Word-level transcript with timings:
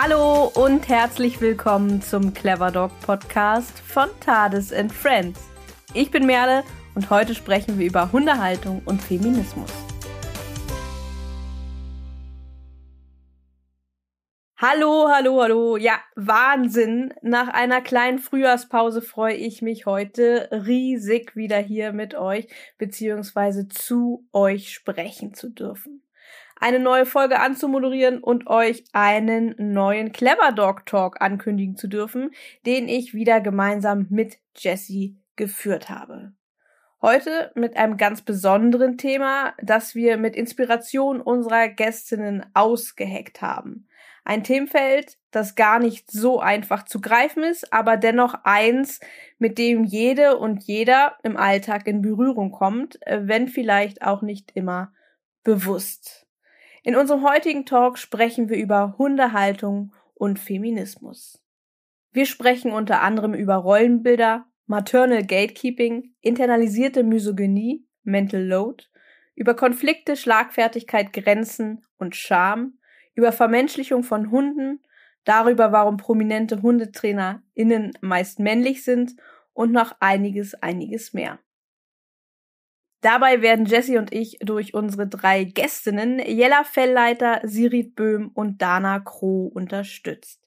Hallo 0.00 0.44
und 0.54 0.88
herzlich 0.88 1.40
willkommen 1.40 2.00
zum 2.00 2.32
Clever 2.32 2.70
Dog 2.70 2.92
Podcast 3.00 3.80
von 3.80 4.08
Tades 4.20 4.72
and 4.72 4.92
Friends. 4.92 5.40
Ich 5.92 6.12
bin 6.12 6.24
Merle 6.24 6.62
und 6.94 7.10
heute 7.10 7.34
sprechen 7.34 7.80
wir 7.80 7.86
über 7.88 8.12
Hundehaltung 8.12 8.80
und 8.84 9.02
Feminismus. 9.02 9.68
Hallo, 14.56 15.08
hallo, 15.12 15.42
hallo. 15.42 15.76
Ja, 15.76 15.98
Wahnsinn. 16.14 17.12
Nach 17.22 17.48
einer 17.48 17.80
kleinen 17.80 18.20
Frühjahrspause 18.20 19.02
freue 19.02 19.34
ich 19.34 19.62
mich 19.62 19.84
heute 19.84 20.48
riesig 20.52 21.34
wieder 21.34 21.58
hier 21.58 21.92
mit 21.92 22.14
euch 22.14 22.46
beziehungsweise 22.78 23.66
zu 23.66 24.28
euch 24.32 24.72
sprechen 24.72 25.34
zu 25.34 25.50
dürfen 25.50 26.04
eine 26.60 26.80
neue 26.80 27.06
Folge 27.06 27.40
anzumoderieren 27.40 28.18
und 28.22 28.46
euch 28.46 28.84
einen 28.92 29.54
neuen 29.58 30.12
Clever 30.12 30.52
Dog 30.52 30.86
Talk 30.86 31.20
ankündigen 31.20 31.76
zu 31.76 31.88
dürfen, 31.88 32.30
den 32.66 32.88
ich 32.88 33.14
wieder 33.14 33.40
gemeinsam 33.40 34.06
mit 34.10 34.38
Jessie 34.56 35.16
geführt 35.36 35.88
habe. 35.88 36.32
Heute 37.00 37.52
mit 37.54 37.76
einem 37.76 37.96
ganz 37.96 38.22
besonderen 38.22 38.98
Thema, 38.98 39.54
das 39.62 39.94
wir 39.94 40.16
mit 40.16 40.34
Inspiration 40.34 41.20
unserer 41.20 41.68
Gästinnen 41.68 42.44
ausgeheckt 42.54 43.40
haben. 43.40 43.88
Ein 44.24 44.42
Themenfeld, 44.42 45.16
das 45.30 45.54
gar 45.54 45.78
nicht 45.78 46.10
so 46.10 46.40
einfach 46.40 46.84
zu 46.84 47.00
greifen 47.00 47.44
ist, 47.44 47.72
aber 47.72 47.96
dennoch 47.96 48.34
eins, 48.42 49.00
mit 49.38 49.58
dem 49.58 49.84
jede 49.84 50.36
und 50.36 50.64
jeder 50.64 51.16
im 51.22 51.36
Alltag 51.36 51.86
in 51.86 52.02
Berührung 52.02 52.50
kommt, 52.50 52.98
wenn 53.06 53.46
vielleicht 53.46 54.02
auch 54.02 54.20
nicht 54.20 54.50
immer 54.54 54.92
bewusst. 55.44 56.27
In 56.88 56.96
unserem 56.96 57.22
heutigen 57.22 57.66
Talk 57.66 57.98
sprechen 57.98 58.48
wir 58.48 58.56
über 58.56 58.94
Hundehaltung 58.96 59.92
und 60.14 60.38
Feminismus. 60.38 61.38
Wir 62.12 62.24
sprechen 62.24 62.72
unter 62.72 63.02
anderem 63.02 63.34
über 63.34 63.56
Rollenbilder, 63.56 64.46
Maternal 64.64 65.22
Gatekeeping, 65.22 66.14
internalisierte 66.22 67.02
Misogynie, 67.04 67.86
Mental 68.04 68.42
Load, 68.42 68.86
über 69.34 69.52
Konflikte, 69.52 70.16
Schlagfertigkeit, 70.16 71.12
Grenzen 71.12 71.84
und 71.98 72.16
Scham, 72.16 72.78
über 73.14 73.32
Vermenschlichung 73.32 74.02
von 74.02 74.30
Hunden, 74.30 74.82
darüber, 75.24 75.72
warum 75.72 75.98
prominente 75.98 76.62
HundetrainerInnen 76.62 77.98
meist 78.00 78.38
männlich 78.38 78.82
sind 78.82 79.14
und 79.52 79.72
noch 79.72 79.94
einiges, 80.00 80.54
einiges 80.54 81.12
mehr. 81.12 81.38
Dabei 83.00 83.42
werden 83.42 83.66
Jessie 83.66 83.96
und 83.96 84.12
ich 84.12 84.38
durch 84.40 84.74
unsere 84.74 85.06
drei 85.06 85.44
Gästinnen 85.44 86.18
Jella 86.18 86.64
Fellleiter, 86.64 87.40
Sirit 87.44 87.94
Böhm 87.94 88.30
und 88.34 88.60
Dana 88.60 88.98
Kroh 88.98 89.46
unterstützt. 89.46 90.42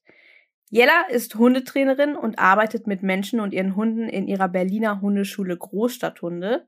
Jella 0.69 1.03
ist 1.09 1.35
Hundetrainerin 1.35 2.15
und 2.15 2.39
arbeitet 2.39 2.87
mit 2.87 3.03
Menschen 3.03 3.41
und 3.41 3.53
ihren 3.53 3.75
Hunden 3.75 4.07
in 4.07 4.27
ihrer 4.27 4.47
Berliner 4.47 5.01
Hundeschule 5.01 5.57
Großstadthunde. 5.57 6.65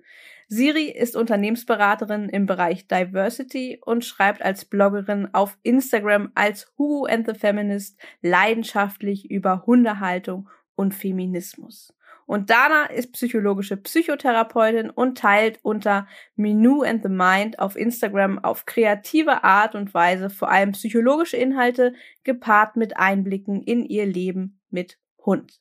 Siri 0.49 0.89
ist 0.89 1.15
Unternehmensberaterin 1.15 2.27
im 2.27 2.45
Bereich 2.45 2.87
Diversity 2.87 3.79
und 3.83 4.03
schreibt 4.03 4.41
als 4.41 4.65
Bloggerin 4.65 5.29
auf 5.31 5.57
Instagram 5.63 6.31
als 6.35 6.73
Hugo 6.77 7.05
and 7.05 7.25
the 7.25 7.33
Feminist 7.33 7.97
leidenschaftlich 8.21 9.31
über 9.31 9.65
Hundehaltung 9.65 10.49
und 10.75 10.93
Feminismus. 10.93 11.93
Und 12.25 12.49
Dana 12.49 12.85
ist 12.85 13.11
psychologische 13.13 13.77
Psychotherapeutin 13.77 14.89
und 14.89 15.17
teilt 15.17 15.59
unter 15.61 16.07
Menu 16.35 16.83
and 16.83 17.03
the 17.03 17.09
Mind 17.09 17.59
auf 17.59 17.75
Instagram 17.75 18.39
auf 18.39 18.65
kreative 18.65 19.43
Art 19.43 19.75
und 19.75 19.93
Weise 19.93 20.29
vor 20.29 20.49
allem 20.49 20.71
psychologische 20.71 21.37
Inhalte 21.37 21.93
gepaart 22.23 22.75
mit 22.75 22.97
Einblicken 22.97 23.61
in 23.61 23.85
ihr 23.85 24.05
Leben 24.05 24.59
mit 24.69 24.97
Hund. 25.25 25.59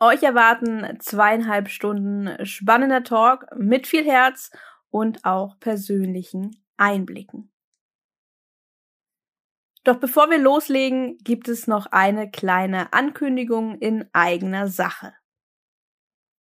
Euch 0.00 0.22
erwarten 0.22 0.98
zweieinhalb 1.00 1.68
Stunden 1.68 2.46
spannender 2.46 3.02
Talk 3.02 3.46
mit 3.56 3.88
viel 3.88 4.04
Herz 4.04 4.52
und 4.90 5.24
auch 5.24 5.58
persönlichen 5.58 6.62
Einblicken. 6.76 7.50
Doch 9.88 9.96
bevor 9.96 10.28
wir 10.28 10.36
loslegen, 10.36 11.16
gibt 11.24 11.48
es 11.48 11.66
noch 11.66 11.86
eine 11.86 12.30
kleine 12.30 12.92
Ankündigung 12.92 13.78
in 13.78 14.04
eigener 14.12 14.68
Sache. 14.68 15.14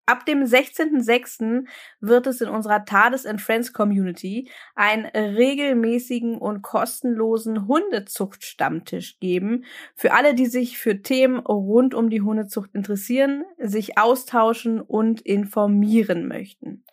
Ab 0.04 0.26
dem 0.26 0.42
16.06. 0.42 1.64
wird 2.00 2.26
es 2.26 2.40
in 2.40 2.48
unserer 2.48 2.84
Tades 2.84 3.24
and 3.24 3.40
Friends 3.40 3.72
Community 3.72 4.50
einen 4.74 5.06
regelmäßigen 5.06 6.38
und 6.38 6.62
kostenlosen 6.62 7.68
Hundezucht-Stammtisch 7.68 9.20
geben. 9.20 9.64
Für 9.94 10.12
alle, 10.14 10.34
die 10.34 10.46
sich 10.46 10.78
für 10.78 11.02
Themen 11.02 11.38
rund 11.38 11.94
um 11.94 12.10
die 12.10 12.22
Hundezucht 12.22 12.74
interessieren, 12.74 13.44
sich 13.58 13.96
austauschen 13.96 14.80
und 14.80 15.20
informieren 15.20 16.26
möchten. 16.26 16.84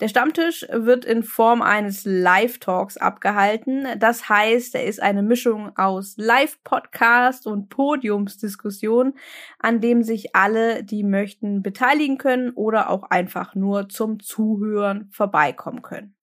Der 0.00 0.06
Stammtisch 0.06 0.64
wird 0.70 1.04
in 1.04 1.24
Form 1.24 1.60
eines 1.60 2.04
Live-Talks 2.04 2.98
abgehalten. 2.98 3.88
Das 3.98 4.28
heißt, 4.28 4.76
er 4.76 4.84
ist 4.84 5.02
eine 5.02 5.24
Mischung 5.24 5.76
aus 5.76 6.14
Live-Podcast 6.16 7.48
und 7.48 7.68
Podiumsdiskussion, 7.68 9.14
an 9.58 9.80
dem 9.80 10.04
sich 10.04 10.36
alle, 10.36 10.84
die 10.84 11.02
möchten, 11.02 11.62
beteiligen 11.62 12.16
können 12.16 12.50
oder 12.50 12.90
auch 12.90 13.10
einfach 13.10 13.56
nur 13.56 13.88
zum 13.88 14.20
Zuhören 14.20 15.08
vorbeikommen 15.10 15.82
können. 15.82 16.14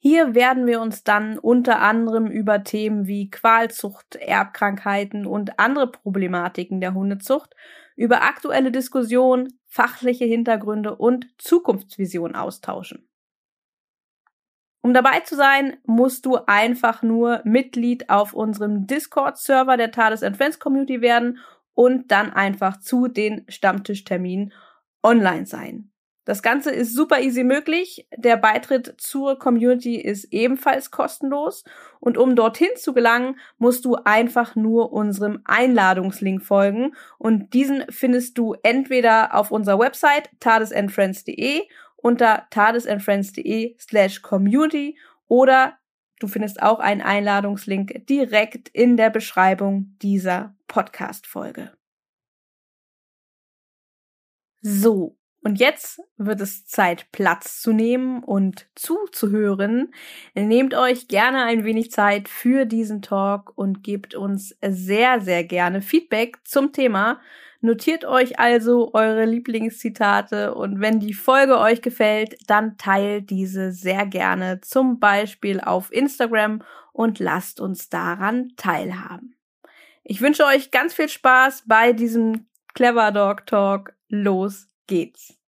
Hier 0.00 0.34
werden 0.34 0.66
wir 0.66 0.80
uns 0.80 1.04
dann 1.04 1.38
unter 1.38 1.80
anderem 1.80 2.26
über 2.26 2.64
Themen 2.64 3.06
wie 3.06 3.30
Qualzucht, 3.30 4.16
Erbkrankheiten 4.16 5.26
und 5.26 5.60
andere 5.60 5.90
Problematiken 5.90 6.80
der 6.80 6.92
Hundezucht, 6.92 7.54
über 7.96 8.22
aktuelle 8.22 8.70
Diskussionen, 8.70 9.60
fachliche 9.74 10.24
Hintergründe 10.24 10.94
und 10.94 11.26
Zukunftsvision 11.36 12.36
austauschen. 12.36 13.08
Um 14.82 14.94
dabei 14.94 15.18
zu 15.20 15.34
sein, 15.34 15.78
musst 15.84 16.26
du 16.26 16.36
einfach 16.46 17.02
nur 17.02 17.40
Mitglied 17.44 18.08
auf 18.08 18.34
unserem 18.34 18.86
Discord-Server 18.86 19.76
der 19.76 19.90
Thales 19.90 20.20
Friends 20.20 20.60
Community 20.60 21.00
werden 21.00 21.40
und 21.72 22.12
dann 22.12 22.32
einfach 22.32 22.78
zu 22.78 23.08
den 23.08 23.46
Stammtischterminen 23.48 24.52
online 25.02 25.46
sein. 25.46 25.90
Das 26.24 26.42
Ganze 26.42 26.70
ist 26.70 26.94
super 26.94 27.20
easy 27.20 27.44
möglich. 27.44 28.08
Der 28.16 28.36
Beitritt 28.36 28.94
zur 28.98 29.38
Community 29.38 29.96
ist 29.96 30.24
ebenfalls 30.32 30.90
kostenlos. 30.90 31.64
Und 32.00 32.16
um 32.16 32.34
dorthin 32.34 32.70
zu 32.76 32.94
gelangen, 32.94 33.38
musst 33.58 33.84
du 33.84 33.96
einfach 34.04 34.56
nur 34.56 34.92
unserem 34.92 35.40
Einladungslink 35.44 36.42
folgen. 36.42 36.94
Und 37.18 37.52
diesen 37.52 37.84
findest 37.90 38.38
du 38.38 38.54
entweder 38.62 39.34
auf 39.34 39.50
unserer 39.50 39.78
Website 39.78 40.30
tadesandfriends.de 40.40 41.62
unter 41.96 42.46
tadesandfriends.de 42.50 43.76
slash 43.78 44.22
community 44.22 44.98
oder 45.26 45.78
du 46.20 46.28
findest 46.28 46.62
auch 46.62 46.78
einen 46.78 47.00
Einladungslink 47.00 48.06
direkt 48.06 48.68
in 48.68 48.96
der 48.96 49.10
Beschreibung 49.10 49.96
dieser 50.02 50.54
Podcast-Folge. 50.68 51.72
So, 54.60 55.18
und 55.44 55.60
jetzt 55.60 56.00
wird 56.16 56.40
es 56.40 56.64
Zeit, 56.64 57.12
Platz 57.12 57.60
zu 57.60 57.72
nehmen 57.72 58.24
und 58.24 58.66
zuzuhören. 58.74 59.92
Nehmt 60.34 60.74
euch 60.74 61.06
gerne 61.06 61.44
ein 61.44 61.64
wenig 61.64 61.90
Zeit 61.90 62.30
für 62.30 62.64
diesen 62.64 63.02
Talk 63.02 63.52
und 63.54 63.82
gebt 63.82 64.14
uns 64.14 64.56
sehr, 64.66 65.20
sehr 65.20 65.44
gerne 65.44 65.82
Feedback 65.82 66.38
zum 66.44 66.72
Thema. 66.72 67.20
Notiert 67.60 68.06
euch 68.06 68.38
also 68.38 68.94
eure 68.94 69.26
Lieblingszitate 69.26 70.54
und 70.54 70.80
wenn 70.80 70.98
die 70.98 71.12
Folge 71.12 71.58
euch 71.58 71.82
gefällt, 71.82 72.38
dann 72.46 72.78
teilt 72.78 73.28
diese 73.28 73.70
sehr 73.72 74.06
gerne, 74.06 74.62
zum 74.62 74.98
Beispiel 74.98 75.60
auf 75.60 75.92
Instagram 75.92 76.62
und 76.94 77.18
lasst 77.18 77.60
uns 77.60 77.90
daran 77.90 78.54
teilhaben. 78.56 79.36
Ich 80.04 80.22
wünsche 80.22 80.46
euch 80.46 80.70
ganz 80.70 80.94
viel 80.94 81.10
Spaß 81.10 81.64
bei 81.66 81.92
diesem 81.92 82.46
Clever 82.72 83.12
Dog 83.12 83.46
Talk. 83.46 83.94
Los 84.08 84.68
geht's. 84.86 85.43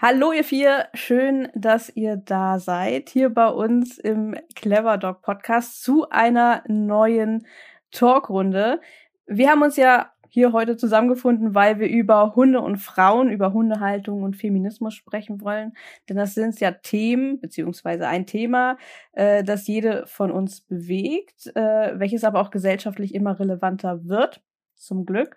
Hallo 0.00 0.30
ihr 0.30 0.44
vier, 0.44 0.86
schön, 0.94 1.48
dass 1.56 1.90
ihr 1.96 2.16
da 2.16 2.60
seid, 2.60 3.08
hier 3.08 3.30
bei 3.30 3.48
uns 3.48 3.98
im 3.98 4.36
Clever 4.54 4.96
Dog 4.96 5.22
Podcast 5.22 5.82
zu 5.82 6.08
einer 6.08 6.62
neuen 6.68 7.48
Talkrunde. 7.90 8.80
Wir 9.26 9.50
haben 9.50 9.62
uns 9.62 9.76
ja 9.76 10.12
hier 10.28 10.52
heute 10.52 10.76
zusammengefunden, 10.76 11.56
weil 11.56 11.80
wir 11.80 11.88
über 11.88 12.36
Hunde 12.36 12.60
und 12.60 12.76
Frauen, 12.76 13.28
über 13.28 13.52
Hundehaltung 13.52 14.22
und 14.22 14.36
Feminismus 14.36 14.94
sprechen 14.94 15.40
wollen. 15.40 15.72
Denn 16.08 16.16
das 16.16 16.34
sind 16.34 16.60
ja 16.60 16.70
Themen, 16.70 17.40
beziehungsweise 17.40 18.06
ein 18.06 18.24
Thema, 18.24 18.78
äh, 19.14 19.42
das 19.42 19.66
jede 19.66 20.06
von 20.06 20.30
uns 20.30 20.60
bewegt, 20.60 21.48
äh, 21.56 21.98
welches 21.98 22.22
aber 22.22 22.40
auch 22.40 22.50
gesellschaftlich 22.50 23.16
immer 23.16 23.40
relevanter 23.40 24.04
wird, 24.04 24.42
zum 24.76 25.06
Glück. 25.06 25.34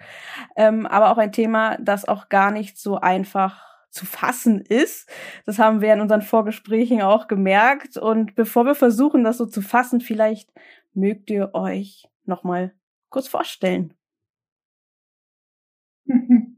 Ähm, 0.56 0.86
aber 0.86 1.10
auch 1.10 1.18
ein 1.18 1.32
Thema, 1.32 1.78
das 1.82 2.08
auch 2.08 2.30
gar 2.30 2.52
nicht 2.52 2.78
so 2.78 2.98
einfach 2.98 3.71
zu 3.92 4.06
fassen 4.06 4.62
ist. 4.62 5.10
Das 5.46 5.60
haben 5.60 5.82
wir 5.82 5.94
in 5.94 6.02
unseren 6.02 6.22
Vorgesprächen 6.22 7.02
auch 7.02 7.28
gemerkt. 7.28 7.98
Und 7.98 8.36
bevor 8.36 8.66
wir 8.66 8.76
versuchen, 8.76 9.24
das 9.24 9.38
so 9.38 9.46
zu 9.46 9.62
fassen, 9.62 10.02
vielleicht 10.02 10.52
mögt 10.94 11.30
ihr 11.30 11.54
euch 11.54 12.08
nochmal 12.26 12.74
kurz 13.10 13.28
vorstellen. 13.28 13.94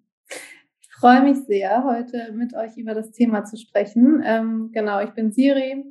Ich 0.79 1.09
freue 1.09 1.23
mich 1.23 1.39
sehr, 1.47 1.83
heute 1.83 2.31
mit 2.31 2.55
euch 2.55 2.77
über 2.77 2.93
das 2.93 3.11
Thema 3.11 3.43
zu 3.43 3.57
sprechen. 3.57 4.23
Ähm, 4.25 4.69
genau, 4.71 5.01
ich 5.01 5.09
bin 5.09 5.33
Siri. 5.33 5.83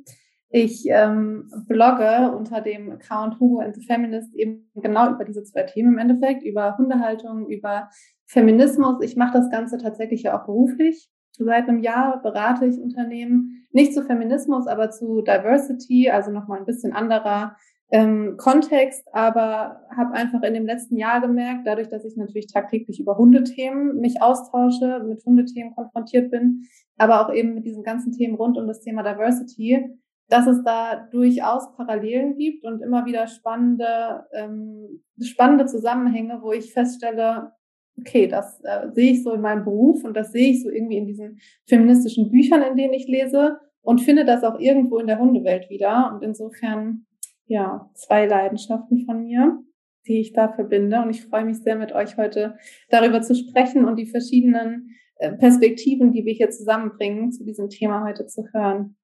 Ich 0.49 0.85
ähm, 0.87 1.51
blogge 1.67 2.35
unter 2.35 2.61
dem 2.61 2.91
Account 2.91 3.39
Hugo 3.39 3.59
and 3.59 3.75
the 3.75 3.85
Feminist 3.85 4.33
eben 4.33 4.71
genau 4.73 5.11
über 5.11 5.23
diese 5.23 5.43
zwei 5.43 5.63
Themen 5.63 5.93
im 5.93 5.97
Endeffekt, 5.99 6.41
über 6.41 6.79
Hundehaltung, 6.79 7.47
über 7.47 7.89
Feminismus. 8.25 9.03
Ich 9.03 9.15
mache 9.15 9.37
das 9.37 9.51
Ganze 9.51 9.77
tatsächlich 9.77 10.23
ja 10.23 10.39
auch 10.39 10.45
beruflich. 10.47 11.12
Seit 11.37 11.67
einem 11.67 11.79
Jahr 11.79 12.21
berate 12.21 12.65
ich 12.65 12.79
Unternehmen, 12.79 13.67
nicht 13.71 13.93
zu 13.93 14.03
Feminismus, 14.03 14.67
aber 14.67 14.91
zu 14.91 15.21
Diversity, 15.21 16.09
also 16.09 16.31
nochmal 16.31 16.59
ein 16.59 16.65
bisschen 16.65 16.93
anderer 16.93 17.55
ähm, 17.91 18.37
Kontext, 18.37 19.07
aber 19.13 19.81
habe 19.95 20.13
einfach 20.13 20.41
in 20.43 20.53
dem 20.53 20.65
letzten 20.65 20.97
Jahr 20.97 21.21
gemerkt, 21.21 21.65
dadurch, 21.65 21.89
dass 21.89 22.05
ich 22.05 22.15
natürlich 22.15 22.51
tagtäglich 22.51 22.99
über 22.99 23.17
Hundethemen 23.17 23.99
mich 23.99 24.21
austausche, 24.21 25.03
mit 25.07 25.23
Hundethemen 25.25 25.75
konfrontiert 25.75 26.31
bin, 26.31 26.63
aber 26.97 27.21
auch 27.21 27.33
eben 27.33 27.53
mit 27.53 27.65
diesen 27.65 27.83
ganzen 27.83 28.11
Themen 28.11 28.35
rund 28.35 28.57
um 28.57 28.67
das 28.67 28.81
Thema 28.81 29.03
Diversity, 29.03 29.89
dass 30.29 30.47
es 30.47 30.63
da 30.63 31.07
durchaus 31.11 31.71
Parallelen 31.75 32.35
gibt 32.35 32.65
und 32.65 32.81
immer 32.81 33.05
wieder 33.05 33.27
spannende, 33.27 34.25
ähm, 34.33 35.03
spannende 35.21 35.65
Zusammenhänge, 35.65 36.39
wo 36.41 36.51
ich 36.51 36.73
feststelle, 36.73 37.51
okay, 37.99 38.27
das 38.27 38.59
äh, 38.63 38.91
sehe 38.91 39.11
ich 39.11 39.23
so 39.23 39.33
in 39.33 39.41
meinem 39.41 39.63
Beruf 39.63 40.03
und 40.03 40.15
das 40.15 40.31
sehe 40.31 40.51
ich 40.51 40.63
so 40.63 40.69
irgendwie 40.69 40.97
in 40.97 41.05
diesen 41.05 41.39
feministischen 41.67 42.31
Büchern, 42.31 42.61
in 42.61 42.75
denen 42.75 42.93
ich 42.93 43.07
lese 43.07 43.59
und 43.81 44.01
finde 44.01 44.25
das 44.25 44.43
auch 44.43 44.59
irgendwo 44.59 44.97
in 44.97 45.07
der 45.07 45.19
Hundewelt 45.19 45.69
wieder. 45.69 46.11
Und 46.13 46.23
insofern, 46.23 47.05
ja, 47.45 47.89
zwei 47.93 48.25
Leidenschaften 48.25 49.05
von 49.05 49.23
mir, 49.23 49.59
die 50.07 50.19
ich 50.19 50.33
da 50.33 50.51
verbinde. 50.51 51.01
Und 51.01 51.11
ich 51.11 51.23
freue 51.25 51.45
mich 51.45 51.57
sehr, 51.57 51.75
mit 51.75 51.91
euch 51.91 52.17
heute 52.17 52.57
darüber 52.89 53.21
zu 53.21 53.35
sprechen 53.35 53.85
und 53.85 53.97
die 53.97 54.05
verschiedenen 54.05 54.95
äh, 55.17 55.31
Perspektiven, 55.33 56.11
die 56.11 56.25
wir 56.25 56.33
hier 56.33 56.49
zusammenbringen, 56.49 57.31
zu 57.31 57.45
diesem 57.45 57.69
Thema 57.69 58.03
heute 58.05 58.25
zu 58.25 58.45
hören. 58.53 58.97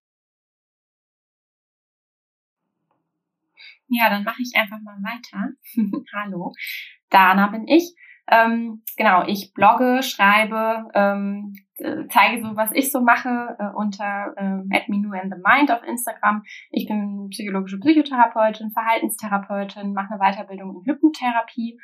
Ja, 3.92 4.10
dann 4.10 4.24
mache 4.24 4.42
ich 4.42 4.52
einfach 4.56 4.80
mal 4.82 4.98
weiter. 5.02 5.54
Hallo, 6.14 6.54
Dana 7.10 7.48
bin 7.48 7.68
ich. 7.68 7.96
Ähm, 8.30 8.84
genau, 8.96 9.24
ich 9.26 9.54
blogge, 9.54 10.04
schreibe, 10.04 10.90
ähm, 10.94 11.56
zeige 12.10 12.42
so, 12.42 12.56
was 12.56 12.72
ich 12.74 12.92
so 12.92 13.02
mache 13.02 13.56
äh, 13.58 13.76
unter 13.76 14.34
ähm, 14.38 14.70
@minu 14.88 15.14
and 15.14 15.34
the 15.34 15.42
Mind 15.44 15.72
auf 15.72 15.84
Instagram. 15.84 16.44
Ich 16.72 16.88
bin 16.88 17.30
psychologische 17.30 17.80
Psychotherapeutin, 17.80 18.72
Verhaltenstherapeutin, 18.72 19.94
mache 19.94 20.14
eine 20.14 20.20
Weiterbildung 20.20 20.76
in 20.76 20.92
Hypnotherapie. 20.92 21.80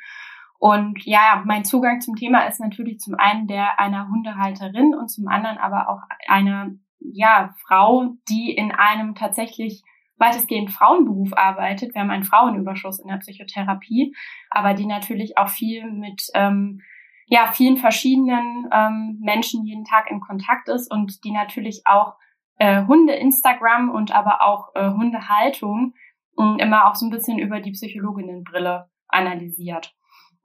Und 0.58 1.04
ja, 1.04 1.42
mein 1.44 1.64
Zugang 1.64 2.00
zum 2.00 2.16
Thema 2.16 2.46
ist 2.46 2.60
natürlich 2.60 2.98
zum 2.98 3.14
einen 3.18 3.46
der 3.46 3.78
einer 3.78 4.08
Hundehalterin 4.08 4.94
und 4.94 5.08
zum 5.08 5.28
anderen 5.28 5.58
aber 5.58 5.88
auch 5.88 6.00
einer 6.28 6.70
ja, 7.00 7.54
Frau, 7.66 8.14
die 8.28 8.54
in 8.54 8.72
einem 8.72 9.14
tatsächlich 9.14 9.82
weitestgehend 10.18 10.70
Frauenberuf 10.70 11.32
arbeitet. 11.36 11.94
Wir 11.94 12.00
haben 12.00 12.10
einen 12.10 12.24
Frauenüberschuss 12.24 13.00
in 13.00 13.08
der 13.08 13.18
Psychotherapie, 13.18 14.14
aber 14.50 14.74
die 14.74 14.86
natürlich 14.86 15.38
auch 15.38 15.48
viel 15.48 15.90
mit 15.90 16.22
ähm, 16.34 16.80
ja 17.26 17.50
vielen 17.52 17.76
verschiedenen 17.76 18.68
ähm, 18.72 19.18
Menschen 19.20 19.64
jeden 19.64 19.84
Tag 19.84 20.10
in 20.10 20.20
Kontakt 20.20 20.68
ist 20.68 20.90
und 20.90 21.24
die 21.24 21.32
natürlich 21.32 21.82
auch 21.84 22.14
äh, 22.58 22.86
Hunde 22.86 23.14
Instagram 23.14 23.90
und 23.90 24.12
aber 24.12 24.42
auch 24.42 24.74
äh, 24.74 24.90
Hundehaltung 24.90 25.94
äh, 26.38 26.62
immer 26.62 26.88
auch 26.88 26.94
so 26.94 27.06
ein 27.06 27.10
bisschen 27.10 27.38
über 27.38 27.60
die 27.60 27.72
Psychologinnenbrille 27.72 28.88
analysiert. 29.08 29.94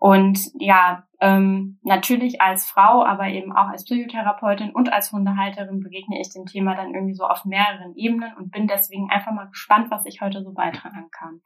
Und 0.01 0.49
ja, 0.55 1.03
ähm, 1.19 1.77
natürlich 1.83 2.41
als 2.41 2.65
Frau, 2.65 3.05
aber 3.05 3.27
eben 3.27 3.55
auch 3.55 3.67
als 3.67 3.85
Psychotherapeutin 3.85 4.71
und 4.71 4.91
als 4.91 5.11
Hundehalterin 5.11 5.79
begegne 5.79 6.19
ich 6.19 6.33
dem 6.33 6.47
Thema 6.47 6.73
dann 6.73 6.95
irgendwie 6.95 7.13
so 7.13 7.23
auf 7.23 7.45
mehreren 7.45 7.95
Ebenen 7.95 8.35
und 8.35 8.49
bin 8.49 8.65
deswegen 8.65 9.11
einfach 9.11 9.31
mal 9.31 9.49
gespannt, 9.49 9.91
was 9.91 10.07
ich 10.07 10.19
heute 10.19 10.41
so 10.41 10.53
beitragen 10.53 11.11
kann. 11.11 11.43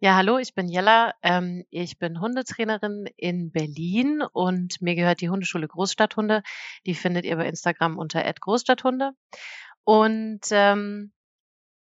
Ja, 0.00 0.16
hallo, 0.16 0.38
ich 0.38 0.54
bin 0.54 0.66
Jella. 0.66 1.12
Ähm, 1.22 1.64
ich 1.68 1.98
bin 1.98 2.18
Hundetrainerin 2.18 3.04
in 3.18 3.52
Berlin 3.52 4.22
und 4.32 4.80
mir 4.80 4.94
gehört 4.94 5.20
die 5.20 5.28
Hundeschule 5.28 5.68
Großstadthunde. 5.68 6.42
Die 6.86 6.94
findet 6.94 7.26
ihr 7.26 7.36
bei 7.36 7.46
Instagram 7.46 7.98
unter 7.98 8.22
Großstadthunde. 8.32 9.12
Und 9.84 10.40
ähm, 10.52 11.12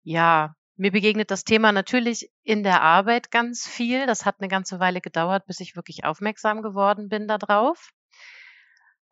ja, 0.04 0.56
mir 0.81 0.92
begegnet 0.92 1.30
das 1.30 1.44
Thema 1.44 1.72
natürlich 1.72 2.31
in 2.44 2.63
der 2.63 2.81
Arbeit 2.81 3.30
ganz 3.30 3.68
viel. 3.68 4.07
Das 4.07 4.25
hat 4.25 4.38
eine 4.39 4.48
ganze 4.48 4.80
Weile 4.80 5.00
gedauert, 5.00 5.45
bis 5.45 5.60
ich 5.60 5.75
wirklich 5.75 6.06
aufmerksam 6.06 6.63
geworden 6.63 7.07
bin 7.07 7.28
darauf. 7.28 7.92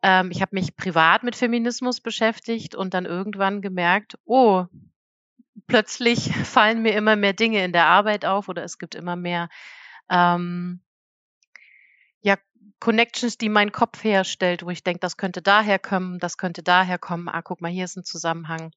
Ähm, 0.02 0.32
ich 0.32 0.42
habe 0.42 0.56
mich 0.56 0.74
privat 0.74 1.22
mit 1.22 1.36
Feminismus 1.36 2.00
beschäftigt 2.00 2.74
und 2.74 2.92
dann 2.92 3.06
irgendwann 3.06 3.62
gemerkt, 3.62 4.18
oh, 4.24 4.64
plötzlich 5.68 6.34
fallen 6.44 6.82
mir 6.82 6.94
immer 6.94 7.14
mehr 7.14 7.34
Dinge 7.34 7.64
in 7.64 7.72
der 7.72 7.86
Arbeit 7.86 8.24
auf 8.24 8.48
oder 8.48 8.64
es 8.64 8.78
gibt 8.78 8.96
immer 8.96 9.14
mehr 9.14 9.48
ähm, 10.08 10.80
ja, 12.20 12.36
Connections, 12.80 13.38
die 13.38 13.48
mein 13.48 13.70
Kopf 13.70 14.02
herstellt, 14.02 14.64
wo 14.64 14.70
ich 14.70 14.82
denke, 14.82 14.98
das 14.98 15.16
könnte 15.16 15.40
daher 15.40 15.78
kommen, 15.78 16.18
das 16.18 16.36
könnte 16.36 16.64
daher 16.64 16.98
kommen. 16.98 17.28
Ah, 17.28 17.42
guck 17.42 17.60
mal, 17.60 17.70
hier 17.70 17.84
ist 17.84 17.96
ein 17.96 18.04
Zusammenhang. 18.04 18.72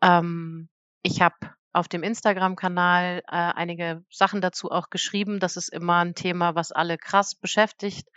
Ähm, 0.00 0.70
ich 1.02 1.20
habe 1.20 1.36
auf 1.72 1.88
dem 1.88 2.02
Instagram-Kanal 2.02 3.22
äh, 3.26 3.30
einige 3.30 4.04
Sachen 4.10 4.40
dazu 4.40 4.70
auch 4.70 4.90
geschrieben. 4.90 5.40
Das 5.40 5.56
ist 5.56 5.68
immer 5.68 6.04
ein 6.04 6.14
Thema, 6.14 6.54
was 6.54 6.72
alle 6.72 6.98
krass 6.98 7.34
beschäftigt 7.34 8.08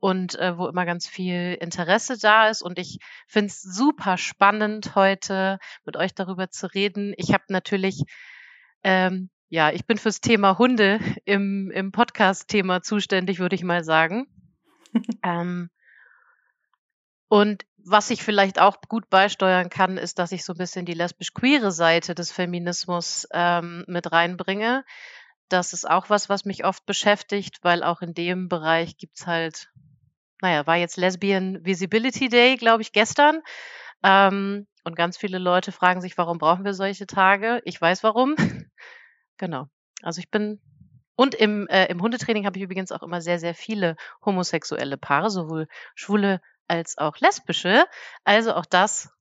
und 0.00 0.38
äh, 0.38 0.58
wo 0.58 0.66
immer 0.66 0.84
ganz 0.84 1.06
viel 1.06 1.56
Interesse 1.60 2.18
da 2.18 2.48
ist. 2.48 2.62
Und 2.62 2.78
ich 2.78 2.98
finde 3.26 3.46
es 3.46 3.62
super 3.62 4.18
spannend, 4.18 4.94
heute 4.94 5.58
mit 5.84 5.96
euch 5.96 6.14
darüber 6.14 6.50
zu 6.50 6.66
reden. 6.74 7.14
Ich 7.16 7.32
habe 7.32 7.44
natürlich, 7.48 8.02
ähm, 8.82 9.30
ja, 9.48 9.70
ich 9.70 9.86
bin 9.86 9.96
fürs 9.96 10.20
Thema 10.20 10.58
Hunde 10.58 10.98
im, 11.24 11.70
im 11.70 11.92
Podcast-Thema 11.92 12.82
zuständig, 12.82 13.38
würde 13.38 13.54
ich 13.54 13.62
mal 13.62 13.84
sagen. 13.84 14.26
ähm, 15.22 15.70
und 17.28 17.64
was 17.86 18.10
ich 18.10 18.22
vielleicht 18.22 18.60
auch 18.60 18.80
gut 18.88 19.10
beisteuern 19.10 19.68
kann, 19.68 19.98
ist, 19.98 20.18
dass 20.18 20.32
ich 20.32 20.44
so 20.44 20.54
ein 20.54 20.58
bisschen 20.58 20.86
die 20.86 20.94
lesbisch-queere 20.94 21.70
Seite 21.70 22.14
des 22.14 22.32
Feminismus 22.32 23.28
ähm, 23.32 23.84
mit 23.86 24.10
reinbringe. 24.10 24.84
Das 25.48 25.72
ist 25.72 25.88
auch 25.88 26.08
was, 26.08 26.28
was 26.28 26.44
mich 26.44 26.64
oft 26.64 26.86
beschäftigt, 26.86 27.58
weil 27.62 27.82
auch 27.82 28.00
in 28.00 28.14
dem 28.14 28.48
Bereich 28.48 28.96
gibt's 28.96 29.26
halt, 29.26 29.70
naja, 30.40 30.66
war 30.66 30.76
jetzt 30.76 30.96
Lesbian 30.96 31.64
Visibility 31.64 32.28
Day, 32.28 32.56
glaube 32.56 32.82
ich, 32.82 32.92
gestern. 32.92 33.42
Ähm, 34.02 34.66
und 34.84 34.96
ganz 34.96 35.16
viele 35.16 35.38
Leute 35.38 35.72
fragen 35.72 36.00
sich, 36.00 36.16
warum 36.16 36.38
brauchen 36.38 36.64
wir 36.64 36.74
solche 36.74 37.06
Tage? 37.06 37.60
Ich 37.64 37.80
weiß 37.80 38.02
warum. 38.02 38.36
genau. 39.36 39.68
Also 40.02 40.20
ich 40.20 40.30
bin 40.30 40.60
und 41.16 41.34
im, 41.34 41.68
äh, 41.68 41.86
im 41.86 42.02
Hundetraining 42.02 42.44
habe 42.44 42.58
ich 42.58 42.64
übrigens 42.64 42.90
auch 42.90 43.02
immer 43.02 43.20
sehr, 43.20 43.38
sehr 43.38 43.54
viele 43.54 43.96
homosexuelle 44.24 44.96
Paare, 44.96 45.30
sowohl 45.30 45.68
schwule 45.94 46.40
als 46.68 46.98
auch 46.98 47.18
lesbische. 47.18 47.84
Also 48.24 48.54
auch 48.54 48.66
das 48.66 49.12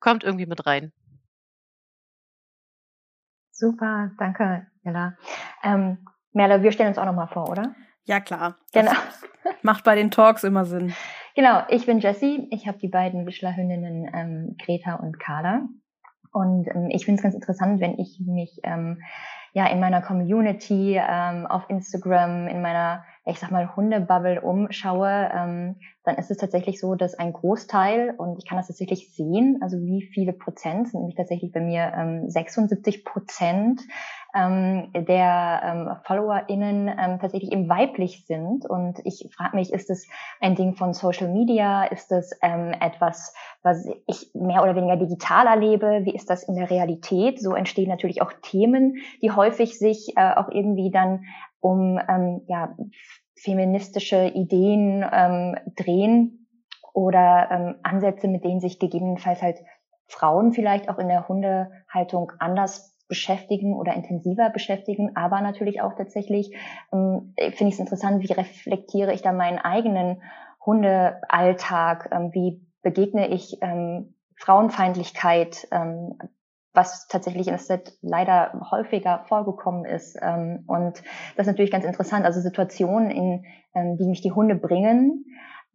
kommt 0.00 0.24
irgendwie 0.24 0.46
mit 0.46 0.66
rein. 0.66 0.92
Super, 3.50 4.12
danke, 4.18 4.66
Mella. 4.82 5.16
Ähm, 5.62 6.06
Merle, 6.32 6.62
wir 6.62 6.72
stellen 6.72 6.90
uns 6.90 6.98
auch 6.98 7.04
nochmal 7.04 7.28
vor, 7.28 7.50
oder? 7.50 7.74
Ja, 8.04 8.20
klar. 8.20 8.56
Genau. 8.72 8.92
macht 9.62 9.84
bei 9.84 9.94
den 9.94 10.10
Talks 10.10 10.44
immer 10.44 10.64
Sinn. 10.64 10.94
Genau, 11.34 11.62
ich 11.68 11.86
bin 11.86 12.00
Jessie. 12.00 12.48
Ich 12.50 12.66
habe 12.66 12.78
die 12.78 12.88
beiden 12.88 13.26
Wischlerhündinnen 13.26 14.10
ähm, 14.12 14.56
Greta 14.64 14.94
und 14.94 15.18
Carla. 15.18 15.68
Und 16.32 16.68
ähm, 16.68 16.88
ich 16.90 17.04
finde 17.04 17.18
es 17.18 17.22
ganz 17.22 17.34
interessant, 17.34 17.80
wenn 17.80 17.98
ich 17.98 18.20
mich 18.24 18.60
ähm, 18.62 19.02
ja 19.52 19.66
in 19.66 19.80
meiner 19.80 20.02
Community 20.02 21.00
ähm, 21.00 21.46
auf 21.46 21.68
Instagram, 21.68 22.48
in 22.48 22.62
meiner 22.62 23.04
ich 23.28 23.38
sag 23.38 23.50
mal, 23.50 23.76
Hundebubble 23.76 24.40
umschaue, 24.40 25.30
ähm, 25.34 25.76
dann 26.02 26.16
ist 26.16 26.30
es 26.30 26.38
tatsächlich 26.38 26.80
so, 26.80 26.94
dass 26.94 27.14
ein 27.14 27.34
Großteil, 27.34 28.14
und 28.16 28.38
ich 28.38 28.48
kann 28.48 28.56
das 28.56 28.68
tatsächlich 28.68 29.14
sehen, 29.14 29.58
also 29.60 29.76
wie 29.78 30.02
viele 30.02 30.32
Prozent, 30.32 30.88
sind 30.88 31.00
nämlich 31.00 31.16
tatsächlich 31.16 31.52
bei 31.52 31.60
mir 31.60 31.92
ähm, 31.94 32.30
76 32.30 33.04
Prozent 33.04 33.82
ähm, 34.38 34.92
der 34.92 35.60
ähm, 35.64 35.96
FollowerInnen 36.04 36.88
ähm, 36.88 37.18
tatsächlich 37.20 37.52
eben 37.52 37.68
weiblich 37.68 38.24
sind. 38.26 38.64
Und 38.66 39.00
ich 39.04 39.28
frage 39.36 39.56
mich, 39.56 39.72
ist 39.72 39.90
es 39.90 40.06
ein 40.40 40.54
Ding 40.54 40.74
von 40.74 40.94
Social 40.94 41.28
Media? 41.28 41.84
Ist 41.84 42.12
es 42.12 42.30
ähm, 42.42 42.72
etwas, 42.80 43.34
was 43.62 43.86
ich 44.06 44.30
mehr 44.34 44.62
oder 44.62 44.76
weniger 44.76 44.96
digital 44.96 45.46
erlebe? 45.46 46.00
Wie 46.04 46.14
ist 46.14 46.30
das 46.30 46.44
in 46.44 46.54
der 46.54 46.70
Realität? 46.70 47.40
So 47.40 47.54
entstehen 47.54 47.88
natürlich 47.88 48.22
auch 48.22 48.32
Themen, 48.42 48.96
die 49.22 49.32
häufig 49.32 49.78
sich 49.78 50.12
äh, 50.16 50.34
auch 50.34 50.48
irgendwie 50.50 50.90
dann 50.90 51.24
um 51.60 51.98
ähm, 52.08 52.42
ja, 52.46 52.76
feministische 53.34 54.26
Ideen 54.26 55.04
ähm, 55.10 55.56
drehen 55.76 56.46
oder 56.94 57.48
ähm, 57.50 57.74
Ansätze, 57.82 58.28
mit 58.28 58.44
denen 58.44 58.60
sich 58.60 58.78
gegebenenfalls 58.78 59.42
halt 59.42 59.58
Frauen 60.06 60.52
vielleicht 60.52 60.88
auch 60.88 60.98
in 60.98 61.08
der 61.08 61.28
Hundehaltung 61.28 62.32
anders 62.38 62.97
beschäftigen 63.08 63.74
oder 63.74 63.94
intensiver 63.94 64.50
beschäftigen, 64.50 65.16
aber 65.16 65.40
natürlich 65.40 65.80
auch 65.80 65.94
tatsächlich 65.94 66.54
ähm, 66.92 67.34
finde 67.36 67.68
ich 67.68 67.74
es 67.74 67.80
interessant, 67.80 68.22
wie 68.22 68.32
reflektiere 68.32 69.12
ich 69.12 69.22
da 69.22 69.32
meinen 69.32 69.58
eigenen 69.58 70.22
Hundealltag, 70.64 72.10
ähm, 72.12 72.30
wie 72.32 72.62
begegne 72.82 73.28
ich 73.28 73.58
ähm, 73.62 74.14
Frauenfeindlichkeit, 74.36 75.66
ähm, 75.70 76.18
was 76.74 77.08
tatsächlich 77.08 77.48
in 77.48 77.54
der 77.54 77.62
Zeit 77.62 77.94
leider 78.02 78.68
häufiger 78.70 79.24
vorgekommen 79.26 79.84
ist. 79.84 80.16
Ähm, 80.20 80.64
und 80.66 81.02
das 81.36 81.46
ist 81.46 81.52
natürlich 81.52 81.72
ganz 81.72 81.84
interessant. 81.84 82.24
Also 82.24 82.40
Situationen, 82.40 83.10
in 83.10 83.44
ähm, 83.74 83.96
die 83.96 84.06
mich 84.06 84.20
die 84.20 84.32
Hunde 84.32 84.54
bringen, 84.54 85.24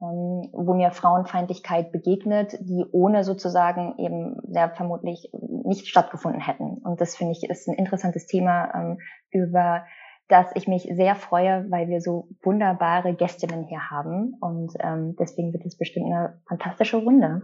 ähm, 0.03 0.49
wo 0.51 0.73
mir 0.73 0.91
Frauenfeindlichkeit 0.91 1.91
begegnet, 1.91 2.57
die 2.59 2.85
ohne 2.91 3.23
sozusagen 3.23 3.95
eben 3.97 4.37
ja, 4.49 4.69
vermutlich 4.69 5.31
nicht 5.63 5.87
stattgefunden 5.87 6.41
hätten. 6.41 6.79
Und 6.83 6.99
das 6.99 7.15
finde 7.15 7.31
ich 7.31 7.49
ist 7.49 7.67
ein 7.67 7.75
interessantes 7.75 8.25
Thema, 8.25 8.73
ähm, 8.75 8.99
über 9.31 9.85
das 10.27 10.47
ich 10.55 10.67
mich 10.67 10.89
sehr 10.91 11.15
freue, 11.15 11.65
weil 11.69 11.87
wir 11.87 12.01
so 12.01 12.27
wunderbare 12.41 13.13
Gästinnen 13.13 13.65
hier 13.65 13.89
haben. 13.89 14.35
Und 14.41 14.73
ähm, 14.79 15.15
deswegen 15.19 15.53
wird 15.53 15.65
es 15.65 15.77
bestimmt 15.77 16.07
eine 16.07 16.41
fantastische 16.47 16.97
Runde. 16.97 17.41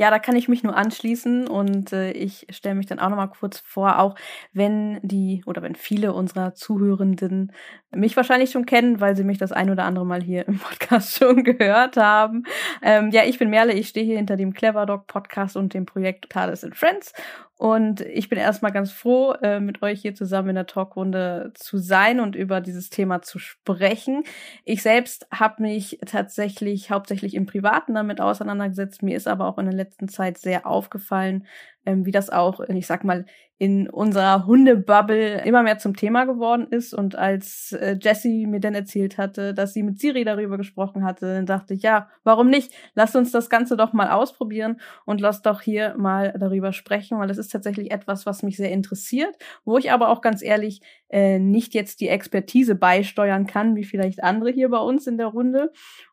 Ja, 0.00 0.10
da 0.10 0.18
kann 0.18 0.34
ich 0.34 0.48
mich 0.48 0.62
nur 0.62 0.74
anschließen 0.74 1.46
und 1.46 1.92
äh, 1.92 2.12
ich 2.12 2.46
stelle 2.48 2.74
mich 2.74 2.86
dann 2.86 2.98
auch 2.98 3.10
nochmal 3.10 3.28
kurz 3.28 3.58
vor, 3.58 3.98
auch 3.98 4.14
wenn 4.54 4.98
die 5.02 5.42
oder 5.44 5.60
wenn 5.60 5.74
viele 5.74 6.14
unserer 6.14 6.54
Zuhörenden 6.54 7.52
mich 7.94 8.16
wahrscheinlich 8.16 8.50
schon 8.50 8.64
kennen, 8.64 9.02
weil 9.02 9.14
sie 9.14 9.24
mich 9.24 9.36
das 9.36 9.52
ein 9.52 9.68
oder 9.68 9.84
andere 9.84 10.06
Mal 10.06 10.22
hier 10.22 10.48
im 10.48 10.58
Podcast 10.58 11.14
schon 11.18 11.44
gehört 11.44 11.98
haben. 11.98 12.44
Ähm, 12.80 13.10
ja, 13.10 13.24
ich 13.24 13.38
bin 13.38 13.50
Merle, 13.50 13.74
ich 13.74 13.88
stehe 13.88 14.06
hier 14.06 14.16
hinter 14.16 14.38
dem 14.38 14.54
Clever 14.54 14.86
Dog 14.86 15.06
Podcast 15.06 15.54
und 15.54 15.74
dem 15.74 15.84
Projekt 15.84 16.30
Tales 16.30 16.64
and 16.64 16.74
Friends 16.74 17.12
und 17.60 18.00
ich 18.00 18.30
bin 18.30 18.38
erstmal 18.38 18.72
ganz 18.72 18.90
froh, 18.90 19.32
äh, 19.42 19.60
mit 19.60 19.82
euch 19.82 20.00
hier 20.00 20.14
zusammen 20.14 20.48
in 20.48 20.54
der 20.54 20.66
Talkrunde 20.66 21.52
zu 21.54 21.76
sein 21.76 22.18
und 22.18 22.34
über 22.34 22.62
dieses 22.62 22.88
Thema 22.88 23.20
zu 23.20 23.38
sprechen. 23.38 24.24
Ich 24.64 24.80
selbst 24.80 25.26
habe 25.30 25.60
mich 25.60 25.98
tatsächlich 26.06 26.90
hauptsächlich 26.90 27.34
im 27.34 27.44
Privaten 27.44 27.92
damit 27.92 28.18
auseinandergesetzt. 28.18 29.02
Mir 29.02 29.14
ist 29.14 29.28
aber 29.28 29.46
auch 29.46 29.58
in 29.58 29.66
der 29.66 29.74
letzten 29.74 29.89
Zeit 30.08 30.38
sehr 30.38 30.66
aufgefallen, 30.66 31.46
ähm, 31.86 32.04
wie 32.06 32.12
das 32.12 32.30
auch, 32.30 32.60
ich 32.60 32.86
sag 32.86 33.04
mal, 33.04 33.24
in 33.60 33.90
unserer 33.90 34.46
Hundebubble 34.46 35.42
immer 35.44 35.62
mehr 35.62 35.76
zum 35.76 35.94
Thema 35.94 36.24
geworden 36.24 36.66
ist. 36.70 36.94
Und 36.94 37.14
als 37.14 37.72
äh, 37.72 37.98
Jessie 38.00 38.46
mir 38.46 38.58
dann 38.58 38.74
erzählt 38.74 39.18
hatte, 39.18 39.52
dass 39.52 39.74
sie 39.74 39.82
mit 39.82 40.00
Siri 40.00 40.24
darüber 40.24 40.56
gesprochen 40.56 41.04
hatte, 41.04 41.34
dann 41.34 41.44
dachte 41.44 41.74
ich, 41.74 41.82
ja, 41.82 42.08
warum 42.24 42.48
nicht? 42.48 42.72
Lass 42.94 43.14
uns 43.14 43.32
das 43.32 43.50
Ganze 43.50 43.76
doch 43.76 43.92
mal 43.92 44.12
ausprobieren 44.12 44.80
und 45.04 45.20
lass 45.20 45.42
doch 45.42 45.60
hier 45.60 45.94
mal 45.98 46.34
darüber 46.40 46.72
sprechen, 46.72 47.18
weil 47.18 47.28
es 47.28 47.36
ist 47.36 47.52
tatsächlich 47.52 47.90
etwas, 47.90 48.24
was 48.24 48.42
mich 48.42 48.56
sehr 48.56 48.72
interessiert, 48.72 49.36
wo 49.66 49.76
ich 49.76 49.92
aber 49.92 50.08
auch 50.08 50.22
ganz 50.22 50.40
ehrlich 50.42 50.80
äh, 51.10 51.38
nicht 51.38 51.74
jetzt 51.74 52.00
die 52.00 52.08
Expertise 52.08 52.74
beisteuern 52.76 53.46
kann, 53.46 53.76
wie 53.76 53.84
vielleicht 53.84 54.22
andere 54.22 54.52
hier 54.52 54.70
bei 54.70 54.78
uns 54.78 55.06
in 55.06 55.18
der 55.18 55.26
Runde 55.26 55.70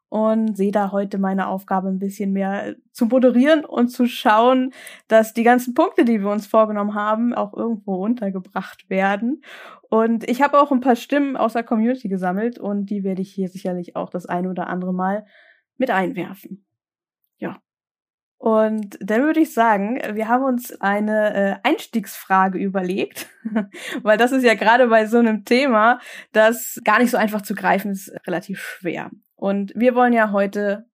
und 0.10 0.56
sehe 0.56 0.72
da 0.72 0.92
heute 0.92 1.18
meine 1.18 1.48
Aufgabe 1.48 1.90
ein 1.90 2.00
bisschen 2.00 2.32
mehr 2.32 2.76
zu 2.92 3.08
moderieren 3.08 3.66
und 3.66 3.90
zu 3.90 4.06
schauen, 4.08 4.72
dass 5.08 5.34
die 5.34 5.44
ganzen 5.44 5.74
Punkte, 5.74 6.06
die 6.06 6.22
wir 6.22 6.30
uns 6.30 6.48
vorgenommen 6.48 6.96
haben, 6.96 7.34
auch 7.34 7.54
irgendwo 7.54 7.96
untergebracht 7.96 8.90
werden. 8.90 9.42
Und 9.90 10.30
ich 10.30 10.42
habe 10.42 10.60
auch 10.60 10.72
ein 10.72 10.80
paar 10.80 10.96
Stimmen 10.96 11.36
aus 11.36 11.54
der 11.54 11.64
Community 11.64 12.08
gesammelt 12.08 12.58
und 12.58 12.90
die 12.90 13.04
werde 13.04 13.22
ich 13.22 13.34
hier 13.34 13.50
sicherlich 13.50 13.96
auch 13.96 14.10
das 14.10 14.26
eine 14.26 14.50
oder 14.50 14.68
andere 14.68 14.94
Mal 14.94 15.26
mit 15.78 15.92
einwerfen. 15.92 16.66
Ja. 17.38 17.58
Und 18.38 18.98
dann 19.02 19.24
würde 19.24 19.40
ich 19.42 19.54
sagen, 19.54 20.00
wir 20.14 20.28
haben 20.28 20.44
uns 20.44 20.80
eine 20.80 21.34
äh, 21.34 21.56
Einstiegsfrage 21.64 22.60
überlegt, 22.60 23.28
weil 24.04 24.18
das 24.18 24.32
ist 24.32 24.44
ja 24.44 24.54
gerade 24.54 24.88
bei 24.88 25.06
so 25.06 25.18
einem 25.18 25.44
Thema, 25.44 26.00
das 26.32 26.80
gar 26.84 27.00
nicht 27.00 27.12
so 27.12 27.18
einfach 27.18 27.42
zu 27.42 27.56
greifen 27.56 27.92
ist, 27.92 28.12
relativ 28.28 28.60
schwer. 28.60 29.10
Und 29.38 29.72
wir 29.76 29.96
wollen 29.96 30.14
ja 30.14 30.32
heute 30.32 30.90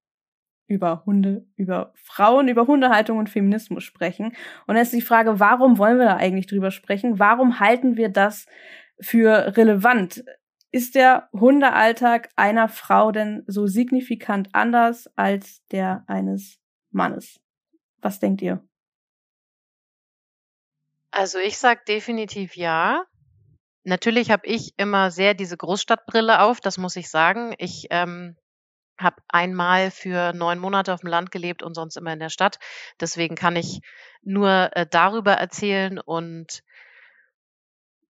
über 0.67 1.03
Hunde, 1.05 1.45
über 1.55 1.93
Frauen, 1.95 2.47
über 2.47 2.67
Hundehaltung 2.67 3.17
und 3.17 3.29
Feminismus 3.29 3.83
sprechen. 3.83 4.35
Und 4.67 4.75
jetzt 4.75 4.87
ist 4.87 5.01
die 5.01 5.01
Frage, 5.01 5.39
warum 5.39 5.77
wollen 5.77 5.97
wir 5.97 6.05
da 6.05 6.17
eigentlich 6.17 6.47
drüber 6.47 6.71
sprechen? 6.71 7.19
Warum 7.19 7.59
halten 7.59 7.97
wir 7.97 8.09
das 8.09 8.45
für 8.99 9.57
relevant? 9.57 10.23
Ist 10.71 10.95
der 10.95 11.29
Hundealltag 11.33 12.29
einer 12.35 12.67
Frau 12.67 13.11
denn 13.11 13.43
so 13.47 13.67
signifikant 13.67 14.49
anders 14.53 15.07
als 15.15 15.65
der 15.67 16.03
eines 16.07 16.59
Mannes? 16.91 17.39
Was 18.01 18.19
denkt 18.19 18.41
ihr? 18.41 18.63
Also 21.11 21.37
ich 21.37 21.57
sag 21.59 21.85
definitiv 21.85 22.57
ja. 22.57 23.05
Natürlich 23.83 24.31
habe 24.31 24.47
ich 24.47 24.73
immer 24.77 25.11
sehr 25.11 25.33
diese 25.33 25.57
Großstadtbrille 25.57 26.41
auf, 26.41 26.61
das 26.61 26.77
muss 26.77 26.95
ich 26.95 27.09
sagen. 27.09 27.53
Ich 27.57 27.87
ähm, 27.89 28.37
habe 28.97 29.17
einmal 29.27 29.91
für 29.91 30.33
neun 30.33 30.59
Monate 30.59 30.93
auf 30.93 31.01
dem 31.01 31.09
Land 31.09 31.31
gelebt 31.31 31.63
und 31.63 31.73
sonst 31.73 31.97
immer 31.97 32.13
in 32.13 32.19
der 32.19 32.29
Stadt. 32.29 32.59
Deswegen 32.99 33.35
kann 33.35 33.55
ich 33.55 33.81
nur 34.21 34.69
äh, 34.73 34.85
darüber 34.89 35.33
erzählen 35.33 35.99
und 35.99 36.63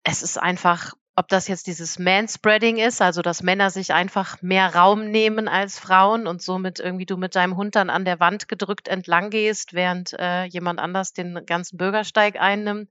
es 0.03 0.21
ist 0.21 0.37
einfach, 0.37 0.93
ob 1.15 1.27
das 1.29 1.47
jetzt 1.47 1.67
dieses 1.67 1.97
Manspreading 1.97 2.77
ist, 2.77 3.01
also 3.01 3.21
dass 3.21 3.43
Männer 3.43 3.69
sich 3.69 3.93
einfach 3.93 4.41
mehr 4.41 4.75
Raum 4.75 5.09
nehmen 5.09 5.47
als 5.47 5.79
Frauen 5.79 6.27
und 6.27 6.41
somit 6.41 6.79
irgendwie 6.79 7.05
du 7.05 7.17
mit 7.17 7.35
deinem 7.35 7.55
Hund 7.55 7.75
dann 7.75 7.89
an 7.89 8.05
der 8.05 8.19
Wand 8.19 8.47
gedrückt 8.47 8.87
entlang 8.87 9.29
gehst, 9.29 9.73
während 9.73 10.13
äh, 10.19 10.43
jemand 10.45 10.79
anders 10.79 11.13
den 11.13 11.45
ganzen 11.45 11.77
Bürgersteig 11.77 12.39
einnimmt. 12.39 12.89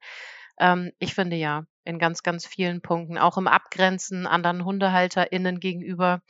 Ähm, 0.59 0.93
ich 0.99 1.15
finde 1.15 1.37
ja 1.37 1.65
in 1.85 1.99
ganz, 1.99 2.23
ganz 2.23 2.47
vielen 2.47 2.81
Punkten, 2.81 3.19
auch 3.19 3.39
im 3.39 3.49
Abgrenzen 3.49 4.27
anderen 4.27 4.65
HundehalterInnen 4.65 5.61
gegenüber. 5.61 6.23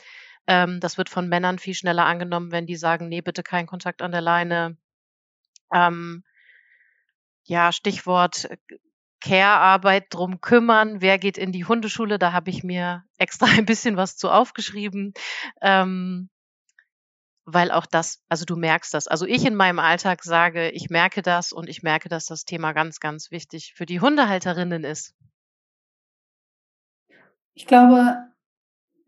Ähm, 0.47 0.81
das 0.81 0.99
wird 0.99 1.09
von 1.09 1.29
Männern 1.29 1.59
viel 1.59 1.75
schneller 1.75 2.07
angenommen, 2.07 2.53
wenn 2.53 2.67
die 2.67 2.77
sagen, 2.77 3.09
nee, 3.09 3.21
bitte 3.21 3.43
kein 3.43 3.67
Kontakt 3.67 4.03
an 4.03 4.13
der 4.13 4.21
Leine. 4.21 4.77
Ähm, 5.73 6.25
ja, 7.45 7.73
Stichwort 7.73 8.47
äh, 8.47 8.57
Care-Arbeit 9.21 10.07
drum 10.11 10.41
kümmern. 10.41 11.01
Wer 11.01 11.19
geht 11.19 11.39
in 11.39 11.53
die 11.53 11.65
Hundeschule? 11.65 12.19
Da 12.19 12.33
habe 12.33 12.51
ich 12.51 12.65
mir 12.65 13.05
extra 13.19 13.47
ein 13.47 13.67
bisschen 13.67 13.97
was 13.97 14.17
zu 14.17 14.31
aufgeschrieben. 14.31 15.15
Ähm, 15.61 16.29
weil 17.45 17.71
auch 17.73 17.87
das, 17.87 18.23
also 18.29 18.45
du 18.45 18.57
merkst 18.57 18.95
das. 18.95 19.09
Also 19.09 19.27
ich 19.27 19.45
in 19.45 19.55
meinem 19.55 19.79
Alltag 19.79 20.23
sage, 20.23 20.71
ich 20.71 20.91
merke 20.91 21.23
das 21.23 21.53
und 21.53 21.69
ich 21.69 21.83
merke, 21.83 22.09
dass 22.09 22.27
das 22.27 22.45
Thema 22.45 22.73
ganz, 22.73 23.01
ganz 23.01 23.31
wichtig 23.31 23.75
für 23.75 23.87
die 23.87 24.01
Hundehalterinnen 24.01 24.85
ist. 24.85 25.15
Ich 27.55 27.67
glaube, 27.67 28.17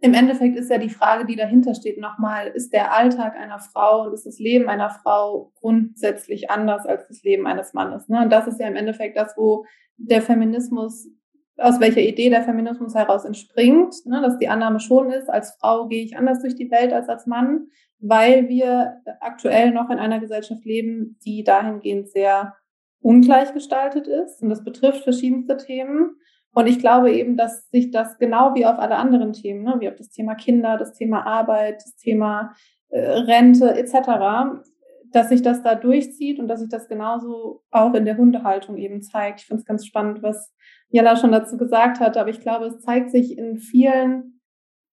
im 0.05 0.13
Endeffekt 0.13 0.59
ist 0.59 0.71
ja 0.71 0.77
die 0.77 0.91
Frage, 0.91 1.25
die 1.25 1.35
dahinter 1.35 1.75
steht, 1.75 1.99
nochmal, 1.99 2.49
ist 2.49 2.75
der 2.75 2.93
Alltag 2.93 3.37
einer 3.37 3.59
Frau 3.59 4.05
und 4.05 4.13
ist 4.13 4.27
das 4.27 4.39
Leben 4.39 4.69
einer 4.69 4.91
Frau 4.91 5.51
grundsätzlich 5.61 6.51
anders 6.51 6.85
als 6.85 7.09
das 7.09 7.23
Leben 7.23 7.47
eines 7.47 7.73
Mannes? 7.73 8.07
Ne? 8.09 8.21
Und 8.23 8.31
das 8.31 8.47
ist 8.47 8.61
ja 8.61 8.69
im 8.69 8.77
Endeffekt 8.77 9.17
das, 9.17 9.35
wo 9.39 9.65
der 9.97 10.21
Feminismus, 10.21 11.09
aus 11.57 11.81
welcher 11.81 12.03
Idee 12.03 12.29
der 12.29 12.43
Feminismus 12.43 12.95
heraus 12.95 13.25
entspringt, 13.25 13.95
ne? 14.05 14.21
dass 14.21 14.39
die 14.39 14.49
Annahme 14.49 14.79
schon 14.79 15.11
ist, 15.11 15.31
als 15.31 15.57
Frau 15.59 15.89
gehe 15.89 16.05
ich 16.05 16.19
anders 16.19 16.43
durch 16.43 16.55
die 16.55 16.71
Welt 16.71 16.93
als 16.93 17.09
als 17.09 17.27
Mann, 17.27 17.69
weil 17.99 18.51
wir 18.51 19.01
aktuell 19.21 19.71
noch 19.71 19.89
in 19.89 19.99
einer 19.99 20.21
Gesellschaft 20.21 20.67
leben, 20.67 21.19
die 21.25 21.45
dahingehend 21.45 22.11
sehr 22.11 22.55
ungleich 23.01 23.55
gestaltet 23.55 24.07
ist. 24.07 24.43
Und 24.43 24.51
das 24.51 24.65
betrifft 24.65 25.05
verschiedenste 25.05 25.57
Themen. 25.57 26.17
Und 26.55 26.69
ich 26.69 26.79
glaube 26.79 27.13
eben, 27.13 27.37
dass 27.37 27.69
sich 27.71 27.91
das 27.91 28.17
genau 28.19 28.55
wie 28.55 28.65
auf 28.65 28.79
alle 28.79 28.97
anderen 28.97 29.33
Themen, 29.33 29.65
ne, 29.65 29.77
wie 29.81 29.89
auf 29.89 29.97
das 29.97 30.11
Thema 30.11 30.35
Kinder, 30.35 30.79
das 30.79 30.93
Thema 30.93 31.27
Arbeit, 31.27 31.77
das 31.77 31.97
Thema 31.97 32.55
äh, 32.91 33.01
Rente 33.01 33.75
etc., 33.75 34.63
dass 35.11 35.29
sich 35.29 35.43
das 35.43 35.63
da 35.63 35.75
durchzieht 35.75 36.41
und 36.41 36.49
dass 36.49 36.61
sich 36.61 36.69
das 36.69 36.89
genauso 36.89 37.63
auch 37.71 37.95
in 37.95 38.05
der 38.05 38.17
Hundehaltung 38.17 38.77
eben 38.77 39.01
zeigt. 39.03 39.41
Ich 39.41 39.47
finde 39.47 39.61
es 39.61 39.67
ganz 39.67 39.87
spannend, 39.87 40.23
was 40.23 40.53
Jella 40.89 41.17
schon 41.17 41.33
dazu 41.33 41.57
gesagt 41.57 42.01
hat, 42.01 42.17
aber 42.17 42.31
ich 42.31 42.41
glaube, 42.41 42.67
es 42.67 42.81
zeigt 42.81 43.11
sich 43.11 43.37
in 43.39 43.59
vielen, 43.59 44.41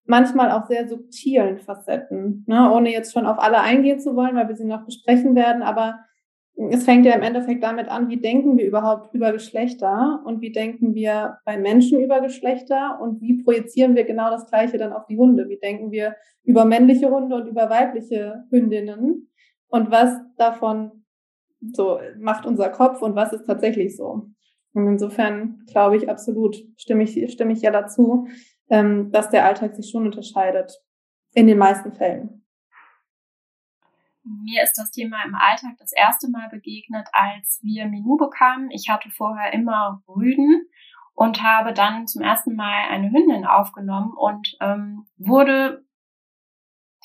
manchmal 0.05 0.51
auch 0.51 0.65
sehr 0.65 0.87
subtilen 0.87 1.59
Facetten, 1.59 2.43
ne, 2.47 2.71
ohne 2.71 2.91
jetzt 2.91 3.13
schon 3.13 3.25
auf 3.27 3.39
alle 3.39 3.61
eingehen 3.61 3.99
zu 3.99 4.15
wollen, 4.15 4.35
weil 4.35 4.47
wir 4.47 4.55
sie 4.55 4.65
noch 4.65 4.85
besprechen 4.85 5.35
werden, 5.35 5.61
aber 5.61 5.99
es 6.69 6.83
fängt 6.83 7.05
ja 7.05 7.13
im 7.13 7.23
Endeffekt 7.23 7.63
damit 7.63 7.87
an, 7.87 8.09
wie 8.09 8.19
denken 8.19 8.57
wir 8.57 8.65
überhaupt 8.65 9.13
über 9.13 9.31
Geschlechter 9.31 10.21
und 10.25 10.41
wie 10.41 10.51
denken 10.51 10.93
wir 10.93 11.37
bei 11.45 11.57
Menschen 11.57 11.99
über 11.99 12.21
Geschlechter 12.21 12.99
und 13.01 13.21
wie 13.21 13.41
projizieren 13.41 13.95
wir 13.95 14.03
genau 14.03 14.29
das 14.29 14.47
Gleiche 14.47 14.77
dann 14.77 14.93
auf 14.93 15.05
die 15.07 15.17
Hunde? 15.17 15.49
Wie 15.49 15.57
denken 15.57 15.91
wir 15.91 16.15
über 16.43 16.65
männliche 16.65 17.09
Hunde 17.09 17.35
und 17.35 17.47
über 17.47 17.69
weibliche 17.69 18.43
Hündinnen? 18.51 19.29
Und 19.67 19.89
was 19.89 20.17
davon 20.37 21.05
so 21.73 21.99
macht 22.19 22.45
unser 22.45 22.69
Kopf 22.69 23.01
und 23.01 23.15
was 23.15 23.33
ist 23.33 23.45
tatsächlich 23.45 23.95
so? 23.95 24.27
Und 24.73 24.87
insofern 24.87 25.63
glaube 25.67 25.97
ich 25.97 26.09
absolut, 26.09 26.57
stimme 26.77 27.03
ich, 27.03 27.31
stimme 27.31 27.53
ich 27.53 27.61
ja 27.61 27.71
dazu, 27.71 28.27
ähm, 28.69 29.11
dass 29.11 29.29
der 29.29 29.45
Alltag 29.45 29.75
sich 29.75 29.89
schon 29.89 30.05
unterscheidet. 30.05 30.81
In 31.33 31.47
den 31.47 31.57
meisten 31.57 31.93
Fällen. 31.93 32.40
Mir 34.43 34.63
ist 34.63 34.77
das 34.77 34.91
Thema 34.91 35.23
im 35.25 35.35
Alltag 35.35 35.77
das 35.79 35.91
erste 35.91 36.29
Mal 36.29 36.49
begegnet, 36.49 37.07
als 37.13 37.59
wir 37.63 37.85
Minu 37.87 38.17
bekamen. 38.17 38.71
Ich 38.71 38.89
hatte 38.89 39.09
vorher 39.09 39.53
immer 39.53 40.03
Rüden 40.07 40.67
und 41.13 41.43
habe 41.43 41.73
dann 41.73 42.07
zum 42.07 42.21
ersten 42.21 42.55
Mal 42.55 42.89
eine 42.89 43.11
Hündin 43.11 43.45
aufgenommen 43.45 44.13
und 44.15 44.55
ähm, 44.61 45.05
wurde 45.17 45.85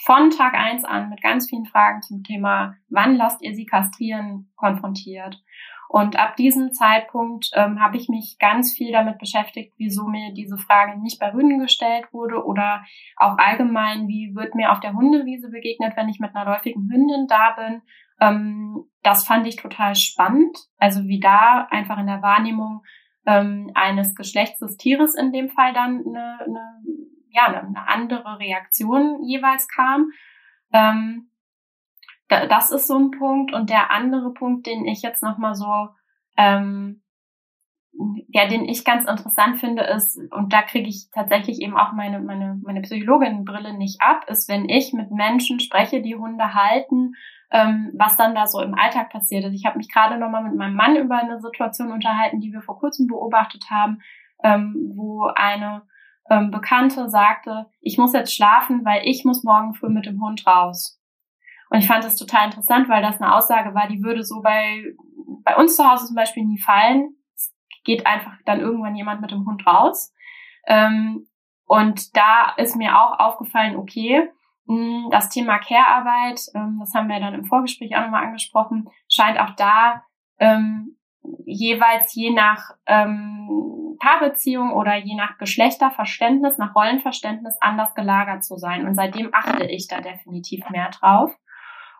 von 0.04 0.30
Tag 0.30 0.54
eins 0.54 0.85
an 0.85 1.09
mit 1.09 1.23
ganz 1.23 1.49
vielen 1.49 1.66
Fragen 1.66 2.02
zum 2.02 2.23
Thema, 2.23 2.76
wann 2.88 3.16
lasst 3.16 3.42
ihr 3.42 3.54
sie 3.54 3.66
kastrieren, 3.66 4.52
konfrontiert. 4.56 5.42
Und 5.88 6.19
ab 6.19 6.37
diesem 6.37 6.73
Zeitpunkt 6.73 7.50
ähm, 7.55 7.81
habe 7.81 7.97
ich 7.97 8.09
mich 8.09 8.37
ganz 8.38 8.73
viel 8.73 8.93
damit 8.93 9.19
beschäftigt, 9.19 9.75
wieso 9.76 10.07
mir 10.07 10.33
diese 10.35 10.57
Frage 10.57 11.00
nicht 11.00 11.21
bei 11.21 11.33
Hunden 11.33 11.59
gestellt 11.59 12.12
wurde 12.12 12.45
oder 12.45 12.85
auch 13.16 13.38
allgemein, 13.38 14.09
wie 14.09 14.35
wird 14.35 14.55
mir 14.55 14.73
auf 14.73 14.81
der 14.81 14.95
Hundewiese 14.95 15.50
begegnet, 15.50 15.97
wenn 15.97 16.09
ich 16.09 16.19
mit 16.19 16.35
einer 16.35 16.50
läufigen 16.50 16.90
Hündin 16.90 17.26
da 17.28 17.55
bin. 17.57 17.83
Ähm, 18.21 18.85
das 19.02 19.25
fand 19.25 19.47
ich 19.47 19.57
total 19.57 19.95
spannend. 19.95 20.57
Also 20.78 21.05
wie 21.05 21.21
da 21.21 21.66
einfach 21.71 21.99
in 21.99 22.07
der 22.07 22.23
Wahrnehmung 22.23 22.83
ähm, 23.26 23.71
eines 23.75 24.14
Geschlechts 24.14 24.61
des 24.61 24.76
Tieres 24.76 25.14
in 25.14 25.33
dem 25.33 25.49
Fall 25.49 25.73
dann 25.73 26.05
eine, 26.07 26.38
eine, 26.40 26.83
ja, 27.31 27.47
eine 27.47 27.88
andere 27.88 28.38
Reaktion 28.38 29.23
jeweils 29.25 29.69
kam. 29.69 30.11
Ähm, 30.73 31.31
das 32.28 32.71
ist 32.71 32.87
so 32.87 32.99
ein 32.99 33.11
Punkt. 33.11 33.52
Und 33.52 33.71
der 33.71 33.90
andere 33.90 34.33
Punkt, 34.33 34.66
den 34.66 34.87
ich 34.87 35.02
jetzt 35.02 35.23
nochmal 35.23 35.54
so, 35.54 35.88
ähm, 36.37 37.02
ja, 38.28 38.47
den 38.47 38.68
ich 38.68 38.85
ganz 38.85 39.06
interessant 39.06 39.59
finde, 39.59 39.83
ist, 39.83 40.21
und 40.30 40.52
da 40.52 40.62
kriege 40.62 40.88
ich 40.88 41.09
tatsächlich 41.12 41.61
eben 41.61 41.76
auch 41.76 41.92
meine, 41.92 42.21
meine, 42.21 42.61
meine 42.62 42.83
Psychologinnenbrille 42.83 43.73
nicht 43.73 44.02
ab, 44.02 44.26
ist, 44.28 44.49
wenn 44.49 44.68
ich 44.68 44.92
mit 44.92 45.11
Menschen 45.11 45.61
spreche, 45.61 46.02
die 46.02 46.16
Hunde 46.16 46.54
halten, 46.54 47.14
ähm, 47.50 47.92
was 47.95 48.16
dann 48.16 48.35
da 48.35 48.47
so 48.47 48.61
im 48.61 48.75
Alltag 48.75 49.11
passiert 49.11 49.45
ist. 49.45 49.54
Ich 49.54 49.64
habe 49.64 49.78
mich 49.78 49.90
gerade 49.90 50.18
nochmal 50.18 50.45
mit 50.45 50.56
meinem 50.56 50.75
Mann 50.75 50.97
über 50.97 51.16
eine 51.16 51.40
Situation 51.40 51.92
unterhalten, 51.92 52.40
die 52.40 52.52
wir 52.52 52.61
vor 52.61 52.78
kurzem 52.78 53.06
beobachtet 53.06 53.64
haben, 53.71 54.02
ähm, 54.42 54.92
wo 54.95 55.26
eine 55.35 55.83
ähm, 56.28 56.50
Bekannte 56.50 57.09
sagte, 57.09 57.66
ich 57.80 57.99
muss 57.99 58.12
jetzt 58.12 58.35
schlafen, 58.35 58.85
weil 58.85 59.02
ich 59.04 59.25
muss 59.25 59.45
morgen 59.45 59.75
früh 59.75 59.88
mit 59.88 60.06
dem 60.06 60.21
Hund 60.21 60.47
raus. 60.47 60.96
Und 61.70 61.78
ich 61.78 61.87
fand 61.87 62.04
das 62.04 62.16
total 62.16 62.46
interessant, 62.46 62.88
weil 62.88 63.02
das 63.02 63.20
eine 63.20 63.35
Aussage 63.35 63.75
war, 63.75 63.88
die 63.88 64.02
würde 64.02 64.23
so 64.23 64.40
bei, 64.40 64.85
bei 65.44 65.56
uns 65.56 65.76
zu 65.76 65.88
Hause 65.88 66.06
zum 66.06 66.16
Beispiel 66.16 66.44
nie 66.44 66.58
fallen. 66.58 67.16
Es 67.35 67.54
geht 67.85 68.06
einfach 68.06 68.32
dann 68.44 68.61
irgendwann 68.61 68.96
jemand 68.96 69.20
mit 69.20 69.30
dem 69.30 69.46
Hund 69.46 69.66
raus. 69.66 70.12
Ähm, 70.66 71.26
und 71.66 72.16
da 72.16 72.54
ist 72.56 72.76
mir 72.76 73.00
auch 73.00 73.18
aufgefallen, 73.18 73.76
okay, 73.76 74.28
hm, 74.68 75.08
das 75.11 75.28
Thema 75.28 75.58
Care-Arbeit, 75.58 76.40
ähm, 76.54 76.78
das 76.80 76.94
haben 76.94 77.08
wir 77.08 77.20
dann 77.20 77.35
im 77.35 77.44
Vorgespräch 77.44 77.96
auch 77.96 78.02
nochmal 78.02 78.25
angesprochen, 78.25 78.88
scheint 79.08 79.38
auch 79.38 79.50
da 79.56 80.02
ähm, 80.38 80.96
jeweils 81.44 82.14
je 82.14 82.30
nach 82.30 82.70
ähm, 82.87 83.96
Paarbeziehung 83.99 84.73
oder 84.73 84.96
je 84.96 85.14
nach 85.14 85.38
Geschlechterverständnis, 85.38 86.58
nach 86.58 86.75
Rollenverständnis 86.75 87.56
anders 87.61 87.94
gelagert 87.94 88.44
zu 88.44 88.56
sein. 88.56 88.87
Und 88.87 88.94
seitdem 88.94 89.30
achte 89.32 89.64
ich 89.64 89.88
da 89.88 90.00
definitiv 90.00 90.68
mehr 90.70 90.90
drauf. 90.90 91.35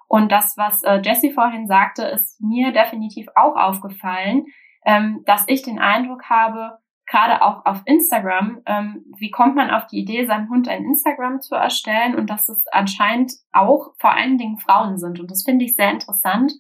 Und 0.09 0.31
das, 0.31 0.57
was 0.57 0.83
äh, 0.83 1.01
Jessie 1.03 1.33
vorhin 1.33 1.67
sagte, 1.67 2.05
ist 2.05 2.41
mir 2.41 2.73
definitiv 2.73 3.27
auch 3.35 3.57
aufgefallen, 3.57 4.47
ähm, 4.85 5.23
dass 5.27 5.45
ich 5.49 5.63
den 5.63 5.79
Eindruck 5.79 6.25
habe, 6.31 6.79
gerade 7.07 7.43
auch 7.43 7.65
auf 7.65 7.83
Instagram, 7.85 8.63
ähm, 8.67 9.05
wie 9.17 9.31
kommt 9.31 9.55
man 9.55 9.71
auf 9.71 9.87
die 9.87 9.99
Idee, 9.99 10.27
seinem 10.27 10.49
Hund 10.49 10.69
ein 10.69 10.85
Instagram 10.85 11.41
zu 11.41 11.55
erstellen 11.55 12.17
und 12.17 12.29
dass 12.31 12.49
es 12.49 12.67
anscheinend 12.69 13.33
auch 13.53 13.93
vor 13.99 14.13
allen 14.13 14.39
Dingen 14.39 14.59
Frauen 14.59 14.99
sind. 14.99 15.21
Und 15.21 15.31
das 15.31 15.45
finde 15.45 15.65
ich 15.65 15.77
sehr 15.77 15.91
interessant. 15.91 16.53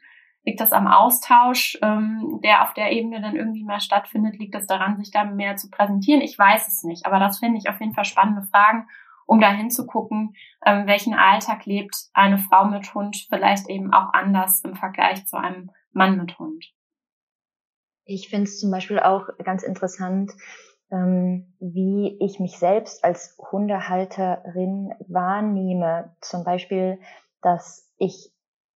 Liegt 0.44 0.60
das 0.60 0.70
am 0.70 0.86
Austausch, 0.86 1.76
ähm, 1.82 2.40
der 2.44 2.62
auf 2.62 2.74
der 2.74 2.92
Ebene 2.92 3.20
dann 3.20 3.34
irgendwie 3.34 3.64
mehr 3.64 3.80
stattfindet? 3.80 4.38
Liegt 4.38 4.54
es 4.54 4.66
daran, 4.66 4.96
sich 4.96 5.10
da 5.10 5.24
mehr 5.24 5.56
zu 5.56 5.68
präsentieren? 5.68 6.20
Ich 6.20 6.38
weiß 6.38 6.68
es 6.68 6.84
nicht, 6.84 7.06
aber 7.06 7.18
das 7.18 7.40
finde 7.40 7.58
ich 7.58 7.68
auf 7.68 7.80
jeden 7.80 7.94
Fall 7.94 8.04
spannende 8.04 8.42
Fragen 8.52 8.86
um 9.26 9.40
dahin 9.40 9.70
zu 9.70 9.86
gucken, 9.86 10.34
ähm, 10.64 10.86
welchen 10.86 11.14
Alltag 11.14 11.66
lebt 11.66 11.94
eine 12.14 12.38
Frau 12.38 12.64
mit 12.64 12.94
Hund 12.94 13.26
vielleicht 13.28 13.68
eben 13.68 13.92
auch 13.92 14.12
anders 14.12 14.60
im 14.64 14.74
Vergleich 14.74 15.26
zu 15.26 15.36
einem 15.36 15.70
Mann 15.92 16.16
mit 16.16 16.38
Hund. 16.38 16.64
Ich 18.04 18.28
finde 18.28 18.44
es 18.44 18.60
zum 18.60 18.70
Beispiel 18.70 19.00
auch 19.00 19.26
ganz 19.44 19.64
interessant, 19.64 20.32
ähm, 20.92 21.52
wie 21.58 22.16
ich 22.20 22.38
mich 22.38 22.58
selbst 22.58 23.04
als 23.04 23.36
Hundehalterin 23.50 24.94
wahrnehme. 25.08 26.14
Zum 26.20 26.44
Beispiel, 26.44 27.00
dass 27.42 27.90
ich 27.98 28.32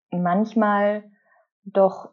manchmal 0.09 1.03
doch 1.63 2.09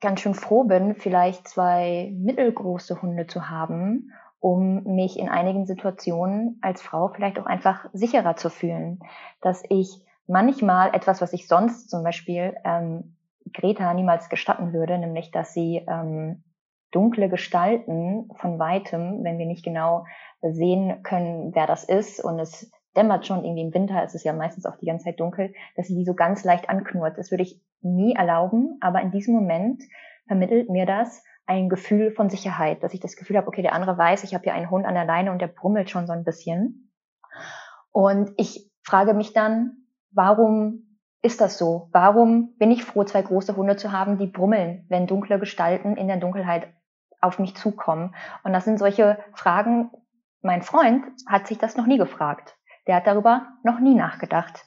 ganz 0.00 0.20
schön 0.20 0.34
froh 0.34 0.64
bin, 0.64 0.96
vielleicht 0.96 1.46
zwei 1.46 2.12
mittelgroße 2.16 3.00
Hunde 3.00 3.28
zu 3.28 3.48
haben 3.48 4.10
um 4.40 4.82
mich 4.84 5.18
in 5.18 5.28
einigen 5.28 5.66
Situationen 5.66 6.58
als 6.62 6.82
Frau 6.82 7.08
vielleicht 7.08 7.38
auch 7.38 7.46
einfach 7.46 7.86
sicherer 7.92 8.36
zu 8.36 8.48
fühlen. 8.50 9.00
Dass 9.40 9.62
ich 9.68 10.02
manchmal 10.26 10.94
etwas, 10.94 11.20
was 11.20 11.32
ich 11.32 11.46
sonst 11.46 11.90
zum 11.90 12.02
Beispiel 12.02 12.56
ähm, 12.64 13.16
Greta 13.52 13.92
niemals 13.94 14.28
gestatten 14.28 14.72
würde, 14.72 14.98
nämlich 14.98 15.30
dass 15.30 15.52
sie 15.52 15.84
ähm, 15.86 16.42
dunkle 16.90 17.28
Gestalten 17.28 18.28
von 18.34 18.58
weitem, 18.58 19.22
wenn 19.22 19.38
wir 19.38 19.46
nicht 19.46 19.64
genau 19.64 20.06
sehen 20.42 21.02
können, 21.02 21.54
wer 21.54 21.66
das 21.66 21.84
ist 21.84 22.22
und 22.24 22.38
es 22.38 22.70
dämmert 22.96 23.26
schon 23.26 23.44
irgendwie 23.44 23.62
im 23.62 23.74
Winter, 23.74 24.02
ist 24.02 24.14
es 24.14 24.24
ja 24.24 24.32
meistens 24.32 24.66
auch 24.66 24.76
die 24.76 24.86
ganze 24.86 25.04
Zeit 25.04 25.20
dunkel, 25.20 25.54
dass 25.76 25.86
sie 25.86 25.94
die 25.94 26.04
so 26.04 26.14
ganz 26.14 26.44
leicht 26.44 26.68
anknurrt. 26.68 27.18
Das 27.18 27.30
würde 27.30 27.44
ich 27.44 27.60
nie 27.82 28.14
erlauben, 28.14 28.78
aber 28.80 29.00
in 29.00 29.10
diesem 29.10 29.34
Moment 29.34 29.82
vermittelt 30.26 30.70
mir 30.70 30.86
das, 30.86 31.22
ein 31.50 31.68
Gefühl 31.68 32.12
von 32.12 32.30
Sicherheit, 32.30 32.84
dass 32.84 32.94
ich 32.94 33.00
das 33.00 33.16
Gefühl 33.16 33.36
habe, 33.36 33.48
okay, 33.48 33.60
der 33.60 33.72
andere 33.72 33.98
weiß, 33.98 34.22
ich 34.22 34.34
habe 34.34 34.44
hier 34.44 34.54
einen 34.54 34.70
Hund 34.70 34.86
an 34.86 34.94
der 34.94 35.04
Leine 35.04 35.32
und 35.32 35.40
der 35.40 35.48
brummelt 35.48 35.90
schon 35.90 36.06
so 36.06 36.12
ein 36.12 36.22
bisschen. 36.22 36.92
Und 37.90 38.30
ich 38.36 38.70
frage 38.84 39.14
mich 39.14 39.32
dann, 39.32 39.72
warum 40.12 40.96
ist 41.22 41.40
das 41.40 41.58
so? 41.58 41.88
Warum 41.90 42.56
bin 42.58 42.70
ich 42.70 42.84
froh, 42.84 43.02
zwei 43.02 43.22
große 43.22 43.56
Hunde 43.56 43.74
zu 43.74 43.90
haben, 43.90 44.16
die 44.16 44.28
brummeln, 44.28 44.86
wenn 44.88 45.08
dunkle 45.08 45.40
Gestalten 45.40 45.96
in 45.96 46.06
der 46.06 46.18
Dunkelheit 46.18 46.68
auf 47.20 47.40
mich 47.40 47.56
zukommen? 47.56 48.14
Und 48.44 48.52
das 48.52 48.64
sind 48.64 48.78
solche 48.78 49.18
Fragen, 49.34 49.90
mein 50.42 50.62
Freund 50.62 51.04
hat 51.26 51.48
sich 51.48 51.58
das 51.58 51.76
noch 51.76 51.86
nie 51.86 51.98
gefragt. 51.98 52.56
Der 52.86 52.94
hat 52.94 53.08
darüber 53.08 53.48
noch 53.64 53.80
nie 53.80 53.96
nachgedacht. 53.96 54.64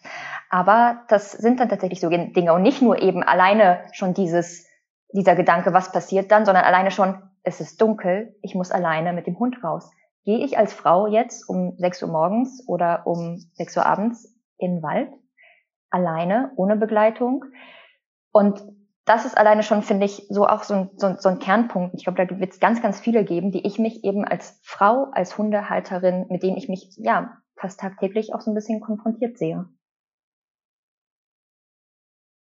Aber 0.50 1.04
das 1.08 1.32
sind 1.32 1.62
dann 1.62 1.70
tatsächlich 1.70 2.02
so 2.02 2.10
Dinge 2.10 2.54
und 2.54 2.62
nicht 2.62 2.82
nur 2.82 3.02
eben 3.02 3.24
alleine 3.24 3.86
schon 3.94 4.14
dieses, 4.14 4.68
dieser 5.14 5.36
Gedanke, 5.36 5.74
was 5.74 5.92
passiert 5.92 6.32
dann, 6.32 6.46
sondern 6.46 6.66
alleine 6.66 6.92
schon, 6.92 7.22
es 7.44 7.62
ist 7.62 7.82
dunkel, 7.82 8.36
ich 8.42 8.56
muss 8.56 8.72
alleine 8.72 9.14
mit 9.14 9.28
dem 9.28 9.40
Hund 9.40 9.64
raus. 9.64 9.90
Gehe 10.26 10.44
ich 10.44 10.58
als 10.58 10.74
Frau 10.74 11.08
jetzt 11.08 11.48
um 11.48 11.76
6 11.78 12.04
Uhr 12.04 12.10
morgens 12.10 12.64
oder 12.68 13.06
um 13.06 13.38
6 13.54 13.78
Uhr 13.78 13.86
abends 13.86 14.36
in 14.58 14.76
den 14.76 14.84
Wald, 14.84 15.10
alleine, 15.90 16.52
ohne 16.56 16.76
Begleitung? 16.76 17.46
Und 18.32 18.64
das 19.06 19.26
ist 19.26 19.38
alleine 19.38 19.64
schon, 19.64 19.82
finde 19.82 20.06
ich, 20.06 20.28
so 20.30 20.48
auch 20.48 20.64
so 20.64 20.74
ein, 20.74 20.90
so, 20.96 21.14
so 21.18 21.30
ein 21.30 21.40
Kernpunkt. 21.40 21.94
Ich 21.96 22.06
glaube, 22.06 22.26
da 22.26 22.40
wird 22.40 22.54
es 22.54 22.60
ganz, 22.60 22.82
ganz 22.82 23.00
viele 23.00 23.26
geben, 23.26 23.52
die 23.52 23.68
ich 23.68 23.78
mich 23.78 24.04
eben 24.04 24.24
als 24.26 24.60
Frau, 24.64 25.08
als 25.12 25.38
Hundehalterin, 25.38 26.28
mit 26.30 26.42
denen 26.42 26.58
ich 26.58 26.70
mich 26.70 26.90
ja 26.98 27.38
fast 27.56 27.80
tagtäglich 27.82 28.34
auch 28.34 28.42
so 28.42 28.52
ein 28.52 28.56
bisschen 28.56 28.80
konfrontiert 28.80 29.38
sehe. 29.38 29.66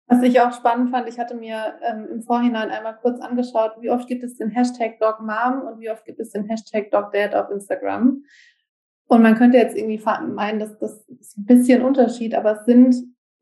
Was 0.06 0.22
ich 0.22 0.40
auch 0.40 0.52
spannend 0.52 0.90
fand, 0.90 1.08
ich 1.08 1.18
hatte 1.18 1.34
mir 1.34 1.74
ähm, 1.82 2.06
im 2.10 2.22
Vorhinein 2.22 2.70
einmal 2.70 2.96
kurz 3.00 3.20
angeschaut, 3.20 3.72
wie 3.80 3.90
oft 3.90 4.06
gibt 4.06 4.22
es 4.22 4.36
den 4.36 4.50
Hashtag 4.50 4.98
DogMom 4.98 5.62
und 5.66 5.80
wie 5.80 5.90
oft 5.90 6.04
gibt 6.04 6.20
es 6.20 6.30
den 6.30 6.44
Hashtag 6.44 6.90
DogDad 6.90 7.34
auf 7.34 7.50
Instagram. 7.50 8.22
Und 9.06 9.22
man 9.22 9.34
könnte 9.34 9.56
jetzt 9.56 9.76
irgendwie 9.76 10.02
meinen, 10.32 10.58
dass 10.58 10.78
das 10.78 11.04
ist 11.08 11.38
ein 11.38 11.46
bisschen 11.46 11.82
Unterschied, 11.82 12.34
aber 12.34 12.52
es 12.52 12.64
sind 12.66 12.94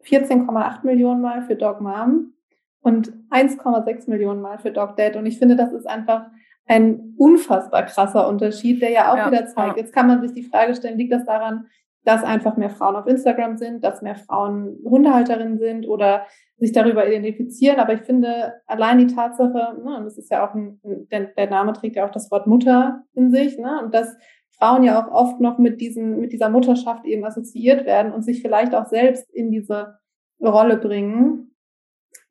14,8 0.04 0.84
Millionen 0.84 1.20
Mal 1.20 1.42
für 1.42 1.56
DogMom 1.56 2.32
und 2.80 3.12
1,6 3.30 4.08
Millionen 4.08 4.40
Mal 4.40 4.58
für 4.58 4.70
DogDad. 4.70 5.16
Und 5.16 5.26
ich 5.26 5.38
finde, 5.38 5.56
das 5.56 5.72
ist 5.72 5.86
einfach 5.86 6.26
ein 6.66 7.14
unfassbar 7.18 7.84
krasser 7.84 8.28
Unterschied, 8.28 8.82
der 8.82 8.90
ja 8.90 9.12
auch 9.12 9.16
ja, 9.16 9.26
wieder 9.26 9.46
zeigt, 9.46 9.76
ja. 9.76 9.82
jetzt 9.82 9.92
kann 9.92 10.06
man 10.06 10.20
sich 10.20 10.32
die 10.32 10.48
Frage 10.48 10.74
stellen, 10.74 10.98
liegt 10.98 11.12
das 11.12 11.24
daran, 11.24 11.66
dass 12.04 12.24
einfach 12.24 12.56
mehr 12.56 12.70
Frauen 12.70 12.96
auf 12.96 13.06
Instagram 13.06 13.56
sind, 13.56 13.84
dass 13.84 14.02
mehr 14.02 14.16
Frauen 14.16 14.78
Hundehalterinnen 14.84 15.58
sind 15.58 15.86
oder 15.86 16.26
sich 16.56 16.72
darüber 16.72 17.06
identifizieren. 17.06 17.78
Aber 17.78 17.94
ich 17.94 18.02
finde 18.02 18.54
allein 18.66 18.98
die 18.98 19.14
Tatsache, 19.14 19.78
ne, 19.82 19.96
und 19.98 20.04
das 20.04 20.18
ist 20.18 20.30
ja 20.30 20.46
auch 20.46 20.54
ein, 20.54 20.80
der, 21.10 21.26
der 21.26 21.48
Name 21.48 21.72
trägt 21.72 21.96
ja 21.96 22.06
auch 22.06 22.10
das 22.10 22.30
Wort 22.30 22.46
Mutter 22.46 23.02
in 23.14 23.30
sich, 23.30 23.58
ne, 23.58 23.80
und 23.82 23.94
dass 23.94 24.16
Frauen 24.50 24.82
ja 24.82 25.02
auch 25.02 25.12
oft 25.12 25.40
noch 25.40 25.58
mit 25.58 25.80
diesen, 25.80 26.18
mit 26.20 26.32
dieser 26.32 26.48
Mutterschaft 26.48 27.04
eben 27.04 27.24
assoziiert 27.24 27.86
werden 27.86 28.12
und 28.12 28.22
sich 28.22 28.42
vielleicht 28.42 28.74
auch 28.74 28.86
selbst 28.86 29.30
in 29.32 29.50
diese 29.50 29.98
Rolle 30.40 30.76
bringen, 30.76 31.54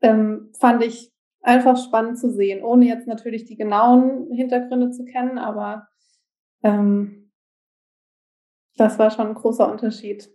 ähm, 0.02 0.52
fand 0.60 0.84
ich 0.84 1.12
einfach 1.42 1.78
spannend 1.78 2.20
zu 2.20 2.30
sehen, 2.30 2.64
ohne 2.64 2.86
jetzt 2.86 3.08
natürlich 3.08 3.46
die 3.46 3.56
genauen 3.56 4.32
Hintergründe 4.32 4.92
zu 4.92 5.06
kennen, 5.06 5.38
aber 5.38 5.88
ähm, 6.64 7.21
Das 8.82 8.98
war 8.98 9.12
schon 9.12 9.28
ein 9.28 9.36
großer 9.36 9.72
Unterschied. 9.72 10.28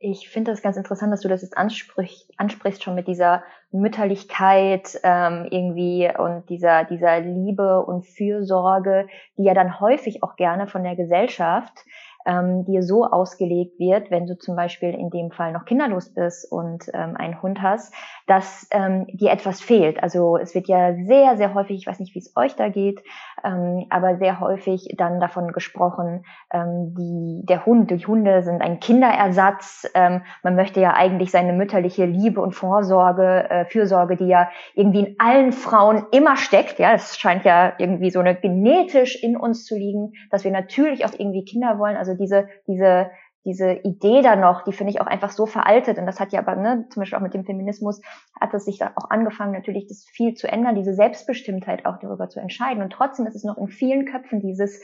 Ich 0.00 0.28
finde 0.28 0.50
das 0.50 0.62
ganz 0.62 0.76
interessant, 0.76 1.12
dass 1.12 1.20
du 1.20 1.28
das 1.28 1.42
jetzt 1.42 1.56
ansprichst, 1.56 2.28
ansprichst 2.38 2.82
schon 2.82 2.96
mit 2.96 3.06
dieser 3.06 3.44
Mütterlichkeit 3.70 4.98
ähm, 5.04 5.46
irgendwie 5.48 6.10
und 6.18 6.50
dieser, 6.50 6.82
dieser 6.82 7.20
Liebe 7.20 7.84
und 7.86 8.04
Fürsorge, 8.04 9.06
die 9.38 9.44
ja 9.44 9.54
dann 9.54 9.78
häufig 9.78 10.24
auch 10.24 10.34
gerne 10.34 10.66
von 10.66 10.82
der 10.82 10.96
Gesellschaft 10.96 11.84
ähm, 12.24 12.64
dir 12.64 12.82
so 12.82 13.04
ausgelegt 13.04 13.78
wird, 13.78 14.10
wenn 14.10 14.26
du 14.26 14.36
zum 14.38 14.56
Beispiel 14.56 14.90
in 14.90 15.10
dem 15.10 15.30
Fall 15.30 15.52
noch 15.52 15.64
kinderlos 15.64 16.12
bist 16.12 16.50
und 16.50 16.84
ähm, 16.92 17.16
einen 17.16 17.42
Hund 17.42 17.60
hast, 17.62 17.92
dass 18.26 18.66
ähm, 18.70 19.06
dir 19.08 19.30
etwas 19.30 19.60
fehlt. 19.60 20.02
Also 20.02 20.38
es 20.38 20.54
wird 20.54 20.66
ja 20.66 20.94
sehr, 20.94 21.36
sehr 21.36 21.54
häufig, 21.54 21.76
ich 21.76 21.86
weiß 21.86 22.00
nicht, 22.00 22.14
wie 22.14 22.20
es 22.20 22.34
euch 22.36 22.56
da 22.56 22.68
geht, 22.68 23.02
ähm, 23.44 23.86
aber 23.90 24.16
sehr 24.16 24.40
häufig 24.40 24.94
dann 24.96 25.20
davon 25.20 25.52
gesprochen, 25.52 26.24
ähm, 26.52 26.94
die, 26.96 27.44
der 27.46 27.66
Hund, 27.66 27.90
die 27.90 28.06
Hunde 28.06 28.42
sind 28.42 28.62
ein 28.62 28.80
Kinderersatz. 28.80 29.90
Ähm, 29.94 30.22
man 30.42 30.56
möchte 30.56 30.80
ja 30.80 30.94
eigentlich 30.94 31.30
seine 31.30 31.52
mütterliche 31.52 32.06
Liebe 32.06 32.40
und 32.40 32.54
Vorsorge, 32.54 33.50
äh, 33.50 33.64
Fürsorge, 33.66 34.16
die 34.16 34.28
ja 34.28 34.48
irgendwie 34.74 35.00
in 35.00 35.16
allen 35.18 35.52
Frauen 35.52 36.06
immer 36.12 36.36
steckt. 36.36 36.78
Ja, 36.78 36.94
es 36.94 37.18
scheint 37.18 37.44
ja 37.44 37.74
irgendwie 37.78 38.10
so 38.10 38.20
eine 38.20 38.34
genetisch 38.34 39.22
in 39.22 39.36
uns 39.36 39.64
zu 39.64 39.74
liegen, 39.74 40.12
dass 40.30 40.44
wir 40.44 40.50
natürlich 40.50 41.04
auch 41.04 41.12
irgendwie 41.12 41.44
Kinder 41.44 41.78
wollen. 41.78 41.96
Also 41.96 42.13
diese, 42.16 42.48
diese, 42.66 43.10
diese 43.44 43.72
Idee 43.72 44.22
da 44.22 44.36
noch, 44.36 44.62
die 44.62 44.72
finde 44.72 44.92
ich 44.92 45.00
auch 45.00 45.06
einfach 45.06 45.30
so 45.30 45.46
veraltet. 45.46 45.98
Und 45.98 46.06
das 46.06 46.18
hat 46.18 46.32
ja 46.32 46.40
aber, 46.40 46.56
ne, 46.56 46.86
zum 46.90 47.00
Beispiel 47.00 47.18
auch 47.18 47.22
mit 47.22 47.34
dem 47.34 47.44
Feminismus, 47.44 48.00
hat 48.40 48.54
es 48.54 48.64
sich 48.64 48.78
da 48.78 48.92
auch 48.96 49.10
angefangen, 49.10 49.52
natürlich 49.52 49.86
das 49.86 50.04
viel 50.04 50.34
zu 50.34 50.50
ändern, 50.50 50.74
diese 50.74 50.94
Selbstbestimmtheit 50.94 51.84
auch 51.86 51.98
darüber 51.98 52.28
zu 52.28 52.40
entscheiden. 52.40 52.82
Und 52.82 52.90
trotzdem 52.90 53.26
ist 53.26 53.36
es 53.36 53.44
noch 53.44 53.58
in 53.58 53.68
vielen 53.68 54.06
Köpfen 54.06 54.40
dieses, 54.40 54.82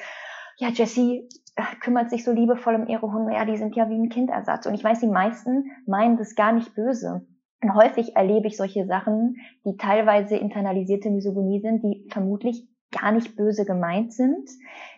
ja, 0.58 0.68
Jessie 0.68 1.28
äh, 1.56 1.62
kümmert 1.80 2.10
sich 2.10 2.22
so 2.22 2.32
liebevoll 2.32 2.74
um 2.74 2.86
ihre 2.86 3.10
Hunde, 3.10 3.32
ja, 3.32 3.44
die 3.46 3.56
sind 3.56 3.76
ja 3.76 3.88
wie 3.88 3.98
ein 3.98 4.10
Kindersatz. 4.10 4.66
Und 4.66 4.74
ich 4.74 4.84
weiß, 4.84 5.00
die 5.00 5.06
meisten 5.06 5.70
meinen 5.86 6.18
das 6.18 6.34
gar 6.34 6.52
nicht 6.52 6.74
böse. 6.74 7.26
Und 7.62 7.74
häufig 7.74 8.16
erlebe 8.16 8.46
ich 8.46 8.56
solche 8.56 8.86
Sachen, 8.86 9.36
die 9.64 9.76
teilweise 9.76 10.36
internalisierte 10.36 11.10
Misogynie 11.10 11.60
sind, 11.60 11.82
die 11.82 12.06
vermutlich 12.10 12.66
gar 12.92 13.12
nicht 13.12 13.36
böse 13.36 13.64
gemeint 13.64 14.12
sind, 14.12 14.48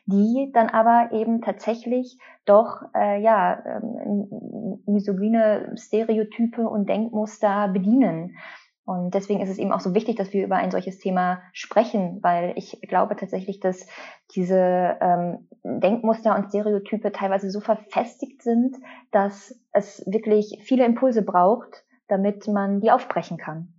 die 0.06 0.50
dann 0.52 0.68
aber 0.68 1.10
eben 1.12 1.40
tatsächlich 1.42 2.18
doch 2.44 2.82
äh, 2.94 3.20
ja 3.22 3.62
ähm, 3.64 4.82
misogyne 4.86 5.74
Stereotype 5.76 6.68
und 6.68 6.88
Denkmuster 6.88 7.68
bedienen. 7.68 8.36
Und 8.84 9.14
deswegen 9.14 9.40
ist 9.40 9.50
es 9.50 9.58
eben 9.58 9.72
auch 9.72 9.80
so 9.80 9.94
wichtig, 9.94 10.16
dass 10.16 10.32
wir 10.32 10.44
über 10.44 10.56
ein 10.56 10.72
solches 10.72 10.98
Thema 10.98 11.40
sprechen, 11.52 12.18
weil 12.22 12.52
ich 12.56 12.80
glaube 12.82 13.14
tatsächlich, 13.14 13.60
dass 13.60 13.86
diese 14.34 14.96
ähm, 15.00 15.48
Denkmuster 15.62 16.34
und 16.34 16.48
Stereotype 16.48 17.12
teilweise 17.12 17.50
so 17.50 17.60
verfestigt 17.60 18.42
sind, 18.42 18.76
dass 19.12 19.56
es 19.72 20.02
wirklich 20.06 20.58
viele 20.64 20.84
Impulse 20.84 21.22
braucht, 21.22 21.84
damit 22.08 22.48
man 22.48 22.80
die 22.80 22.90
aufbrechen 22.90 23.36
kann. 23.36 23.72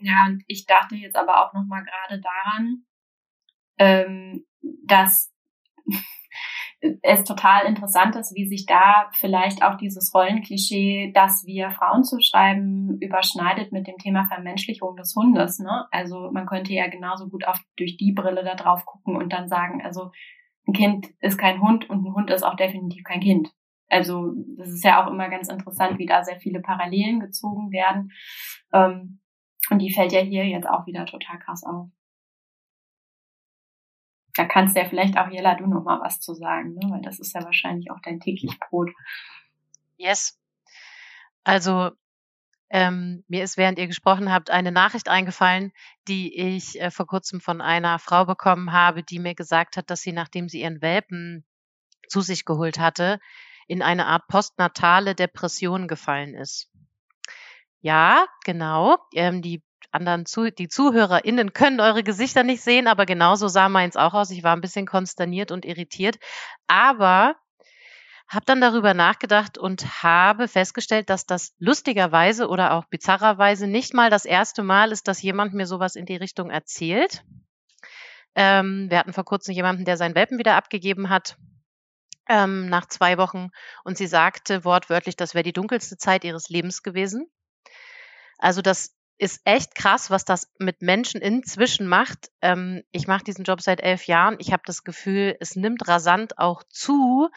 Ja, 0.00 0.26
und 0.26 0.42
ich 0.46 0.66
dachte 0.66 0.96
jetzt 0.96 1.16
aber 1.16 1.44
auch 1.44 1.52
nochmal 1.52 1.84
gerade 1.84 2.20
daran, 2.20 2.84
ähm, 3.78 4.46
dass 4.84 5.32
es 7.02 7.24
total 7.24 7.66
interessant 7.66 8.16
ist, 8.16 8.34
wie 8.34 8.48
sich 8.48 8.64
da 8.66 9.10
vielleicht 9.12 9.62
auch 9.62 9.76
dieses 9.76 10.14
Rollenklischee, 10.14 11.12
dass 11.12 11.44
wir 11.44 11.70
Frauen 11.70 12.04
zu 12.04 12.20
schreiben, 12.20 12.96
überschneidet 13.00 13.72
mit 13.72 13.86
dem 13.86 13.98
Thema 13.98 14.26
Vermenschlichung 14.26 14.96
des 14.96 15.14
Hundes. 15.14 15.58
Ne? 15.58 15.86
Also 15.90 16.30
man 16.32 16.46
könnte 16.46 16.72
ja 16.72 16.88
genauso 16.88 17.28
gut 17.28 17.46
auch 17.46 17.58
durch 17.76 17.96
die 17.98 18.12
Brille 18.12 18.44
da 18.44 18.54
drauf 18.54 18.86
gucken 18.86 19.16
und 19.16 19.32
dann 19.32 19.48
sagen, 19.48 19.82
also 19.84 20.10
ein 20.66 20.72
Kind 20.72 21.08
ist 21.20 21.38
kein 21.38 21.60
Hund 21.60 21.88
und 21.90 22.06
ein 22.06 22.14
Hund 22.14 22.30
ist 22.30 22.42
auch 22.42 22.56
definitiv 22.56 23.04
kein 23.04 23.20
Kind. 23.20 23.50
Also 23.88 24.32
das 24.56 24.68
ist 24.68 24.84
ja 24.84 25.02
auch 25.02 25.10
immer 25.10 25.28
ganz 25.28 25.48
interessant, 25.48 25.98
wie 25.98 26.06
da 26.06 26.22
sehr 26.22 26.38
viele 26.38 26.60
Parallelen 26.60 27.20
gezogen 27.20 27.72
werden. 27.72 28.12
Ähm, 28.72 29.19
und 29.70 29.78
die 29.78 29.92
fällt 29.92 30.12
ja 30.12 30.20
hier 30.20 30.46
jetzt 30.46 30.68
auch 30.68 30.86
wieder 30.86 31.06
total 31.06 31.38
krass 31.38 31.64
auf. 31.64 31.88
Da 34.34 34.44
kannst 34.44 34.76
du 34.76 34.80
ja 34.80 34.88
vielleicht 34.88 35.18
auch, 35.18 35.28
Jella, 35.28 35.56
du 35.56 35.66
noch 35.66 35.82
mal 35.82 36.00
was 36.00 36.20
zu 36.20 36.34
sagen, 36.34 36.74
ne? 36.74 36.90
weil 36.90 37.02
das 37.02 37.18
ist 37.18 37.34
ja 37.34 37.42
wahrscheinlich 37.42 37.90
auch 37.90 38.00
dein 38.02 38.20
täglich 38.20 38.58
Brot. 38.60 38.90
Yes. 39.96 40.38
Also 41.42 41.90
ähm, 42.70 43.24
mir 43.26 43.42
ist, 43.42 43.56
während 43.56 43.78
ihr 43.78 43.88
gesprochen 43.88 44.32
habt, 44.32 44.50
eine 44.50 44.70
Nachricht 44.70 45.08
eingefallen, 45.08 45.72
die 46.06 46.36
ich 46.38 46.80
äh, 46.80 46.90
vor 46.90 47.06
kurzem 47.06 47.40
von 47.40 47.60
einer 47.60 47.98
Frau 47.98 48.24
bekommen 48.24 48.72
habe, 48.72 49.02
die 49.02 49.18
mir 49.18 49.34
gesagt 49.34 49.76
hat, 49.76 49.90
dass 49.90 50.02
sie, 50.02 50.12
nachdem 50.12 50.48
sie 50.48 50.60
ihren 50.60 50.80
Welpen 50.80 51.44
zu 52.08 52.20
sich 52.20 52.44
geholt 52.44 52.78
hatte, 52.78 53.18
in 53.66 53.82
eine 53.82 54.06
Art 54.06 54.26
postnatale 54.28 55.14
Depression 55.14 55.88
gefallen 55.88 56.34
ist. 56.34 56.70
Ja, 57.80 58.26
genau. 58.44 58.98
Ähm, 59.14 59.42
die 59.42 59.62
anderen 59.92 60.26
zu, 60.26 60.50
die 60.50 60.68
ZuhörerInnen 60.68 61.52
können 61.52 61.80
eure 61.80 62.02
Gesichter 62.02 62.42
nicht 62.44 62.62
sehen, 62.62 62.86
aber 62.86 63.06
genauso 63.06 63.48
sah 63.48 63.68
meins 63.68 63.96
auch 63.96 64.14
aus. 64.14 64.30
Ich 64.30 64.42
war 64.42 64.54
ein 64.54 64.60
bisschen 64.60 64.86
konsterniert 64.86 65.50
und 65.50 65.64
irritiert. 65.64 66.18
Aber 66.66 67.36
habe 68.28 68.44
dann 68.46 68.60
darüber 68.60 68.94
nachgedacht 68.94 69.58
und 69.58 70.04
habe 70.04 70.46
festgestellt, 70.46 71.10
dass 71.10 71.26
das 71.26 71.52
lustigerweise 71.58 72.48
oder 72.48 72.74
auch 72.74 72.84
bizarrerweise 72.84 73.66
nicht 73.66 73.92
mal 73.92 74.08
das 74.08 74.24
erste 74.24 74.62
Mal 74.62 74.92
ist, 74.92 75.08
dass 75.08 75.20
jemand 75.20 75.52
mir 75.52 75.66
sowas 75.66 75.96
in 75.96 76.06
die 76.06 76.16
Richtung 76.16 76.48
erzählt. 76.48 77.24
Ähm, 78.36 78.86
wir 78.88 78.98
hatten 78.98 79.12
vor 79.12 79.24
kurzem 79.24 79.54
jemanden, 79.54 79.84
der 79.84 79.96
seinen 79.96 80.14
Welpen 80.14 80.38
wieder 80.38 80.54
abgegeben 80.54 81.10
hat 81.10 81.36
ähm, 82.28 82.68
nach 82.68 82.86
zwei 82.86 83.18
Wochen 83.18 83.48
und 83.82 83.98
sie 83.98 84.06
sagte 84.06 84.64
wortwörtlich, 84.64 85.16
das 85.16 85.34
wäre 85.34 85.42
die 85.42 85.52
dunkelste 85.52 85.96
Zeit 85.96 86.22
ihres 86.22 86.48
Lebens 86.48 86.84
gewesen. 86.84 87.26
Also 88.40 88.62
das 88.62 88.96
ist 89.18 89.42
echt 89.44 89.74
krass, 89.74 90.10
was 90.10 90.24
das 90.24 90.50
mit 90.58 90.80
Menschen 90.80 91.20
inzwischen 91.20 91.86
macht. 91.86 92.30
Ähm, 92.40 92.82
ich 92.90 93.06
mache 93.06 93.22
diesen 93.22 93.44
Job 93.44 93.60
seit 93.60 93.82
elf 93.82 94.06
Jahren. 94.06 94.36
Ich 94.38 94.52
habe 94.52 94.62
das 94.64 94.82
Gefühl, 94.82 95.36
es 95.40 95.56
nimmt 95.56 95.86
rasant 95.86 96.38
auch 96.38 96.62
zu, 96.70 97.28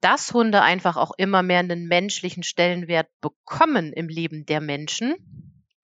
dass 0.00 0.34
Hunde 0.34 0.60
einfach 0.60 0.96
auch 0.96 1.12
immer 1.16 1.44
mehr 1.44 1.60
einen 1.60 1.86
menschlichen 1.86 2.42
Stellenwert 2.42 3.08
bekommen 3.20 3.92
im 3.92 4.08
Leben 4.08 4.44
der 4.44 4.60
Menschen. 4.60 5.14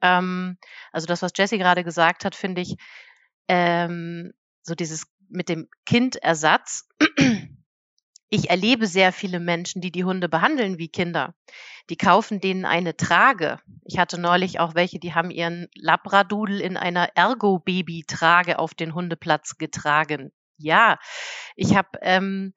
Ähm, 0.02 0.58
also 0.90 1.06
das, 1.06 1.22
was 1.22 1.30
Jessie 1.36 1.58
gerade 1.58 1.84
gesagt 1.84 2.24
hat, 2.24 2.34
finde 2.34 2.62
ich, 2.62 2.76
ähm, 3.46 4.32
so 4.62 4.74
dieses 4.74 5.06
mit 5.28 5.48
dem 5.48 5.68
Kindersatz 5.86 6.87
ich 8.30 8.50
erlebe 8.50 8.86
sehr 8.86 9.12
viele 9.12 9.40
Menschen, 9.40 9.80
die 9.80 9.90
die 9.90 10.04
Hunde 10.04 10.28
behandeln 10.28 10.78
wie 10.78 10.88
Kinder. 10.88 11.34
Die 11.88 11.96
kaufen 11.96 12.40
denen 12.40 12.64
eine 12.64 12.96
Trage. 12.96 13.58
Ich 13.84 13.98
hatte 13.98 14.20
neulich 14.20 14.60
auch 14.60 14.74
welche, 14.74 14.98
die 14.98 15.14
haben 15.14 15.30
ihren 15.30 15.68
Labradudel 15.74 16.60
in 16.60 16.76
einer 16.76 17.16
Ergo-Baby-Trage 17.16 18.58
auf 18.58 18.74
den 18.74 18.94
Hundeplatz 18.94 19.56
getragen. 19.56 20.30
Ja, 20.58 20.98
ich 21.56 21.76
habe 21.76 21.88
ähm, 22.02 22.52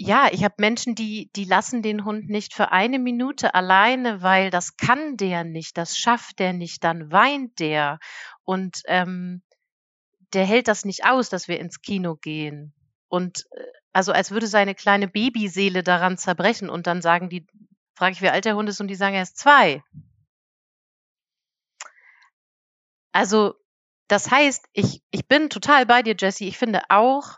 ja, 0.00 0.28
ich 0.30 0.44
habe 0.44 0.54
Menschen, 0.58 0.94
die 0.94 1.28
die 1.34 1.44
lassen 1.44 1.82
den 1.82 2.04
Hund 2.04 2.30
nicht 2.30 2.54
für 2.54 2.70
eine 2.70 3.00
Minute 3.00 3.54
alleine, 3.54 4.22
weil 4.22 4.50
das 4.50 4.76
kann 4.76 5.16
der 5.16 5.42
nicht, 5.42 5.76
das 5.76 5.98
schafft 5.98 6.38
der 6.38 6.52
nicht, 6.52 6.84
dann 6.84 7.10
weint 7.10 7.58
der 7.58 7.98
und 8.44 8.80
ähm, 8.86 9.42
der 10.32 10.46
hält 10.46 10.68
das 10.68 10.84
nicht 10.84 11.04
aus, 11.04 11.30
dass 11.30 11.48
wir 11.48 11.58
ins 11.58 11.82
Kino 11.82 12.16
gehen. 12.16 12.74
Und 13.08 13.46
äh, 13.50 13.64
also 13.92 14.12
als 14.12 14.30
würde 14.30 14.46
seine 14.46 14.74
kleine 14.74 15.08
Babyseele 15.08 15.82
daran 15.82 16.18
zerbrechen 16.18 16.70
und 16.70 16.86
dann 16.86 17.02
sagen 17.02 17.28
die, 17.28 17.46
frage 17.94 18.12
ich, 18.12 18.22
wie 18.22 18.28
alt 18.28 18.44
der 18.44 18.56
Hund 18.56 18.68
ist 18.68 18.80
und 18.80 18.88
die 18.88 18.94
sagen, 18.94 19.14
er 19.14 19.22
ist 19.22 19.38
zwei. 19.38 19.82
Also 23.12 23.54
das 24.08 24.30
heißt, 24.30 24.66
ich, 24.72 25.02
ich 25.10 25.28
bin 25.28 25.50
total 25.50 25.84
bei 25.84 26.02
dir, 26.02 26.14
Jesse. 26.18 26.44
Ich 26.44 26.56
finde 26.56 26.82
auch 26.88 27.36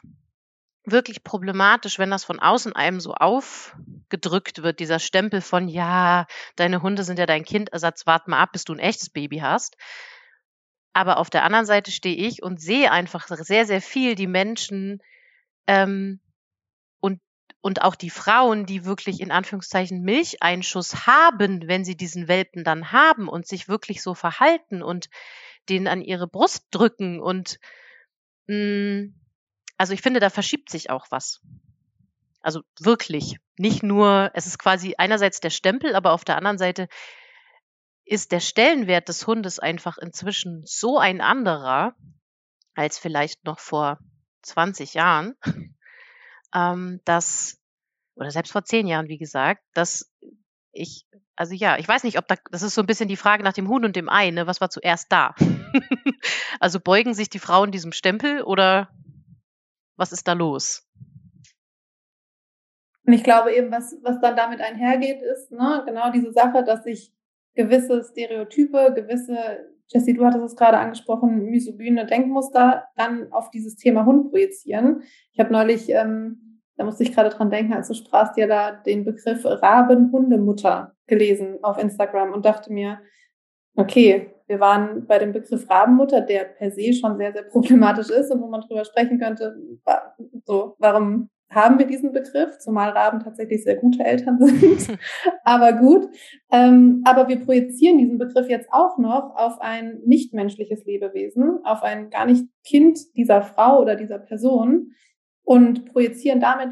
wirklich 0.84 1.24
problematisch, 1.24 1.98
wenn 1.98 2.10
das 2.10 2.24
von 2.24 2.40
außen 2.40 2.74
einem 2.74 3.00
so 3.00 3.14
aufgedrückt 3.14 4.62
wird, 4.62 4.80
dieser 4.80 4.98
Stempel 4.98 5.40
von, 5.40 5.68
ja, 5.68 6.26
deine 6.56 6.82
Hunde 6.82 7.02
sind 7.04 7.18
ja 7.18 7.26
dein 7.26 7.44
Kindersatz, 7.44 8.06
wart 8.06 8.28
mal 8.28 8.40
ab, 8.40 8.52
bis 8.52 8.64
du 8.64 8.72
ein 8.72 8.78
echtes 8.78 9.10
Baby 9.10 9.38
hast. 9.38 9.76
Aber 10.92 11.18
auf 11.18 11.30
der 11.30 11.44
anderen 11.44 11.66
Seite 11.66 11.90
stehe 11.90 12.16
ich 12.16 12.42
und 12.42 12.60
sehe 12.60 12.90
einfach 12.90 13.26
sehr, 13.28 13.66
sehr 13.66 13.80
viel 13.80 14.14
die 14.14 14.26
Menschen, 14.26 15.00
ähm, 15.66 16.20
und 17.60 17.82
auch 17.82 17.94
die 17.94 18.10
Frauen, 18.10 18.66
die 18.66 18.84
wirklich 18.84 19.20
in 19.20 19.30
Anführungszeichen 19.30 20.02
Milcheinschuss 20.02 21.06
haben, 21.06 21.68
wenn 21.68 21.84
sie 21.84 21.96
diesen 21.96 22.28
Welpen 22.28 22.64
dann 22.64 22.92
haben 22.92 23.28
und 23.28 23.46
sich 23.46 23.68
wirklich 23.68 24.02
so 24.02 24.14
verhalten 24.14 24.82
und 24.82 25.08
den 25.68 25.86
an 25.86 26.00
ihre 26.00 26.26
Brust 26.26 26.66
drücken 26.70 27.20
und 27.20 27.58
mh, 28.46 28.56
mm, 28.56 29.14
also 29.76 29.94
ich 29.94 30.02
finde, 30.02 30.20
da 30.20 30.28
verschiebt 30.28 30.68
sich 30.68 30.90
auch 30.90 31.06
was. 31.08 31.40
Also 32.42 32.60
wirklich. 32.78 33.36
Nicht 33.56 33.82
nur, 33.82 34.30
es 34.34 34.46
ist 34.46 34.58
quasi 34.58 34.94
einerseits 34.98 35.40
der 35.40 35.48
Stempel, 35.48 35.94
aber 35.94 36.12
auf 36.12 36.22
der 36.22 36.36
anderen 36.36 36.58
Seite 36.58 36.86
ist 38.04 38.30
der 38.30 38.40
Stellenwert 38.40 39.08
des 39.08 39.26
Hundes 39.26 39.58
einfach 39.58 39.96
inzwischen 39.96 40.64
so 40.66 40.98
ein 40.98 41.22
anderer 41.22 41.94
als 42.74 42.98
vielleicht 42.98 43.44
noch 43.44 43.58
vor 43.58 43.98
20 44.42 44.92
Jahren, 44.92 45.34
ähm, 46.54 47.00
dass, 47.04 47.58
oder 48.16 48.30
selbst 48.30 48.52
vor 48.52 48.64
zehn 48.64 48.86
Jahren, 48.86 49.08
wie 49.08 49.18
gesagt, 49.18 49.62
dass 49.74 50.10
ich, 50.72 51.06
also 51.36 51.54
ja, 51.54 51.78
ich 51.78 51.88
weiß 51.88 52.04
nicht, 52.04 52.18
ob 52.18 52.28
da, 52.28 52.36
das 52.50 52.62
ist 52.62 52.74
so 52.74 52.82
ein 52.82 52.86
bisschen 52.86 53.08
die 53.08 53.16
Frage 53.16 53.42
nach 53.42 53.52
dem 53.52 53.68
Huhn 53.68 53.84
und 53.84 53.96
dem 53.96 54.08
Ei, 54.08 54.30
ne? 54.30 54.46
Was 54.46 54.60
war 54.60 54.70
zuerst 54.70 55.10
da? 55.10 55.34
also 56.60 56.80
beugen 56.80 57.14
sich 57.14 57.28
die 57.28 57.38
Frauen 57.38 57.72
diesem 57.72 57.92
Stempel 57.92 58.42
oder 58.42 58.90
was 59.96 60.12
ist 60.12 60.28
da 60.28 60.32
los? 60.32 60.86
Und 63.06 63.12
ich 63.12 63.24
glaube 63.24 63.52
eben, 63.52 63.72
was, 63.72 63.96
was 64.02 64.20
dann 64.20 64.36
damit 64.36 64.60
einhergeht, 64.60 65.22
ist 65.22 65.50
ne, 65.50 65.82
genau 65.86 66.12
diese 66.12 66.32
Sache, 66.32 66.62
dass 66.64 66.84
sich 66.84 67.12
gewisse 67.54 68.04
Stereotype, 68.04 68.92
gewisse, 68.94 69.68
Jessie, 69.92 70.14
du 70.14 70.24
hattest 70.24 70.44
es 70.44 70.56
gerade 70.56 70.78
angesprochen, 70.78 71.46
misogyne 71.46 72.06
Denkmuster 72.06 72.84
dann 72.96 73.32
auf 73.32 73.50
dieses 73.50 73.76
Thema 73.76 74.06
Hund 74.06 74.30
projizieren. 74.30 75.02
Ich 75.32 75.40
habe 75.40 75.52
neulich, 75.52 75.90
ähm, 75.90 76.60
da 76.76 76.84
musste 76.84 77.02
ich 77.02 77.12
gerade 77.12 77.30
dran 77.30 77.50
denken, 77.50 77.72
als 77.72 77.88
du 77.88 77.94
sprachst 77.94 78.36
ja 78.36 78.46
da 78.46 78.70
den 78.70 79.04
Begriff 79.04 79.44
Rabenhundemutter 79.44 80.94
gelesen 81.08 81.58
auf 81.62 81.78
Instagram 81.78 82.32
und 82.32 82.44
dachte 82.44 82.72
mir, 82.72 83.00
okay, 83.76 84.30
wir 84.46 84.60
waren 84.60 85.06
bei 85.06 85.18
dem 85.18 85.32
Begriff 85.32 85.68
Rabenmutter, 85.68 86.20
der 86.20 86.44
per 86.44 86.70
se 86.70 86.92
schon 86.92 87.16
sehr, 87.16 87.32
sehr 87.32 87.42
problematisch 87.42 88.10
ist 88.10 88.30
und 88.30 88.40
wo 88.40 88.46
man 88.46 88.60
drüber 88.60 88.84
sprechen 88.84 89.18
könnte, 89.18 89.56
so, 90.44 90.76
warum 90.78 91.30
haben 91.50 91.78
wir 91.78 91.86
diesen 91.86 92.12
Begriff, 92.12 92.58
zumal 92.58 92.90
Raben 92.90 93.20
tatsächlich 93.20 93.64
sehr 93.64 93.76
gute 93.76 94.04
Eltern 94.04 94.38
sind. 94.38 94.98
aber 95.44 95.72
gut. 95.72 96.08
Ähm, 96.52 97.02
aber 97.04 97.28
wir 97.28 97.44
projizieren 97.44 97.98
diesen 97.98 98.18
Begriff 98.18 98.48
jetzt 98.48 98.68
auch 98.72 98.98
noch 98.98 99.34
auf 99.34 99.60
ein 99.60 99.98
nichtmenschliches 100.06 100.84
Lebewesen, 100.84 101.58
auf 101.64 101.82
ein 101.82 102.10
gar 102.10 102.26
nicht 102.26 102.44
Kind 102.64 102.98
dieser 103.16 103.42
Frau 103.42 103.80
oder 103.80 103.96
dieser 103.96 104.18
Person 104.18 104.92
und 105.42 105.86
projizieren 105.86 106.40
damit 106.40 106.70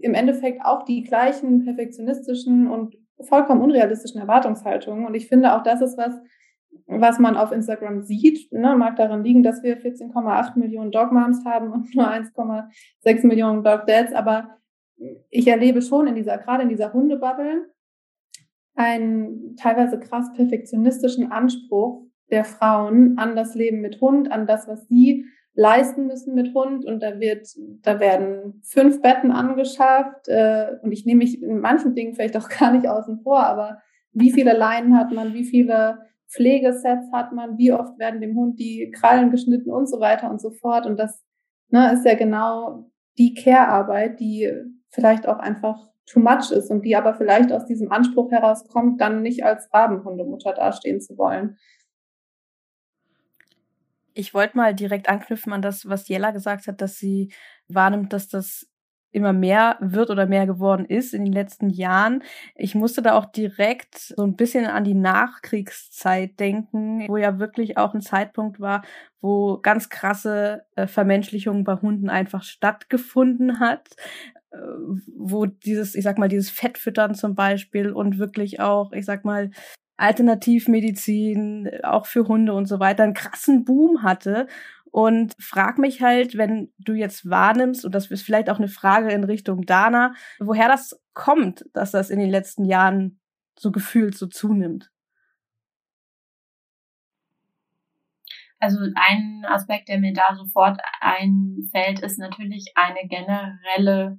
im 0.00 0.14
Endeffekt 0.14 0.64
auch 0.64 0.84
die 0.84 1.04
gleichen 1.04 1.64
perfektionistischen 1.64 2.68
und 2.68 2.96
vollkommen 3.20 3.62
unrealistischen 3.62 4.20
Erwartungshaltungen. 4.20 5.06
Und 5.06 5.14
ich 5.14 5.28
finde 5.28 5.54
auch, 5.54 5.62
das 5.62 5.80
ist 5.80 5.96
was, 5.96 6.14
was 6.86 7.18
man 7.18 7.36
auf 7.36 7.52
Instagram 7.52 8.02
sieht, 8.02 8.52
ne, 8.52 8.76
mag 8.76 8.96
daran 8.96 9.24
liegen, 9.24 9.42
dass 9.42 9.62
wir 9.62 9.78
14,8 9.78 10.58
Millionen 10.58 10.90
Dog 10.90 11.12
Moms 11.12 11.44
haben 11.44 11.72
und 11.72 11.94
nur 11.94 12.08
1,6 12.08 13.26
Millionen 13.26 13.62
Dog 13.62 13.86
Dads. 13.86 14.12
Aber 14.12 14.56
ich 15.30 15.46
erlebe 15.46 15.82
schon 15.82 16.06
in 16.06 16.14
dieser, 16.14 16.38
gerade 16.38 16.62
in 16.62 16.68
dieser 16.68 16.92
Hundebubble, 16.92 17.70
einen 18.74 19.56
teilweise 19.56 19.98
krass 19.98 20.32
perfektionistischen 20.34 21.32
Anspruch 21.32 22.04
der 22.30 22.44
Frauen 22.44 23.18
an 23.18 23.36
das 23.36 23.54
Leben 23.54 23.80
mit 23.80 24.00
Hund, 24.00 24.30
an 24.30 24.46
das, 24.46 24.68
was 24.68 24.86
sie 24.88 25.24
leisten 25.54 26.06
müssen 26.06 26.34
mit 26.34 26.54
Hund. 26.54 26.84
Und 26.84 27.02
da 27.02 27.18
wird, 27.18 27.48
da 27.82 27.98
werden 27.98 28.60
fünf 28.62 29.00
Betten 29.00 29.32
angeschafft. 29.32 30.28
Äh, 30.28 30.76
und 30.82 30.92
ich 30.92 31.06
nehme 31.06 31.18
mich 31.18 31.42
in 31.42 31.60
manchen 31.60 31.94
Dingen 31.94 32.14
vielleicht 32.14 32.36
auch 32.36 32.48
gar 32.60 32.72
nicht 32.72 32.88
außen 32.88 33.20
vor, 33.20 33.40
aber 33.40 33.78
wie 34.12 34.32
viele 34.32 34.56
Leinen 34.56 34.96
hat 34.96 35.12
man, 35.12 35.34
wie 35.34 35.44
viele 35.44 35.98
Pflegesets 36.28 37.10
hat 37.12 37.32
man, 37.32 37.56
wie 37.58 37.72
oft 37.72 37.98
werden 37.98 38.20
dem 38.20 38.36
Hund 38.36 38.58
die 38.58 38.90
Krallen 38.90 39.30
geschnitten 39.30 39.70
und 39.70 39.88
so 39.88 40.00
weiter 40.00 40.30
und 40.30 40.40
so 40.40 40.50
fort. 40.50 40.86
Und 40.86 40.98
das 40.98 41.22
ne, 41.68 41.92
ist 41.92 42.04
ja 42.04 42.14
genau 42.14 42.90
die 43.18 43.34
Care-Arbeit, 43.34 44.20
die 44.20 44.52
vielleicht 44.90 45.26
auch 45.26 45.38
einfach 45.38 45.88
too 46.06 46.20
much 46.20 46.50
ist 46.50 46.70
und 46.70 46.84
die 46.84 46.96
aber 46.96 47.14
vielleicht 47.14 47.52
aus 47.52 47.66
diesem 47.66 47.90
Anspruch 47.90 48.30
herauskommt, 48.30 49.00
dann 49.00 49.22
nicht 49.22 49.44
als 49.44 49.72
Rabenhundemutter 49.72 50.52
dastehen 50.52 51.00
zu 51.00 51.18
wollen. 51.18 51.58
Ich 54.14 54.32
wollte 54.32 54.56
mal 54.56 54.74
direkt 54.74 55.08
anknüpfen 55.08 55.52
an 55.52 55.62
das, 55.62 55.88
was 55.88 56.08
Jella 56.08 56.30
gesagt 56.30 56.68
hat, 56.68 56.80
dass 56.80 56.96
sie 56.96 57.32
wahrnimmt, 57.68 58.12
dass 58.12 58.28
das 58.28 58.66
immer 59.16 59.32
mehr 59.32 59.78
wird 59.80 60.10
oder 60.10 60.26
mehr 60.26 60.46
geworden 60.46 60.84
ist 60.84 61.14
in 61.14 61.24
den 61.24 61.32
letzten 61.32 61.70
Jahren. 61.70 62.22
Ich 62.54 62.74
musste 62.74 63.02
da 63.02 63.14
auch 63.14 63.24
direkt 63.24 63.98
so 63.98 64.22
ein 64.22 64.36
bisschen 64.36 64.66
an 64.66 64.84
die 64.84 64.94
Nachkriegszeit 64.94 66.38
denken, 66.38 67.08
wo 67.08 67.16
ja 67.16 67.38
wirklich 67.38 67.78
auch 67.78 67.94
ein 67.94 68.02
Zeitpunkt 68.02 68.60
war, 68.60 68.82
wo 69.20 69.58
ganz 69.58 69.88
krasse 69.88 70.66
äh, 70.76 70.86
Vermenschlichung 70.86 71.64
bei 71.64 71.76
Hunden 71.76 72.10
einfach 72.10 72.42
stattgefunden 72.42 73.58
hat 73.58 73.96
äh, 74.52 74.58
wo 75.16 75.46
dieses, 75.46 75.94
ich 75.94 76.04
sag 76.04 76.18
mal, 76.18 76.28
dieses 76.28 76.50
Fettfüttern 76.50 77.14
zum 77.14 77.34
Beispiel 77.34 77.92
und 77.92 78.18
wirklich 78.18 78.60
auch, 78.60 78.92
ich 78.92 79.06
sag 79.06 79.24
mal, 79.24 79.50
Alternativmedizin, 79.96 81.70
auch 81.82 82.06
für 82.06 82.28
Hunde 82.28 82.52
und 82.52 82.66
so 82.66 82.80
weiter, 82.80 83.02
einen 83.02 83.14
krassen 83.14 83.64
Boom 83.64 84.02
hatte. 84.02 84.46
Und 84.90 85.34
frag 85.38 85.78
mich 85.78 86.00
halt, 86.00 86.36
wenn 86.36 86.72
du 86.78 86.94
jetzt 86.94 87.28
wahrnimmst, 87.28 87.84
und 87.84 87.94
das 87.94 88.10
ist 88.10 88.22
vielleicht 88.22 88.48
auch 88.48 88.58
eine 88.58 88.68
Frage 88.68 89.10
in 89.10 89.24
Richtung 89.24 89.66
Dana, 89.66 90.14
woher 90.38 90.68
das 90.68 91.00
kommt, 91.12 91.64
dass 91.74 91.90
das 91.90 92.10
in 92.10 92.18
den 92.18 92.30
letzten 92.30 92.64
Jahren 92.64 93.20
so 93.58 93.72
gefühlt 93.72 94.16
so 94.16 94.26
zunimmt. 94.26 94.90
Also 98.58 98.78
ein 98.94 99.44
Aspekt, 99.46 99.88
der 99.88 99.98
mir 99.98 100.14
da 100.14 100.34
sofort 100.34 100.80
einfällt, 101.00 102.00
ist 102.00 102.18
natürlich 102.18 102.72
eine 102.74 103.06
generelle 103.06 104.18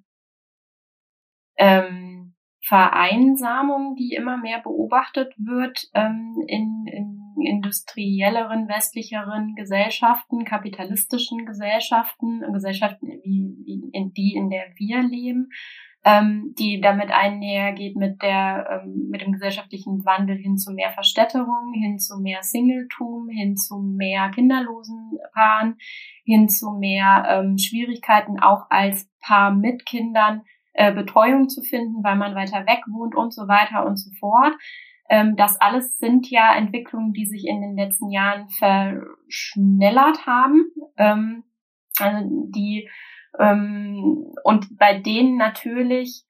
ähm, 1.57 2.35
Vereinsamung, 2.63 3.95
die 3.95 4.13
immer 4.13 4.37
mehr 4.37 4.61
beobachtet 4.61 5.33
wird 5.37 5.89
ähm, 5.93 6.43
in, 6.47 6.85
in 6.85 7.16
industrielleren, 7.45 8.67
westlicheren 8.67 9.55
Gesellschaften, 9.55 10.45
kapitalistischen 10.45 11.45
Gesellschaften, 11.45 12.41
Gesellschaften, 12.53 13.07
wie, 13.23 13.55
wie 13.65 13.89
in 13.93 14.13
die, 14.13 14.33
in 14.35 14.49
der 14.49 14.65
wir 14.75 15.01
leben, 15.03 15.49
ähm, 16.03 16.53
die 16.57 16.79
damit 16.79 17.11
einhergeht 17.11 17.95
mit 17.95 18.21
der, 18.21 18.83
ähm, 18.83 19.09
mit 19.09 19.21
dem 19.21 19.33
gesellschaftlichen 19.33 20.05
Wandel 20.05 20.37
hin 20.37 20.57
zu 20.57 20.71
mehr 20.73 20.91
Verstädterung, 20.91 21.73
hin 21.73 21.99
zu 21.99 22.19
mehr 22.21 22.43
Singletum, 22.43 23.27
hin 23.29 23.57
zu 23.57 23.79
mehr 23.79 24.29
kinderlosen 24.29 25.17
Paaren, 25.33 25.75
hin 26.23 26.47
zu 26.47 26.71
mehr 26.79 27.25
ähm, 27.27 27.57
Schwierigkeiten 27.57 28.39
auch 28.39 28.67
als 28.69 29.09
Paar 29.21 29.53
mit 29.53 29.85
Kindern 29.85 30.43
äh, 30.73 30.93
Betreuung 30.93 31.49
zu 31.49 31.61
finden, 31.61 32.03
weil 32.03 32.15
man 32.15 32.35
weiter 32.35 32.65
weg 32.67 32.83
wohnt 32.87 33.15
und 33.15 33.33
so 33.33 33.47
weiter 33.47 33.85
und 33.85 33.97
so 33.97 34.11
fort. 34.19 34.53
Ähm, 35.09 35.35
das 35.35 35.59
alles 35.61 35.97
sind 35.97 36.29
ja 36.29 36.55
Entwicklungen, 36.55 37.13
die 37.13 37.25
sich 37.25 37.45
in 37.45 37.61
den 37.61 37.75
letzten 37.75 38.09
Jahren 38.11 38.49
verschnellert 38.49 40.25
haben, 40.25 40.71
ähm, 40.97 41.43
also 41.99 42.27
die 42.49 42.89
ähm, 43.39 44.33
und 44.43 44.77
bei 44.77 44.99
denen 44.99 45.37
natürlich 45.37 46.23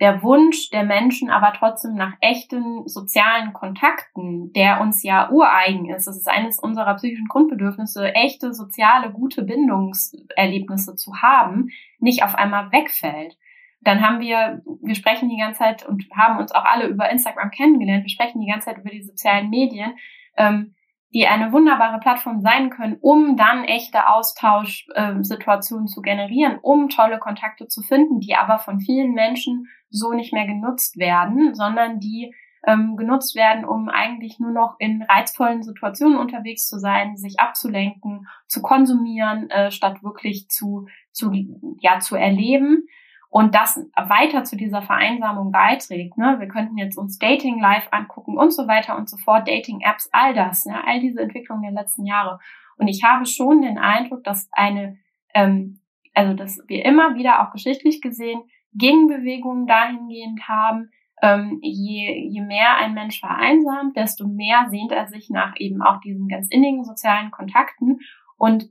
der 0.00 0.22
Wunsch 0.22 0.70
der 0.70 0.84
Menschen 0.84 1.28
aber 1.30 1.52
trotzdem 1.58 1.94
nach 1.94 2.14
echten 2.20 2.88
sozialen 2.88 3.52
Kontakten, 3.52 4.50
der 4.54 4.80
uns 4.80 5.02
ja 5.02 5.30
ureigen 5.30 5.90
ist, 5.90 6.06
das 6.06 6.16
ist 6.16 6.28
eines 6.28 6.58
unserer 6.58 6.94
psychischen 6.94 7.28
Grundbedürfnisse, 7.28 8.14
echte 8.14 8.54
soziale, 8.54 9.12
gute 9.12 9.42
Bindungserlebnisse 9.42 10.96
zu 10.96 11.16
haben, 11.20 11.68
nicht 11.98 12.24
auf 12.24 12.34
einmal 12.34 12.72
wegfällt 12.72 13.36
dann 13.82 14.06
haben 14.06 14.20
wir, 14.20 14.62
wir 14.82 14.94
sprechen 14.94 15.28
die 15.28 15.38
ganze 15.38 15.60
Zeit 15.60 15.86
und 15.86 16.04
haben 16.14 16.38
uns 16.38 16.52
auch 16.52 16.64
alle 16.64 16.86
über 16.86 17.10
Instagram 17.10 17.50
kennengelernt. 17.50 18.04
Wir 18.04 18.10
sprechen 18.10 18.40
die 18.40 18.50
ganze 18.50 18.66
Zeit 18.66 18.78
über 18.78 18.90
die 18.90 19.02
sozialen 19.02 19.48
Medien, 19.48 19.94
ähm, 20.36 20.74
die 21.12 21.26
eine 21.26 21.52
wunderbare 21.52 21.98
Plattform 21.98 22.40
sein 22.40 22.70
können, 22.70 22.98
um 23.00 23.36
dann 23.36 23.64
echte 23.64 24.08
Austauschsituationen 24.08 25.86
äh, 25.86 25.90
zu 25.90 26.02
generieren, 26.02 26.58
um 26.62 26.88
tolle 26.88 27.18
Kontakte 27.18 27.66
zu 27.66 27.82
finden, 27.82 28.20
die 28.20 28.36
aber 28.36 28.58
von 28.58 28.80
vielen 28.80 29.12
Menschen 29.12 29.66
so 29.88 30.12
nicht 30.12 30.32
mehr 30.32 30.46
genutzt 30.46 30.98
werden, 30.98 31.54
sondern 31.54 31.98
die 31.98 32.32
ähm, 32.66 32.96
genutzt 32.96 33.34
werden, 33.34 33.64
um 33.64 33.88
eigentlich 33.88 34.38
nur 34.38 34.52
noch 34.52 34.76
in 34.78 35.02
reizvollen 35.02 35.62
Situationen 35.62 36.18
unterwegs 36.18 36.68
zu 36.68 36.78
sein, 36.78 37.16
sich 37.16 37.40
abzulenken, 37.40 38.28
zu 38.46 38.60
konsumieren, 38.60 39.48
äh, 39.48 39.70
statt 39.70 40.02
wirklich 40.02 40.48
zu, 40.48 40.86
zu, 41.12 41.32
ja, 41.80 41.98
zu 41.98 42.14
erleben 42.14 42.86
und 43.30 43.54
das 43.54 43.76
weiter 43.96 44.42
zu 44.42 44.56
dieser 44.56 44.82
Vereinsamung 44.82 45.52
beiträgt. 45.52 46.18
Ne? 46.18 46.36
Wir 46.40 46.48
könnten 46.48 46.76
jetzt 46.76 46.98
uns 46.98 47.16
Dating 47.18 47.60
Live 47.60 47.86
angucken 47.92 48.36
und 48.36 48.52
so 48.52 48.66
weiter 48.66 48.96
und 48.96 49.08
so 49.08 49.16
fort, 49.16 49.48
Dating-Apps, 49.48 50.08
all 50.12 50.34
das, 50.34 50.66
ne? 50.66 50.84
all 50.84 51.00
diese 51.00 51.20
Entwicklungen 51.20 51.62
der 51.62 51.82
letzten 51.82 52.04
Jahre. 52.04 52.40
Und 52.76 52.88
ich 52.88 53.04
habe 53.04 53.24
schon 53.26 53.62
den 53.62 53.78
Eindruck, 53.78 54.24
dass 54.24 54.48
eine, 54.50 54.98
ähm, 55.32 55.80
also 56.12 56.34
dass 56.34 56.60
wir 56.66 56.84
immer 56.84 57.14
wieder 57.14 57.40
auch 57.40 57.52
geschichtlich 57.52 58.00
gesehen 58.00 58.42
Gegenbewegungen 58.74 59.66
dahingehend 59.66 60.48
haben, 60.48 60.90
ähm, 61.22 61.60
je, 61.62 62.28
je 62.28 62.40
mehr 62.40 62.76
ein 62.78 62.94
Mensch 62.94 63.20
vereinsamt, 63.20 63.96
desto 63.96 64.26
mehr 64.26 64.66
sehnt 64.70 64.90
er 64.90 65.06
sich 65.06 65.30
nach 65.30 65.54
eben 65.56 65.82
auch 65.82 66.00
diesen 66.00 66.26
ganz 66.26 66.48
innigen 66.48 66.84
sozialen 66.84 67.30
Kontakten. 67.30 68.00
Und 68.36 68.70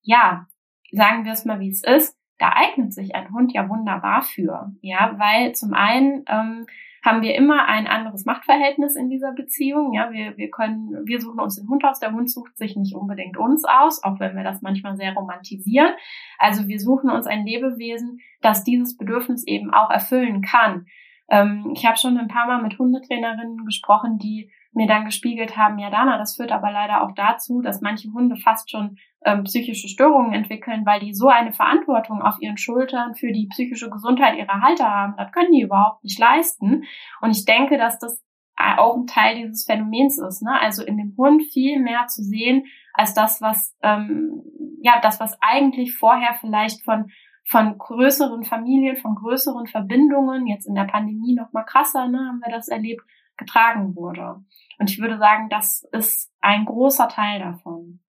ja, 0.00 0.46
sagen 0.92 1.24
wir 1.24 1.32
es 1.32 1.44
mal, 1.44 1.60
wie 1.60 1.70
es 1.70 1.82
ist, 1.82 2.16
da 2.38 2.52
eignet 2.54 2.92
sich 2.92 3.14
ein 3.14 3.32
Hund 3.32 3.52
ja 3.52 3.68
wunderbar 3.68 4.22
für. 4.22 4.72
Ja, 4.80 5.14
weil 5.18 5.54
zum 5.54 5.72
einen 5.74 6.24
ähm, 6.28 6.66
haben 7.04 7.20
wir 7.20 7.34
immer 7.34 7.66
ein 7.66 7.86
anderes 7.86 8.24
Machtverhältnis 8.24 8.96
in 8.96 9.10
dieser 9.10 9.32
Beziehung. 9.32 9.92
Ja, 9.92 10.10
wir, 10.10 10.36
wir 10.36 10.50
können, 10.50 11.06
wir 11.06 11.20
suchen 11.20 11.38
uns 11.38 11.56
den 11.56 11.68
Hund 11.68 11.84
aus, 11.84 12.00
der 12.00 12.12
Hund 12.12 12.30
sucht 12.30 12.56
sich 12.56 12.76
nicht 12.76 12.94
unbedingt 12.94 13.36
uns 13.36 13.64
aus, 13.64 14.02
auch 14.02 14.18
wenn 14.20 14.34
wir 14.34 14.42
das 14.42 14.62
manchmal 14.62 14.96
sehr 14.96 15.12
romantisieren. 15.12 15.92
Also 16.38 16.66
wir 16.66 16.80
suchen 16.80 17.10
uns 17.10 17.26
ein 17.26 17.44
Lebewesen, 17.44 18.20
das 18.40 18.64
dieses 18.64 18.96
Bedürfnis 18.96 19.46
eben 19.46 19.72
auch 19.72 19.90
erfüllen 19.90 20.40
kann. 20.40 20.86
Ähm, 21.28 21.72
ich 21.74 21.86
habe 21.86 21.96
schon 21.96 22.18
ein 22.18 22.28
paar 22.28 22.46
Mal 22.46 22.62
mit 22.62 22.78
Hundetrainerinnen 22.78 23.64
gesprochen, 23.64 24.18
die 24.18 24.50
mir 24.72 24.86
dann 24.86 25.04
gespiegelt 25.04 25.56
haben, 25.56 25.78
ja 25.78 25.88
Dana, 25.88 26.18
das 26.18 26.36
führt 26.36 26.52
aber 26.52 26.70
leider 26.70 27.02
auch 27.02 27.12
dazu, 27.14 27.60
dass 27.62 27.80
manche 27.80 28.12
Hunde 28.12 28.36
fast 28.36 28.70
schon 28.70 28.98
ähm, 29.24 29.44
psychische 29.44 29.88
Störungen 29.88 30.32
entwickeln, 30.32 30.84
weil 30.84 31.00
die 31.00 31.14
so 31.14 31.28
eine 31.28 31.52
Verantwortung 31.52 32.20
auf 32.20 32.40
ihren 32.40 32.58
Schultern 32.58 33.14
für 33.14 33.32
die 33.32 33.46
psychische 33.48 33.88
Gesundheit 33.88 34.36
ihrer 34.36 34.60
Halter 34.60 34.90
haben. 34.90 35.14
Das 35.16 35.32
können 35.32 35.52
die 35.52 35.62
überhaupt 35.62 36.02
nicht 36.02 36.18
leisten. 36.18 36.84
Und 37.20 37.30
ich 37.30 37.44
denke, 37.44 37.78
dass 37.78 37.98
das 37.98 38.22
auch 38.56 38.96
ein 38.96 39.06
Teil 39.06 39.36
dieses 39.36 39.64
Phänomens 39.64 40.18
ist, 40.18 40.42
ne? 40.42 40.60
Also 40.60 40.84
in 40.84 40.96
dem 40.96 41.14
Hund 41.16 41.42
viel 41.52 41.80
mehr 41.80 42.06
zu 42.06 42.22
sehen 42.22 42.64
als 42.92 43.14
das, 43.14 43.42
was 43.42 43.76
ähm, 43.82 44.42
ja 44.80 45.00
das, 45.00 45.18
was 45.18 45.36
eigentlich 45.40 45.96
vorher 45.96 46.34
vielleicht 46.40 46.84
von 46.84 47.10
von 47.46 47.76
größeren 47.78 48.44
Familien, 48.44 48.96
von 48.96 49.14
größeren 49.14 49.66
Verbindungen, 49.66 50.46
jetzt 50.46 50.66
in 50.66 50.74
der 50.74 50.84
Pandemie 50.84 51.34
noch 51.34 51.52
mal 51.52 51.64
krasser, 51.64 52.08
ne, 52.08 52.18
haben 52.18 52.40
wir 52.44 52.50
das 52.50 52.68
erlebt, 52.68 53.02
getragen 53.36 53.94
wurde. 53.96 54.42
Und 54.78 54.90
ich 54.90 55.00
würde 55.00 55.18
sagen, 55.18 55.48
das 55.50 55.86
ist 55.92 56.32
ein 56.40 56.64
großer 56.64 57.08
Teil 57.08 57.40
davon. 57.40 58.00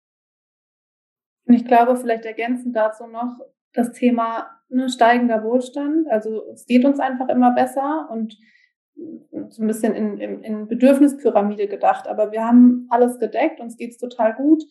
Und 1.46 1.54
ich 1.54 1.66
glaube, 1.66 1.96
vielleicht 1.96 2.26
ergänzend 2.26 2.76
dazu 2.76 3.08
noch 3.08 3.40
das 3.74 3.92
Thema 3.92 4.50
ne, 4.70 4.90
steigender 4.90 5.44
Wohlstand. 5.44 6.08
Also 6.10 6.44
es 6.54 6.66
geht 6.66 6.86
uns 6.86 7.00
einfach 7.00 7.28
immer 7.30 7.52
besser 7.52 8.08
und 8.12 8.38
so 9.50 9.62
ein 9.62 9.68
bisschen 9.68 9.94
in, 9.94 10.18
in, 10.18 10.44
in 10.44 10.68
Bedürfnispyramide 10.68 11.68
gedacht. 11.68 12.08
Aber 12.08 12.32
wir 12.32 12.44
haben 12.44 12.88
alles 12.90 13.20
gedeckt, 13.20 13.60
uns 13.60 13.78
geht's 13.78 13.98
total 13.98 14.34
gut. 14.34 14.64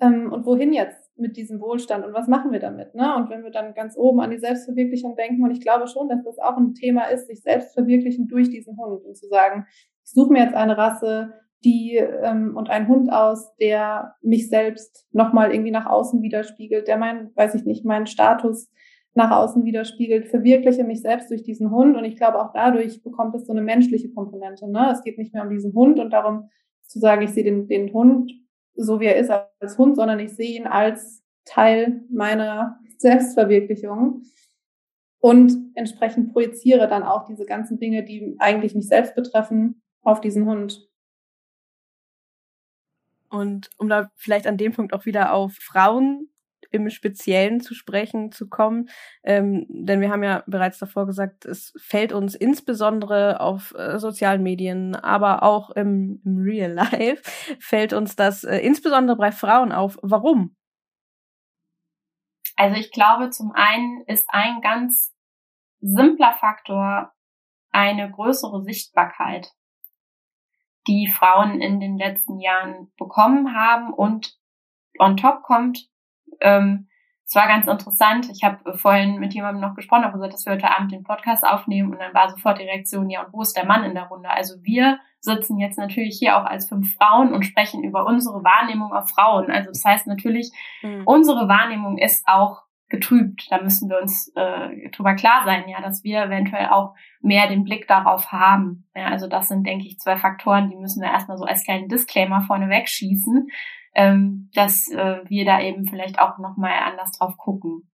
Ähm, 0.00 0.32
und 0.32 0.46
wohin 0.46 0.72
jetzt 0.72 1.03
mit 1.16 1.36
diesem 1.36 1.60
Wohlstand 1.60 2.04
und 2.04 2.12
was 2.12 2.28
machen 2.28 2.50
wir 2.52 2.60
damit? 2.60 2.94
Ne? 2.94 3.14
Und 3.16 3.30
wenn 3.30 3.44
wir 3.44 3.50
dann 3.50 3.74
ganz 3.74 3.96
oben 3.96 4.20
an 4.20 4.30
die 4.30 4.38
Selbstverwirklichung 4.38 5.16
denken, 5.16 5.44
und 5.44 5.50
ich 5.50 5.60
glaube 5.60 5.86
schon, 5.86 6.08
dass 6.08 6.24
das 6.24 6.38
auch 6.38 6.56
ein 6.56 6.74
Thema 6.74 7.04
ist, 7.04 7.28
sich 7.28 7.42
selbst 7.42 7.74
verwirklichen 7.74 8.26
durch 8.26 8.50
diesen 8.50 8.76
Hund 8.76 9.04
und 9.04 9.16
zu 9.16 9.28
sagen, 9.28 9.66
ich 10.04 10.12
suche 10.12 10.32
mir 10.32 10.42
jetzt 10.44 10.54
eine 10.54 10.76
Rasse, 10.76 11.32
die 11.64 11.96
ähm, 11.96 12.56
und 12.56 12.68
einen 12.68 12.88
Hund 12.88 13.10
aus, 13.10 13.54
der 13.56 14.16
mich 14.22 14.48
selbst 14.48 15.06
nochmal 15.12 15.52
irgendwie 15.52 15.70
nach 15.70 15.86
außen 15.86 16.20
widerspiegelt, 16.20 16.88
der 16.88 16.98
mein, 16.98 17.30
weiß 17.34 17.54
ich 17.54 17.64
nicht, 17.64 17.84
meinen 17.84 18.06
Status 18.06 18.70
nach 19.14 19.30
außen 19.30 19.64
widerspiegelt, 19.64 20.26
verwirkliche 20.26 20.84
mich 20.84 21.00
selbst 21.00 21.30
durch 21.30 21.42
diesen 21.42 21.70
Hund 21.70 21.96
und 21.96 22.04
ich 22.04 22.16
glaube 22.16 22.40
auch 22.40 22.52
dadurch 22.52 23.02
bekommt 23.02 23.34
es 23.36 23.46
so 23.46 23.52
eine 23.52 23.62
menschliche 23.62 24.10
Komponente. 24.12 24.68
Ne? 24.68 24.90
Es 24.92 25.02
geht 25.02 25.18
nicht 25.18 25.32
mehr 25.32 25.44
um 25.44 25.50
diesen 25.50 25.72
Hund 25.72 26.00
und 26.00 26.12
darum 26.12 26.50
zu 26.82 26.98
sagen, 26.98 27.22
ich 27.22 27.30
sehe 27.30 27.44
den, 27.44 27.68
den 27.68 27.92
Hund 27.92 28.32
so 28.74 29.00
wie 29.00 29.06
er 29.06 29.16
ist 29.16 29.30
als 29.30 29.78
Hund, 29.78 29.96
sondern 29.96 30.18
ich 30.18 30.34
sehe 30.34 30.56
ihn 30.56 30.66
als 30.66 31.22
Teil 31.44 32.02
meiner 32.10 32.78
Selbstverwirklichung 32.98 34.22
und 35.20 35.72
entsprechend 35.74 36.32
projiziere 36.32 36.88
dann 36.88 37.02
auch 37.02 37.24
diese 37.24 37.46
ganzen 37.46 37.78
Dinge, 37.78 38.04
die 38.04 38.36
eigentlich 38.38 38.74
mich 38.74 38.88
selbst 38.88 39.14
betreffen, 39.14 39.82
auf 40.02 40.20
diesen 40.20 40.46
Hund. 40.46 40.88
Und 43.30 43.70
um 43.78 43.88
da 43.88 44.10
vielleicht 44.16 44.46
an 44.46 44.58
dem 44.58 44.72
Punkt 44.72 44.92
auch 44.92 45.06
wieder 45.06 45.32
auf 45.32 45.54
Frauen 45.54 46.28
im 46.74 46.90
Speziellen 46.90 47.60
zu 47.60 47.74
sprechen 47.74 48.32
zu 48.32 48.48
kommen, 48.48 48.88
ähm, 49.22 49.66
denn 49.68 50.00
wir 50.00 50.10
haben 50.10 50.22
ja 50.22 50.42
bereits 50.46 50.78
davor 50.78 51.06
gesagt, 51.06 51.44
es 51.44 51.72
fällt 51.80 52.12
uns 52.12 52.34
insbesondere 52.34 53.40
auf 53.40 53.74
äh, 53.76 53.98
sozialen 53.98 54.42
Medien, 54.42 54.94
aber 54.94 55.42
auch 55.42 55.70
im, 55.70 56.20
im 56.24 56.38
Real 56.38 56.72
Life 56.74 57.22
fällt 57.60 57.92
uns 57.92 58.16
das 58.16 58.44
äh, 58.44 58.58
insbesondere 58.58 59.16
bei 59.16 59.32
Frauen 59.32 59.72
auf. 59.72 59.98
Warum? 60.02 60.56
Also 62.56 62.76
ich 62.76 62.92
glaube, 62.92 63.30
zum 63.30 63.52
einen 63.52 64.04
ist 64.06 64.26
ein 64.28 64.60
ganz 64.60 65.12
simpler 65.80 66.34
Faktor 66.38 67.12
eine 67.70 68.10
größere 68.10 68.62
Sichtbarkeit 68.62 69.50
die 70.86 71.10
Frauen 71.10 71.60
in 71.60 71.80
den 71.80 71.96
letzten 71.96 72.40
Jahren 72.40 72.92
bekommen 72.96 73.54
haben. 73.54 73.92
Und 73.92 74.38
on 74.98 75.16
top 75.16 75.42
kommt, 75.42 75.88
ähm, 76.40 76.88
es 77.26 77.34
war 77.34 77.48
ganz 77.48 77.66
interessant, 77.66 78.28
ich 78.30 78.44
habe 78.44 78.76
vorhin 78.76 79.18
mit 79.18 79.32
jemandem 79.32 79.62
noch 79.62 79.74
gesprochen, 79.74 80.04
habe 80.04 80.12
gesagt, 80.12 80.34
dass 80.34 80.44
wir 80.44 80.52
heute 80.52 80.70
Abend 80.70 80.92
den 80.92 81.04
Podcast 81.04 81.42
aufnehmen 81.44 81.92
und 81.92 81.98
dann 81.98 82.12
war 82.12 82.28
sofort 82.28 82.58
die 82.58 82.64
Reaktion, 82.64 83.08
ja, 83.08 83.22
und 83.22 83.32
wo 83.32 83.40
ist 83.40 83.56
der 83.56 83.64
Mann 83.64 83.84
in 83.84 83.94
der 83.94 84.04
Runde? 84.04 84.28
Also 84.28 84.56
wir 84.62 84.98
sitzen 85.20 85.58
jetzt 85.58 85.78
natürlich 85.78 86.18
hier 86.18 86.36
auch 86.36 86.44
als 86.44 86.68
fünf 86.68 86.94
Frauen 86.94 87.32
und 87.32 87.44
sprechen 87.44 87.82
über 87.82 88.04
unsere 88.06 88.44
Wahrnehmung 88.44 88.92
auf 88.92 89.08
Frauen. 89.08 89.50
Also 89.50 89.70
das 89.70 89.82
heißt 89.84 90.06
natürlich, 90.06 90.50
mhm. 90.82 91.02
unsere 91.06 91.48
Wahrnehmung 91.48 91.96
ist 91.96 92.28
auch 92.28 92.64
getrübt. 92.88 93.46
Da 93.50 93.62
müssen 93.62 93.88
wir 93.88 94.00
uns 94.00 94.30
äh, 94.36 94.90
drüber 94.90 95.14
klar 95.14 95.42
sein, 95.46 95.64
ja, 95.68 95.80
dass 95.80 96.04
wir 96.04 96.24
eventuell 96.24 96.68
auch 96.68 96.94
mehr 97.20 97.48
den 97.48 97.64
Blick 97.64 97.88
darauf 97.88 98.32
haben. 98.32 98.86
Ja, 98.94 99.06
also 99.06 99.26
das 99.26 99.48
sind, 99.48 99.66
denke 99.66 99.86
ich, 99.86 99.98
zwei 99.98 100.16
Faktoren, 100.16 100.68
die 100.68 100.76
müssen 100.76 101.02
wir 101.02 101.10
erstmal 101.10 101.38
so 101.38 101.44
als 101.44 101.64
kleinen 101.64 101.88
Disclaimer 101.88 102.42
vorne 102.42 102.68
wegschießen, 102.68 103.48
ähm, 103.94 104.50
dass 104.54 104.88
äh, 104.90 105.20
wir 105.28 105.44
da 105.44 105.60
eben 105.60 105.86
vielleicht 105.86 106.18
auch 106.18 106.38
nochmal 106.38 106.72
anders 106.84 107.12
drauf 107.12 107.36
gucken. 107.36 107.90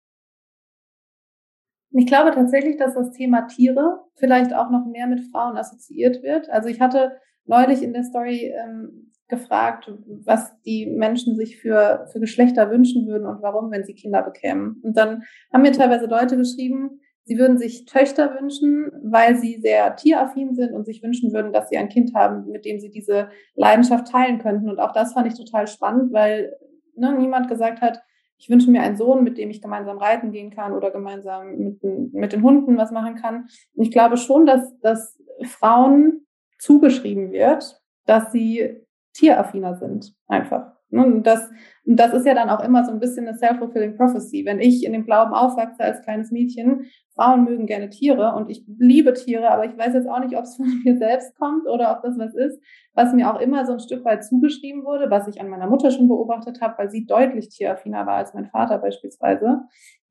Ich 1.97 2.07
glaube 2.07 2.33
tatsächlich, 2.33 2.77
dass 2.77 2.95
das 2.95 3.13
Thema 3.13 3.43
Tiere 3.47 4.01
vielleicht 4.17 4.53
auch 4.53 4.71
noch 4.71 4.85
mehr 4.87 5.07
mit 5.07 5.21
Frauen 5.31 5.57
assoziiert 5.57 6.23
wird. 6.23 6.51
Also 6.51 6.69
ich 6.69 6.81
hatte 6.81 7.21
neulich 7.45 7.83
in 7.83 7.93
der 7.93 8.03
Story 8.03 8.53
ähm, 8.53 9.13
gefragt, 9.29 9.91
was 10.25 10.61
die 10.63 10.87
Menschen 10.87 11.37
sich 11.37 11.61
für, 11.61 12.07
für 12.13 12.21
Geschlechter 12.21 12.71
wünschen 12.71 13.07
würden 13.07 13.27
und 13.27 13.43
warum, 13.43 13.71
wenn 13.71 13.85
sie 13.85 13.95
Kinder 13.95 14.23
bekämen. 14.23 14.81
Und 14.83 14.97
dann 14.97 15.23
haben 15.53 15.63
mir 15.63 15.73
teilweise 15.73 16.07
Leute 16.07 16.37
geschrieben, 16.37 17.01
sie 17.25 17.39
würden 17.39 17.59
sich 17.59 17.87
Töchter 17.87 18.35
wünschen, 18.39 18.91
weil 19.03 19.37
sie 19.37 19.59
sehr 19.61 19.97
tieraffin 19.97 20.55
sind 20.55 20.73
und 20.73 20.85
sich 20.85 21.03
wünschen 21.03 21.33
würden, 21.33 21.53
dass 21.53 21.69
sie 21.69 21.79
ein 21.79 21.89
Kind 21.89 22.15
haben, 22.15 22.51
mit 22.51 22.65
dem 22.65 22.79
sie 22.81 22.91
diese 22.91 23.29
Leidenschaft 23.55 24.09
teilen 24.09 24.39
könnten. 24.39 24.69
Und 24.69 24.79
auch 24.79 24.93
das 24.93 25.15
fand 25.15 25.27
ich 25.27 25.35
total 25.35 25.67
spannend, 25.67 26.13
weil 26.13 26.57
ne, 26.95 27.17
niemand 27.19 27.49
gesagt 27.49 27.81
hat, 27.81 28.03
ich 28.37 28.51
wünsche 28.51 28.71
mir 28.71 28.83
einen 28.83 28.97
Sohn, 28.97 29.25
mit 29.25 29.39
dem 29.39 29.51
ich 29.51 29.63
gemeinsam 29.63 29.97
reiten 29.97 30.33
gehen 30.33 30.51
kann 30.51 30.73
oder 30.73 30.91
gemeinsam 30.91 31.57
mit, 31.57 31.83
mit 32.13 32.33
den 32.33 32.43
Hunden 32.43 32.77
was 32.77 32.91
machen 32.91 33.15
kann. 33.15 33.47
Und 33.75 33.85
ich 33.85 33.91
glaube 33.91 34.17
schon, 34.17 34.45
dass, 34.45 34.79
dass 34.81 35.19
Frauen 35.45 36.27
zugeschrieben 36.59 37.33
wird, 37.33 37.81
dass 38.07 38.33
sie 38.33 38.85
tieraffiner 39.15 39.77
sind, 39.77 40.15
einfach. 40.27 40.74
Ne? 40.95 41.05
Und 41.05 41.27
das, 41.27 41.51
und 41.85 41.97
das 41.97 42.15
ist 42.15 42.25
ja 42.25 42.35
dann 42.35 42.49
auch 42.49 42.65
immer 42.65 42.85
so 42.85 42.93
ein 42.93 43.01
bisschen 43.01 43.27
eine 43.27 43.37
self-fulfilling 43.37 43.97
prophecy. 43.97 44.45
Wenn 44.45 44.61
ich 44.61 44.85
in 44.85 44.93
dem 44.93 45.05
Glauben 45.05 45.35
aufwachse 45.35 45.81
als 45.81 46.03
kleines 46.03 46.31
Mädchen, 46.31 46.87
Frauen 47.15 47.45
mögen 47.45 47.67
gerne 47.67 47.91
Tiere 47.91 48.35
und 48.35 48.51
ich 48.51 48.65
liebe 48.79 49.13
Tiere, 49.13 49.51
aber 49.51 49.67
ich 49.67 49.77
weiß 49.77 49.95
jetzt 49.95 50.09
auch 50.09 50.21
nicht, 50.21 50.37
ob 50.37 50.45
es 50.45 50.57
von 50.57 50.67
mir 50.85 50.97
selbst 50.97 51.37
kommt 51.37 51.67
oder 51.67 51.93
ob 51.97 52.03
das 52.03 52.19
was 52.19 52.35
ist, 52.35 52.61
was 52.95 53.13
mir 53.13 53.33
auch 53.33 53.41
immer 53.41 53.67
so 53.67 53.73
ein 53.73 53.81
Stück 53.81 54.05
weit 54.05 54.25
zugeschrieben 54.25 54.85
wurde, 54.85 55.11
was 55.11 55.29
ich 55.29 55.41
an 55.41 55.49
meiner 55.49 55.67
Mutter 55.67 55.91
schon 55.91 56.09
beobachtet 56.09 56.61
habe, 56.61 56.79
weil 56.79 56.91
sie 56.91 57.07
deutlich 57.07 57.49
tieraffiner 57.49 58.07
war 58.07 58.17
als 58.17 58.35
mein 58.35 58.47
Vater 58.47 58.79
beispielsweise. 58.79 59.63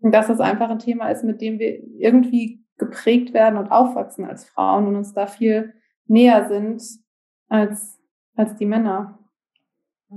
Und 0.01 0.13
dass 0.13 0.27
das 0.27 0.41
einfach 0.41 0.69
ein 0.69 0.79
Thema 0.79 1.09
ist, 1.09 1.23
mit 1.23 1.41
dem 1.41 1.59
wir 1.59 1.81
irgendwie 1.97 2.61
geprägt 2.77 3.33
werden 3.33 3.57
und 3.57 3.71
aufwachsen 3.71 4.25
als 4.25 4.45
Frauen 4.45 4.87
und 4.87 4.95
uns 4.97 5.13
da 5.13 5.27
viel 5.27 5.73
näher 6.07 6.47
sind 6.49 6.83
als 7.47 7.99
als 8.35 8.55
die 8.55 8.65
Männer. 8.65 9.19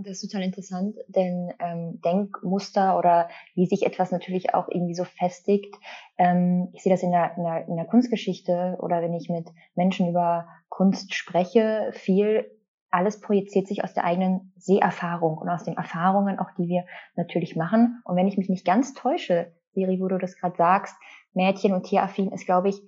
Das 0.03 0.23
ist 0.23 0.31
total 0.31 0.45
interessant, 0.45 0.97
denn 1.09 1.53
ähm, 1.59 2.01
Denkmuster 2.05 2.99
oder 2.99 3.29
wie 3.55 3.67
sich 3.67 3.87
etwas 3.87 4.11
natürlich 4.11 4.55
auch 4.55 4.69
irgendwie 4.69 4.95
so 4.95 5.05
festigt. 5.05 5.75
Ähm, 6.19 6.69
ich 6.75 6.83
sehe 6.83 6.93
das 6.93 7.03
in 7.03 7.13
der, 7.13 7.37
in, 7.37 7.45
der, 7.45 7.69
in 7.69 7.77
der 7.77 7.87
Kunstgeschichte 7.87 8.77
oder 8.81 9.01
wenn 9.01 9.15
ich 9.15 9.31
mit 9.31 9.49
Menschen 9.75 10.09
über 10.09 10.49
Kunst 10.69 11.15
spreche, 11.15 11.91
viel 11.93 12.51
alles 12.91 13.21
projiziert 13.21 13.69
sich 13.69 13.85
aus 13.85 13.95
der 13.95 14.05
eigenen 14.05 14.53
Seherfahrung 14.57 15.39
und 15.39 15.49
aus 15.49 15.65
den 15.65 15.77
Erfahrungen, 15.77 16.39
auch 16.39 16.51
die 16.57 16.69
wir 16.69 16.85
natürlich 17.15 17.57
machen. 17.57 18.01
Und 18.05 18.17
wenn 18.17 18.29
ich 18.29 18.39
mich 18.39 18.49
nicht 18.49 18.65
ganz 18.65 18.95
täusche, 18.95 19.53
Siri, 19.73 20.01
wo 20.01 20.09
du 20.09 20.19
das 20.19 20.37
gerade 20.37 20.57
sagst, 20.57 20.95
Mädchen 21.35 21.75
und 21.75 21.85
Tieraffin 21.85 22.33
ist, 22.33 22.47
glaube 22.47 22.69
ich, 22.69 22.81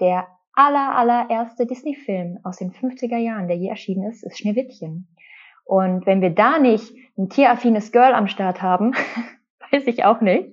der 0.00 0.26
aller, 0.52 0.94
allererste 0.94 1.66
Disney-Film 1.66 2.38
aus 2.44 2.58
den 2.58 2.72
50er 2.72 3.18
Jahren, 3.18 3.48
der 3.48 3.56
je 3.56 3.68
erschienen 3.68 4.10
ist, 4.10 4.24
ist 4.24 4.38
Schneewittchen. 4.38 5.08
Und 5.66 6.06
wenn 6.06 6.22
wir 6.22 6.30
da 6.30 6.58
nicht 6.58 6.94
ein 7.18 7.28
tieraffines 7.28 7.92
Girl 7.92 8.14
am 8.14 8.28
Start 8.28 8.62
haben, 8.62 8.92
weiß 9.72 9.86
ich 9.86 10.04
auch 10.04 10.20
nicht. 10.20 10.48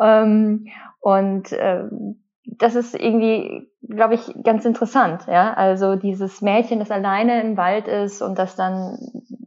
Ähm, 0.00 0.68
und 1.00 1.48
ähm, 1.52 2.22
das 2.44 2.76
ist 2.76 2.94
irgendwie, 2.94 3.68
glaube 3.82 4.14
ich, 4.14 4.32
ganz 4.44 4.64
interessant, 4.64 5.26
ja. 5.26 5.52
Also 5.54 5.96
dieses 5.96 6.42
Mädchen, 6.42 6.78
das 6.78 6.92
alleine 6.92 7.42
im 7.42 7.56
Wald 7.56 7.88
ist 7.88 8.22
und 8.22 8.38
das 8.38 8.54
dann 8.54 8.98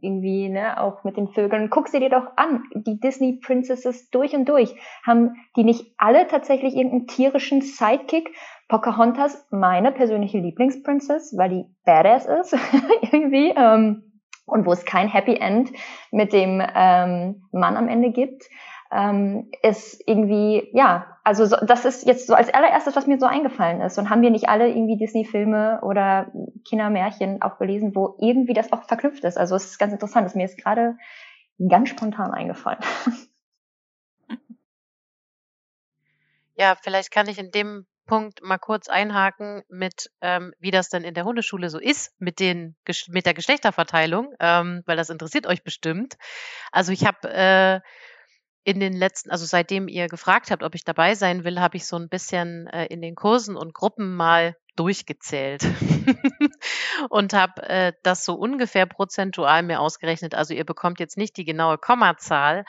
irgendwie, 0.02 0.48
ne, 0.50 0.80
auch 0.80 1.02
mit 1.02 1.16
den 1.16 1.28
Vögeln. 1.28 1.70
Guck 1.70 1.88
sie 1.88 2.00
dir 2.00 2.10
doch 2.10 2.36
an. 2.36 2.64
Die 2.74 3.00
Disney 3.00 3.40
Princesses 3.42 4.10
durch 4.10 4.34
und 4.34 4.48
durch. 4.48 4.74
Haben 5.04 5.34
die 5.56 5.64
nicht 5.64 5.94
alle 5.96 6.26
tatsächlich 6.26 6.76
irgendeinen 6.76 7.06
tierischen 7.06 7.62
Sidekick? 7.62 8.34
Pocahontas 8.68 9.48
meine 9.50 9.90
persönliche 9.92 10.38
Lieblingsprincess, 10.38 11.36
weil 11.36 11.50
die 11.50 11.64
badass 11.84 12.26
ist 12.26 12.56
irgendwie 13.02 13.52
ähm, 13.56 14.09
und 14.50 14.66
wo 14.66 14.72
es 14.72 14.84
kein 14.84 15.08
Happy 15.08 15.36
End 15.36 15.72
mit 16.10 16.32
dem 16.32 16.62
ähm, 16.74 17.42
Mann 17.52 17.76
am 17.76 17.88
Ende 17.88 18.10
gibt, 18.10 18.44
ähm, 18.92 19.50
ist 19.62 20.02
irgendwie 20.06 20.68
ja, 20.72 21.18
also 21.22 21.46
so, 21.46 21.56
das 21.64 21.84
ist 21.84 22.06
jetzt 22.06 22.26
so 22.26 22.34
als 22.34 22.52
allererstes, 22.52 22.96
was 22.96 23.06
mir 23.06 23.18
so 23.18 23.26
eingefallen 23.26 23.80
ist. 23.80 23.98
Und 23.98 24.10
haben 24.10 24.22
wir 24.22 24.30
nicht 24.30 24.48
alle 24.48 24.68
irgendwie 24.68 24.96
Disney-Filme 24.96 25.80
oder 25.82 26.32
Kindermärchen 26.68 27.40
auch 27.42 27.58
gelesen, 27.58 27.94
wo 27.94 28.16
irgendwie 28.20 28.54
das 28.54 28.72
auch 28.72 28.82
verknüpft 28.84 29.24
ist? 29.24 29.38
Also 29.38 29.54
es 29.54 29.66
ist 29.66 29.78
ganz 29.78 29.92
interessant, 29.92 30.26
das 30.26 30.34
mir 30.34 30.44
ist 30.44 30.58
gerade 30.58 30.96
ganz 31.68 31.88
spontan 31.88 32.32
eingefallen. 32.32 32.80
Ja, 36.60 36.74
vielleicht 36.78 37.10
kann 37.10 37.26
ich 37.26 37.38
in 37.38 37.50
dem 37.50 37.86
Punkt 38.10 38.42
mal 38.42 38.58
kurz 38.58 38.88
einhaken 38.88 39.62
mit, 39.68 40.10
ähm, 40.20 40.52
wie 40.58 40.72
das 40.72 40.88
denn 40.88 41.04
in 41.04 41.14
der 41.14 41.24
Hundeschule 41.24 41.70
so 41.70 41.78
ist 41.78 42.12
mit 42.18 42.40
den 42.40 42.74
mit 43.06 43.24
der 43.24 43.34
Geschlechterverteilung, 43.34 44.34
ähm, 44.40 44.82
weil 44.84 44.96
das 44.96 45.10
interessiert 45.10 45.46
euch 45.46 45.62
bestimmt. 45.62 46.16
Also 46.72 46.90
ich 46.90 47.06
habe 47.06 47.28
äh, 47.32 47.80
in 48.64 48.80
den 48.80 48.94
letzten, 48.94 49.30
also 49.30 49.46
seitdem 49.46 49.86
ihr 49.86 50.08
gefragt 50.08 50.50
habt, 50.50 50.64
ob 50.64 50.74
ich 50.74 50.82
dabei 50.82 51.14
sein 51.14 51.44
will, 51.44 51.60
habe 51.60 51.76
ich 51.76 51.86
so 51.86 51.94
ein 51.94 52.08
bisschen 52.08 52.66
äh, 52.66 52.86
in 52.86 53.00
den 53.00 53.14
Kursen 53.14 53.56
und 53.56 53.74
Gruppen 53.74 54.16
mal 54.16 54.56
durchgezählt 54.74 55.62
und 57.10 57.32
habe 57.32 57.62
äh, 57.62 57.92
das 58.02 58.24
so 58.24 58.34
ungefähr 58.34 58.86
prozentual 58.86 59.62
mir 59.62 59.78
ausgerechnet. 59.78 60.34
Also 60.34 60.52
ihr 60.52 60.64
bekommt 60.64 60.98
jetzt 60.98 61.16
nicht 61.16 61.36
die 61.36 61.44
genaue 61.44 61.78
Kommazahl, 61.78 62.64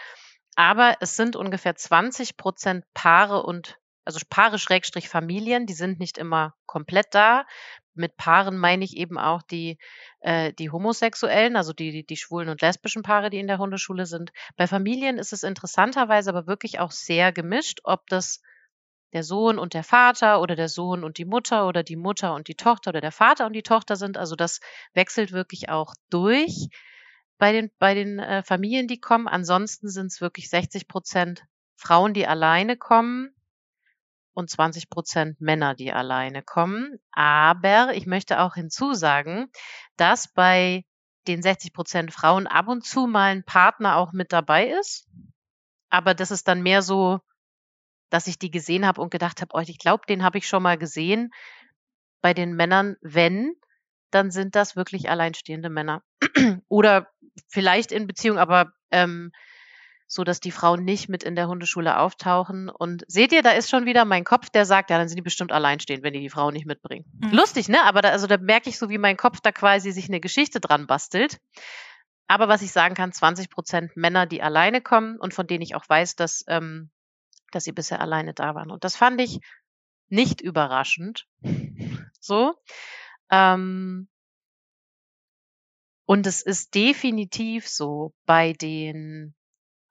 aber 0.56 0.98
es 1.00 1.16
sind 1.16 1.36
ungefähr 1.36 1.76
20 1.76 2.38
Prozent 2.38 2.86
Paare 2.94 3.42
und 3.42 3.81
also 4.06 4.20
Paare 4.30 4.58
Schrägstrich 4.58 5.10
Familien, 5.10 5.66
die 5.66 5.74
sind 5.74 6.00
nicht 6.00 6.18
immer 6.18 6.56
komplett 6.66 7.08
da. 7.12 7.46
Mit 7.94 8.18
Paaren 8.18 8.58
meine 8.58 8.84
ich 8.86 8.96
eben 8.98 9.18
auch 9.18 9.42
die, 9.42 9.78
äh, 10.22 10.54
die 10.54 10.72
Homosexuellen, 10.72 11.56
also 11.56 11.74
die, 11.74 11.92
die, 11.92 12.06
die 12.06 12.18
schwulen 12.18 12.50
und 12.50 12.62
lesbischen 12.62 13.04
Paare, 13.04 13.30
die 13.30 13.40
in 13.40 13.48
der 13.48 13.58
Hundeschule 13.58 14.06
sind. 14.06 14.32
Bei 14.56 14.66
Familien 14.66 15.18
ist 15.18 15.34
es 15.34 15.44
interessanterweise 15.44 16.30
aber 16.30 16.48
wirklich 16.48 16.80
auch 16.80 16.92
sehr 16.92 17.32
gemischt, 17.32 17.82
ob 17.84 18.08
das 18.08 18.42
der 19.14 19.24
Sohn 19.24 19.60
und 19.60 19.74
der 19.74 19.84
Vater 19.84 20.42
oder 20.42 20.56
der 20.56 20.70
Sohn 20.70 21.04
und 21.04 21.18
die 21.18 21.26
Mutter 21.26 21.68
oder 21.68 21.84
die 21.84 21.98
Mutter 21.98 22.34
und 22.34 22.48
die 22.48 22.56
Tochter 22.56 22.92
oder 22.92 23.02
der 23.02 23.12
Vater 23.12 23.46
und 23.46 23.54
die 23.54 23.64
Tochter 23.64 23.98
sind. 23.98 24.18
Also 24.18 24.36
das 24.38 24.62
wechselt 24.94 25.34
wirklich 25.34 25.70
auch 25.70 25.94
durch 26.10 26.70
bei 27.38 27.52
den, 27.52 27.72
bei 27.78 27.94
den 27.94 28.20
äh, 28.20 28.42
Familien, 28.42 28.88
die 28.88 29.02
kommen. 29.02 29.28
Ansonsten 29.28 29.90
sind 29.90 30.08
es 30.08 30.22
wirklich 30.22 30.50
60 30.50 30.88
Prozent 30.88 31.44
Frauen, 31.76 32.14
die 32.14 32.26
alleine 32.26 32.78
kommen 32.78 33.36
und 34.34 34.50
20 34.50 34.90
Prozent 34.90 35.42
Männer, 35.42 35.76
die 35.76 35.92
alleine 35.92 36.42
kommen. 36.44 37.00
Aber 37.12 37.94
ich 37.94 38.06
möchte 38.06 38.40
auch 38.40 38.56
hinzusagen, 38.56 39.52
dass 39.98 40.32
bei 40.34 40.86
den 41.28 41.42
60 41.42 41.74
Prozent 41.74 42.14
Frauen 42.14 42.48
ab 42.48 42.68
und 42.68 42.86
zu 42.86 43.08
mal 43.08 43.32
ein 43.32 43.44
Partner 43.44 43.98
auch 43.98 44.12
mit 44.14 44.32
dabei 44.32 44.68
ist. 44.68 45.08
Aber 45.90 46.14
das 46.14 46.32
ist 46.32 46.48
dann 46.48 46.64
mehr 46.64 46.82
so, 46.82 47.20
dass 48.10 48.28
ich 48.28 48.40
die 48.40 48.52
gesehen 48.52 48.86
habe 48.86 49.02
und 49.02 49.12
gedacht 49.12 49.42
habe, 49.42 49.52
oh, 49.54 49.60
ich 49.60 49.78
glaube, 49.78 50.06
den 50.08 50.24
habe 50.24 50.38
ich 50.38 50.48
schon 50.48 50.64
mal 50.64 50.78
gesehen. 50.78 51.32
Bei 52.22 52.34
den 52.34 52.56
Männern, 52.56 52.96
wenn, 53.02 53.54
dann 54.12 54.32
sind 54.32 54.56
das 54.56 54.76
wirklich 54.76 55.10
alleinstehende 55.10 55.70
Männer. 55.70 56.04
Oder 56.68 57.08
vielleicht 57.48 57.92
in 57.92 58.08
Beziehung, 58.08 58.38
aber 58.38 58.72
ähm, 58.92 59.32
so 60.14 60.26
dass 60.26 60.42
die 60.42 60.52
Frauen 60.52 60.84
nicht 60.84 61.08
mit 61.08 61.24
in 61.24 61.36
der 61.36 61.48
Hundeschule 61.48 61.98
auftauchen. 61.98 62.68
Und 62.68 63.06
seht 63.08 63.32
ihr, 63.32 63.42
da 63.42 63.52
ist 63.52 63.70
schon 63.70 63.86
wieder 63.86 64.04
mein 64.04 64.26
Kopf, 64.26 64.50
der 64.50 64.66
sagt, 64.66 64.90
ja, 64.90 64.98
dann 64.98 65.08
sind 65.08 65.16
die 65.16 65.22
bestimmt 65.22 65.54
alleinstehend, 65.54 66.04
wenn 66.04 66.12
die 66.12 66.20
die 66.20 66.30
Frauen 66.30 66.52
nicht 66.52 66.66
mitbringen. 66.66 67.06
Mhm. 67.22 67.32
Lustig, 67.32 67.70
ne? 67.70 67.82
Aber 67.86 68.02
da, 68.02 68.10
also 68.10 68.28
da 68.28 68.38
merke 68.38 68.68
ich 68.68 68.78
so, 68.78 68.90
wie 68.90 68.98
mein 68.98 69.16
Kopf 69.16 69.40
da 69.40 69.54
quasi 69.54 69.94
sich 69.94 70.10
eine 70.10 70.20
Geschichte 70.20 70.60
dran 70.60 70.86
bastelt. 70.86 71.40
Aber 72.28 72.50
was 72.50 72.62
ich 72.62 72.74
sagen 72.74 72.94
kann, 72.94 73.14
20 73.14 73.50
Prozent 73.50 73.96
Männer, 73.96 74.26
die 74.26 74.42
alleine 74.42 74.82
kommen 74.82 75.18
und 75.18 75.34
von 75.34 75.48
denen 75.48 75.62
ich 75.62 75.76
auch 75.76 75.88
weiß, 75.88 76.18
dass, 76.18 76.44
ähm, 76.50 76.90
dass 77.54 77.64
sie 77.64 77.72
bisher 77.72 78.02
alleine 78.02 78.34
da 78.34 78.54
waren. 78.54 78.70
Und 78.70 78.84
das 78.84 78.98
fand 78.98 79.22
ich 79.22 79.40
nicht 80.10 80.42
überraschend. 80.42 81.26
so. 82.20 82.54
Ähm, 83.30 84.10
und 86.06 86.28
es 86.28 86.42
ist 86.42 86.76
definitiv 86.76 87.70
so 87.70 88.14
bei 88.26 88.52
den 88.52 89.36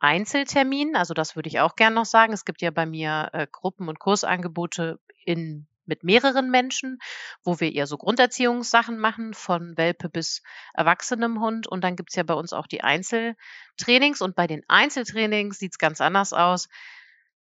Einzelterminen, 0.00 0.96
also 0.96 1.14
das 1.14 1.36
würde 1.36 1.48
ich 1.48 1.60
auch 1.60 1.76
gern 1.76 1.94
noch 1.94 2.06
sagen. 2.06 2.32
Es 2.32 2.44
gibt 2.44 2.62
ja 2.62 2.70
bei 2.70 2.86
mir 2.86 3.28
äh, 3.32 3.46
Gruppen- 3.50 3.88
und 3.88 3.98
Kursangebote 3.98 4.98
in 5.24 5.66
mit 5.90 6.04
mehreren 6.04 6.50
Menschen, 6.50 6.98
wo 7.42 7.60
wir 7.60 7.74
eher 7.74 7.86
so 7.86 7.98
Grunderziehungssachen 7.98 8.98
machen, 8.98 9.34
von 9.34 9.76
Welpe 9.76 10.08
bis 10.08 10.42
erwachsenem 10.72 11.40
Hund. 11.40 11.66
Und 11.66 11.82
dann 11.82 11.96
gibt's 11.96 12.14
ja 12.14 12.22
bei 12.22 12.34
uns 12.34 12.54
auch 12.54 12.66
die 12.66 12.82
Einzeltrainings. 12.82 14.22
Und 14.22 14.36
bei 14.36 14.46
den 14.46 14.62
Einzeltrainings 14.68 15.58
sieht's 15.58 15.78
ganz 15.78 16.00
anders 16.00 16.32
aus. 16.32 16.68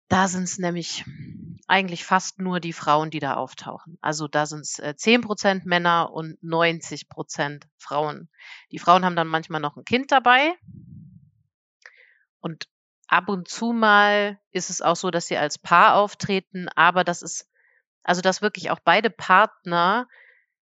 Da 0.09 0.28
sind's 0.28 0.59
nämlich 0.59 1.05
eigentlich 1.68 2.05
fast 2.05 2.38
nur 2.38 2.59
die 2.59 2.72
Frauen, 2.72 3.11
die 3.11 3.20
da 3.20 3.34
auftauchen. 3.34 3.99
Also 4.01 4.28
da 4.28 4.47
sind's 4.47 4.78
äh, 4.78 4.95
10% 4.97 5.62
Männer 5.64 6.12
und 6.12 6.38
90% 6.43 7.62
Frauen. 7.78 8.28
Die 8.72 8.78
Frauen 8.78 9.05
haben 9.05 9.16
dann 9.16 9.28
manchmal 9.28 9.61
noch 9.61 9.76
ein 9.76 9.84
Kind 9.84 10.11
dabei. 10.11 10.55
Und 12.43 12.68
ab 13.09 13.28
und 13.28 13.49
zu 13.49 13.72
mal 13.72 14.38
ist 14.51 14.68
es 14.68 14.82
auch 14.82 14.97
so, 14.97 15.11
dass 15.11 15.26
sie 15.26 15.38
als 15.38 15.59
Paar 15.59 15.95
auftreten, 15.95 16.68
aber 16.74 17.05
das 17.05 17.22
ist, 17.22 17.49
also 18.03 18.20
dass 18.20 18.43
wirklich 18.43 18.70
auch 18.70 18.80
beide 18.84 19.09
Partner 19.09 20.09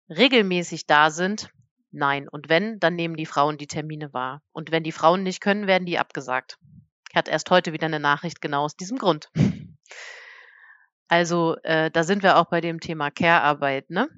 regelmäßig 0.09 0.87
da 0.87 1.11
sind. 1.11 1.51
Nein. 1.91 2.27
Und 2.27 2.49
wenn, 2.49 2.79
dann 2.79 2.95
nehmen 2.95 3.15
die 3.15 3.25
Frauen 3.25 3.57
die 3.57 3.67
Termine 3.67 4.13
wahr. 4.13 4.41
Und 4.51 4.71
wenn 4.71 4.83
die 4.83 4.91
Frauen 4.91 5.23
nicht 5.23 5.41
können, 5.41 5.67
werden 5.67 5.85
die 5.85 5.99
abgesagt. 5.99 6.57
Ich 7.09 7.15
hatte 7.15 7.31
erst 7.31 7.49
heute 7.49 7.73
wieder 7.73 7.85
eine 7.85 7.99
Nachricht 7.99 8.41
genau 8.41 8.63
aus 8.63 8.75
diesem 8.75 8.97
Grund. 8.97 9.29
Also 11.09 11.55
äh, 11.63 11.89
da 11.89 12.03
sind 12.03 12.21
wir 12.21 12.37
auch 12.37 12.45
bei 12.45 12.59
dem 12.59 12.79
Thema 12.81 13.11
Care-Arbeit. 13.11 13.89
Ne? 13.89 14.09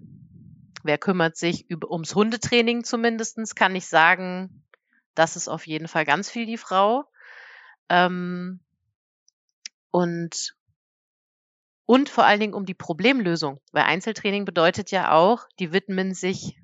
Wer 0.83 0.97
kümmert 0.97 1.37
sich 1.37 1.69
über, 1.69 1.91
ums 1.91 2.15
Hundetraining 2.15 2.83
zumindestens? 2.83 3.53
Kann 3.53 3.75
ich 3.75 3.85
sagen, 3.85 4.65
das 5.13 5.35
ist 5.35 5.49
auf 5.49 5.67
jeden 5.67 5.87
Fall 5.87 6.05
ganz 6.05 6.29
viel 6.29 6.45
die 6.45 6.57
Frau. 6.57 7.05
Ähm, 7.89 8.59
und 9.91 10.55
und 11.85 12.09
vor 12.09 12.23
allen 12.23 12.39
Dingen 12.39 12.53
um 12.53 12.67
die 12.67 12.75
Problemlösung, 12.75 13.59
weil 13.71 13.81
Einzeltraining 13.81 14.45
bedeutet 14.45 14.91
ja 14.91 15.11
auch, 15.11 15.47
die 15.59 15.73
widmen 15.73 16.13
sich 16.13 16.55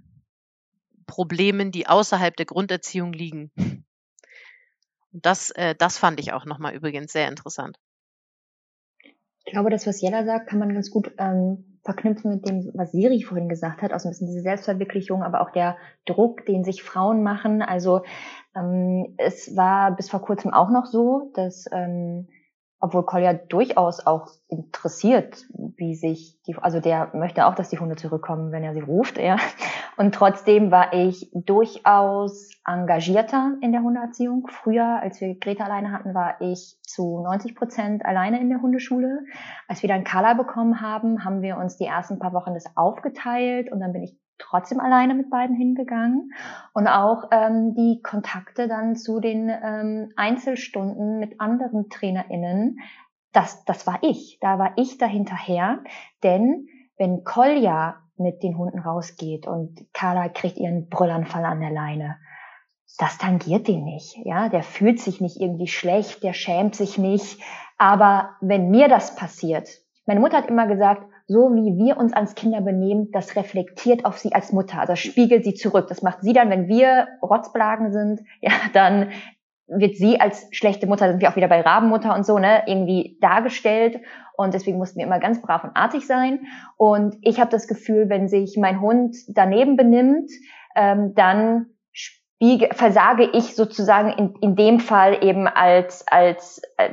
Problemen, 1.08 1.72
die 1.72 1.88
außerhalb 1.88 2.36
der 2.36 2.46
Grunderziehung 2.46 3.12
liegen. 3.12 3.52
Und 3.56 5.26
das, 5.26 5.50
äh, 5.52 5.74
das 5.74 5.98
fand 5.98 6.20
ich 6.20 6.34
auch 6.34 6.46
nochmal 6.46 6.76
übrigens 6.76 7.12
sehr 7.12 7.28
interessant. 7.28 7.80
Ich 9.46 9.52
glaube, 9.52 9.70
das, 9.70 9.88
was 9.88 10.02
Jella 10.02 10.26
sagt, 10.26 10.48
kann 10.50 10.60
man 10.60 10.74
ganz 10.74 10.92
gut 10.92 11.12
ähm, 11.18 11.75
verknüpfen 11.86 12.32
mit 12.32 12.50
dem, 12.50 12.72
was 12.74 12.92
Siri 12.92 13.22
vorhin 13.22 13.48
gesagt 13.48 13.84
hat, 13.84 13.94
aus 13.94 14.06
ein 14.06 14.10
bisschen 14.10 14.28
diese 14.28 14.42
Selbstverwirklichung, 14.42 15.24
aber 15.24 15.42
auch 15.42 15.52
der 15.52 15.78
Druck, 16.06 16.46
den 16.46 16.64
sich 16.64 16.82
Frauen 16.82 17.22
machen. 17.22 17.62
Also 17.62 18.02
ähm, 18.56 19.14
es 19.18 19.56
war 19.56 19.96
bis 19.96 20.10
vor 20.10 20.22
kurzem 20.22 20.52
auch 20.52 20.72
noch 20.72 20.88
so, 20.88 21.32
dass 21.36 21.66
ähm, 21.72 22.28
obwohl 22.86 23.04
Kolja 23.04 23.34
durchaus 23.34 24.06
auch 24.06 24.28
interessiert, 24.48 25.48
wie 25.76 25.96
sich 25.96 26.40
die, 26.46 26.56
also 26.56 26.80
der 26.80 27.10
möchte 27.16 27.48
auch, 27.48 27.56
dass 27.56 27.70
die 27.70 27.80
Hunde 27.80 27.96
zurückkommen, 27.96 28.52
wenn 28.52 28.64
er 28.64 28.76
sie 28.76 28.82
ruft, 28.82 29.18
ja. 29.18 29.38
Und 29.98 30.14
trotzdem 30.14 30.70
war 30.70 30.94
ich 30.94 31.32
durchaus 31.34 32.52
engagierter 32.64 33.54
in 33.62 33.72
der 33.72 33.82
Hundeerziehung. 33.82 34.48
Früher, 34.52 35.00
als 35.02 35.20
wir 35.20 35.34
Greta 35.40 35.64
alleine 35.64 35.92
hatten, 35.92 36.14
war 36.14 36.40
ich 36.42 36.78
zu 36.84 37.24
90 37.24 37.56
Prozent 37.56 38.06
alleine 38.06 38.40
in 38.40 38.50
der 38.50 38.62
Hundeschule. 38.62 39.22
Als 39.68 39.82
wir 39.82 39.90
dann 39.90 40.04
Carla 40.04 40.36
bekommen 40.36 40.80
haben, 40.80 41.26
haben 41.26 41.42
wir 41.42 41.58
uns 41.58 41.78
die 41.78 41.86
ersten 41.86 42.20
paar 42.20 42.34
Wochen 42.34 42.54
das 42.54 42.66
aufgeteilt 42.78 43.72
und 43.72 43.80
dann 43.80 43.94
bin 43.94 44.04
ich 44.04 44.16
trotzdem 44.38 44.80
alleine 44.80 45.14
mit 45.14 45.30
beiden 45.30 45.56
hingegangen. 45.56 46.32
Und 46.74 46.88
auch 46.88 47.30
ähm, 47.32 47.74
die 47.76 48.02
Kontakte 48.02 48.68
dann 48.68 48.96
zu 48.96 49.20
den 49.20 49.50
ähm, 49.50 50.12
Einzelstunden 50.16 51.20
mit 51.20 51.40
anderen 51.40 51.90
TrainerInnen, 51.90 52.80
das, 53.32 53.66
das 53.66 53.86
war 53.86 54.00
ich. 54.02 54.38
Da 54.42 54.60
war 54.60 54.74
ich 54.78 54.98
dahinterher, 54.98 55.80
denn 56.24 56.68
wenn 56.98 57.24
Kolja 57.24 57.98
mit 58.18 58.44
den 58.44 58.58
Hunden 58.58 58.80
rausgeht 58.80 59.46
und 59.46 59.86
Carla 59.94 60.30
kriegt 60.30 60.58
ihren 60.58 60.88
Brüllanfall 60.88 61.44
an 61.44 61.60
der 61.60 61.72
Leine, 61.72 62.18
das 62.98 63.18
tangiert 63.18 63.68
den 63.68 63.84
nicht, 63.84 64.16
ja, 64.24 64.48
der 64.48 64.64
fühlt 64.64 65.02
sich 65.02 65.20
nicht 65.20 65.42
irgendwie 65.42 65.68
schlecht, 65.68 66.24
der 66.24 66.32
schämt 66.32 66.76
sich 66.76 66.98
nicht, 66.98 67.42
aber 67.78 68.30
wenn 68.40 68.70
mir 68.70 68.88
das 68.88 69.16
passiert, 69.16 69.68
meine 70.06 70.22
Mutter 70.22 70.38
hat 70.38 70.48
immer 70.48 70.68
gesagt, 70.68 71.04
so 71.28 71.54
wie 71.56 71.78
wir 71.78 71.98
uns 71.98 72.14
als 72.14 72.36
Kinder 72.36 72.62
benehmen, 72.62 73.10
das 73.12 73.36
reflektiert 73.36 74.06
auf 74.06 74.18
sie 74.18 74.34
als 74.34 74.52
Mutter, 74.52 74.80
also 74.80 74.96
spiegelt 74.96 75.44
sie 75.44 75.56
zurück. 75.56 75.88
Das 75.88 76.02
macht 76.02 76.22
sie 76.22 76.34
dann, 76.34 76.50
wenn 76.50 76.68
wir 76.68 77.08
Rotzblagen 77.22 77.92
sind, 77.92 78.22
ja, 78.42 78.52
dann 78.74 79.10
wird 79.68 79.96
sie 79.96 80.20
als 80.20 80.48
schlechte 80.52 80.86
Mutter, 80.86 81.10
sind 81.10 81.22
wir 81.22 81.30
auch 81.30 81.36
wieder 81.36 81.48
bei 81.48 81.62
Rabenmutter 81.62 82.14
und 82.14 82.24
so, 82.24 82.38
ne, 82.38 82.64
irgendwie 82.68 83.18
dargestellt. 83.20 84.00
Und 84.38 84.54
deswegen 84.54 84.78
mussten 84.78 85.00
wir 85.00 85.08
immer 85.08 85.20
ganz 85.20 85.42
brav 85.42 85.64
und 85.64 85.76
artig 85.76 86.06
sein. 86.06 86.46
Und 86.78 87.16
ich 87.22 87.40
habe 87.40 87.50
das 87.50 87.68
Gefühl, 87.68 88.10
wenn 88.10 88.28
sich 88.28 88.58
mein 88.58 88.80
Hund 88.80 89.16
daneben 89.28 89.76
benimmt, 89.76 90.30
ähm, 90.76 91.16
dann 91.16 91.68
spiegel, 91.92 92.70
versage 92.74 93.28
ich 93.34 93.56
sozusagen 93.56 94.12
in, 94.12 94.36
in 94.42 94.56
dem 94.56 94.80
Fall 94.80 95.24
eben 95.24 95.48
als, 95.48 96.06
als, 96.08 96.62
äh, 96.78 96.90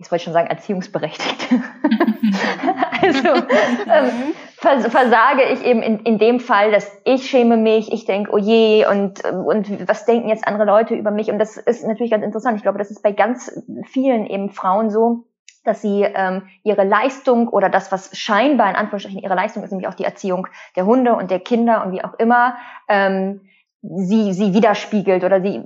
ich 0.00 0.10
wollte 0.10 0.24
schon 0.24 0.32
sagen, 0.32 0.48
erziehungsberechtigt. 0.48 1.48
also 3.02 3.28
ähm, 3.28 4.34
versage 4.56 5.42
ich 5.52 5.64
eben 5.64 5.82
in, 5.82 6.00
in 6.00 6.18
dem 6.18 6.40
Fall, 6.40 6.70
dass 6.70 6.90
ich 7.04 7.28
schäme 7.28 7.58
mich, 7.58 7.92
ich 7.92 8.06
denke, 8.06 8.30
oh 8.32 8.38
je, 8.38 8.86
und, 8.86 9.22
und 9.24 9.88
was 9.88 10.06
denken 10.06 10.28
jetzt 10.28 10.46
andere 10.46 10.64
Leute 10.64 10.94
über 10.94 11.10
mich? 11.10 11.30
Und 11.30 11.38
das 11.38 11.58
ist 11.58 11.86
natürlich 11.86 12.10
ganz 12.10 12.24
interessant. 12.24 12.56
Ich 12.56 12.62
glaube, 12.62 12.78
das 12.78 12.90
ist 12.90 13.02
bei 13.02 13.12
ganz 13.12 13.62
vielen 13.84 14.26
eben 14.26 14.50
Frauen 14.50 14.90
so, 14.90 15.26
dass 15.64 15.82
sie 15.82 16.02
ähm, 16.02 16.44
ihre 16.62 16.84
Leistung 16.84 17.48
oder 17.48 17.68
das, 17.68 17.92
was 17.92 18.16
scheinbar 18.16 18.70
in 18.70 18.76
Anführungsstrichen 18.76 19.22
ihre 19.22 19.34
Leistung 19.34 19.62
ist, 19.62 19.70
nämlich 19.70 19.88
auch 19.88 19.94
die 19.94 20.04
Erziehung 20.04 20.46
der 20.76 20.86
Hunde 20.86 21.14
und 21.14 21.30
der 21.30 21.40
Kinder 21.40 21.84
und 21.84 21.92
wie 21.92 22.02
auch 22.02 22.14
immer, 22.14 22.56
ähm, 22.88 23.42
sie, 23.82 24.32
sie 24.32 24.54
widerspiegelt 24.54 25.24
oder 25.24 25.40
sie 25.40 25.62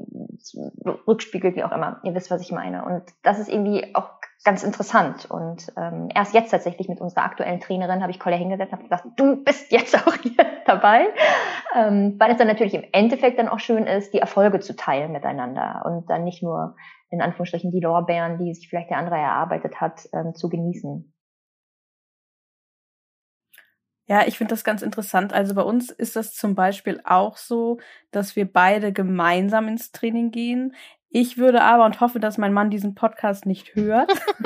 rückspiegelt, 1.07 1.57
wie 1.57 1.65
auch 1.65 1.73
immer. 1.73 2.01
Ihr 2.03 2.15
wisst, 2.15 2.31
was 2.31 2.41
ich 2.41 2.53
meine. 2.53 2.85
Und 2.85 3.03
das 3.23 3.39
ist 3.39 3.49
irgendwie 3.49 3.95
auch 3.95 4.11
ganz 4.45 4.63
interessant. 4.63 5.27
Und 5.31 5.73
ähm, 5.77 6.09
erst 6.15 6.35
jetzt 6.35 6.51
tatsächlich 6.51 6.89
mit 6.89 7.01
unserer 7.01 7.25
aktuellen 7.25 7.61
Trainerin 7.61 8.03
habe 8.03 8.13
ich 8.13 8.21
Kolle 8.21 8.37
hingesetzt 8.37 8.73
und 8.73 8.83
gesagt, 8.83 9.07
du 9.17 9.43
bist 9.43 9.73
jetzt 9.73 9.97
auch 9.97 10.15
hier 10.17 10.45
dabei. 10.67 11.07
Ähm, 11.75 12.17
weil 12.19 12.31
es 12.31 12.39
dann 12.39 12.47
natürlich 12.47 12.75
im 12.75 12.85
Endeffekt 12.93 13.39
dann 13.39 13.49
auch 13.49 13.61
schön 13.61 13.87
ist, 13.87 14.13
die 14.13 14.19
Erfolge 14.19 14.61
zu 14.61 14.77
teilen 14.77 15.13
miteinander 15.13 15.83
und 15.87 16.09
dann 16.09 16.25
nicht 16.25 16.43
nur 16.43 16.77
in 17.11 17.21
Anführungsstrichen 17.21 17.71
die 17.71 17.81
Lorbeeren, 17.81 18.39
die 18.39 18.53
sich 18.55 18.69
vielleicht 18.69 18.91
der 18.91 18.99
andere 18.99 19.17
erarbeitet 19.17 19.81
hat, 19.81 20.09
ähm, 20.13 20.35
zu 20.35 20.49
genießen. 20.49 21.11
Ja, 24.07 24.27
ich 24.27 24.37
finde 24.37 24.53
das 24.53 24.65
ganz 24.65 24.83
interessant. 24.83 25.33
Also 25.33 25.55
bei 25.55 25.63
uns 25.63 25.91
ist 25.91 26.15
das 26.15 26.35
zum 26.35 26.55
Beispiel 26.55 27.01
auch 27.05 27.39
so, 27.39 27.79
dass 28.11 28.37
wir 28.37 28.51
beide 28.51 28.93
gemeinsam 28.93 29.67
ins 29.67 29.93
Training 29.93 30.31
gehen. 30.31 30.75
Ich 31.17 31.39
würde 31.39 31.63
aber 31.63 31.85
und 31.85 32.01
hoffe, 32.01 32.19
dass 32.19 32.39
mein 32.39 32.53
Mann 32.53 32.71
diesen 32.71 32.97
Podcast 32.97 33.47
nicht 33.47 33.77
hört. 33.77 34.11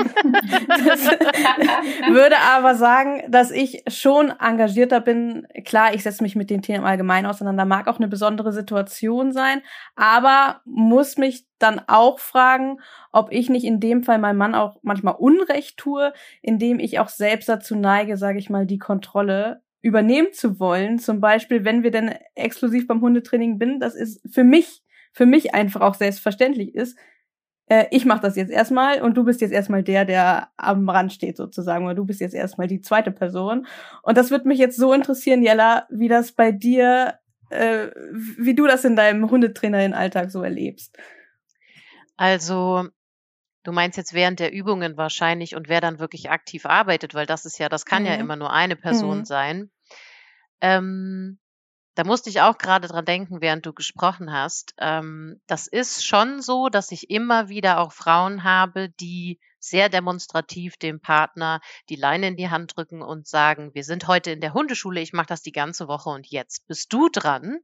würde 2.10 2.36
aber 2.40 2.74
sagen, 2.74 3.22
dass 3.26 3.50
ich 3.50 3.84
schon 3.88 4.34
engagierter 4.38 5.00
bin. 5.00 5.46
Klar, 5.64 5.94
ich 5.94 6.02
setze 6.02 6.22
mich 6.22 6.36
mit 6.36 6.50
den 6.50 6.60
Themen 6.60 6.84
allgemein 6.84 7.24
auseinander. 7.24 7.64
Mag 7.64 7.88
auch 7.88 7.96
eine 7.96 8.06
besondere 8.06 8.52
Situation 8.52 9.32
sein, 9.32 9.62
aber 9.96 10.60
muss 10.66 11.16
mich 11.16 11.46
dann 11.58 11.80
auch 11.86 12.18
fragen, 12.18 12.80
ob 13.12 13.32
ich 13.32 13.48
nicht 13.48 13.64
in 13.64 13.80
dem 13.80 14.02
Fall 14.02 14.18
meinem 14.18 14.36
Mann 14.36 14.54
auch 14.54 14.76
manchmal 14.82 15.14
Unrecht 15.14 15.78
tue, 15.78 16.12
indem 16.42 16.80
ich 16.80 16.98
auch 16.98 17.08
selbst 17.08 17.48
dazu 17.48 17.76
neige, 17.76 18.18
sage 18.18 18.38
ich 18.38 18.50
mal, 18.50 18.66
die 18.66 18.78
Kontrolle 18.78 19.62
übernehmen 19.80 20.34
zu 20.34 20.60
wollen. 20.60 20.98
Zum 20.98 21.18
Beispiel, 21.18 21.64
wenn 21.64 21.82
wir 21.82 21.92
denn 21.92 22.14
exklusiv 22.34 22.86
beim 22.86 23.00
Hundetraining 23.00 23.58
bin, 23.58 23.80
das 23.80 23.94
ist 23.94 24.20
für 24.30 24.44
mich 24.44 24.82
für 25.12 25.26
mich 25.26 25.54
einfach 25.54 25.80
auch 25.80 25.94
selbstverständlich 25.94 26.74
ist, 26.74 26.98
äh, 27.66 27.86
ich 27.90 28.04
mache 28.04 28.20
das 28.20 28.36
jetzt 28.36 28.50
erstmal 28.50 29.02
und 29.02 29.14
du 29.16 29.24
bist 29.24 29.40
jetzt 29.40 29.52
erstmal 29.52 29.82
der, 29.82 30.04
der 30.04 30.48
am 30.56 30.88
Rand 30.88 31.12
steht 31.12 31.36
sozusagen, 31.36 31.84
oder 31.84 31.94
du 31.94 32.04
bist 32.04 32.20
jetzt 32.20 32.34
erstmal 32.34 32.66
die 32.66 32.80
zweite 32.80 33.10
Person. 33.10 33.66
Und 34.02 34.16
das 34.16 34.30
wird 34.30 34.46
mich 34.46 34.58
jetzt 34.58 34.76
so 34.76 34.92
interessieren, 34.92 35.42
Jella, 35.42 35.86
wie 35.90 36.08
das 36.08 36.32
bei 36.32 36.52
dir, 36.52 37.18
äh, 37.50 37.88
wie 38.38 38.54
du 38.54 38.66
das 38.66 38.84
in 38.84 38.96
deinem 38.96 39.30
Hundetrainerin-Alltag 39.30 40.30
so 40.30 40.42
erlebst. 40.42 40.96
Also 42.16 42.88
Du 43.68 43.72
meinst 43.72 43.98
jetzt 43.98 44.14
während 44.14 44.40
der 44.40 44.50
Übungen 44.50 44.96
wahrscheinlich 44.96 45.54
und 45.54 45.68
wer 45.68 45.82
dann 45.82 45.98
wirklich 45.98 46.30
aktiv 46.30 46.64
arbeitet, 46.64 47.12
weil 47.12 47.26
das 47.26 47.44
ist 47.44 47.58
ja, 47.58 47.68
das 47.68 47.84
kann 47.84 48.04
mhm. 48.04 48.08
ja 48.08 48.14
immer 48.14 48.34
nur 48.34 48.50
eine 48.50 48.76
Person 48.76 49.18
mhm. 49.18 49.24
sein. 49.26 49.70
Ähm, 50.62 51.38
da 51.98 52.04
musste 52.04 52.30
ich 52.30 52.40
auch 52.40 52.58
gerade 52.58 52.86
dran 52.86 53.04
denken, 53.04 53.40
während 53.40 53.66
du 53.66 53.72
gesprochen 53.72 54.32
hast. 54.32 54.72
Ähm, 54.78 55.40
das 55.48 55.66
ist 55.66 56.06
schon 56.06 56.40
so, 56.40 56.68
dass 56.68 56.92
ich 56.92 57.10
immer 57.10 57.48
wieder 57.48 57.80
auch 57.80 57.90
Frauen 57.90 58.44
habe, 58.44 58.88
die 59.00 59.40
sehr 59.58 59.88
demonstrativ 59.88 60.76
dem 60.76 61.00
Partner 61.00 61.60
die 61.88 61.96
Leine 61.96 62.28
in 62.28 62.36
die 62.36 62.50
Hand 62.50 62.76
drücken 62.76 63.02
und 63.02 63.26
sagen, 63.26 63.74
wir 63.74 63.82
sind 63.82 64.06
heute 64.06 64.30
in 64.30 64.40
der 64.40 64.54
Hundeschule, 64.54 65.00
ich 65.00 65.12
mache 65.12 65.26
das 65.26 65.42
die 65.42 65.50
ganze 65.50 65.88
Woche 65.88 66.10
und 66.10 66.28
jetzt 66.28 66.68
bist 66.68 66.92
du 66.92 67.08
dran. 67.08 67.58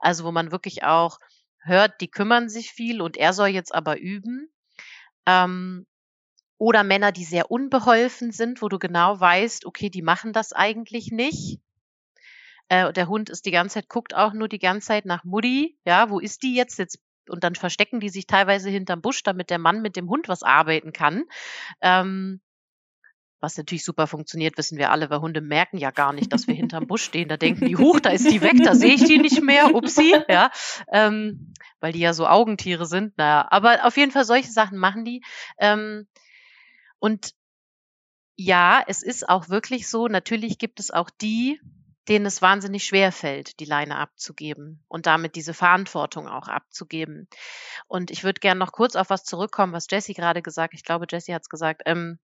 Also 0.00 0.24
wo 0.24 0.32
man 0.32 0.50
wirklich 0.50 0.82
auch 0.82 1.20
hört, 1.60 2.00
die 2.00 2.10
kümmern 2.10 2.48
sich 2.48 2.72
viel 2.72 3.00
und 3.00 3.16
er 3.16 3.32
soll 3.32 3.50
jetzt 3.50 3.72
aber 3.72 4.00
üben. 4.00 4.50
Ähm, 5.26 5.86
oder 6.58 6.82
Männer, 6.82 7.12
die 7.12 7.24
sehr 7.24 7.52
unbeholfen 7.52 8.32
sind, 8.32 8.62
wo 8.62 8.68
du 8.68 8.80
genau 8.80 9.20
weißt, 9.20 9.64
okay, 9.64 9.90
die 9.90 10.02
machen 10.02 10.32
das 10.32 10.52
eigentlich 10.52 11.12
nicht. 11.12 11.60
Äh, 12.68 12.92
der 12.92 13.08
Hund 13.08 13.30
ist 13.30 13.46
die 13.46 13.50
ganze 13.50 13.74
Zeit, 13.74 13.88
guckt 13.88 14.14
auch 14.14 14.32
nur 14.32 14.48
die 14.48 14.58
ganze 14.58 14.88
Zeit 14.88 15.06
nach 15.06 15.24
Mutti. 15.24 15.78
Ja, 15.84 16.10
wo 16.10 16.18
ist 16.18 16.42
die 16.42 16.54
jetzt? 16.54 16.78
Jetzt 16.78 16.98
und 17.28 17.44
dann 17.44 17.54
verstecken 17.54 18.00
die 18.00 18.08
sich 18.08 18.26
teilweise 18.26 18.70
hinterm 18.70 19.00
Busch, 19.00 19.22
damit 19.22 19.50
der 19.50 19.58
Mann 19.58 19.82
mit 19.82 19.96
dem 19.96 20.08
Hund 20.08 20.28
was 20.28 20.42
arbeiten 20.42 20.92
kann. 20.92 21.24
Ähm, 21.80 22.40
was 23.40 23.56
natürlich 23.56 23.84
super 23.84 24.06
funktioniert, 24.06 24.56
wissen 24.56 24.78
wir 24.78 24.90
alle, 24.90 25.10
weil 25.10 25.20
Hunde 25.20 25.40
merken 25.40 25.76
ja 25.76 25.90
gar 25.90 26.12
nicht, 26.12 26.32
dass 26.32 26.46
wir 26.46 26.54
hinterm 26.54 26.86
Busch 26.86 27.02
stehen. 27.04 27.28
Da 27.28 27.36
denken 27.36 27.66
die, 27.66 27.76
huch, 27.76 28.00
da 28.00 28.10
ist 28.10 28.30
die 28.30 28.40
weg, 28.40 28.56
da 28.64 28.74
sehe 28.74 28.94
ich 28.94 29.04
die 29.04 29.18
nicht 29.18 29.42
mehr, 29.42 29.74
upsi, 29.74 30.14
ja, 30.28 30.50
ähm, 30.90 31.52
weil 31.80 31.92
die 31.92 32.00
ja 32.00 32.12
so 32.12 32.26
Augentiere 32.26 32.86
sind. 32.86 33.16
Naja, 33.18 33.46
aber 33.50 33.84
auf 33.84 33.96
jeden 33.96 34.12
Fall 34.12 34.24
solche 34.24 34.50
Sachen 34.50 34.78
machen 34.78 35.04
die. 35.04 35.22
Ähm, 35.58 36.06
und 36.98 37.32
ja, 38.36 38.82
es 38.86 39.02
ist 39.02 39.28
auch 39.28 39.48
wirklich 39.48 39.88
so, 39.88 40.08
natürlich 40.08 40.58
gibt 40.58 40.80
es 40.80 40.90
auch 40.90 41.10
die, 41.10 41.60
denen 42.08 42.26
es 42.26 42.42
wahnsinnig 42.42 42.84
schwer 42.84 43.12
fällt, 43.12 43.58
die 43.60 43.64
Leine 43.64 43.96
abzugeben 43.96 44.84
und 44.88 45.06
damit 45.06 45.34
diese 45.34 45.54
Verantwortung 45.54 46.28
auch 46.28 46.48
abzugeben. 46.48 47.28
Und 47.88 48.10
ich 48.10 48.24
würde 48.24 48.40
gerne 48.40 48.58
noch 48.58 48.72
kurz 48.72 48.96
auf 48.96 49.10
was 49.10 49.24
zurückkommen, 49.24 49.72
was 49.72 49.86
Jessie 49.90 50.14
gerade 50.14 50.42
gesagt, 50.42 50.74
ich 50.74 50.84
glaube, 50.84 51.06
Jessie 51.10 51.34
hat 51.34 51.42
es 51.42 51.48
gesagt, 51.48 51.82
ähm, 51.86 52.18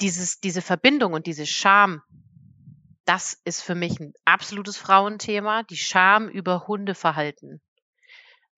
dieses, 0.00 0.40
diese 0.40 0.62
Verbindung 0.62 1.12
und 1.12 1.26
diese 1.26 1.46
Scham, 1.46 2.02
das 3.04 3.40
ist 3.44 3.62
für 3.62 3.74
mich 3.74 4.00
ein 4.00 4.14
absolutes 4.24 4.76
Frauenthema, 4.76 5.62
die 5.64 5.76
Scham 5.76 6.28
über 6.28 6.66
Hundeverhalten. 6.66 7.60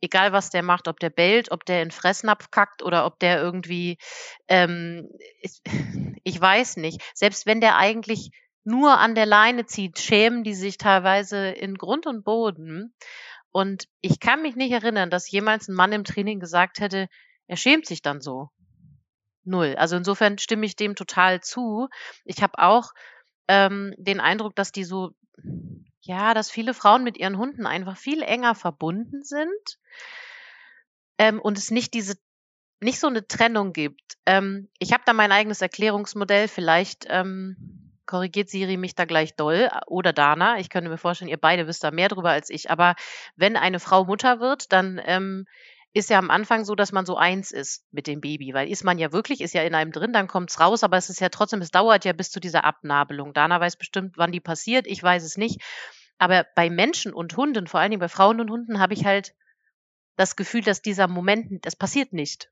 Egal 0.00 0.32
was 0.32 0.50
der 0.50 0.62
macht, 0.62 0.88
ob 0.88 1.00
der 1.00 1.10
bellt, 1.10 1.50
ob 1.50 1.64
der 1.64 1.82
in 1.82 1.90
Fressnapf 1.90 2.50
kackt 2.50 2.82
oder 2.82 3.06
ob 3.06 3.18
der 3.18 3.40
irgendwie, 3.40 3.98
ähm, 4.46 5.08
ich, 5.40 5.60
ich 6.24 6.40
weiß 6.40 6.76
nicht, 6.76 7.02
selbst 7.14 7.46
wenn 7.46 7.60
der 7.60 7.76
eigentlich 7.76 8.30
nur 8.66 8.98
an 8.98 9.14
der 9.14 9.26
Leine 9.26 9.66
zieht, 9.66 9.98
schämen 9.98 10.42
die 10.42 10.54
sich 10.54 10.76
teilweise 10.76 11.48
in 11.48 11.76
Grund 11.76 12.06
und 12.06 12.24
Boden. 12.24 12.94
Und 13.52 13.88
ich 14.00 14.20
kann 14.20 14.42
mich 14.42 14.56
nicht 14.56 14.72
erinnern, 14.72 15.08
dass 15.08 15.30
jemals 15.30 15.68
ein 15.68 15.74
Mann 15.74 15.92
im 15.92 16.04
Training 16.04 16.40
gesagt 16.40 16.80
hätte, 16.80 17.08
er 17.46 17.56
schämt 17.56 17.86
sich 17.86 18.02
dann 18.02 18.20
so. 18.20 18.50
Null. 19.44 19.76
Also 19.78 19.96
insofern 19.96 20.38
stimme 20.38 20.66
ich 20.66 20.74
dem 20.74 20.96
total 20.96 21.40
zu. 21.40 21.88
Ich 22.24 22.42
habe 22.42 22.58
auch 22.58 22.90
ähm, 23.46 23.94
den 23.96 24.18
Eindruck, 24.18 24.56
dass 24.56 24.72
die 24.72 24.84
so, 24.84 25.12
ja, 26.00 26.34
dass 26.34 26.50
viele 26.50 26.74
Frauen 26.74 27.04
mit 27.04 27.16
ihren 27.16 27.38
Hunden 27.38 27.66
einfach 27.66 27.96
viel 27.96 28.22
enger 28.22 28.56
verbunden 28.56 29.22
sind 29.22 29.78
ähm, 31.18 31.40
und 31.40 31.56
es 31.56 31.70
nicht 31.70 31.94
diese 31.94 32.16
nicht 32.80 33.00
so 33.00 33.06
eine 33.06 33.26
Trennung 33.26 33.72
gibt. 33.72 34.18
Ähm, 34.26 34.68
ich 34.78 34.92
habe 34.92 35.02
da 35.06 35.12
mein 35.12 35.32
eigenes 35.32 35.62
Erklärungsmodell. 35.62 36.48
Vielleicht 36.48 37.06
ähm, 37.08 37.85
korrigiert 38.06 38.48
Siri 38.48 38.76
mich 38.76 38.94
da 38.94 39.04
gleich 39.04 39.34
doll 39.34 39.70
oder 39.86 40.12
Dana. 40.12 40.58
Ich 40.58 40.70
könnte 40.70 40.90
mir 40.90 40.98
vorstellen, 40.98 41.30
ihr 41.30 41.36
beide 41.36 41.66
wisst 41.66 41.84
da 41.84 41.90
mehr 41.90 42.08
drüber 42.08 42.30
als 42.30 42.50
ich. 42.50 42.70
Aber 42.70 42.94
wenn 43.36 43.56
eine 43.56 43.80
Frau 43.80 44.04
Mutter 44.04 44.40
wird, 44.40 44.72
dann 44.72 45.00
ähm, 45.04 45.46
ist 45.92 46.10
ja 46.10 46.18
am 46.18 46.30
Anfang 46.30 46.64
so, 46.64 46.74
dass 46.74 46.92
man 46.92 47.06
so 47.06 47.16
eins 47.16 47.52
ist 47.52 47.84
mit 47.90 48.06
dem 48.06 48.20
Baby, 48.20 48.52
weil 48.52 48.70
ist 48.70 48.84
man 48.84 48.98
ja 48.98 49.12
wirklich, 49.12 49.40
ist 49.40 49.54
ja 49.54 49.62
in 49.62 49.74
einem 49.74 49.92
drin, 49.92 50.12
dann 50.12 50.26
kommt's 50.26 50.60
raus, 50.60 50.84
aber 50.84 50.98
es 50.98 51.08
ist 51.08 51.20
ja 51.20 51.30
trotzdem, 51.30 51.62
es 51.62 51.70
dauert 51.70 52.04
ja 52.04 52.12
bis 52.12 52.30
zu 52.30 52.38
dieser 52.38 52.64
Abnabelung. 52.64 53.32
Dana 53.32 53.60
weiß 53.60 53.76
bestimmt, 53.76 54.18
wann 54.18 54.30
die 54.30 54.40
passiert, 54.40 54.86
ich 54.86 55.02
weiß 55.02 55.24
es 55.24 55.38
nicht. 55.38 55.62
Aber 56.18 56.46
bei 56.54 56.70
Menschen 56.70 57.14
und 57.14 57.36
Hunden, 57.36 57.66
vor 57.66 57.80
allen 57.80 57.90
Dingen 57.90 58.00
bei 58.00 58.08
Frauen 58.08 58.40
und 58.40 58.50
Hunden, 58.50 58.78
habe 58.78 58.94
ich 58.94 59.04
halt 59.04 59.34
das 60.16 60.36
Gefühl, 60.36 60.62
dass 60.62 60.82
dieser 60.82 61.08
Moment, 61.08 61.64
das 61.64 61.76
passiert 61.76 62.12
nicht. 62.12 62.50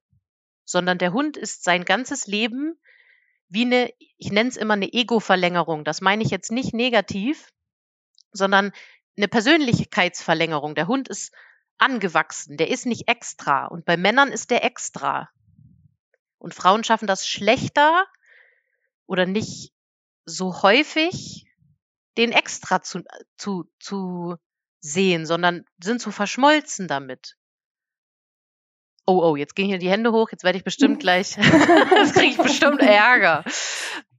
Sondern 0.64 0.96
der 0.96 1.12
Hund 1.12 1.36
ist 1.36 1.64
sein 1.64 1.84
ganzes 1.84 2.26
Leben 2.26 2.78
wie 3.48 3.62
eine, 3.62 3.92
ich 4.16 4.32
nenne 4.32 4.48
es 4.48 4.56
immer 4.56 4.74
eine 4.74 4.92
Ego-Verlängerung. 4.92 5.84
Das 5.84 6.00
meine 6.00 6.22
ich 6.22 6.30
jetzt 6.30 6.50
nicht 6.50 6.74
negativ, 6.74 7.52
sondern 8.32 8.72
eine 9.16 9.28
Persönlichkeitsverlängerung. 9.28 10.74
Der 10.74 10.88
Hund 10.88 11.08
ist 11.08 11.32
angewachsen, 11.78 12.56
der 12.56 12.68
ist 12.68 12.86
nicht 12.86 13.08
extra. 13.08 13.66
Und 13.66 13.84
bei 13.84 13.96
Männern 13.96 14.32
ist 14.32 14.50
der 14.50 14.64
extra. 14.64 15.28
Und 16.38 16.54
Frauen 16.54 16.84
schaffen 16.84 17.06
das 17.06 17.26
schlechter 17.26 18.06
oder 19.06 19.26
nicht 19.26 19.72
so 20.24 20.62
häufig, 20.62 21.46
den 22.16 22.32
extra 22.32 22.82
zu, 22.82 23.02
zu, 23.36 23.70
zu 23.78 24.36
sehen, 24.80 25.26
sondern 25.26 25.64
sind 25.82 26.00
so 26.00 26.10
verschmolzen 26.10 26.88
damit. 26.88 27.36
Oh, 29.06 29.20
oh, 29.22 29.36
jetzt 29.36 29.54
gehen 29.54 29.66
hier 29.66 29.78
die 29.78 29.90
Hände 29.90 30.12
hoch, 30.12 30.30
jetzt 30.30 30.44
werde 30.44 30.58
ich 30.58 30.64
bestimmt 30.64 31.00
gleich, 31.00 31.36
jetzt 31.96 32.14
kriege 32.14 32.30
ich 32.32 32.38
bestimmt 32.38 32.80
Ärger. 32.80 33.44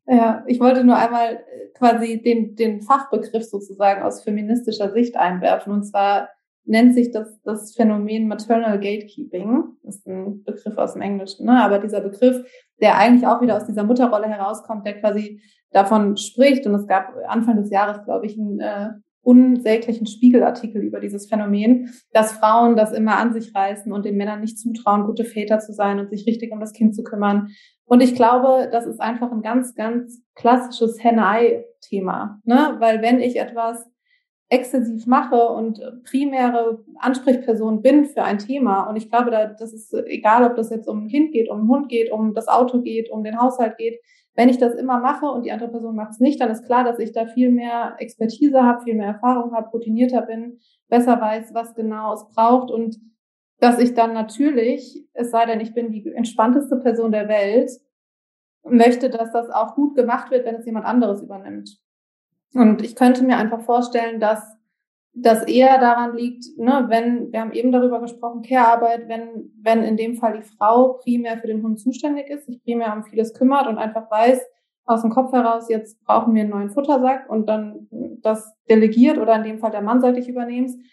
Ja, 0.07 0.43
ich 0.45 0.59
wollte 0.59 0.83
nur 0.83 0.97
einmal 0.97 1.43
quasi 1.73 2.21
den, 2.21 2.55
den 2.55 2.81
Fachbegriff 2.81 3.43
sozusagen 3.43 4.03
aus 4.03 4.23
feministischer 4.23 4.91
Sicht 4.91 5.17
einwerfen. 5.17 5.73
Und 5.73 5.83
zwar 5.83 6.29
nennt 6.63 6.93
sich 6.93 7.11
das, 7.11 7.41
das 7.43 7.73
Phänomen 7.75 8.27
Maternal 8.27 8.79
Gatekeeping. 8.79 9.77
Das 9.83 9.97
ist 9.97 10.07
ein 10.07 10.43
Begriff 10.43 10.77
aus 10.77 10.93
dem 10.93 11.01
Englischen, 11.01 11.45
ne? 11.45 11.63
aber 11.63 11.79
dieser 11.79 12.01
Begriff, 12.01 12.45
der 12.81 12.97
eigentlich 12.97 13.25
auch 13.25 13.41
wieder 13.41 13.57
aus 13.57 13.65
dieser 13.65 13.83
Mutterrolle 13.83 14.27
herauskommt, 14.27 14.85
der 14.85 14.99
quasi 14.99 15.41
davon 15.71 16.17
spricht. 16.17 16.65
Und 16.67 16.75
es 16.75 16.87
gab 16.87 17.13
Anfang 17.27 17.57
des 17.57 17.71
Jahres, 17.71 18.03
glaube 18.05 18.25
ich, 18.25 18.37
einen 18.37 18.59
äh, 18.59 18.89
unsäglichen 19.25 20.05
Spiegelartikel 20.05 20.81
über 20.83 20.99
dieses 20.99 21.27
Phänomen, 21.27 21.91
dass 22.11 22.33
Frauen 22.33 22.75
das 22.75 22.93
immer 22.93 23.17
an 23.17 23.33
sich 23.33 23.55
reißen 23.55 23.91
und 23.91 24.05
den 24.05 24.17
Männern 24.17 24.41
nicht 24.41 24.59
zutrauen, 24.59 25.05
gute 25.05 25.25
Väter 25.25 25.59
zu 25.59 25.73
sein 25.73 25.99
und 25.99 26.11
sich 26.11 26.27
richtig 26.27 26.51
um 26.51 26.59
das 26.59 26.73
Kind 26.73 26.95
zu 26.95 27.03
kümmern. 27.03 27.49
Und 27.85 28.01
ich 28.01 28.15
glaube, 28.15 28.69
das 28.71 28.85
ist 28.85 29.01
einfach 29.01 29.31
ein 29.31 29.41
ganz, 29.41 29.73
ganz 29.73 30.21
klassisches 30.35 31.03
Henne-Ei-Thema, 31.03 32.39
ne? 32.43 32.75
Weil 32.79 33.01
wenn 33.01 33.19
ich 33.19 33.37
etwas 33.37 33.85
exzessiv 34.49 35.07
mache 35.07 35.47
und 35.47 35.81
primäre 36.03 36.83
Ansprechperson 36.99 37.81
bin 37.81 38.05
für 38.05 38.23
ein 38.23 38.37
Thema. 38.37 38.83
Und 38.83 38.95
ich 38.95 39.09
glaube, 39.09 39.31
da, 39.31 39.47
das 39.47 39.73
ist 39.73 39.91
egal, 40.05 40.43
ob 40.43 40.55
das 40.55 40.69
jetzt 40.69 40.87
um 40.87 41.05
ein 41.05 41.07
Kind 41.07 41.31
geht, 41.31 41.49
um 41.49 41.61
einen 41.61 41.67
Hund 41.67 41.89
geht, 41.89 42.11
um 42.11 42.35
das 42.35 42.47
Auto 42.47 42.81
geht, 42.81 43.09
um 43.09 43.23
den 43.23 43.39
Haushalt 43.39 43.77
geht. 43.77 43.99
Wenn 44.35 44.49
ich 44.49 44.57
das 44.57 44.73
immer 44.73 44.99
mache 44.99 45.27
und 45.27 45.45
die 45.45 45.51
andere 45.51 45.69
Person 45.69 45.95
macht 45.95 46.11
es 46.11 46.19
nicht, 46.19 46.41
dann 46.41 46.51
ist 46.51 46.65
klar, 46.65 46.83
dass 46.83 46.99
ich 46.99 47.13
da 47.13 47.25
viel 47.25 47.51
mehr 47.51 47.95
Expertise 47.99 48.63
habe, 48.63 48.83
viel 48.83 48.95
mehr 48.95 49.07
Erfahrung 49.07 49.53
habe, 49.55 49.69
routinierter 49.69 50.21
bin, 50.21 50.59
besser 50.89 51.19
weiß, 51.19 51.53
was 51.53 51.73
genau 51.73 52.13
es 52.13 52.25
braucht 52.35 52.69
und 52.69 52.97
dass 53.59 53.79
ich 53.79 53.93
dann 53.93 54.13
natürlich, 54.13 55.07
es 55.13 55.31
sei 55.31 55.45
denn, 55.45 55.61
ich 55.61 55.73
bin 55.73 55.91
die 55.91 56.05
entspannteste 56.11 56.75
Person 56.77 57.11
der 57.11 57.29
Welt, 57.29 57.71
möchte, 58.63 59.09
dass 59.09 59.31
das 59.31 59.49
auch 59.49 59.75
gut 59.75 59.95
gemacht 59.95 60.31
wird, 60.31 60.45
wenn 60.45 60.55
es 60.55 60.65
jemand 60.65 60.85
anderes 60.85 61.21
übernimmt. 61.21 61.79
Und 62.53 62.81
ich 62.81 62.95
könnte 62.95 63.23
mir 63.23 63.37
einfach 63.37 63.61
vorstellen, 63.61 64.19
dass 64.19 64.54
das 65.15 65.43
eher 65.43 65.79
daran 65.79 66.15
liegt, 66.15 66.57
ne, 66.57 66.85
wenn, 66.89 67.31
wir 67.31 67.39
haben 67.39 67.53
eben 67.53 67.71
darüber 67.71 68.01
gesprochen, 68.01 68.41
Care-Arbeit, 68.41 69.07
wenn, 69.07 69.51
wenn 69.61 69.81
in 69.83 69.95
dem 69.95 70.15
Fall 70.17 70.33
die 70.37 70.47
Frau 70.57 70.99
primär 71.03 71.37
für 71.37 71.47
den 71.47 71.63
Hund 71.63 71.79
zuständig 71.79 72.29
ist, 72.29 72.45
sich 72.45 72.61
primär 72.63 72.93
um 72.93 73.03
vieles 73.05 73.33
kümmert 73.33 73.67
und 73.67 73.77
einfach 73.77 74.11
weiß, 74.11 74.41
aus 74.85 75.01
dem 75.01 75.11
Kopf 75.11 75.31
heraus, 75.31 75.69
jetzt 75.69 76.03
brauchen 76.03 76.35
wir 76.35 76.41
einen 76.41 76.51
neuen 76.51 76.69
Futtersack 76.69 77.29
und 77.29 77.47
dann 77.47 77.87
das 78.21 78.53
delegiert 78.69 79.17
oder 79.17 79.35
in 79.35 79.43
dem 79.43 79.59
Fall 79.59 79.71
der 79.71 79.81
Mann 79.81 80.01
sollte 80.01 80.19
ich 80.19 80.29
übernehmen, 80.29 80.83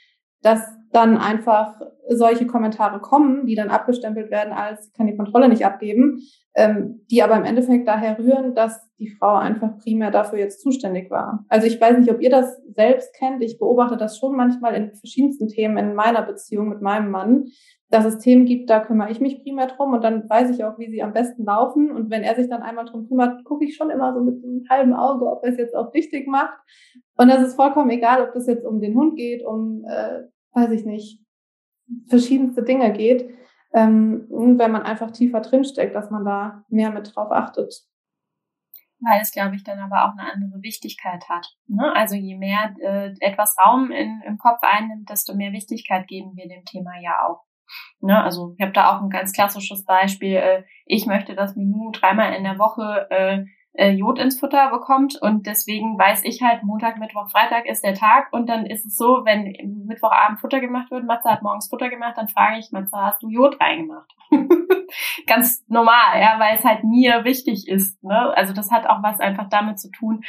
dass 0.41 0.61
dann 0.93 1.17
einfach 1.17 1.81
solche 2.09 2.47
Kommentare 2.47 3.01
kommen, 3.01 3.47
die 3.47 3.55
dann 3.55 3.71
abgestempelt 3.71 4.31
werden 4.31 4.53
als 4.53 4.93
kann 4.93 5.07
die 5.07 5.17
Kontrolle 5.17 5.49
nicht 5.49 5.65
abgeben, 5.65 6.21
ähm, 6.55 7.01
die 7.11 7.23
aber 7.23 7.37
im 7.37 7.45
Endeffekt 7.45 7.89
daher 7.89 8.19
rühren, 8.19 8.55
dass 8.55 8.89
die 8.99 9.09
Frau 9.09 9.35
einfach 9.37 9.79
primär 9.79 10.11
dafür 10.11 10.39
jetzt 10.39 10.61
zuständig 10.61 11.11
war. 11.11 11.45
Also 11.49 11.67
ich 11.67 11.81
weiß 11.81 11.99
nicht, 11.99 12.11
ob 12.11 12.21
ihr 12.21 12.31
das 12.31 12.61
selbst 12.75 13.15
kennt. 13.15 13.43
Ich 13.43 13.59
beobachte 13.59 13.97
das 13.97 14.19
schon 14.19 14.37
manchmal 14.37 14.75
in 14.75 14.95
verschiedensten 14.95 15.49
Themen 15.49 15.79
in 15.79 15.95
meiner 15.95 16.23
Beziehung 16.23 16.69
mit 16.69 16.83
meinem 16.83 17.11
Mann, 17.11 17.47
dass 17.93 18.07
es 18.07 18.19
Themen 18.19 18.47
gibt, 18.47 18.71
da 18.71 18.81
kümmere 18.81 19.11
ich 19.11 19.21
mich 19.21 19.43
primär 19.43 19.67
drum 19.67 19.93
und 19.93 20.03
dann 20.03 20.29
weiß 20.29 20.51
ich 20.51 20.65
auch, 20.65 20.79
wie 20.79 20.91
sie 20.91 21.03
am 21.03 21.13
besten 21.13 21.45
laufen. 21.45 21.93
Und 21.93 22.11
wenn 22.11 22.23
er 22.23 22.35
sich 22.35 22.49
dann 22.49 22.63
einmal 22.63 22.87
drum 22.87 23.07
kümmert, 23.07 23.45
gucke 23.45 23.67
ich 23.67 23.77
schon 23.77 23.91
immer 23.91 24.15
so 24.15 24.21
mit 24.21 24.43
einem 24.43 24.65
halben 24.71 24.95
Auge, 24.95 25.27
ob 25.27 25.45
er 25.45 25.53
es 25.53 25.59
jetzt 25.59 25.77
auch 25.77 25.93
richtig 25.93 26.27
macht. 26.27 26.59
Und 27.19 27.29
das 27.29 27.47
ist 27.47 27.55
vollkommen 27.55 27.91
egal, 27.91 28.23
ob 28.23 28.33
das 28.33 28.47
jetzt 28.47 28.65
um 28.65 28.81
den 28.81 28.95
Hund 28.95 29.17
geht, 29.17 29.45
um, 29.45 29.85
äh, 29.85 30.23
weiß 30.53 30.71
ich 30.71 30.85
nicht, 30.85 31.21
verschiedenste 32.09 32.63
Dinge 32.63 32.93
geht. 32.93 33.29
Ähm, 33.75 34.27
und 34.31 34.59
wenn 34.59 34.73
man 34.73 34.83
einfach 34.83 35.11
tiefer 35.11 35.41
drinsteckt, 35.41 35.95
dass 35.95 36.11
man 36.11 36.25
da 36.25 36.65
mehr 36.69 36.91
mit 36.91 37.15
drauf 37.15 37.31
achtet. 37.31 37.75
Weil 39.01 39.21
es, 39.21 39.33
glaube 39.33 39.57
ich, 39.57 39.65
dann 39.65 39.79
aber 39.79 40.05
auch 40.05 40.17
eine 40.17 40.33
andere 40.33 40.63
Wichtigkeit 40.63 41.29
hat. 41.29 41.47
Ne? 41.67 41.93
Also 41.97 42.15
je 42.15 42.37
mehr 42.37 42.75
äh, 42.81 43.15
etwas 43.21 43.57
Raum 43.59 43.91
in, 43.91 44.23
im 44.27 44.39
Kopf 44.39 44.61
einnimmt, 44.63 45.11
desto 45.11 45.35
mehr 45.35 45.53
Wichtigkeit 45.53 46.07
geben 46.07 46.37
wir 46.37 46.47
dem 46.47 46.65
Thema 46.65 46.93
ja 47.01 47.27
auch. 47.27 47.45
Ne? 48.01 48.23
Also 48.23 48.55
ich 48.57 48.63
habe 48.63 48.73
da 48.73 48.95
auch 48.95 49.03
ein 49.03 49.11
ganz 49.11 49.33
klassisches 49.33 49.85
Beispiel. 49.85 50.37
Äh, 50.37 50.65
ich 50.87 51.07
möchte, 51.07 51.35
dass 51.35 51.57
Minu 51.57 51.91
dreimal 51.91 52.35
in 52.35 52.45
der 52.45 52.59
Woche 52.59 53.07
äh, 53.11 53.45
äh, 53.75 53.91
Jod 53.91 54.19
ins 54.19 54.39
Futter 54.39 54.71
bekommt 54.71 55.21
und 55.21 55.47
deswegen 55.47 55.99
weiß 55.99 56.25
ich 56.25 56.43
halt, 56.43 56.63
Montag, 56.63 56.99
Mittwoch, 56.99 57.31
Freitag 57.31 57.67
ist 57.67 57.83
der 57.83 57.95
Tag 57.95 58.33
und 58.33 58.49
dann 58.49 58.67
ist 58.67 58.85
es 58.85 58.97
so, 58.97 59.23
wenn 59.25 59.87
Mittwochabend 59.87 60.41
Futter 60.41 60.61
gemacht 60.61 60.91
wird, 60.91 61.05
Matze 61.05 61.31
hat 61.31 61.43
morgens 61.43 61.69
Futter 61.69 61.89
gemacht, 61.89 62.15
dann 62.17 62.29
frage 62.29 62.59
ich, 62.59 62.71
Matze, 62.71 62.97
hast 62.97 63.23
du 63.23 63.29
Jod 63.29 63.59
reingemacht? 63.61 64.11
Ganz 65.27 65.65
normal, 65.69 66.21
ja, 66.21 66.39
weil 66.39 66.59
es 66.59 66.65
halt 66.65 66.85
mir 66.85 67.25
wichtig 67.25 67.67
ist. 67.69 68.03
Ne? 68.05 68.37
Also 68.37 68.53
das 68.53 68.71
hat 68.71 68.87
auch 68.87 69.03
was 69.03 69.21
einfach 69.21 69.49
damit 69.49 69.79
zu 69.79 69.91
tun, 69.91 70.23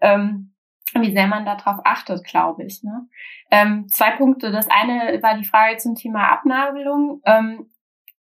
ähm, 0.00 0.54
wie 0.94 1.12
sehr 1.12 1.26
man 1.26 1.44
darauf 1.44 1.80
achtet, 1.84 2.24
glaube 2.24 2.64
ich. 2.64 2.82
Ne? 2.82 3.06
Ähm, 3.50 3.88
zwei 3.88 4.12
Punkte. 4.12 4.50
Das 4.50 4.68
eine 4.70 5.22
war 5.22 5.36
die 5.36 5.44
Frage 5.44 5.76
zum 5.76 5.94
Thema 5.94 6.32
Abnabelung. 6.32 7.20
Ähm, 7.24 7.70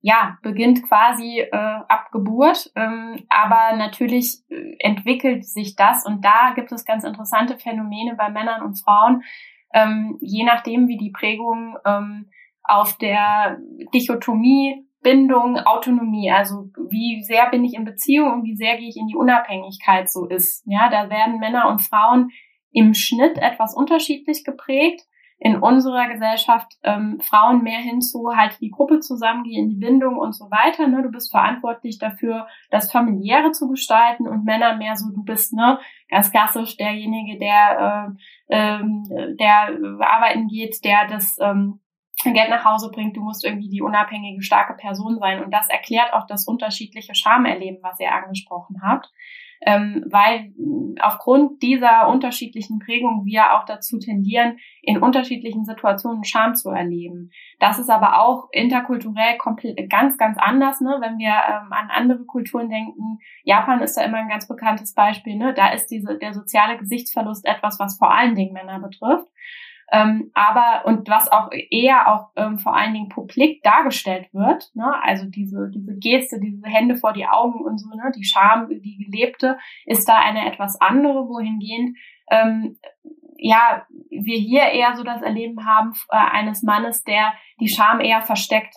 ja, 0.06 0.38
beginnt 0.42 0.84
quasi 0.84 1.40
äh, 1.40 1.50
ab 1.56 2.12
Geburt, 2.12 2.70
ähm, 2.76 3.24
aber 3.30 3.78
natürlich 3.78 4.44
äh, 4.50 4.76
entwickelt 4.80 5.46
sich 5.46 5.78
das. 5.78 6.06
Und 6.06 6.26
da 6.26 6.52
gibt 6.54 6.74
es 6.74 6.84
ganz 6.84 7.06
interessante 7.06 7.58
Phänomene 7.58 8.14
bei 8.18 8.30
Männern 8.30 8.64
und 8.64 8.76
Frauen, 8.76 9.24
ähm, 9.74 10.18
je 10.20 10.44
nachdem, 10.44 10.90
wie 10.90 10.98
die 10.98 11.12
Prägung 11.12 11.78
ähm, 11.86 12.30
auf 12.64 12.98
der 12.98 13.60
Dichotomie 13.94 14.86
Bindung, 15.04 15.58
Autonomie, 15.58 16.32
also 16.32 16.70
wie 16.90 17.24
sehr 17.24 17.50
bin 17.50 17.64
ich 17.64 17.74
in 17.74 17.86
Beziehung 17.86 18.34
und 18.34 18.44
wie 18.44 18.56
sehr 18.58 18.78
gehe 18.78 18.90
ich 18.90 18.98
in 18.98 19.08
die 19.08 19.16
Unabhängigkeit 19.16 20.12
so 20.12 20.26
ist. 20.26 20.66
Ja, 20.66 20.90
da 20.90 21.10
werden 21.10 21.40
Männer 21.40 21.70
und 21.70 21.82
Frauen 21.82 22.30
im 22.72 22.94
Schnitt 22.94 23.38
etwas 23.38 23.74
unterschiedlich 23.74 24.44
geprägt 24.44 25.06
in 25.40 25.58
unserer 25.58 26.08
Gesellschaft 26.08 26.72
ähm, 26.84 27.20
Frauen 27.22 27.64
mehr 27.64 27.80
hinzu, 27.80 28.30
halt 28.36 28.60
die 28.62 28.70
Gruppe 28.70 29.00
zusammengehen, 29.00 29.70
die 29.70 29.76
Bindung 29.76 30.18
und 30.18 30.34
so 30.34 30.46
weiter. 30.46 30.88
Ne? 30.88 31.04
Du 31.04 31.10
bist 31.10 31.32
verantwortlich 31.32 32.00
dafür, 32.00 32.48
das 32.72 32.92
Familiäre 32.92 33.52
zu 33.52 33.68
gestalten 33.70 34.28
und 34.28 34.46
Männer 34.46 34.78
mehr 34.78 34.96
so, 34.96 35.14
du 35.14 35.24
bist 35.24 35.54
ne 35.54 35.80
ganz 36.10 36.32
klassisch 36.32 36.78
derjenige, 36.78 37.40
der 37.40 38.16
äh, 38.50 38.56
ähm, 38.56 39.04
der 39.40 39.78
arbeiten 40.00 40.48
geht, 40.48 40.84
der 40.86 41.08
das 41.08 41.38
ähm, 41.42 41.80
Geld 42.24 42.50
nach 42.50 42.64
Hause 42.64 42.90
bringt, 42.92 43.18
du 43.18 43.22
musst 43.22 43.44
irgendwie 43.44 43.70
die 43.70 43.82
unabhängige, 43.82 44.42
starke 44.44 44.76
Person 44.76 45.18
sein. 45.20 45.44
Und 45.44 45.52
das 45.52 45.68
erklärt 45.68 46.14
auch 46.14 46.26
das 46.28 46.48
unterschiedliche 46.48 47.16
Schamerleben, 47.16 47.80
was 47.82 48.00
ihr 48.00 48.14
angesprochen 48.14 48.82
habt 48.82 49.12
ähm, 49.66 50.06
weil 50.10 50.54
aufgrund 51.02 51.62
dieser 51.62 52.08
unterschiedlichen 52.08 52.80
Prägungen 52.80 53.26
wir 53.26 53.54
auch 53.54 53.66
dazu 53.66 54.00
tendieren, 54.00 54.58
in 54.82 55.02
unterschiedlichen 55.02 55.66
Situationen 55.66 56.24
Scham 56.24 56.56
zu 56.56 56.70
erleben. 56.70 57.32
Das 57.60 57.80
ist 57.80 57.90
aber 57.90 58.22
auch 58.22 58.48
interkulturell 58.52 59.38
ganz, 59.90 60.18
ganz 60.18 60.38
anders, 60.38 60.82
ne? 60.82 60.98
wenn 61.02 61.18
wir 61.18 61.32
ähm, 61.32 61.72
an 61.72 61.90
andere 61.90 62.26
Kulturen 62.26 62.70
denken. 62.70 63.20
Japan 63.44 63.82
ist 63.82 63.96
da 63.96 64.04
immer 64.04 64.18
ein 64.18 64.30
ganz 64.30 64.48
bekanntes 64.48 64.94
Beispiel. 64.94 65.36
Ne? 65.36 65.54
Da 65.54 65.70
ist 65.70 65.88
diese, 65.88 66.18
der 66.18 66.34
soziale 66.34 66.78
Gesichtsverlust 66.78 67.46
etwas, 67.46 67.80
was 67.80 67.98
vor 67.98 68.14
allen 68.14 68.36
Dingen 68.36 68.54
Männer 68.54 68.80
betrifft. 68.80 69.28
Ähm, 69.94 70.32
aber 70.34 70.88
und 70.88 71.08
was 71.08 71.32
auch 71.32 71.52
eher 71.52 72.12
auch 72.12 72.32
ähm, 72.36 72.58
vor 72.58 72.76
allen 72.76 72.96
Dingen 72.96 73.10
publik 73.10 73.62
dargestellt 73.62 74.28
wird, 74.34 74.72
ne? 74.74 74.92
also 75.04 75.28
diese 75.28 75.70
diese 75.70 75.96
Geste, 76.00 76.40
diese 76.40 76.66
Hände 76.66 76.96
vor 76.96 77.14
die 77.14 77.28
Augen 77.28 77.64
und 77.64 77.78
so, 77.78 77.90
ne? 77.90 78.12
die 78.16 78.24
Scham, 78.24 78.70
die 78.70 78.98
gelebte, 78.98 79.60
ist 79.86 80.10
da 80.10 80.18
eine 80.18 80.52
etwas 80.52 80.82
andere, 80.82 81.30
wohingehend 81.30 81.96
ähm, 82.32 82.80
ja 83.38 83.86
wir 84.10 84.40
hier 84.40 84.64
eher 84.64 84.96
so 84.96 85.04
das 85.04 85.22
Erleben 85.22 85.64
haben 85.64 85.94
äh, 86.10 86.16
eines 86.18 86.64
Mannes, 86.64 87.04
der 87.04 87.34
die 87.60 87.70
Scham 87.70 88.00
eher 88.00 88.24
versteckt 88.24 88.76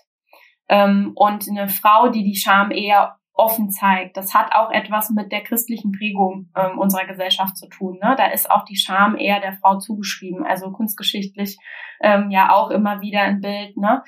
ähm, 0.68 1.12
und 1.14 1.48
eine 1.48 1.68
Frau, 1.68 2.10
die 2.10 2.24
die 2.24 2.36
Scham 2.36 2.70
eher 2.70 3.16
offen 3.36 3.70
zeigt. 3.70 4.16
Das 4.16 4.34
hat 4.34 4.52
auch 4.54 4.70
etwas 4.70 5.10
mit 5.10 5.30
der 5.30 5.42
christlichen 5.42 5.92
Prägung 5.92 6.50
ähm, 6.56 6.78
unserer 6.78 7.06
Gesellschaft 7.06 7.56
zu 7.56 7.68
tun. 7.68 7.98
Ne? 8.02 8.14
Da 8.16 8.26
ist 8.28 8.50
auch 8.50 8.64
die 8.64 8.76
Scham 8.76 9.16
eher 9.16 9.40
der 9.40 9.52
Frau 9.52 9.78
zugeschrieben, 9.78 10.44
also 10.44 10.72
kunstgeschichtlich 10.72 11.58
ähm, 12.00 12.30
ja 12.30 12.50
auch 12.50 12.70
immer 12.70 13.02
wieder 13.02 13.20
ein 13.20 13.40
Bild. 13.40 13.76
Ne? 13.76 14.02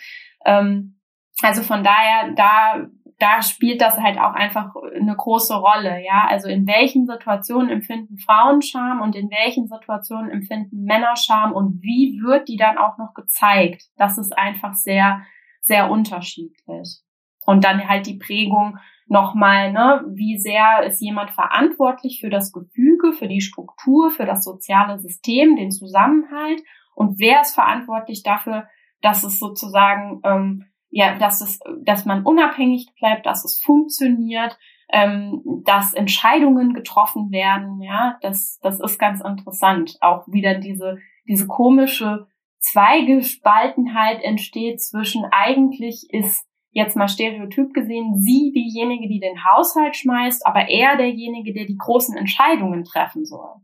Ähm, 0.47 0.99
also 1.43 1.63
von 1.63 1.85
daher, 1.85 2.33
da 2.35 2.89
da 3.19 3.43
spielt 3.43 3.81
das 3.81 3.99
halt 3.99 4.17
auch 4.19 4.35
einfach 4.35 4.75
eine 4.95 5.17
große 5.17 5.57
Rolle, 5.57 6.05
ja. 6.05 6.27
Also 6.29 6.49
in 6.49 6.67
welchen 6.69 7.07
Situationen 7.07 7.69
empfinden 7.69 8.17
Frauen 8.19 8.63
Scham 8.63 9.01
und 9.01 9.17
in 9.17 9.29
welchen 9.29 9.67
Situationen 9.67 10.31
empfinden 10.31 10.85
Männer 10.85 11.17
Scham 11.17 11.53
und 11.53 11.83
wie 11.83 12.21
wird 12.23 12.49
die 12.49 12.57
dann 12.57 12.79
auch 12.79 12.97
noch 12.97 13.15
gezeigt? 13.15 13.83
Das 13.97 14.19
ist 14.19 14.39
einfach 14.39 14.75
sehr, 14.75 15.23
sehr 15.63 15.91
unterschiedlich. 15.91 17.01
Und 17.45 17.65
dann 17.65 17.89
halt 17.89 18.07
die 18.07 18.19
Prägung 18.19 18.79
nochmal, 19.09 19.73
ne, 19.73 20.05
wie 20.09 20.39
sehr 20.39 20.85
ist 20.85 21.01
jemand 21.01 21.31
verantwortlich 21.31 22.21
für 22.21 22.31
das 22.31 22.53
Gefüge, 22.53 23.13
für 23.13 23.29
die 23.29 23.41
Struktur, 23.41 24.11
für 24.11 24.27
das 24.27 24.45
soziale 24.45 24.99
System, 24.99 25.57
den 25.57 25.71
Zusammenhalt 25.71 26.63
und 26.95 27.19
wer 27.19 27.41
ist 27.41 27.55
verantwortlich 27.55 28.23
dafür, 28.23 28.69
dass 29.01 29.25
es 29.25 29.39
sozusagen 29.39 30.21
ähm, 30.25 30.65
ja, 30.91 31.19
dass 31.19 31.41
es, 31.41 31.61
dass 31.83 32.05
man 32.05 32.25
unabhängig 32.25 32.89
bleibt, 32.99 33.27
dass 33.27 33.45
es 33.45 33.61
funktioniert, 33.63 34.59
ähm, 34.91 35.43
dass 35.65 35.93
Entscheidungen 35.93 36.73
getroffen 36.73 37.31
werden, 37.31 37.81
ja, 37.83 38.17
das, 38.23 38.59
das 38.63 38.81
ist 38.81 38.99
ganz 38.99 39.21
interessant. 39.21 39.97
Auch 40.01 40.27
wieder 40.29 40.55
diese, 40.55 40.99
diese 41.27 41.47
komische 41.47 42.27
Zweigespaltenheit 42.61 44.23
entsteht 44.23 44.81
zwischen 44.81 45.27
eigentlich 45.31 46.09
ist 46.11 46.48
jetzt 46.71 46.97
mal 46.97 47.09
stereotyp 47.09 47.73
gesehen 47.73 48.21
sie 48.21 48.53
diejenige, 48.55 49.09
die 49.09 49.21
den 49.21 49.45
Haushalt 49.45 49.97
schmeißt, 49.97 50.47
aber 50.47 50.69
er 50.69 50.97
derjenige, 50.97 51.53
der 51.53 51.67
die 51.67 51.79
großen 51.79 52.17
Entscheidungen 52.17 52.85
treffen 52.85 53.25
soll. 53.25 53.55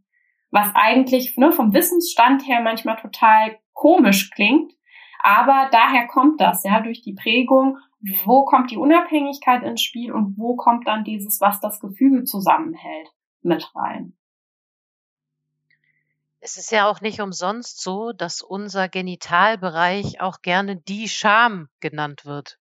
Was 0.51 0.71
eigentlich 0.75 1.37
ne, 1.37 1.53
vom 1.53 1.73
Wissensstand 1.73 2.47
her 2.47 2.61
manchmal 2.61 2.97
total 2.97 3.59
komisch 3.73 4.31
klingt, 4.31 4.73
aber 5.23 5.69
daher 5.73 6.07
kommt 6.07 6.41
das, 6.41 6.65
ja, 6.65 6.81
durch 6.81 7.03
die 7.03 7.15
Prägung, 7.15 7.79
wo 8.25 8.45
kommt 8.45 8.71
die 8.71 8.77
Unabhängigkeit 8.77 9.63
ins 9.63 9.83
Spiel 9.83 10.13
und 10.13 10.37
wo 10.37 10.57
kommt 10.57 10.87
dann 10.87 11.05
dieses, 11.05 11.41
was 11.41 11.61
das 11.61 11.81
Gefüge 11.81 12.25
zusammenhält, 12.25 13.09
mit 13.43 13.71
rein. 13.75 14.15
Es 16.41 16.59
ist 16.59 16.71
ja 16.71 16.87
auch 16.91 17.01
nicht 17.01 17.23
umsonst 17.23 17.83
so, 17.83 18.13
dass 18.13 18.43
unser 18.43 18.91
Genitalbereich 18.91 20.21
auch 20.21 20.43
gerne 20.43 20.77
die 20.77 21.09
Scham 21.09 21.71
genannt 21.81 22.27
wird. 22.27 22.59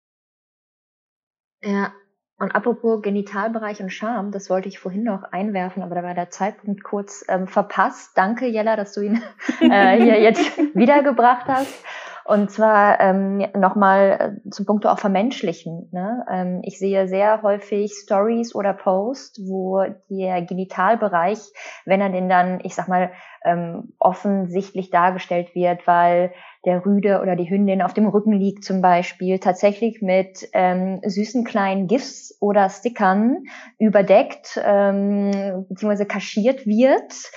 Ja, 1.61 1.91
und 2.39 2.53
apropos 2.53 3.01
Genitalbereich 3.01 3.81
und 3.81 3.89
Scham, 3.89 4.31
das 4.31 4.49
wollte 4.49 4.67
ich 4.67 4.77
vorhin 4.77 5.03
noch 5.03 5.23
einwerfen, 5.31 5.81
aber 5.81 5.95
da 5.95 6.03
war 6.03 6.13
der 6.13 6.29
Zeitpunkt 6.29 6.83
kurz 6.83 7.25
ähm, 7.27 7.47
verpasst. 7.47 8.11
Danke, 8.15 8.45
Jella, 8.45 8.75
dass 8.75 8.93
du 8.93 9.01
ihn 9.01 9.23
äh, 9.61 9.97
hier 9.97 10.21
jetzt 10.21 10.57
wiedergebracht 10.75 11.47
hast. 11.47 11.83
Und 12.25 12.51
zwar 12.51 12.99
ähm, 12.99 13.37
nochmal 13.55 14.41
äh, 14.45 14.49
zum 14.49 14.65
Punkt 14.65 14.85
auch 14.85 14.99
vermenschlichen. 14.99 15.89
Ne? 15.93 16.25
Ähm, 16.29 16.59
ich 16.63 16.77
sehe 16.77 17.07
sehr 17.07 17.41
häufig 17.41 17.93
Stories 17.93 18.53
oder 18.53 18.73
Posts, 18.73 19.47
wo 19.47 19.85
der 20.09 20.41
Genitalbereich, 20.41 21.39
wenn 21.85 22.01
er 22.01 22.09
denn 22.09 22.27
dann, 22.27 22.59
ich 22.63 22.75
sag 22.75 22.89
mal, 22.89 23.11
ähm, 23.45 23.93
offensichtlich 23.97 24.89
dargestellt 24.89 25.55
wird, 25.55 25.87
weil 25.87 26.33
der 26.67 26.85
Rüde 26.85 27.21
oder 27.21 27.35
die 27.35 27.49
Hündin 27.49 27.81
auf 27.81 27.93
dem 27.93 28.05
Rücken 28.07 28.33
liegt 28.33 28.63
zum 28.63 28.81
Beispiel, 28.81 29.39
tatsächlich 29.39 30.01
mit 30.03 30.47
ähm, 30.53 30.99
süßen 31.03 31.43
kleinen 31.43 31.87
GIFs 31.87 32.37
oder 32.39 32.69
Stickern 32.69 33.45
überdeckt 33.79 34.61
ähm, 34.63 35.65
bzw. 35.69 36.05
kaschiert 36.05 36.67
wird 36.67 37.31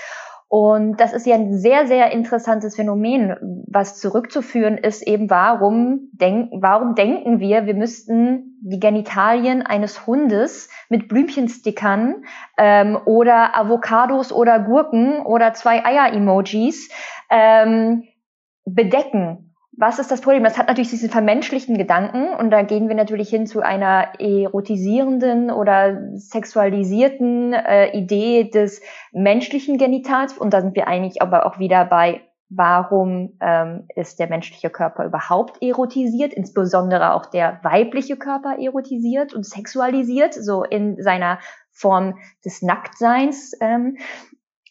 und 0.53 0.97
das 1.01 1.13
ist 1.13 1.27
ja 1.27 1.37
ein 1.37 1.57
sehr, 1.57 1.87
sehr 1.87 2.11
interessantes 2.11 2.75
Phänomen, 2.75 3.37
was 3.69 4.01
zurückzuführen 4.01 4.79
ist 4.79 5.07
eben, 5.07 5.31
warum, 5.31 6.09
denk, 6.11 6.51
warum 6.53 6.97
denken 6.97 7.39
wir, 7.39 7.67
wir 7.67 7.75
müssten 7.75 8.59
die 8.61 8.81
Genitalien 8.81 9.63
eines 9.63 10.09
Hundes 10.09 10.69
mit 10.89 11.07
Blümchenstickern 11.07 12.25
ähm, 12.59 12.99
oder 13.05 13.57
Avocados 13.57 14.33
oder 14.33 14.59
Gurken 14.59 15.21
oder 15.21 15.55
zwei 15.55 15.85
Eier-Emojis 15.85 16.91
ähm, 17.31 18.03
bedecken 18.65 19.51
was 19.81 19.99
ist 19.99 20.11
das 20.11 20.21
Problem? 20.21 20.45
Das 20.45 20.59
hat 20.59 20.69
natürlich 20.69 20.91
diesen 20.91 21.09
vermenschlichten 21.09 21.79
Gedanken 21.79 22.35
und 22.35 22.51
da 22.51 22.63
gehen 22.63 22.89
wir 22.89 22.97
natürlich 22.97 23.31
hin 23.31 23.47
zu 23.47 23.63
einer 23.63 24.21
erotisierenden 24.21 25.51
oder 25.51 26.17
sexualisierten 26.17 27.55
äh, 27.55 27.97
Idee 27.97 28.45
des 28.45 28.83
menschlichen 29.13 29.79
Genitals 29.79 30.37
und 30.37 30.53
da 30.53 30.61
sind 30.61 30.77
wir 30.77 30.87
eigentlich 30.87 31.23
aber 31.23 31.47
auch 31.47 31.59
wieder 31.59 31.87
bei, 31.87 32.21
warum 32.51 33.39
ähm, 33.41 33.87
ist 33.95 34.19
der 34.19 34.29
menschliche 34.29 34.69
Körper 34.69 35.07
überhaupt 35.07 35.63
erotisiert, 35.63 36.35
insbesondere 36.35 37.15
auch 37.15 37.25
der 37.25 37.61
weibliche 37.63 38.17
Körper 38.17 38.59
erotisiert 38.59 39.33
und 39.33 39.47
sexualisiert, 39.47 40.35
so 40.35 40.63
in 40.63 41.01
seiner 41.01 41.39
Form 41.71 42.19
des 42.45 42.61
Nacktseins. 42.61 43.57
Ähm, 43.63 43.97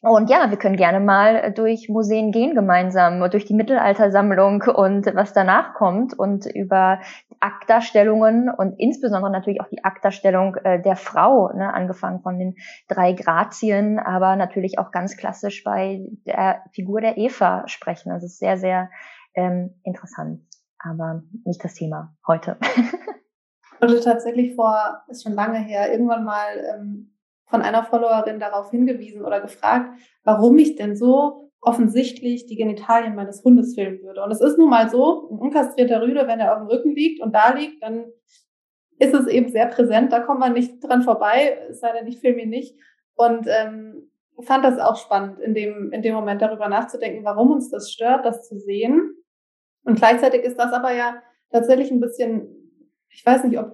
und 0.01 0.29
ja, 0.29 0.49
wir 0.49 0.57
können 0.57 0.77
gerne 0.77 1.01
mal 1.01 1.51
durch 1.51 1.89
Museen 1.89 2.31
gehen 2.31 2.55
gemeinsam, 2.55 3.29
durch 3.29 3.45
die 3.45 3.53
Mittelaltersammlung 3.53 4.61
und 4.61 5.13
was 5.13 5.33
danach 5.33 5.73
kommt 5.73 6.17
und 6.17 6.45
über 6.45 6.99
Aktdarstellungen 7.41 8.49
und 8.49 8.79
insbesondere 8.79 9.31
natürlich 9.31 9.59
auch 9.59 9.67
die 9.67 9.83
Aktdarstellung 9.83 10.55
äh, 10.55 10.81
der 10.81 10.95
Frau, 10.95 11.51
ne, 11.53 11.73
angefangen 11.73 12.21
von 12.21 12.39
den 12.39 12.55
drei 12.87 13.11
Grazien, 13.11 13.99
aber 13.99 14.37
natürlich 14.37 14.79
auch 14.79 14.91
ganz 14.91 15.17
klassisch 15.17 15.63
bei 15.65 16.05
der 16.25 16.63
Figur 16.71 17.01
der 17.01 17.17
Eva 17.17 17.67
sprechen. 17.67 18.09
Das 18.09 18.23
ist 18.23 18.39
sehr, 18.39 18.57
sehr 18.57 18.89
ähm, 19.35 19.81
interessant, 19.83 20.41
aber 20.79 21.23
nicht 21.43 21.63
das 21.63 21.73
Thema 21.73 22.15
heute. 22.25 22.57
Ich 23.81 23.87
wurde 23.87 24.01
tatsächlich 24.01 24.55
vor, 24.55 25.03
ist 25.07 25.23
schon 25.23 25.35
lange 25.35 25.59
her, 25.59 25.89
irgendwann 25.89 26.25
mal 26.25 26.47
ähm, 26.75 27.13
von 27.49 27.61
einer 27.61 27.83
Followerin 27.83 28.39
darauf 28.39 28.71
hingewiesen 28.71 29.25
oder 29.25 29.41
gefragt, 29.41 29.99
warum 30.23 30.57
ich 30.57 30.75
denn 30.75 30.95
so 30.95 31.49
offensichtlich 31.61 32.45
die 32.45 32.55
Genitalien 32.55 33.15
meines 33.15 33.43
Hundes 33.43 33.75
filmen 33.75 34.01
würde. 34.01 34.23
Und 34.23 34.31
es 34.31 34.41
ist 34.41 34.57
nun 34.57 34.69
mal 34.69 34.89
so, 34.89 35.29
ein 35.29 35.39
unkastrierter 35.39 36.01
Rüde, 36.01 36.27
wenn 36.27 36.39
er 36.39 36.53
auf 36.53 36.59
dem 36.59 36.67
Rücken 36.67 36.95
liegt 36.95 37.21
und 37.21 37.33
da 37.33 37.53
liegt, 37.53 37.83
dann 37.83 38.05
ist 38.97 39.13
es 39.13 39.27
eben 39.27 39.49
sehr 39.49 39.65
präsent, 39.65 40.11
da 40.11 40.19
kommt 40.19 40.39
man 40.39 40.53
nicht 40.53 40.79
dran 40.81 41.01
vorbei, 41.01 41.57
es 41.69 41.79
sei 41.79 41.91
denn, 41.93 42.07
ich 42.07 42.19
filme 42.19 42.43
ihn 42.43 42.49
nicht. 42.49 42.77
Und 43.15 43.47
ähm, 43.47 44.09
fand 44.41 44.63
das 44.63 44.79
auch 44.79 44.95
spannend, 44.95 45.39
in 45.39 45.53
dem, 45.53 45.91
in 45.91 46.01
dem 46.01 46.15
Moment 46.15 46.41
darüber 46.41 46.69
nachzudenken, 46.69 47.25
warum 47.25 47.51
uns 47.51 47.69
das 47.69 47.91
stört, 47.91 48.25
das 48.25 48.47
zu 48.47 48.57
sehen. 48.57 49.15
Und 49.83 49.97
gleichzeitig 49.97 50.43
ist 50.43 50.57
das 50.57 50.71
aber 50.71 50.93
ja 50.93 51.21
tatsächlich 51.51 51.91
ein 51.91 51.99
bisschen, 51.99 52.55
ich 53.09 53.25
weiß 53.25 53.43
nicht, 53.43 53.59
ob 53.59 53.71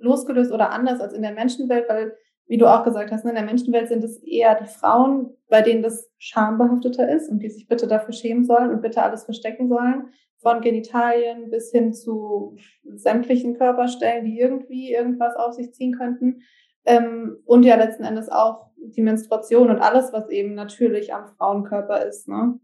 losgelöst 0.00 0.52
oder 0.52 0.70
anders 0.70 1.00
als 1.00 1.12
in 1.12 1.22
der 1.22 1.32
Menschenwelt, 1.32 1.88
weil 1.88 2.16
wie 2.46 2.58
du 2.58 2.66
auch 2.66 2.84
gesagt 2.84 3.10
hast, 3.10 3.24
ne, 3.24 3.30
in 3.30 3.36
der 3.36 3.44
Menschenwelt 3.44 3.88
sind 3.88 4.04
es 4.04 4.22
eher 4.22 4.54
die 4.54 4.66
Frauen, 4.66 5.30
bei 5.48 5.62
denen 5.62 5.82
das 5.82 6.10
schambehafteter 6.18 7.08
ist 7.08 7.30
und 7.30 7.38
die 7.40 7.48
sich 7.48 7.68
bitte 7.68 7.86
dafür 7.86 8.12
schämen 8.12 8.44
sollen 8.44 8.70
und 8.70 8.82
bitte 8.82 9.02
alles 9.02 9.24
verstecken 9.24 9.68
sollen. 9.68 10.10
Von 10.42 10.60
Genitalien 10.60 11.50
bis 11.50 11.70
hin 11.70 11.94
zu 11.94 12.56
sämtlichen 12.84 13.56
Körperstellen, 13.56 14.26
die 14.26 14.38
irgendwie 14.38 14.92
irgendwas 14.92 15.36
auf 15.36 15.54
sich 15.54 15.72
ziehen 15.72 15.96
könnten. 15.96 16.42
Ähm, 16.84 17.38
und 17.46 17.62
ja 17.62 17.76
letzten 17.76 18.04
Endes 18.04 18.28
auch 18.28 18.66
die 18.76 19.00
Menstruation 19.00 19.70
und 19.70 19.80
alles, 19.80 20.12
was 20.12 20.28
eben 20.28 20.54
natürlich 20.54 21.14
am 21.14 21.28
Frauenkörper 21.28 22.04
ist. 22.04 22.28
Ne? 22.28 22.60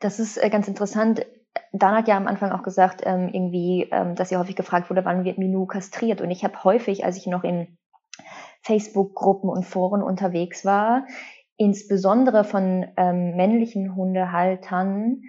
Das 0.00 0.20
ist 0.20 0.36
äh, 0.36 0.50
ganz 0.50 0.68
interessant. 0.68 1.24
Dan 1.72 1.94
hat 1.94 2.08
ja 2.08 2.18
am 2.18 2.26
Anfang 2.26 2.52
auch 2.52 2.62
gesagt, 2.62 3.02
ähm, 3.06 3.30
irgendwie, 3.32 3.88
ähm, 3.90 4.14
dass 4.14 4.28
sie 4.28 4.36
häufig 4.36 4.56
gefragt 4.56 4.90
wurde, 4.90 5.06
wann 5.06 5.24
wird 5.24 5.38
Minu 5.38 5.64
kastriert. 5.64 6.20
Und 6.20 6.30
ich 6.30 6.44
habe 6.44 6.62
häufig, 6.64 7.06
als 7.06 7.16
ich 7.16 7.26
noch 7.26 7.44
in 7.44 7.78
Facebook-Gruppen 8.66 9.48
und 9.48 9.64
Foren 9.64 10.02
unterwegs 10.02 10.64
war, 10.64 11.06
insbesondere 11.56 12.44
von 12.44 12.86
ähm, 12.96 13.36
männlichen 13.36 13.94
Hundehaltern, 13.94 15.22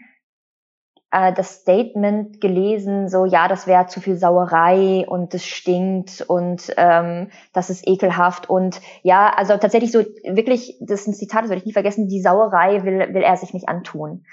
äh, 1.11 1.31
das 1.33 1.61
Statement 1.61 2.41
gelesen, 2.41 3.07
so 3.07 3.25
ja, 3.25 3.47
das 3.47 3.67
wäre 3.67 3.85
zu 3.85 4.01
viel 4.01 4.17
Sauerei 4.17 5.05
und 5.07 5.33
das 5.33 5.45
stinkt 5.45 6.21
und 6.21 6.73
ähm, 6.77 7.29
das 7.53 7.69
ist 7.69 7.87
ekelhaft 7.87 8.49
und 8.49 8.81
ja, 9.03 9.31
also 9.33 9.55
tatsächlich 9.57 9.91
so 9.91 9.99
wirklich, 9.99 10.77
das 10.81 11.01
ist 11.01 11.07
ein 11.07 11.13
Zitat, 11.13 11.43
das 11.43 11.49
werde 11.49 11.59
ich 11.59 11.65
nie 11.65 11.73
vergessen, 11.73 12.07
die 12.07 12.21
Sauerei 12.21 12.83
will, 12.83 13.13
will 13.13 13.23
er 13.23 13.37
sich 13.37 13.53
nicht 13.53 13.69
antun. 13.69 14.25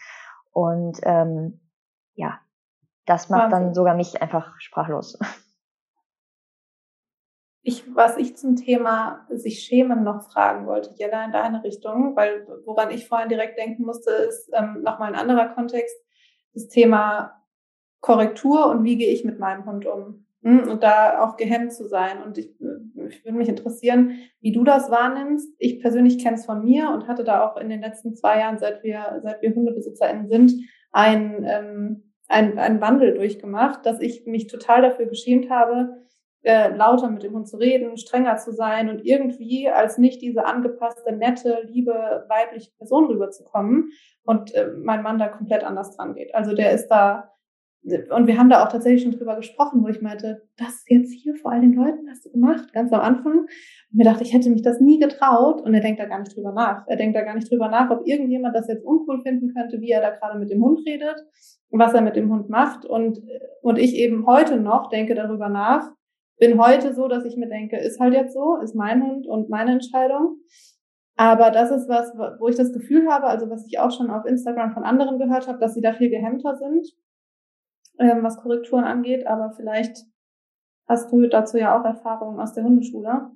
Und 0.50 0.98
ähm, 1.02 1.60
ja, 2.14 2.38
das 3.06 3.28
macht 3.28 3.52
Wahnsinn. 3.52 3.66
dann 3.66 3.74
sogar 3.74 3.94
mich 3.94 4.22
einfach 4.22 4.54
sprachlos. 4.58 5.18
Ich, 7.66 7.82
was 7.94 8.18
ich 8.18 8.36
zum 8.36 8.56
Thema 8.56 9.26
sich 9.30 9.60
schämen 9.60 10.04
noch 10.04 10.30
fragen 10.30 10.66
wollte, 10.66 10.90
Jella, 10.96 11.24
in 11.24 11.32
deine 11.32 11.64
Richtung, 11.64 12.14
weil 12.14 12.46
woran 12.66 12.90
ich 12.90 13.08
vorhin 13.08 13.30
direkt 13.30 13.58
denken 13.58 13.84
musste, 13.84 14.10
ist 14.10 14.50
ähm, 14.52 14.82
nochmal 14.82 15.08
ein 15.08 15.18
anderer 15.18 15.48
Kontext, 15.48 15.96
das 16.52 16.68
Thema 16.68 17.42
Korrektur 18.00 18.66
und 18.66 18.84
wie 18.84 18.98
gehe 18.98 19.10
ich 19.10 19.24
mit 19.24 19.38
meinem 19.38 19.64
Hund 19.64 19.86
um. 19.86 20.26
Hm, 20.42 20.68
und 20.68 20.82
da 20.82 21.22
auch 21.22 21.38
gehemmt 21.38 21.72
zu 21.72 21.88
sein. 21.88 22.22
Und 22.22 22.36
ich, 22.36 22.50
ich 23.08 23.24
würde 23.24 23.38
mich 23.38 23.48
interessieren, 23.48 24.18
wie 24.40 24.52
du 24.52 24.62
das 24.62 24.90
wahrnimmst. 24.90 25.48
Ich 25.58 25.80
persönlich 25.80 26.18
kenne 26.18 26.36
es 26.36 26.44
von 26.44 26.62
mir 26.62 26.90
und 26.90 27.08
hatte 27.08 27.24
da 27.24 27.48
auch 27.48 27.56
in 27.56 27.70
den 27.70 27.80
letzten 27.80 28.14
zwei 28.14 28.40
Jahren, 28.40 28.58
seit 28.58 28.84
wir, 28.84 29.20
seit 29.22 29.40
wir 29.40 29.54
HundebesitzerInnen 29.54 30.28
sind, 30.28 30.52
ein, 30.92 31.44
ähm, 31.48 32.12
ein, 32.28 32.58
ein 32.58 32.80
Wandel 32.82 33.14
durchgemacht, 33.14 33.86
dass 33.86 34.00
ich 34.00 34.26
mich 34.26 34.46
total 34.48 34.82
dafür 34.82 35.06
geschämt 35.06 35.48
habe, 35.48 36.02
äh, 36.44 36.68
lauter 36.68 37.10
mit 37.10 37.22
dem 37.22 37.34
Hund 37.34 37.48
zu 37.48 37.56
reden, 37.56 37.96
strenger 37.96 38.36
zu 38.36 38.52
sein 38.52 38.88
und 38.88 39.04
irgendwie 39.04 39.68
als 39.68 39.98
nicht 39.98 40.22
diese 40.22 40.44
angepasste, 40.44 41.12
nette, 41.12 41.66
liebe, 41.70 42.26
weibliche 42.28 42.70
Person 42.78 43.06
rüberzukommen 43.06 43.90
und 44.24 44.54
äh, 44.54 44.68
mein 44.76 45.02
Mann 45.02 45.18
da 45.18 45.28
komplett 45.28 45.64
anders 45.64 45.96
dran 45.96 46.14
geht. 46.14 46.34
Also 46.34 46.54
der 46.54 46.72
ist 46.72 46.88
da 46.88 47.34
und 47.84 48.26
wir 48.26 48.38
haben 48.38 48.48
da 48.48 48.64
auch 48.64 48.72
tatsächlich 48.72 49.02
schon 49.02 49.12
drüber 49.12 49.36
gesprochen, 49.36 49.84
wo 49.84 49.88
ich 49.88 50.00
meinte, 50.00 50.48
das 50.56 50.84
jetzt 50.88 51.12
hier 51.12 51.34
vor 51.34 51.52
all 51.52 51.60
den 51.60 51.74
Leuten 51.74 52.08
hast 52.08 52.24
du 52.24 52.30
gemacht, 52.30 52.72
ganz 52.72 52.90
am 52.94 53.00
Anfang. 53.00 53.40
Und 53.40 53.48
mir 53.90 54.04
dachte, 54.04 54.22
ich 54.22 54.32
hätte 54.32 54.48
mich 54.48 54.62
das 54.62 54.80
nie 54.80 54.98
getraut. 54.98 55.60
Und 55.60 55.74
er 55.74 55.80
denkt 55.80 56.00
da 56.00 56.06
gar 56.06 56.20
nicht 56.20 56.34
drüber 56.34 56.52
nach. 56.52 56.86
Er 56.86 56.96
denkt 56.96 57.14
da 57.14 57.20
gar 57.20 57.34
nicht 57.34 57.50
drüber 57.50 57.68
nach, 57.68 57.90
ob 57.90 58.06
irgendjemand 58.06 58.56
das 58.56 58.68
jetzt 58.68 58.84
uncool 58.84 59.20
finden 59.20 59.52
könnte, 59.52 59.82
wie 59.82 59.90
er 59.90 60.00
da 60.00 60.10
gerade 60.10 60.38
mit 60.38 60.50
dem 60.50 60.64
Hund 60.64 60.80
redet, 60.86 61.16
was 61.70 61.92
er 61.92 62.00
mit 62.00 62.16
dem 62.16 62.32
Hund 62.32 62.48
macht. 62.48 62.86
Und, 62.86 63.20
und 63.60 63.78
ich 63.78 63.94
eben 63.96 64.24
heute 64.24 64.58
noch 64.58 64.88
denke 64.88 65.14
darüber 65.14 65.50
nach, 65.50 65.90
bin 66.38 66.60
heute 66.60 66.94
so, 66.94 67.08
dass 67.08 67.24
ich 67.24 67.36
mir 67.36 67.48
denke, 67.48 67.78
ist 67.78 68.00
halt 68.00 68.14
jetzt 68.14 68.34
so, 68.34 68.56
ist 68.56 68.74
mein 68.74 69.02
Hund 69.02 69.26
und 69.26 69.50
meine 69.50 69.72
Entscheidung. 69.72 70.38
Aber 71.16 71.50
das 71.50 71.70
ist 71.70 71.88
was, 71.88 72.12
wo 72.40 72.48
ich 72.48 72.56
das 72.56 72.72
Gefühl 72.72 73.08
habe, 73.08 73.26
also 73.26 73.48
was 73.48 73.66
ich 73.66 73.78
auch 73.78 73.92
schon 73.92 74.10
auf 74.10 74.24
Instagram 74.24 74.72
von 74.72 74.82
anderen 74.82 75.18
gehört 75.18 75.46
habe, 75.46 75.58
dass 75.58 75.74
sie 75.74 75.80
da 75.80 75.92
viel 75.92 76.10
gehemmter 76.10 76.56
sind 76.56 76.88
ähm, 77.98 78.22
was 78.22 78.36
Korrekturen 78.36 78.84
angeht, 78.84 79.26
aber 79.26 79.52
vielleicht 79.56 79.98
hast 80.86 81.10
du 81.12 81.26
dazu 81.28 81.56
ja 81.56 81.78
auch 81.78 81.84
Erfahrungen 81.84 82.40
aus 82.40 82.52
der 82.52 82.64
Hundeschule. 82.64 83.30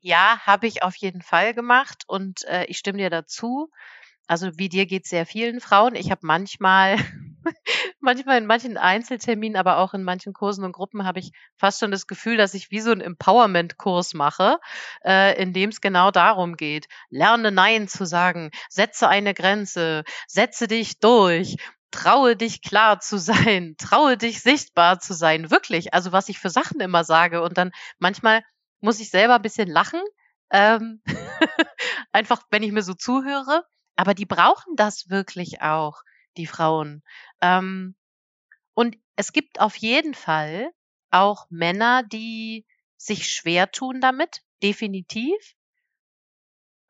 Ja, 0.00 0.38
habe 0.46 0.66
ich 0.66 0.82
auf 0.82 0.96
jeden 0.96 1.20
Fall 1.20 1.52
gemacht 1.52 2.04
und 2.06 2.44
äh, 2.44 2.64
ich 2.66 2.78
stimme 2.78 2.98
dir 2.98 3.10
dazu. 3.10 3.70
Also 4.26 4.56
wie 4.56 4.68
dir 4.68 4.86
geht 4.86 5.06
sehr 5.06 5.26
vielen 5.26 5.60
Frauen. 5.60 5.94
Ich 5.94 6.10
habe 6.10 6.20
manchmal, 6.22 6.96
manchmal 8.00 8.38
in 8.38 8.46
manchen 8.46 8.76
Einzelterminen, 8.76 9.56
aber 9.56 9.78
auch 9.78 9.94
in 9.94 10.02
manchen 10.02 10.32
Kursen 10.32 10.64
und 10.64 10.72
Gruppen 10.72 11.04
habe 11.04 11.20
ich 11.20 11.32
fast 11.56 11.80
schon 11.80 11.90
das 11.90 12.06
Gefühl, 12.06 12.36
dass 12.36 12.54
ich 12.54 12.70
wie 12.70 12.80
so 12.80 12.90
einen 12.90 13.00
Empowerment-Kurs 13.00 14.14
mache, 14.14 14.58
äh, 15.04 15.40
in 15.40 15.52
dem 15.52 15.70
es 15.70 15.80
genau 15.80 16.10
darum 16.10 16.56
geht, 16.56 16.86
lerne 17.08 17.50
Nein 17.50 17.88
zu 17.88 18.04
sagen, 18.06 18.50
setze 18.68 19.08
eine 19.08 19.34
Grenze, 19.34 20.04
setze 20.26 20.66
dich 20.66 20.98
durch 20.98 21.56
traue 21.90 22.36
dich 22.36 22.62
klar 22.62 23.00
zu 23.00 23.18
sein, 23.18 23.74
traue 23.78 24.16
dich 24.16 24.42
sichtbar 24.42 25.00
zu 25.00 25.14
sein, 25.14 25.50
wirklich. 25.50 25.92
Also 25.94 26.12
was 26.12 26.28
ich 26.28 26.38
für 26.38 26.50
Sachen 26.50 26.80
immer 26.80 27.04
sage 27.04 27.42
und 27.42 27.58
dann 27.58 27.72
manchmal 27.98 28.42
muss 28.80 29.00
ich 29.00 29.10
selber 29.10 29.36
ein 29.36 29.42
bisschen 29.42 29.68
lachen, 29.68 30.00
ähm, 30.50 31.02
einfach 32.12 32.42
wenn 32.50 32.62
ich 32.62 32.72
mir 32.72 32.82
so 32.82 32.94
zuhöre. 32.94 33.64
Aber 33.96 34.14
die 34.14 34.26
brauchen 34.26 34.76
das 34.76 35.10
wirklich 35.10 35.60
auch, 35.60 36.02
die 36.36 36.46
Frauen. 36.46 37.02
Ähm, 37.40 37.94
und 38.74 38.96
es 39.16 39.32
gibt 39.32 39.60
auf 39.60 39.76
jeden 39.76 40.14
Fall 40.14 40.70
auch 41.10 41.46
Männer, 41.50 42.02
die 42.02 42.66
sich 42.96 43.28
schwer 43.28 43.70
tun 43.70 44.00
damit, 44.00 44.42
definitiv 44.62 45.54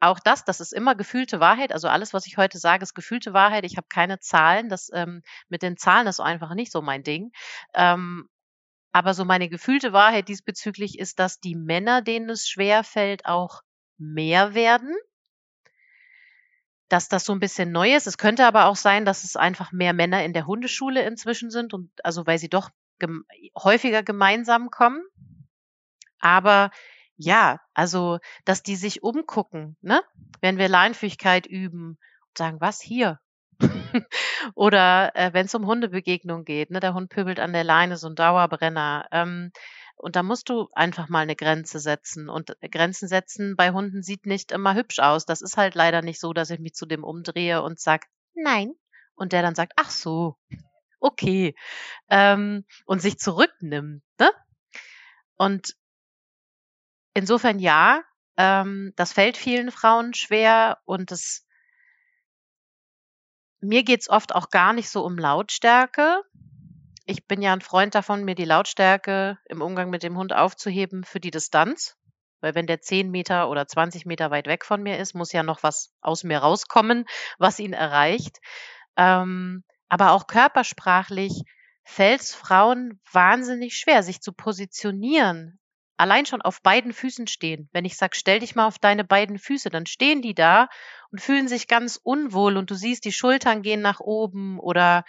auch 0.01 0.19
das, 0.19 0.45
das 0.45 0.61
ist 0.61 0.73
immer 0.73 0.95
gefühlte 0.95 1.41
Wahrheit. 1.41 1.73
Also 1.73 1.89
alles, 1.89 2.15
was 2.15 2.27
ich 2.27 2.39
heute 2.39 2.59
sage, 2.59 2.83
ist 2.83 2.95
gefühlte 2.95 3.35
Wahrheit. 3.35 3.65
Ich 3.65 3.77
habe 3.77 3.87
keine 3.89 4.19
Zahlen. 4.19 4.69
Das 4.69 4.91
ähm, 4.93 5.23
mit 5.49 5.63
den 5.63 5.77
Zahlen 5.77 6.07
ist 6.07 6.21
einfach 6.21 6.55
nicht 6.55 6.73
so 6.73 6.81
mein 6.81 7.03
Ding. 7.03 7.33
Ähm, 7.75 8.29
aber 8.93 9.15
so 9.15 9.25
meine 9.25 9.49
gefühlte 9.49 9.93
Wahrheit 9.93 10.29
diesbezüglich 10.29 10.99
ist, 10.99 11.19
dass 11.19 11.39
die 11.39 11.55
Männer, 11.55 12.03
denen 12.03 12.31
es 12.31 12.49
schwer 12.49 12.83
fällt, 12.83 13.27
auch 13.27 13.61
mehr 13.99 14.55
werden. 14.55 14.95
Dass 16.91 17.09
das 17.09 17.25
so 17.25 17.33
ein 17.33 17.41
bisschen 17.41 17.73
neu 17.73 17.95
ist. 17.95 18.07
Es 18.07 18.19
könnte 18.19 18.45
aber 18.45 18.67
auch 18.67 18.77
sein, 18.77 19.07
dass 19.07 19.25
es 19.25 19.37
einfach 19.37 19.73
mehr 19.73 19.95
Männer 19.95 20.23
in 20.25 20.35
der 20.35 20.47
Hundeschule 20.47 21.03
inzwischen 21.03 21.51
sind 21.51 21.73
und 21.73 21.91
also 22.05 22.27
weil 22.27 22.39
sie 22.39 22.51
doch 22.51 22.69
gem 22.99 23.25
häufiger 23.57 24.03
gemeinsam 24.03 24.71
kommen. 24.71 25.03
Aber 26.19 26.71
ja, 27.17 27.61
also, 27.75 28.19
dass 28.45 28.63
die 28.63 28.77
sich 28.77 29.03
umgucken, 29.03 29.77
ne? 29.83 30.03
Wenn 30.41 30.59
wir 30.59 30.69
Leinführigkeit 30.69 31.47
üben 31.47 31.99
und 32.29 32.39
sagen, 32.39 32.61
was 32.61 32.81
hier? 32.81 33.19
Oder 34.55 35.15
äh, 35.15 35.33
wenn 35.35 35.47
es 35.47 35.55
um 35.55 35.67
Hundebegegnung 35.67 36.45
geht, 36.45 36.71
ne? 36.71 36.81
Der 36.81 36.95
Hund 36.95 37.11
pöbelt 37.11 37.41
an 37.41 37.53
der 37.53 37.65
Leine, 37.65 37.97
so 37.97 38.09
ein 38.09 38.15
Dauerbrenner. 38.15 39.07
Ähm, 39.13 39.53
und 40.01 40.17
da 40.17 40.23
musst 40.23 40.49
du 40.49 40.69
einfach 40.73 41.09
mal 41.11 41.21
eine 41.21 41.37
Grenze 41.37 41.79
setzen. 41.79 42.31
Und 42.31 42.57
äh, 42.63 42.69
Grenzen 42.69 43.07
setzen 43.07 43.55
bei 43.57 43.71
Hunden 43.71 44.03
sieht 44.03 44.25
nicht 44.25 44.51
immer 44.51 44.75
hübsch 44.75 44.99
aus. 44.99 45.27
Das 45.27 45.43
ist 45.43 45.59
halt 45.59 45.75
leider 45.75 46.01
nicht 46.01 46.19
so, 46.19 46.33
dass 46.33 46.51
ich 46.51 46.59
mich 46.59 46.75
zu 46.75 46.87
dem 46.87 47.05
umdrehe 47.05 47.63
und 47.63 47.79
sag, 47.79 48.07
nein. 48.35 48.73
Und 49.15 49.33
der 49.33 49.43
dann 49.43 49.55
sagt, 49.55 49.73
ach 49.77 49.91
so, 49.91 50.37
okay. 51.01 51.55
Ähm, 52.09 52.65
und 52.87 53.03
sich 53.03 53.19
zurücknimmt, 53.19 54.03
ne? 54.19 54.31
Und 55.37 55.77
insofern 57.13 57.59
ja, 57.59 58.03
ähm, 58.39 58.95
das 58.97 59.13
fällt 59.13 59.37
vielen 59.37 59.71
Frauen 59.71 60.15
schwer 60.15 60.79
und 60.87 61.13
es 61.13 61.47
mir 63.61 63.83
geht's 63.83 64.09
oft 64.09 64.35
auch 64.35 64.49
gar 64.49 64.73
nicht 64.73 64.89
so 64.89 65.05
um 65.05 65.19
Lautstärke. 65.19 66.23
Ich 67.11 67.27
bin 67.27 67.43
ja 67.43 67.53
ein 67.53 67.61
Freund 67.61 67.97
davon, 67.97 68.25
mir 68.25 68.37
die 68.37 68.45
Lautstärke 68.45 69.37
im 69.47 69.63
Umgang 69.63 69.91
mit 69.91 70.05
dem 70.05 70.17
Hund 70.17 70.33
aufzuheben 70.33 71.03
für 71.03 71.19
die 71.19 71.33
Distanz. 71.33 71.97
Weil 72.41 72.55
wenn 72.55 72.69
der 72.69 72.83
10 72.83 73.11
Meter 73.11 73.51
oder 73.51 73.67
20 73.67 74.07
Meter 74.07 74.31
weit 74.31 74.47
weg 74.47 74.65
von 74.65 74.81
mir 74.81 74.97
ist, 74.97 75.17
muss 75.17 75.33
ja 75.33 75.43
noch 75.43 75.65
was 75.65 75.93
aus 76.03 76.23
mir 76.23 76.39
rauskommen, 76.39 77.07
was 77.37 77.59
ihn 77.59 77.73
erreicht. 77.73 78.39
Ähm, 78.97 79.65
aber 79.89 80.13
auch 80.13 80.29
körpersprachlich 80.29 81.43
fällt 81.83 82.21
es 82.21 82.33
Frauen 82.33 83.01
wahnsinnig 83.11 83.77
schwer, 83.77 84.05
sich 84.05 84.21
zu 84.21 84.33
positionieren 84.33 85.59
allein 86.01 86.25
schon 86.25 86.41
auf 86.41 86.63
beiden 86.63 86.95
Füßen 86.95 87.27
stehen. 87.27 87.69
Wenn 87.73 87.85
ich 87.85 87.99
sage, 87.99 88.17
stell 88.17 88.39
dich 88.39 88.55
mal 88.55 88.67
auf 88.67 88.79
deine 88.79 89.05
beiden 89.05 89.39
Füße, 89.39 89.69
dann 89.69 89.85
stehen 89.85 90.23
die 90.23 90.35
da 90.35 90.69
und 91.11 91.21
fühlen 91.21 91.47
sich 91.47 91.69
ganz 91.69 92.01
unwohl 92.03 92.57
und 92.57 92.71
du 92.71 92.75
siehst, 92.75 93.05
die 93.05 93.13
Schultern 93.13 93.61
gehen 93.61 93.83
nach 93.83 94.01
oben 94.01 94.59
oder 94.59 95.05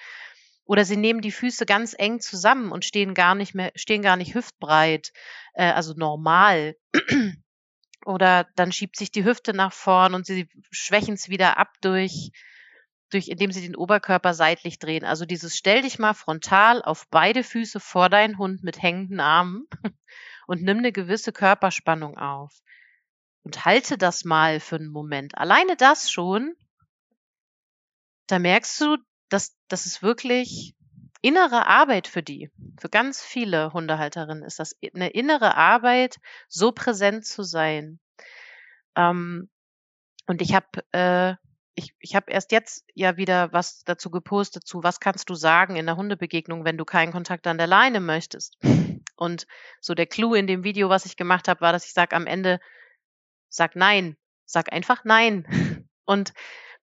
oder 0.66 0.86
sie 0.86 0.98
nehmen 0.98 1.22
die 1.22 1.32
Füße 1.32 1.66
ganz 1.66 1.96
eng 1.98 2.20
zusammen 2.20 2.72
und 2.72 2.86
stehen 2.86 3.14
gar 3.14 3.36
nicht 3.36 3.54
mehr, 3.54 3.72
stehen 3.76 4.02
gar 4.02 4.18
nicht 4.18 4.36
hüftbreit, 4.36 5.12
äh, 5.54 5.72
also 5.72 5.94
normal. 5.96 6.76
oder 8.06 8.48
dann 8.56 8.72
schiebt 8.72 8.98
sich 8.98 9.12
die 9.12 9.26
Hüfte 9.26 9.54
nach 9.54 9.74
vorn 9.74 10.14
und 10.14 10.26
sie 10.26 10.48
schwächen 10.72 11.16
es 11.16 11.30
wieder 11.30 11.58
ab 11.58 11.74
durch, 11.82 12.32
durch, 13.10 13.28
indem 13.28 13.52
sie 13.52 13.62
den 13.62 13.76
Oberkörper 13.76 14.34
seitlich 14.34 14.80
drehen. 14.80 15.04
Also 15.04 15.26
dieses 15.26 15.58
stell 15.58 15.82
dich 15.82 16.00
mal 16.00 16.14
frontal 16.14 16.82
auf 16.82 17.08
beide 17.10 17.44
Füße 17.44 17.80
vor 17.80 18.10
deinen 18.10 18.38
Hund 18.38 18.64
mit 18.64 18.82
hängenden 18.82 19.20
Armen 19.20 19.68
und 20.48 20.64
nimm 20.64 20.80
eine 20.80 20.92
gewisse 20.92 21.32
Körperspannung 21.32 22.18
auf. 22.18 22.54
Und 23.44 23.66
halte 23.66 23.98
das 23.98 24.24
mal 24.24 24.60
für 24.60 24.76
einen 24.76 24.92
Moment. 24.92 25.36
Alleine 25.36 25.76
das 25.76 26.12
schon, 26.12 26.56
da 28.28 28.38
merkst 28.38 28.80
du, 28.82 28.98
dass 29.32 29.56
das 29.68 29.86
ist 29.86 30.04
wirklich 30.04 30.76
innere 31.22 31.68
Arbeit 31.68 32.08
für 32.08 32.24
die. 32.24 32.52
Für 32.80 32.90
ganz 32.90 33.22
viele 33.22 33.74
Hundehalterinnen 33.74 34.44
ist 34.44 34.60
das 34.60 34.76
eine 34.94 35.10
innere 35.10 35.56
Arbeit, 35.56 36.18
so 36.48 36.72
präsent 36.72 37.26
zu 37.26 37.44
sein. 37.44 38.00
Ähm, 38.96 39.50
und 40.28 40.42
ich 40.42 40.54
habe 40.54 40.68
äh, 40.92 41.36
ich, 41.74 41.94
ich 42.00 42.16
habe 42.16 42.32
erst 42.32 42.52
jetzt 42.52 42.86
ja 42.94 43.18
wieder 43.18 43.54
was 43.54 43.84
dazu 43.86 44.12
gepostet 44.12 44.68
zu, 44.68 44.84
was 44.84 45.00
kannst 45.00 45.30
du 45.30 45.36
sagen 45.36 45.78
in 45.78 45.86
der 45.86 45.96
Hundebegegnung, 45.96 46.66
wenn 46.66 46.78
du 46.78 46.86
keinen 46.86 47.14
Kontakt 47.14 47.48
an 47.48 47.58
der 47.58 47.68
Leine 47.68 48.02
möchtest. 48.02 48.58
Und 49.16 49.48
so 49.80 49.94
der 49.94 50.08
Clou 50.08 50.34
in 50.34 50.48
dem 50.48 50.64
Video, 50.64 50.90
was 50.90 51.06
ich 51.06 51.16
gemacht 51.16 51.48
habe, 51.48 51.62
war, 51.62 51.72
dass 51.72 51.86
ich 51.86 51.94
sage 51.94 52.16
am 52.16 52.28
Ende, 52.28 52.60
sag 53.50 53.76
nein, 53.76 54.18
sag 54.46 54.74
einfach 54.74 55.06
nein. 55.06 55.88
Und 56.06 56.34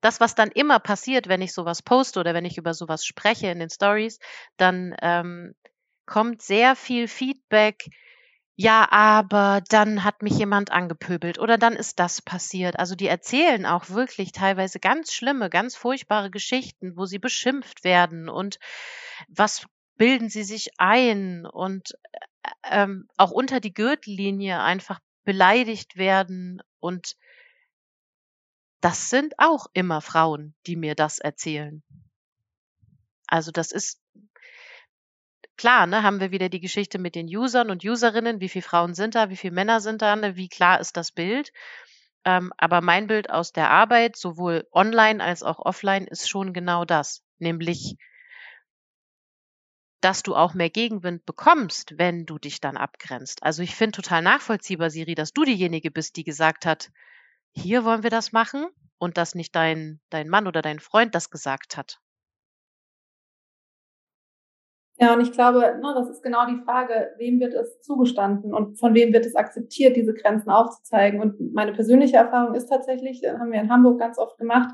das, 0.06 0.20
was 0.20 0.36
dann 0.36 0.52
immer 0.52 0.78
passiert, 0.78 1.26
wenn 1.26 1.42
ich 1.42 1.52
sowas 1.52 1.82
poste 1.82 2.20
oder 2.20 2.32
wenn 2.32 2.44
ich 2.44 2.58
über 2.58 2.74
sowas 2.74 3.04
spreche 3.04 3.48
in 3.48 3.58
den 3.58 3.70
Stories, 3.70 4.20
dann 4.56 4.94
ähm, 5.02 5.56
kommt 6.06 6.42
sehr 6.42 6.76
viel 6.76 7.08
Feedback, 7.08 7.88
ja, 8.54 8.86
aber 8.92 9.64
dann 9.68 10.04
hat 10.04 10.22
mich 10.22 10.38
jemand 10.38 10.70
angepöbelt 10.70 11.40
oder 11.40 11.58
dann 11.58 11.74
ist 11.74 11.98
das 11.98 12.22
passiert. 12.22 12.78
Also 12.78 12.94
die 12.94 13.08
erzählen 13.08 13.66
auch 13.66 13.90
wirklich 13.90 14.30
teilweise 14.30 14.78
ganz 14.78 15.12
schlimme, 15.12 15.50
ganz 15.50 15.74
furchtbare 15.74 16.30
Geschichten, 16.30 16.96
wo 16.96 17.04
sie 17.04 17.18
beschimpft 17.18 17.82
werden 17.82 18.28
und 18.28 18.60
was 19.26 19.66
bilden 19.96 20.28
sie 20.28 20.44
sich 20.44 20.70
ein 20.78 21.46
und 21.46 21.98
äh, 22.12 22.50
ähm, 22.62 23.08
auch 23.16 23.32
unter 23.32 23.58
die 23.58 23.74
Gürtellinie 23.74 24.62
einfach 24.62 25.00
beleidigt 25.24 25.96
werden 25.96 26.62
und 26.78 27.16
das 28.86 29.10
sind 29.10 29.34
auch 29.38 29.66
immer 29.72 30.00
Frauen, 30.00 30.54
die 30.68 30.76
mir 30.76 30.94
das 30.94 31.18
erzählen. 31.18 31.82
Also 33.26 33.50
das 33.50 33.72
ist 33.72 34.00
klar, 35.56 35.88
ne, 35.88 36.04
haben 36.04 36.20
wir 36.20 36.30
wieder 36.30 36.48
die 36.48 36.60
Geschichte 36.60 37.00
mit 37.00 37.16
den 37.16 37.26
Usern 37.26 37.72
und 37.72 37.84
Userinnen, 37.84 38.38
wie 38.38 38.48
viele 38.48 38.62
Frauen 38.62 38.94
sind 38.94 39.16
da, 39.16 39.28
wie 39.28 39.34
viele 39.34 39.54
Männer 39.54 39.80
sind 39.80 40.02
da, 40.02 40.14
ne, 40.14 40.36
wie 40.36 40.48
klar 40.48 40.78
ist 40.78 40.96
das 40.96 41.10
Bild. 41.10 41.52
Ähm, 42.24 42.52
aber 42.58 42.80
mein 42.80 43.08
Bild 43.08 43.28
aus 43.28 43.50
der 43.50 43.70
Arbeit, 43.70 44.14
sowohl 44.14 44.68
online 44.70 45.20
als 45.20 45.42
auch 45.42 45.58
offline, 45.58 46.06
ist 46.06 46.28
schon 46.28 46.52
genau 46.52 46.84
das, 46.84 47.24
nämlich, 47.38 47.96
dass 50.00 50.22
du 50.22 50.36
auch 50.36 50.54
mehr 50.54 50.70
Gegenwind 50.70 51.26
bekommst, 51.26 51.98
wenn 51.98 52.24
du 52.24 52.38
dich 52.38 52.60
dann 52.60 52.76
abgrenzt. 52.76 53.42
Also 53.42 53.64
ich 53.64 53.74
finde 53.74 53.96
total 53.96 54.22
nachvollziehbar, 54.22 54.90
Siri, 54.90 55.16
dass 55.16 55.32
du 55.32 55.42
diejenige 55.42 55.90
bist, 55.90 56.14
die 56.14 56.22
gesagt 56.22 56.66
hat, 56.66 56.92
hier 57.56 57.84
wollen 57.84 58.02
wir 58.02 58.10
das 58.10 58.32
machen 58.32 58.66
und 58.98 59.16
dass 59.16 59.34
nicht 59.34 59.54
dein, 59.54 60.00
dein 60.10 60.28
Mann 60.28 60.46
oder 60.46 60.62
dein 60.62 60.78
Freund 60.78 61.14
das 61.14 61.30
gesagt 61.30 61.76
hat. 61.76 61.98
Ja, 64.98 65.12
und 65.12 65.20
ich 65.20 65.32
glaube, 65.32 65.58
ne, 65.58 65.94
das 65.94 66.08
ist 66.08 66.22
genau 66.22 66.46
die 66.46 66.62
Frage, 66.64 67.14
wem 67.18 67.38
wird 67.38 67.52
es 67.52 67.82
zugestanden 67.82 68.54
und 68.54 68.78
von 68.78 68.94
wem 68.94 69.12
wird 69.12 69.26
es 69.26 69.34
akzeptiert, 69.34 69.94
diese 69.94 70.14
Grenzen 70.14 70.48
aufzuzeigen. 70.48 71.20
Und 71.20 71.52
meine 71.52 71.72
persönliche 71.72 72.16
Erfahrung 72.16 72.54
ist 72.54 72.68
tatsächlich, 72.68 73.20
das 73.20 73.38
haben 73.38 73.52
wir 73.52 73.60
in 73.60 73.70
Hamburg 73.70 73.98
ganz 73.98 74.18
oft 74.18 74.38
gemacht, 74.38 74.70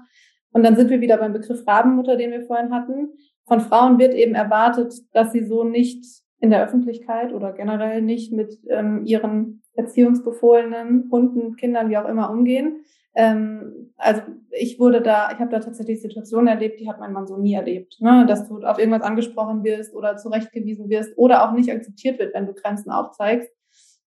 und 0.52 0.62
dann 0.64 0.76
sind 0.76 0.90
wir 0.90 1.00
wieder 1.00 1.16
beim 1.16 1.32
Begriff 1.32 1.66
Rabenmutter, 1.66 2.16
den 2.16 2.30
wir 2.30 2.42
vorhin 2.42 2.72
hatten. 2.72 3.14
Von 3.46 3.60
Frauen 3.60 3.98
wird 3.98 4.14
eben 4.14 4.34
erwartet, 4.34 4.94
dass 5.12 5.32
sie 5.32 5.44
so 5.44 5.64
nicht 5.64 6.04
in 6.42 6.50
der 6.50 6.64
Öffentlichkeit 6.64 7.32
oder 7.32 7.52
generell 7.52 8.02
nicht 8.02 8.32
mit 8.32 8.58
ähm, 8.68 9.06
ihren 9.06 9.62
erziehungsbefohlenen 9.74 11.08
Hunden, 11.10 11.54
Kindern, 11.54 11.88
wie 11.88 11.96
auch 11.96 12.08
immer 12.08 12.30
umgehen. 12.30 12.84
Ähm, 13.14 13.92
also 13.96 14.22
ich 14.50 14.80
wurde 14.80 15.00
da, 15.00 15.30
ich 15.32 15.38
habe 15.38 15.50
da 15.50 15.60
tatsächlich 15.60 16.02
Situationen 16.02 16.48
erlebt, 16.48 16.80
die 16.80 16.88
hat 16.88 16.98
mein 16.98 17.12
Mann 17.12 17.28
so 17.28 17.36
nie 17.36 17.54
erlebt, 17.54 17.96
ne? 18.00 18.26
dass 18.26 18.48
du 18.48 18.58
auf 18.62 18.78
irgendwas 18.78 19.02
angesprochen 19.02 19.62
wirst 19.62 19.94
oder 19.94 20.16
zurechtgewiesen 20.16 20.88
wirst 20.88 21.16
oder 21.16 21.48
auch 21.48 21.52
nicht 21.52 21.70
akzeptiert 21.70 22.18
wird, 22.18 22.34
wenn 22.34 22.46
du 22.46 22.54
Grenzen 22.54 22.90
aufzeigst. 22.90 23.48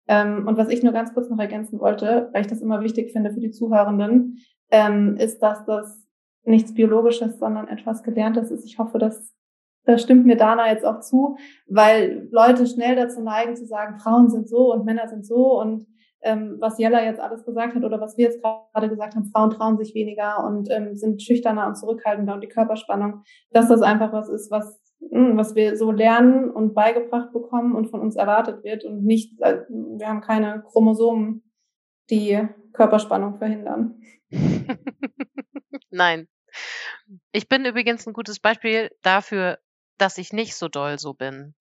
Ähm, 0.08 0.48
und 0.48 0.58
was 0.58 0.70
ich 0.70 0.84
nur 0.84 0.94
ganz 0.94 1.14
kurz 1.14 1.30
noch 1.30 1.40
ergänzen 1.40 1.82
wollte, 1.82 2.30
weil 2.32 2.42
ich 2.42 2.48
das 2.48 2.62
immer 2.62 2.82
wichtig 2.82 3.12
finde 3.12 3.34
für 3.34 3.42
die 3.42 3.52
Zuhörenden, 3.52 4.38
ähm, 4.72 5.18
ist, 5.18 5.40
dass 5.40 5.66
das 5.66 6.08
nichts 6.46 6.74
Biologisches, 6.74 7.40
sondern 7.40 7.68
etwas 7.68 8.04
Gelerntes 8.04 8.52
ist. 8.52 8.66
Ich 8.66 8.80
hoffe, 8.80 9.00
dass 9.00 9.34
da 9.86 9.98
stimmt 9.98 10.26
mir 10.26 10.38
Dana 10.38 10.72
jetzt 10.72 10.86
auch 10.86 11.00
zu, 11.00 11.38
weil 11.68 12.28
Leute 12.32 12.68
schnell 12.68 12.96
dazu 12.96 13.22
neigen 13.22 13.56
zu 13.56 13.66
sagen, 13.66 14.00
Frauen 14.00 14.30
sind 14.30 14.48
so 14.48 14.72
und 14.74 14.86
Männer 14.86 15.08
sind 15.08 15.26
so 15.26 15.60
und 15.60 15.88
ähm, 16.24 16.58
was 16.60 16.78
Jella 16.78 17.04
jetzt 17.04 17.20
alles 17.20 17.44
gesagt 17.44 17.76
hat 17.76 17.84
oder 17.84 18.00
was 18.00 18.18
wir 18.18 18.26
jetzt 18.26 18.42
gerade 18.44 18.90
gesagt 18.90 19.16
haben, 19.16 19.26
Frauen 19.26 19.50
trauen 19.50 19.78
sich 19.78 19.96
weniger 19.96 20.44
und 20.46 20.70
ähm, 20.70 20.96
sind 20.96 21.22
schüchterner 21.22 21.68
und 21.68 21.76
zurückhaltender 21.76 22.36
und 22.36 22.42
die 22.42 22.48
Körperspannung, 22.48 23.24
dass 23.50 23.70
das 23.70 23.82
einfach 23.82 24.14
was 24.14 24.30
ist, 24.30 24.52
was 24.52 24.80
mh, 25.00 25.30
hm, 25.30 25.38
was 25.38 25.56
wir 25.56 25.78
so 25.78 25.92
lernen 25.92 26.50
und 26.50 26.74
beigebracht 26.74 27.34
bekommen 27.34 27.76
und 27.76 27.90
von 27.90 28.02
uns 28.02 28.16
erwartet 28.16 28.64
wird 28.64 28.84
und 28.86 29.04
nicht, 29.04 29.42
äh, 29.42 29.62
wir 29.70 30.08
haben 30.08 30.22
keine 30.22 30.64
Chromosomen, 30.72 31.44
die 32.10 32.48
Körperspannung 32.74 33.38
verhindern. 33.38 34.02
Nein. 35.90 36.28
Ich 37.32 37.50
bin 37.50 37.66
übrigens 37.66 38.08
ein 38.08 38.14
gutes 38.14 38.40
Beispiel 38.40 38.92
dafür, 39.02 39.58
dass 39.98 40.18
ich 40.18 40.34
nicht 40.34 40.56
so 40.56 40.68
doll 40.68 41.00
so 41.00 41.14
bin. 41.14 41.56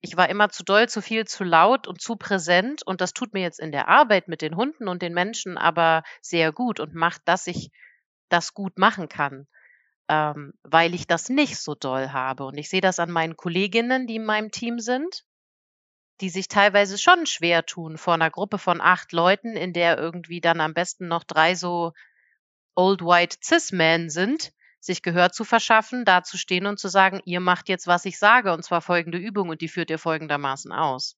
Ich 0.00 0.16
war 0.16 0.28
immer 0.28 0.48
zu 0.48 0.64
doll, 0.64 0.88
zu 0.88 1.00
viel, 1.00 1.26
zu 1.26 1.44
laut 1.44 1.86
und 1.86 2.00
zu 2.00 2.16
präsent 2.16 2.82
und 2.84 3.00
das 3.00 3.12
tut 3.12 3.32
mir 3.34 3.42
jetzt 3.42 3.60
in 3.60 3.72
der 3.72 3.88
Arbeit 3.88 4.26
mit 4.28 4.42
den 4.42 4.56
Hunden 4.56 4.88
und 4.88 5.00
den 5.00 5.14
Menschen 5.14 5.56
aber 5.56 6.02
sehr 6.20 6.52
gut 6.52 6.80
und 6.80 6.94
macht, 6.94 7.22
dass 7.26 7.46
ich 7.46 7.70
das 8.28 8.52
gut 8.54 8.78
machen 8.78 9.08
kann, 9.08 9.46
ähm, 10.08 10.54
weil 10.64 10.94
ich 10.94 11.06
das 11.06 11.28
nicht 11.28 11.56
so 11.58 11.74
doll 11.74 12.10
habe. 12.10 12.44
Und 12.44 12.58
ich 12.58 12.68
sehe 12.68 12.80
das 12.80 12.98
an 12.98 13.10
meinen 13.10 13.36
Kolleginnen, 13.36 14.06
die 14.06 14.16
in 14.16 14.24
meinem 14.24 14.50
Team 14.50 14.80
sind, 14.80 15.24
die 16.20 16.30
sich 16.30 16.48
teilweise 16.48 16.98
schon 16.98 17.26
schwer 17.26 17.64
tun 17.64 17.98
vor 17.98 18.14
einer 18.14 18.30
Gruppe 18.30 18.58
von 18.58 18.80
acht 18.80 19.12
Leuten, 19.12 19.56
in 19.56 19.72
der 19.72 19.98
irgendwie 19.98 20.40
dann 20.40 20.60
am 20.60 20.74
besten 20.74 21.08
noch 21.08 21.24
drei 21.24 21.54
so 21.54 21.92
Old 22.74 23.02
White 23.02 23.36
Cis 23.42 23.72
Men 23.72 24.08
sind, 24.08 24.52
sich 24.82 25.02
Gehör 25.02 25.30
zu 25.30 25.44
verschaffen, 25.44 26.04
dazustehen 26.04 26.66
und 26.66 26.78
zu 26.78 26.88
sagen, 26.88 27.20
ihr 27.24 27.40
macht 27.40 27.68
jetzt, 27.68 27.86
was 27.86 28.04
ich 28.04 28.18
sage, 28.18 28.52
und 28.52 28.64
zwar 28.64 28.82
folgende 28.82 29.18
Übung 29.18 29.48
und 29.48 29.60
die 29.60 29.68
führt 29.68 29.90
ihr 29.90 29.98
folgendermaßen 29.98 30.72
aus. 30.72 31.16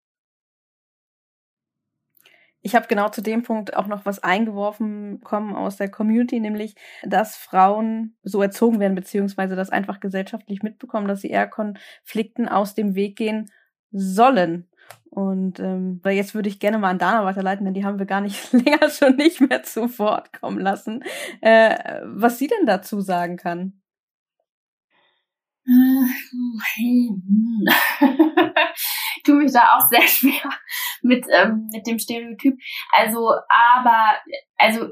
Ich 2.66 2.74
habe 2.74 2.86
genau 2.86 3.10
zu 3.10 3.20
dem 3.20 3.42
Punkt 3.42 3.76
auch 3.76 3.86
noch 3.86 4.06
was 4.06 4.22
eingeworfen 4.22 5.20
bekommen 5.20 5.54
aus 5.54 5.76
der 5.76 5.90
Community, 5.90 6.40
nämlich, 6.40 6.74
dass 7.02 7.36
Frauen 7.36 8.16
so 8.22 8.40
erzogen 8.40 8.80
werden, 8.80 8.94
beziehungsweise 8.94 9.54
das 9.54 9.70
einfach 9.70 10.00
gesellschaftlich 10.00 10.62
mitbekommen, 10.62 11.08
dass 11.08 11.20
sie 11.20 11.28
eher 11.28 11.46
Konflikten 11.46 12.48
aus 12.48 12.74
dem 12.74 12.94
Weg 12.94 13.16
gehen 13.16 13.50
sollen. 13.92 14.68
Und 15.10 15.60
ähm, 15.60 16.00
weil 16.02 16.16
jetzt 16.16 16.34
würde 16.34 16.48
ich 16.48 16.58
gerne 16.58 16.78
mal 16.78 16.90
an 16.90 16.98
Dana 16.98 17.24
weiterleiten, 17.24 17.64
denn 17.64 17.74
die 17.74 17.84
haben 17.84 18.00
wir 18.00 18.06
gar 18.06 18.20
nicht 18.20 18.52
länger 18.52 18.90
schon 18.90 19.16
nicht 19.16 19.40
mehr 19.40 19.62
zu 19.62 19.98
Wort 19.98 20.32
kommen 20.32 20.58
lassen. 20.58 21.04
Äh, 21.40 22.00
was 22.04 22.38
sie 22.38 22.48
denn 22.48 22.66
dazu 22.66 23.00
sagen 23.00 23.36
kann. 23.36 23.80
Äh, 25.66 25.70
hm. 26.76 27.64
tu 29.24 29.34
mich 29.34 29.52
da 29.52 29.76
auch 29.76 29.88
sehr 29.88 30.02
schwer 30.08 30.50
mit 31.02 31.24
ähm, 31.30 31.68
mit 31.72 31.86
dem 31.86 31.98
Stereotyp. 31.98 32.58
Also, 32.92 33.34
aber 33.48 34.18
also 34.56 34.90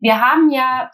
wir 0.00 0.20
haben 0.20 0.50
ja, 0.50 0.90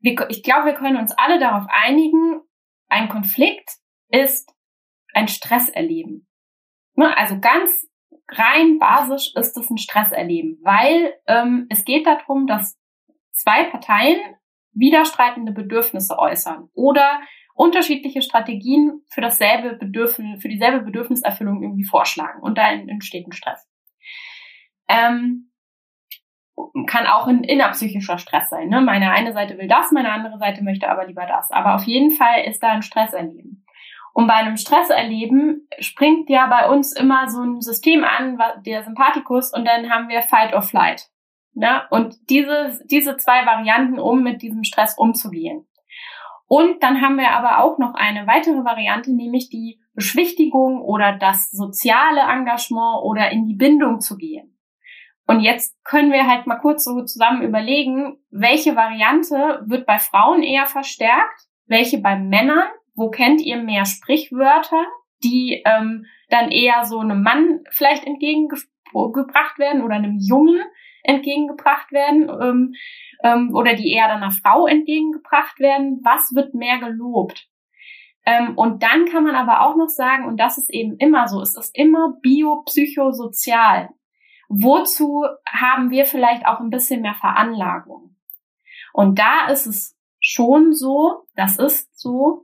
wir, 0.00 0.28
ich 0.28 0.42
glaube, 0.42 0.66
wir 0.66 0.74
können 0.74 0.96
uns 0.96 1.12
alle 1.12 1.38
darauf 1.38 1.66
einigen, 1.68 2.40
ein 2.88 3.08
Konflikt 3.08 3.70
ist 4.08 4.53
ein 5.14 5.28
Stresserleben. 5.28 6.26
Ne, 6.94 7.16
also 7.16 7.38
ganz 7.40 7.88
rein 8.28 8.78
basisch 8.78 9.32
ist 9.34 9.56
es 9.56 9.70
ein 9.70 9.78
Stresserleben, 9.78 10.60
weil 10.62 11.14
ähm, 11.26 11.66
es 11.70 11.84
geht 11.84 12.06
darum, 12.06 12.46
dass 12.46 12.78
zwei 13.32 13.64
Parteien 13.64 14.18
widerstreitende 14.72 15.52
Bedürfnisse 15.52 16.18
äußern 16.18 16.68
oder 16.74 17.20
unterschiedliche 17.54 18.22
Strategien 18.22 19.02
für 19.08 19.20
dasselbe 19.20 19.76
Bedürfnis, 19.76 20.42
für 20.42 20.48
dieselbe 20.48 20.80
Bedürfniserfüllung 20.84 21.62
irgendwie 21.62 21.84
vorschlagen 21.84 22.42
und 22.42 22.58
da 22.58 22.70
entsteht 22.72 23.26
ein 23.26 23.32
Stress. 23.32 23.68
Ähm, 24.88 25.50
kann 26.86 27.06
auch 27.06 27.26
ein 27.26 27.44
innerpsychischer 27.44 28.18
Stress 28.18 28.50
sein. 28.50 28.68
Ne? 28.68 28.80
Meine 28.80 29.10
eine 29.12 29.32
Seite 29.32 29.58
will 29.58 29.68
das, 29.68 29.92
meine 29.92 30.12
andere 30.12 30.38
Seite 30.38 30.62
möchte 30.62 30.88
aber 30.88 31.06
lieber 31.06 31.26
das. 31.26 31.50
Aber 31.50 31.74
auf 31.74 31.84
jeden 31.84 32.12
Fall 32.12 32.42
ist 32.44 32.62
da 32.62 32.68
ein 32.68 32.82
Stresserleben. 32.82 33.63
Und 34.14 34.28
bei 34.28 34.34
einem 34.34 34.56
Stresserleben 34.56 35.68
springt 35.80 36.30
ja 36.30 36.46
bei 36.46 36.70
uns 36.70 36.94
immer 36.94 37.28
so 37.28 37.42
ein 37.42 37.60
System 37.60 38.04
an, 38.04 38.38
der 38.64 38.84
Sympathikus, 38.84 39.52
und 39.52 39.64
dann 39.66 39.90
haben 39.90 40.08
wir 40.08 40.22
Fight 40.22 40.54
or 40.54 40.62
Flight. 40.62 41.08
Ne? 41.52 41.82
Und 41.90 42.14
diese, 42.30 42.80
diese 42.84 43.16
zwei 43.16 43.44
Varianten, 43.44 43.98
um 43.98 44.22
mit 44.22 44.40
diesem 44.40 44.62
Stress 44.62 44.96
umzugehen. 44.96 45.66
Und 46.46 46.80
dann 46.84 47.00
haben 47.00 47.16
wir 47.16 47.32
aber 47.32 47.64
auch 47.64 47.78
noch 47.78 47.94
eine 47.94 48.28
weitere 48.28 48.64
Variante, 48.64 49.12
nämlich 49.12 49.48
die 49.48 49.80
Beschwichtigung 49.94 50.80
oder 50.80 51.18
das 51.18 51.50
soziale 51.50 52.20
Engagement 52.20 53.02
oder 53.02 53.32
in 53.32 53.46
die 53.46 53.54
Bindung 53.54 54.00
zu 54.00 54.16
gehen. 54.16 54.56
Und 55.26 55.40
jetzt 55.40 55.76
können 55.82 56.12
wir 56.12 56.28
halt 56.28 56.46
mal 56.46 56.58
kurz 56.58 56.84
so 56.84 57.02
zusammen 57.02 57.42
überlegen, 57.42 58.18
welche 58.30 58.76
Variante 58.76 59.62
wird 59.66 59.86
bei 59.86 59.98
Frauen 59.98 60.44
eher 60.44 60.66
verstärkt, 60.66 61.48
welche 61.66 61.98
bei 61.98 62.16
Männern 62.16 62.68
wo 62.94 63.10
kennt 63.10 63.40
ihr 63.40 63.56
mehr 63.56 63.84
Sprichwörter, 63.84 64.84
die 65.22 65.62
ähm, 65.66 66.06
dann 66.28 66.50
eher 66.50 66.84
so 66.84 66.98
einem 66.98 67.22
Mann 67.22 67.60
vielleicht 67.70 68.06
entgegengebracht 68.06 69.58
werden 69.58 69.82
oder 69.82 69.94
einem 69.94 70.18
Jungen 70.18 70.60
entgegengebracht 71.02 71.92
werden 71.92 72.28
ähm, 72.28 72.74
ähm, 73.22 73.54
oder 73.54 73.74
die 73.74 73.92
eher 73.92 74.08
dann 74.08 74.22
einer 74.22 74.30
Frau 74.30 74.66
entgegengebracht 74.66 75.58
werden? 75.58 76.00
Was 76.02 76.34
wird 76.34 76.54
mehr 76.54 76.78
gelobt? 76.78 77.48
Ähm, 78.26 78.56
und 78.56 78.82
dann 78.82 79.04
kann 79.06 79.24
man 79.24 79.34
aber 79.34 79.60
auch 79.62 79.76
noch 79.76 79.88
sagen, 79.88 80.26
und 80.26 80.38
das 80.38 80.56
ist 80.56 80.72
eben 80.72 80.96
immer 80.96 81.28
so, 81.28 81.40
es 81.40 81.56
ist 81.56 81.76
immer 81.76 82.14
biopsychosozial. 82.22 83.90
Wozu 84.48 85.24
haben 85.46 85.90
wir 85.90 86.06
vielleicht 86.06 86.46
auch 86.46 86.60
ein 86.60 86.70
bisschen 86.70 87.02
mehr 87.02 87.14
Veranlagung? 87.14 88.16
Und 88.92 89.18
da 89.18 89.48
ist 89.48 89.66
es 89.66 89.98
schon 90.20 90.72
so, 90.72 91.26
das 91.34 91.58
ist 91.58 91.98
so, 91.98 92.43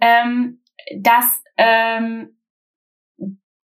ähm, 0.00 0.60
dass 0.96 1.42
ähm, 1.56 2.38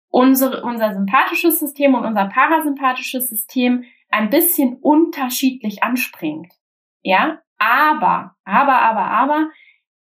unsere, 0.09 0.63
unser 0.63 0.95
sympathisches 0.95 1.59
System 1.59 1.95
und 1.95 2.05
unser 2.05 2.27
parasympathisches 2.27 3.29
System 3.29 3.85
ein 4.11 4.31
bisschen 4.31 4.77
unterschiedlich 4.77 5.83
anspringt. 5.83 6.53
Ja, 7.03 7.41
aber, 7.59 8.37
aber, 8.45 8.81
aber, 8.81 9.07
aber, 9.07 9.51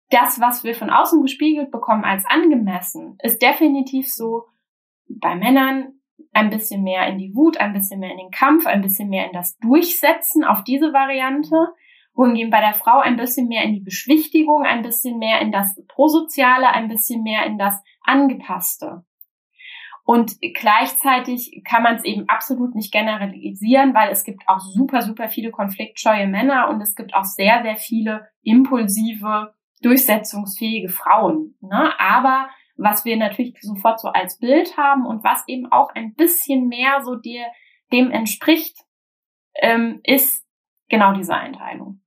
das, 0.10 0.40
was 0.40 0.64
wir 0.64 0.74
von 0.74 0.90
außen 0.90 1.22
gespiegelt 1.22 1.70
bekommen 1.70 2.04
als 2.04 2.26
angemessen, 2.26 3.18
ist 3.22 3.42
definitiv 3.42 4.12
so 4.12 4.46
bei 5.08 5.36
Männern 5.36 6.00
ein 6.32 6.50
bisschen 6.50 6.84
mehr 6.84 7.08
in 7.08 7.18
die 7.18 7.36
Wut, 7.36 7.58
ein 7.58 7.74
bisschen 7.74 8.00
mehr 8.00 8.12
in 8.12 8.18
den 8.18 8.32
Kampf, 8.32 8.66
ein 8.66 8.82
bisschen 8.82 9.10
mehr 9.10 9.28
in 9.28 9.34
das 9.34 9.58
Durchsetzen 9.58 10.44
auf 10.44 10.64
diese 10.64 10.94
Variante 10.94 11.74
wohingegen 12.14 12.52
bei 12.52 12.60
der 12.60 12.74
Frau 12.74 13.00
ein 13.00 13.18
bisschen 13.18 13.48
mehr 13.48 13.64
in 13.64 13.74
die 13.74 13.82
Beschwichtigung, 13.82 14.64
ein 14.64 14.82
bisschen 14.82 15.18
mehr 15.20 15.42
in 15.42 15.52
das 15.52 15.80
Prosoziale, 15.88 16.70
ein 16.70 16.88
bisschen 16.88 17.24
mehr 17.24 17.46
in 17.46 17.58
das 17.58 17.82
Angepasste. 18.04 19.04
Und 20.10 20.38
gleichzeitig 20.56 21.62
kann 21.64 21.84
man 21.84 21.98
es 21.98 22.04
eben 22.04 22.28
absolut 22.28 22.74
nicht 22.74 22.92
generalisieren, 22.92 23.94
weil 23.94 24.10
es 24.10 24.24
gibt 24.24 24.42
auch 24.48 24.60
super, 24.60 25.04
super 25.04 25.30
viele 25.30 25.52
konfliktscheue 25.52 26.26
Männer 26.26 26.68
und 26.70 26.82
es 26.82 26.96
gibt 26.96 27.14
auch 27.14 27.26
sehr, 27.26 27.62
sehr 27.62 27.76
viele 27.76 28.28
impulsive, 28.42 29.54
durchsetzungsfähige 29.84 30.90
Frauen. 30.90 31.56
Ne? 31.62 31.94
Aber 32.00 32.50
was 32.76 33.06
wir 33.06 33.18
natürlich 33.18 33.56
sofort 33.62 34.00
so 34.00 34.08
als 34.08 34.40
Bild 34.40 34.78
haben 34.78 35.06
und 35.06 35.24
was 35.24 35.44
eben 35.48 35.72
auch 35.72 35.94
ein 35.94 36.16
bisschen 36.16 36.68
mehr 36.68 37.04
so 37.04 37.16
dir, 37.16 37.46
dem 37.92 38.10
entspricht, 38.10 38.78
ähm, 39.62 40.00
ist 40.04 40.44
genau 40.90 41.14
diese 41.14 41.34
Einteilung. 41.34 42.02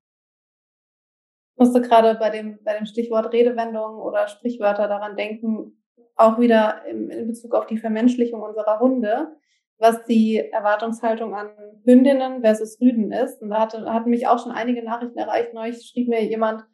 musste 1.56 1.80
gerade 1.80 2.18
bei 2.18 2.30
dem, 2.30 2.58
bei 2.64 2.76
dem 2.76 2.86
Stichwort 2.86 3.32
Redewendungen 3.32 4.00
oder 4.00 4.28
Sprichwörter 4.28 4.88
daran 4.88 5.16
denken, 5.16 5.82
auch 6.16 6.38
wieder 6.38 6.84
in, 6.86 7.08
in 7.10 7.28
Bezug 7.28 7.54
auf 7.54 7.66
die 7.66 7.78
Vermenschlichung 7.78 8.42
unserer 8.42 8.80
Hunde, 8.80 9.36
was 9.78 10.04
die 10.04 10.38
Erwartungshaltung 10.38 11.34
an 11.34 11.50
Hündinnen 11.84 12.42
versus 12.42 12.80
Rüden 12.80 13.10
ist. 13.12 13.42
Und 13.42 13.50
da 13.50 13.60
hatte, 13.60 13.92
hatten 13.92 14.10
mich 14.10 14.26
auch 14.26 14.42
schon 14.42 14.52
einige 14.52 14.84
Nachrichten 14.84 15.18
erreicht. 15.18 15.54
Neulich 15.54 15.84
schrieb 15.84 16.08
mir 16.08 16.24
jemand, 16.24 16.64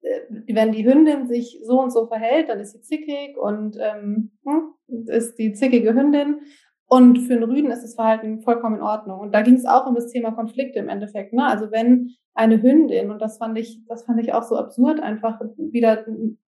äh, 0.00 0.20
wenn 0.48 0.72
die 0.72 0.84
Hündin 0.84 1.28
sich 1.28 1.60
so 1.62 1.80
und 1.80 1.90
so 1.90 2.06
verhält, 2.06 2.48
dann 2.48 2.60
ist 2.60 2.72
sie 2.72 2.80
zickig 2.80 3.36
und 3.36 3.76
ähm, 3.80 4.32
hm, 4.44 5.06
ist 5.06 5.38
die 5.38 5.52
zickige 5.52 5.94
Hündin. 5.94 6.40
Und 6.88 7.18
für 7.18 7.34
einen 7.34 7.42
Rüden 7.42 7.70
ist 7.70 7.82
das 7.82 7.94
Verhalten 7.94 8.40
vollkommen 8.40 8.76
in 8.76 8.82
Ordnung. 8.82 9.18
Und 9.20 9.34
da 9.34 9.42
ging 9.42 9.54
es 9.54 9.66
auch 9.66 9.86
um 9.86 9.94
das 9.94 10.06
Thema 10.06 10.30
Konflikte 10.32 10.78
im 10.78 10.88
Endeffekt. 10.88 11.32
Ne? 11.32 11.44
Also 11.44 11.70
wenn 11.72 12.14
eine 12.34 12.62
Hündin, 12.62 13.10
und 13.10 13.20
das 13.20 13.38
fand 13.38 13.58
ich, 13.58 13.84
das 13.88 14.04
fand 14.04 14.20
ich 14.20 14.32
auch 14.32 14.44
so 14.44 14.56
absurd, 14.56 15.00
einfach 15.00 15.40
wieder 15.56 16.04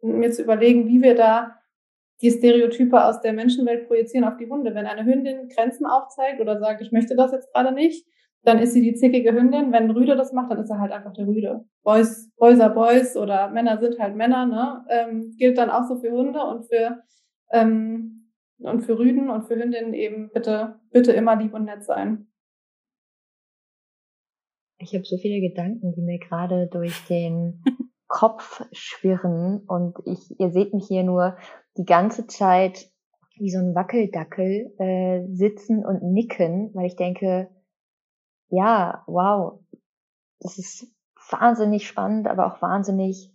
mir 0.02 0.30
zu 0.30 0.42
überlegen, 0.42 0.86
wie 0.86 1.02
wir 1.02 1.14
da 1.14 1.56
die 2.22 2.30
Stereotype 2.30 3.04
aus 3.04 3.20
der 3.22 3.32
Menschenwelt 3.32 3.88
projizieren 3.88 4.24
auf 4.24 4.36
die 4.36 4.48
Hunde. 4.48 4.74
Wenn 4.74 4.86
eine 4.86 5.04
Hündin 5.04 5.48
Grenzen 5.48 5.86
aufzeigt 5.86 6.40
oder 6.40 6.58
sagt, 6.60 6.82
ich 6.82 6.92
möchte 6.92 7.16
das 7.16 7.32
jetzt 7.32 7.52
gerade 7.52 7.72
nicht, 7.72 8.06
dann 8.42 8.58
ist 8.58 8.72
sie 8.72 8.82
die 8.82 8.94
zickige 8.94 9.32
Hündin. 9.32 9.72
Wenn 9.72 9.84
ein 9.84 9.90
Rüde 9.90 10.16
das 10.16 10.32
macht, 10.32 10.50
dann 10.50 10.58
ist 10.58 10.70
er 10.70 10.80
halt 10.80 10.92
einfach 10.92 11.12
der 11.12 11.26
Rüde. 11.26 11.64
Boys, 11.82 12.30
Boys 12.36 12.60
are 12.60 12.72
Boys 12.72 13.16
oder 13.16 13.48
Männer 13.50 13.78
sind 13.78 13.98
halt 13.98 14.16
Männer, 14.16 14.46
ne? 14.46 14.84
Ähm, 14.88 15.34
gilt 15.36 15.58
dann 15.58 15.70
auch 15.70 15.84
so 15.84 15.96
für 15.96 16.10
Hunde 16.10 16.40
und 16.40 16.66
für 16.66 17.02
ähm, 17.52 18.19
und 18.60 18.82
für 18.82 18.98
Rüden 18.98 19.30
und 19.30 19.42
für 19.42 19.56
Hündinnen 19.56 19.94
eben 19.94 20.30
bitte, 20.30 20.80
bitte 20.90 21.12
immer 21.12 21.36
lieb 21.36 21.54
und 21.54 21.64
nett 21.64 21.84
sein. 21.84 22.26
Ich 24.78 24.94
habe 24.94 25.04
so 25.04 25.18
viele 25.18 25.40
Gedanken, 25.40 25.92
die 25.92 26.00
mir 26.00 26.18
gerade 26.18 26.66
durch 26.68 27.04
den 27.06 27.62
Kopf 28.08 28.64
schwirren 28.72 29.62
und 29.66 29.96
ich, 30.04 30.38
ihr 30.40 30.50
seht 30.50 30.74
mich 30.74 30.86
hier 30.86 31.04
nur 31.04 31.36
die 31.76 31.84
ganze 31.84 32.26
Zeit 32.26 32.90
wie 33.36 33.50
so 33.50 33.58
ein 33.58 33.74
Wackeldackel 33.74 34.74
äh, 34.78 35.26
sitzen 35.32 35.84
und 35.84 36.02
nicken, 36.02 36.70
weil 36.74 36.86
ich 36.86 36.96
denke, 36.96 37.48
ja, 38.48 39.04
wow, 39.06 39.60
das 40.40 40.58
ist 40.58 40.92
wahnsinnig 41.30 41.86
spannend, 41.86 42.26
aber 42.26 42.46
auch 42.46 42.60
wahnsinnig 42.60 43.32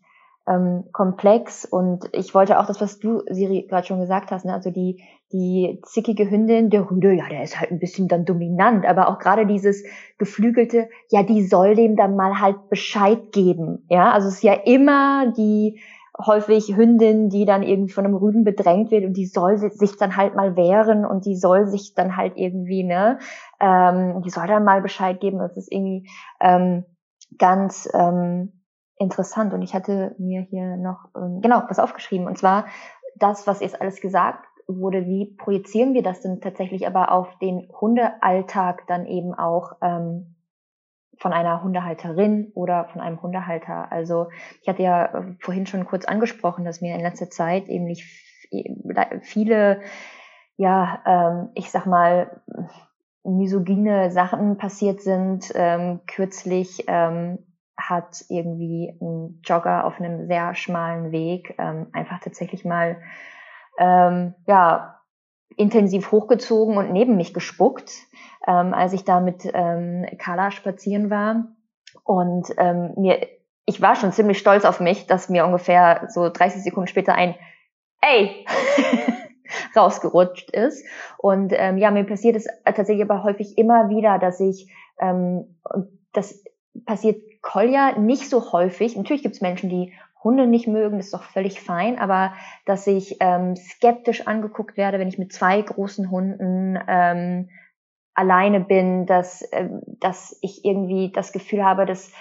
ähm, 0.47 0.85
komplex 0.91 1.65
und 1.65 2.07
ich 2.11 2.35
wollte 2.35 2.59
auch 2.59 2.67
das, 2.67 2.79
was 2.79 2.99
du, 2.99 3.21
Siri, 3.29 3.65
gerade 3.67 3.87
schon 3.87 3.99
gesagt 3.99 4.31
hast, 4.31 4.45
ne? 4.45 4.53
also 4.53 4.69
die, 4.69 5.03
die 5.31 5.81
zickige 5.83 6.29
Hündin, 6.29 6.69
der 6.69 6.89
Rüde, 6.89 7.13
ja, 7.13 7.27
der 7.29 7.43
ist 7.43 7.59
halt 7.59 7.71
ein 7.71 7.79
bisschen 7.79 8.07
dann 8.07 8.25
dominant, 8.25 8.85
aber 8.85 9.09
auch 9.09 9.17
gerade 9.17 9.47
dieses 9.47 9.83
geflügelte, 10.17 10.89
ja, 11.09 11.23
die 11.23 11.43
soll 11.43 11.75
dem 11.75 11.95
dann 11.95 12.15
mal 12.15 12.39
halt 12.39 12.69
Bescheid 12.69 13.31
geben, 13.31 13.85
ja, 13.89 14.11
also 14.11 14.27
es 14.27 14.35
ist 14.35 14.43
ja 14.43 14.53
immer 14.53 15.31
die 15.35 15.79
häufig 16.17 16.75
Hündin, 16.75 17.29
die 17.29 17.45
dann 17.45 17.63
irgendwie 17.63 17.91
von 17.91 18.05
einem 18.05 18.15
Rüden 18.15 18.43
bedrängt 18.43 18.91
wird 18.91 19.03
und 19.03 19.17
die 19.17 19.25
soll 19.25 19.57
sich 19.57 19.97
dann 19.97 20.15
halt 20.15 20.35
mal 20.35 20.55
wehren 20.55 21.05
und 21.05 21.25
die 21.25 21.35
soll 21.35 21.67
sich 21.67 21.93
dann 21.93 22.15
halt 22.15 22.33
irgendwie, 22.37 22.83
ne, 22.83 23.19
ähm, 23.59 24.21
die 24.23 24.29
soll 24.29 24.47
dann 24.47 24.63
mal 24.63 24.81
Bescheid 24.81 25.19
geben, 25.19 25.39
das 25.39 25.57
ist 25.57 25.71
irgendwie 25.71 26.07
ähm, 26.39 26.85
ganz 27.37 27.89
ähm, 27.93 28.53
interessant 28.97 29.53
und 29.53 29.61
ich 29.61 29.73
hatte 29.73 30.15
mir 30.17 30.41
hier 30.41 30.77
noch 30.77 31.09
ähm, 31.15 31.41
genau 31.41 31.63
was 31.67 31.79
aufgeschrieben 31.79 32.27
und 32.27 32.37
zwar 32.37 32.65
das, 33.15 33.47
was 33.47 33.61
jetzt 33.61 33.79
alles 33.81 34.01
gesagt 34.01 34.45
wurde, 34.67 35.05
wie 35.05 35.35
projizieren 35.37 35.93
wir 35.93 36.03
das 36.03 36.21
denn 36.21 36.41
tatsächlich 36.41 36.87
aber 36.87 37.11
auf 37.11 37.37
den 37.39 37.69
Hundealltag 37.79 38.87
dann 38.87 39.05
eben 39.05 39.33
auch 39.33 39.73
ähm, 39.81 40.35
von 41.17 41.33
einer 41.33 41.63
Hundehalterin 41.63 42.51
oder 42.55 42.85
von 42.85 42.99
einem 43.01 43.21
Hundehalter. 43.21 43.91
Also 43.91 44.27
ich 44.61 44.67
hatte 44.67 44.83
ja 44.83 45.05
äh, 45.05 45.35
vorhin 45.39 45.65
schon 45.65 45.85
kurz 45.85 46.05
angesprochen, 46.05 46.65
dass 46.65 46.81
mir 46.81 46.95
in 46.95 47.01
letzter 47.01 47.29
Zeit 47.29 47.67
eben 47.67 47.85
nicht 47.85 48.03
viele, 49.21 49.81
ja, 50.57 51.01
ähm, 51.05 51.49
ich 51.53 51.71
sag 51.71 51.85
mal, 51.85 52.41
misogyne 53.23 54.11
Sachen 54.11 54.57
passiert 54.57 55.01
sind. 55.01 55.51
Ähm, 55.55 56.01
kürzlich 56.05 56.85
ähm, 56.87 57.39
hat 57.77 58.23
irgendwie 58.29 58.97
ein 59.01 59.41
Jogger 59.43 59.85
auf 59.85 59.99
einem 59.99 60.27
sehr 60.27 60.55
schmalen 60.55 61.11
Weg 61.11 61.55
ähm, 61.57 61.87
einfach 61.91 62.19
tatsächlich 62.19 62.65
mal 62.65 63.01
ähm, 63.77 64.33
ja 64.47 65.01
intensiv 65.57 66.11
hochgezogen 66.11 66.77
und 66.77 66.91
neben 66.91 67.15
mich 67.15 67.33
gespuckt, 67.33 67.91
ähm, 68.47 68.73
als 68.73 68.93
ich 68.93 69.05
da 69.05 69.19
mit 69.19 69.49
ähm, 69.53 70.05
Carla 70.17 70.51
spazieren 70.51 71.09
war. 71.09 71.47
Und 72.03 72.53
ähm, 72.57 72.93
mir, 72.97 73.27
ich 73.65 73.81
war 73.81 73.95
schon 73.95 74.11
ziemlich 74.11 74.37
stolz 74.37 74.65
auf 74.65 74.79
mich, 74.79 75.07
dass 75.07 75.29
mir 75.29 75.45
ungefähr 75.45 76.07
so 76.09 76.29
30 76.29 76.63
Sekunden 76.63 76.87
später 76.87 77.15
ein 77.15 77.35
Ey 78.01 78.45
rausgerutscht 79.75 80.51
ist. 80.51 80.85
Und 81.17 81.53
ähm, 81.55 81.77
ja, 81.77 81.91
mir 81.91 82.03
passiert 82.03 82.35
es 82.35 82.47
tatsächlich 82.63 83.09
aber 83.09 83.23
häufig 83.23 83.57
immer 83.57 83.89
wieder, 83.89 84.19
dass 84.19 84.39
ich 84.39 84.71
ähm, 84.99 85.57
das 86.11 86.43
passiert 86.85 87.21
Kolja 87.45 87.97
nicht 87.97 88.27
so 88.27 88.51
häufig. 88.51 88.97
Natürlich 88.97 89.21
gibt 89.21 89.35
es 89.35 89.41
Menschen, 89.41 89.69
die 89.69 89.93
Hunde 90.23 90.47
nicht 90.47 90.67
mögen, 90.67 90.97
das 90.97 91.05
ist 91.07 91.13
doch 91.13 91.23
völlig 91.23 91.61
fein, 91.61 91.99
aber 91.99 92.33
dass 92.65 92.87
ich 92.87 93.17
ähm, 93.19 93.55
skeptisch 93.55 94.25
angeguckt 94.25 94.75
werde, 94.75 94.97
wenn 94.97 95.07
ich 95.07 95.19
mit 95.19 95.31
zwei 95.31 95.61
großen 95.61 96.09
Hunden 96.09 96.79
ähm, 96.87 97.49
alleine 98.15 98.61
bin, 98.61 99.05
dass, 99.05 99.47
ähm, 99.51 99.81
dass 99.99 100.37
ich 100.41 100.65
irgendwie 100.65 101.11
das 101.11 101.31
Gefühl 101.31 101.63
habe, 101.63 101.85
dass 101.85 102.11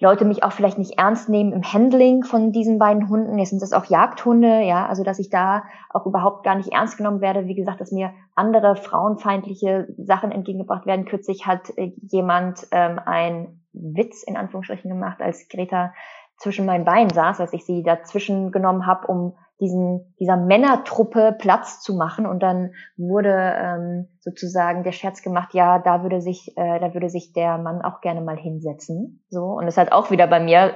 Leute 0.00 0.24
mich 0.24 0.42
auch 0.42 0.52
vielleicht 0.52 0.78
nicht 0.78 0.98
ernst 0.98 1.28
nehmen 1.28 1.52
im 1.52 1.62
Handling 1.62 2.24
von 2.24 2.50
diesen 2.50 2.78
beiden 2.78 3.10
Hunden. 3.10 3.38
Jetzt 3.38 3.50
sind 3.50 3.60
das 3.60 3.74
auch 3.74 3.84
Jagdhunde, 3.84 4.62
ja, 4.62 4.86
also 4.86 5.04
dass 5.04 5.18
ich 5.18 5.28
da 5.28 5.64
auch 5.90 6.06
überhaupt 6.06 6.44
gar 6.44 6.54
nicht 6.54 6.72
ernst 6.72 6.96
genommen 6.96 7.20
werde. 7.20 7.46
Wie 7.46 7.54
gesagt, 7.54 7.82
dass 7.82 7.92
mir 7.92 8.14
andere 8.34 8.76
frauenfeindliche 8.76 9.88
Sachen 9.98 10.32
entgegengebracht 10.32 10.86
werden. 10.86 11.04
Kürzlich 11.04 11.46
hat 11.46 11.76
äh, 11.76 11.92
jemand 12.00 12.66
ähm, 12.72 12.98
ein 13.04 13.61
Witz 13.72 14.22
in 14.22 14.36
Anführungsstrichen 14.36 14.90
gemacht, 14.90 15.20
als 15.20 15.48
Greta 15.48 15.92
zwischen 16.36 16.66
meinen 16.66 16.84
Beinen 16.84 17.10
saß, 17.10 17.40
als 17.40 17.52
ich 17.52 17.64
sie 17.64 17.82
dazwischen 17.82 18.50
genommen 18.50 18.86
habe, 18.86 19.06
um 19.06 19.36
diesen, 19.60 20.14
dieser 20.18 20.36
Männertruppe 20.36 21.36
Platz 21.38 21.80
zu 21.80 21.94
machen. 21.94 22.26
Und 22.26 22.42
dann 22.42 22.72
wurde 22.96 23.54
ähm, 23.56 24.08
sozusagen 24.18 24.82
der 24.82 24.92
Scherz 24.92 25.22
gemacht, 25.22 25.54
ja, 25.54 25.78
da 25.78 26.02
würde 26.02 26.20
sich, 26.20 26.52
äh, 26.56 26.80
da 26.80 26.94
würde 26.94 27.08
sich 27.08 27.32
der 27.32 27.58
Mann 27.58 27.80
auch 27.80 28.00
gerne 28.00 28.20
mal 28.20 28.36
hinsetzen. 28.36 29.24
So. 29.30 29.44
Und 29.44 29.68
es 29.68 29.76
hat 29.76 29.92
auch 29.92 30.10
wieder 30.10 30.26
bei 30.26 30.40
mir 30.40 30.74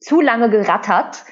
zu 0.00 0.20
lange 0.20 0.50
gerattert, 0.50 1.24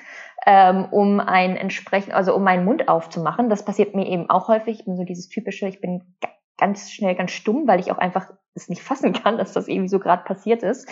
ähm, 0.47 0.87
um 0.91 1.21
ein 1.21 1.57
entsprechend, 1.57 2.15
also 2.15 2.35
um 2.35 2.43
meinen 2.43 2.65
Mund 2.65 2.89
aufzumachen. 2.89 3.51
Das 3.51 3.65
passiert 3.65 3.95
mir 3.95 4.07
eben 4.07 4.31
auch 4.31 4.49
häufig. 4.49 4.81
Ich 4.81 4.85
bin 4.87 4.97
so 4.97 5.05
dieses 5.05 5.29
typische, 5.29 5.69
ich 5.69 5.83
bin 5.83 6.17
ganz 6.57 6.91
schnell 6.91 7.15
ganz 7.15 7.33
stumm, 7.33 7.69
weil 7.69 7.81
ich 7.81 7.93
auch 7.93 7.99
einfach 7.99 8.33
es 8.55 8.69
nicht 8.69 8.83
fassen 8.83 9.13
kann, 9.25 9.39
dass 9.39 9.53
das 9.53 9.69
irgendwie 9.69 9.89
so 9.89 9.99
gerade 9.99 10.25
passiert 10.25 10.63
ist. 10.63 10.89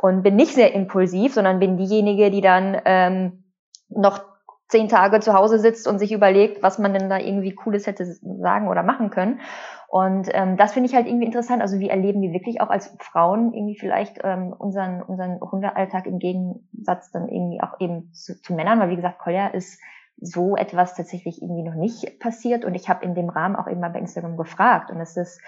Und 0.00 0.22
bin 0.22 0.36
nicht 0.36 0.54
sehr 0.54 0.74
impulsiv, 0.74 1.34
sondern 1.34 1.60
bin 1.60 1.76
diejenige, 1.76 2.30
die 2.30 2.40
dann 2.40 2.80
ähm, 2.84 3.44
noch 3.88 4.20
zehn 4.68 4.88
Tage 4.88 5.20
zu 5.20 5.34
Hause 5.34 5.58
sitzt 5.58 5.86
und 5.86 5.98
sich 5.98 6.12
überlegt, 6.12 6.62
was 6.62 6.78
man 6.78 6.94
denn 6.94 7.08
da 7.08 7.18
irgendwie 7.18 7.54
Cooles 7.54 7.86
hätte 7.86 8.04
sagen 8.06 8.68
oder 8.68 8.82
machen 8.82 9.10
können. 9.10 9.40
Und 9.88 10.28
ähm, 10.32 10.56
das 10.56 10.72
finde 10.72 10.88
ich 10.88 10.96
halt 10.96 11.06
irgendwie 11.06 11.26
interessant. 11.26 11.62
Also 11.62 11.78
wie 11.78 11.88
erleben 11.88 12.20
wir 12.22 12.32
wirklich 12.32 12.60
auch 12.60 12.70
als 12.70 12.96
Frauen 12.98 13.54
irgendwie 13.54 13.78
vielleicht 13.78 14.18
ähm, 14.24 14.52
unseren, 14.52 15.02
unseren 15.02 15.40
Hundealltag 15.40 16.06
im 16.06 16.18
Gegensatz 16.18 17.12
dann 17.12 17.28
irgendwie 17.28 17.62
auch 17.62 17.78
eben 17.78 18.12
zu, 18.12 18.40
zu 18.40 18.54
Männern, 18.54 18.80
weil 18.80 18.90
wie 18.90 18.96
gesagt, 18.96 19.20
Kolja 19.20 19.46
ist 19.48 19.80
so 20.16 20.56
etwas 20.56 20.94
tatsächlich 20.94 21.42
irgendwie 21.42 21.62
noch 21.62 21.74
nicht 21.74 22.18
passiert. 22.18 22.64
Und 22.64 22.74
ich 22.74 22.88
habe 22.88 23.04
in 23.04 23.14
dem 23.14 23.28
Rahmen 23.28 23.54
auch 23.54 23.68
immer 23.68 23.90
bei 23.90 24.00
Instagram 24.00 24.36
gefragt. 24.36 24.90
Und 24.90 25.00
es 25.00 25.16
ist 25.16 25.40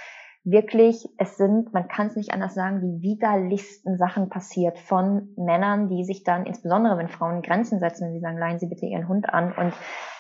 wirklich, 0.46 1.08
es 1.18 1.36
sind, 1.36 1.74
man 1.74 1.88
kann 1.88 2.06
es 2.06 2.16
nicht 2.16 2.32
anders 2.32 2.54
sagen, 2.54 2.80
die 2.80 3.02
widerlichsten 3.02 3.98
Sachen 3.98 4.28
passiert 4.28 4.78
von 4.78 5.34
Männern, 5.36 5.88
die 5.88 6.04
sich 6.04 6.22
dann, 6.22 6.46
insbesondere 6.46 6.96
wenn 6.96 7.08
Frauen 7.08 7.42
Grenzen 7.42 7.80
setzen, 7.80 8.06
wenn 8.06 8.14
sie 8.14 8.20
sagen, 8.20 8.38
leihen 8.38 8.60
Sie 8.60 8.68
bitte 8.68 8.86
Ihren 8.86 9.08
Hund 9.08 9.28
an. 9.28 9.52
Und 9.52 9.74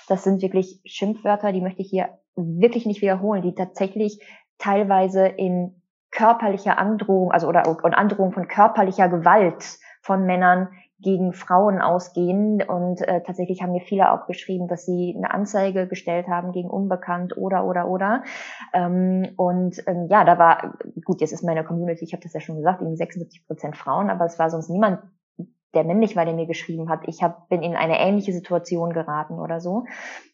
das 0.08 0.24
sind 0.24 0.42
wirklich 0.42 0.80
Schimpfwörter, 0.84 1.52
die 1.52 1.60
möchte 1.60 1.80
ich 1.80 1.90
hier 1.90 2.08
wirklich 2.34 2.86
nicht 2.86 3.02
wiederholen, 3.02 3.42
die 3.42 3.54
tatsächlich 3.54 4.20
teilweise 4.58 5.26
in 5.26 5.80
körperlicher 6.10 6.76
Androhung, 6.76 7.30
also 7.30 7.46
oder 7.46 7.68
und 7.68 7.94
Androhung 7.94 8.32
von 8.32 8.48
körperlicher 8.48 9.08
Gewalt 9.08 9.78
von 10.02 10.26
Männern 10.26 10.68
gegen 10.98 11.32
Frauen 11.32 11.80
ausgehen. 11.80 12.62
Und 12.62 13.02
äh, 13.02 13.22
tatsächlich 13.22 13.62
haben 13.62 13.72
mir 13.72 13.80
viele 13.80 14.12
auch 14.12 14.26
geschrieben, 14.26 14.68
dass 14.68 14.86
sie 14.86 15.14
eine 15.16 15.30
Anzeige 15.30 15.86
gestellt 15.86 16.28
haben 16.28 16.52
gegen 16.52 16.70
Unbekannt 16.70 17.36
oder 17.36 17.64
oder 17.64 17.88
oder. 17.88 18.22
Ähm, 18.72 19.28
und 19.36 19.82
ähm, 19.86 20.06
ja, 20.08 20.24
da 20.24 20.38
war, 20.38 20.78
gut, 21.04 21.20
jetzt 21.20 21.32
ist 21.32 21.42
meine 21.42 21.64
Community, 21.64 22.04
ich 22.04 22.12
habe 22.12 22.22
das 22.22 22.32
ja 22.32 22.40
schon 22.40 22.56
gesagt, 22.56 22.80
irgendwie 22.80 22.96
76 22.96 23.46
Prozent 23.46 23.76
Frauen, 23.76 24.10
aber 24.10 24.24
es 24.24 24.38
war 24.38 24.50
sonst 24.50 24.70
niemand 24.70 25.00
der 25.74 25.84
männlich 25.84 26.16
war, 26.16 26.24
der 26.24 26.34
mir 26.34 26.46
geschrieben 26.46 26.88
hat, 26.88 27.00
ich 27.06 27.22
hab, 27.22 27.48
bin 27.48 27.62
in 27.62 27.76
eine 27.76 27.98
ähnliche 27.98 28.32
Situation 28.32 28.92
geraten 28.92 29.38
oder 29.38 29.60
so. 29.60 29.84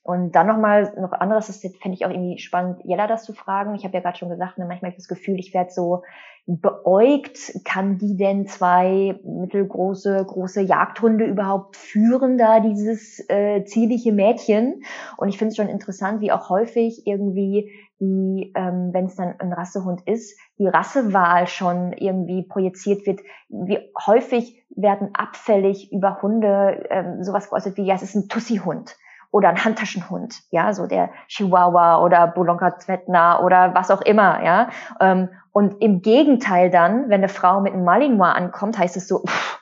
Und 0.03 0.33
dann 0.33 0.47
nochmal 0.47 0.93
noch 1.01 1.13
anderes, 1.13 1.47
das 1.47 1.61
fände 1.61 1.97
ich 1.97 2.05
auch 2.05 2.11
irgendwie 2.11 2.39
spannend, 2.39 2.81
Jella 2.85 3.07
das 3.07 3.25
zu 3.25 3.33
fragen. 3.33 3.75
Ich 3.75 3.85
habe 3.85 3.95
ja 3.95 4.01
gerade 4.01 4.19
schon 4.19 4.31
gesagt, 4.31 4.59
ne, 4.59 4.67
manchmal 4.67 4.91
habe 4.91 4.99
ich 4.99 5.05
das 5.05 5.09
Gefühl, 5.09 5.39
ich 5.39 5.55
werde 5.55 5.71
so 5.71 6.03
beäugt, 6.47 7.53
kann 7.65 7.99
die 7.99 8.17
denn 8.17 8.47
zwei 8.47 9.19
mittelgroße, 9.25 10.25
große 10.27 10.61
Jagdhunde 10.61 11.25
überhaupt 11.25 11.77
führen, 11.77 12.37
da 12.37 12.59
dieses 12.59 13.25
äh, 13.29 13.65
zierliche 13.65 14.13
Mädchen? 14.13 14.83
Und 15.17 15.29
ich 15.29 15.39
finde 15.39 15.51
es 15.51 15.57
schon 15.57 15.69
interessant, 15.69 16.21
wie 16.21 16.33
auch 16.33 16.51
häufig 16.51 17.07
irgendwie 17.07 17.71
die, 18.03 18.53
ähm, 18.57 18.91
wenn 18.93 19.07
es 19.07 19.15
dann 19.15 19.37
ein 19.39 19.53
Rassehund 19.53 20.03
ist, 20.09 20.37
die 20.59 20.67
Rassewahl 20.67 21.47
schon 21.47 21.93
irgendwie 21.93 22.43
projiziert 22.43 23.07
wird. 23.07 23.21
Wie 23.49 23.79
häufig 24.07 24.67
werden 24.75 25.11
abfällig 25.15 25.93
über 25.93 26.21
Hunde 26.21 26.85
ähm, 26.91 27.23
sowas 27.23 27.49
geäußert 27.49 27.77
wie, 27.77 27.85
ja, 27.85 27.95
es 27.95 28.03
ist 28.03 28.17
ein 28.17 28.29
Tussi-Hund 28.29 28.97
oder 29.31 29.51
ein 29.51 29.65
Handtaschenhund, 29.65 30.43
ja, 30.51 30.73
so 30.73 30.89
der 30.89 31.11
Chihuahua 31.29 32.03
oder 32.03 32.27
Bolonka 32.27 32.77
Zvetna 32.77 33.41
oder 33.41 33.73
was 33.75 33.93
auch 33.93 34.03
immer, 34.03 34.43
ja. 34.43 34.69
Ähm, 35.01 35.29
und 35.53 35.81
im 35.81 36.03
Gegenteil 36.03 36.71
dann, 36.71 37.09
wenn 37.09 37.21
eine 37.21 37.29
Frau 37.29 37.61
mit 37.61 37.73
einem 37.73 37.85
Malinois 37.85 38.33
ankommt, 38.33 38.79
heißt 38.79 38.97
es 38.97 39.07
so, 39.07 39.23
pff, 39.25 39.62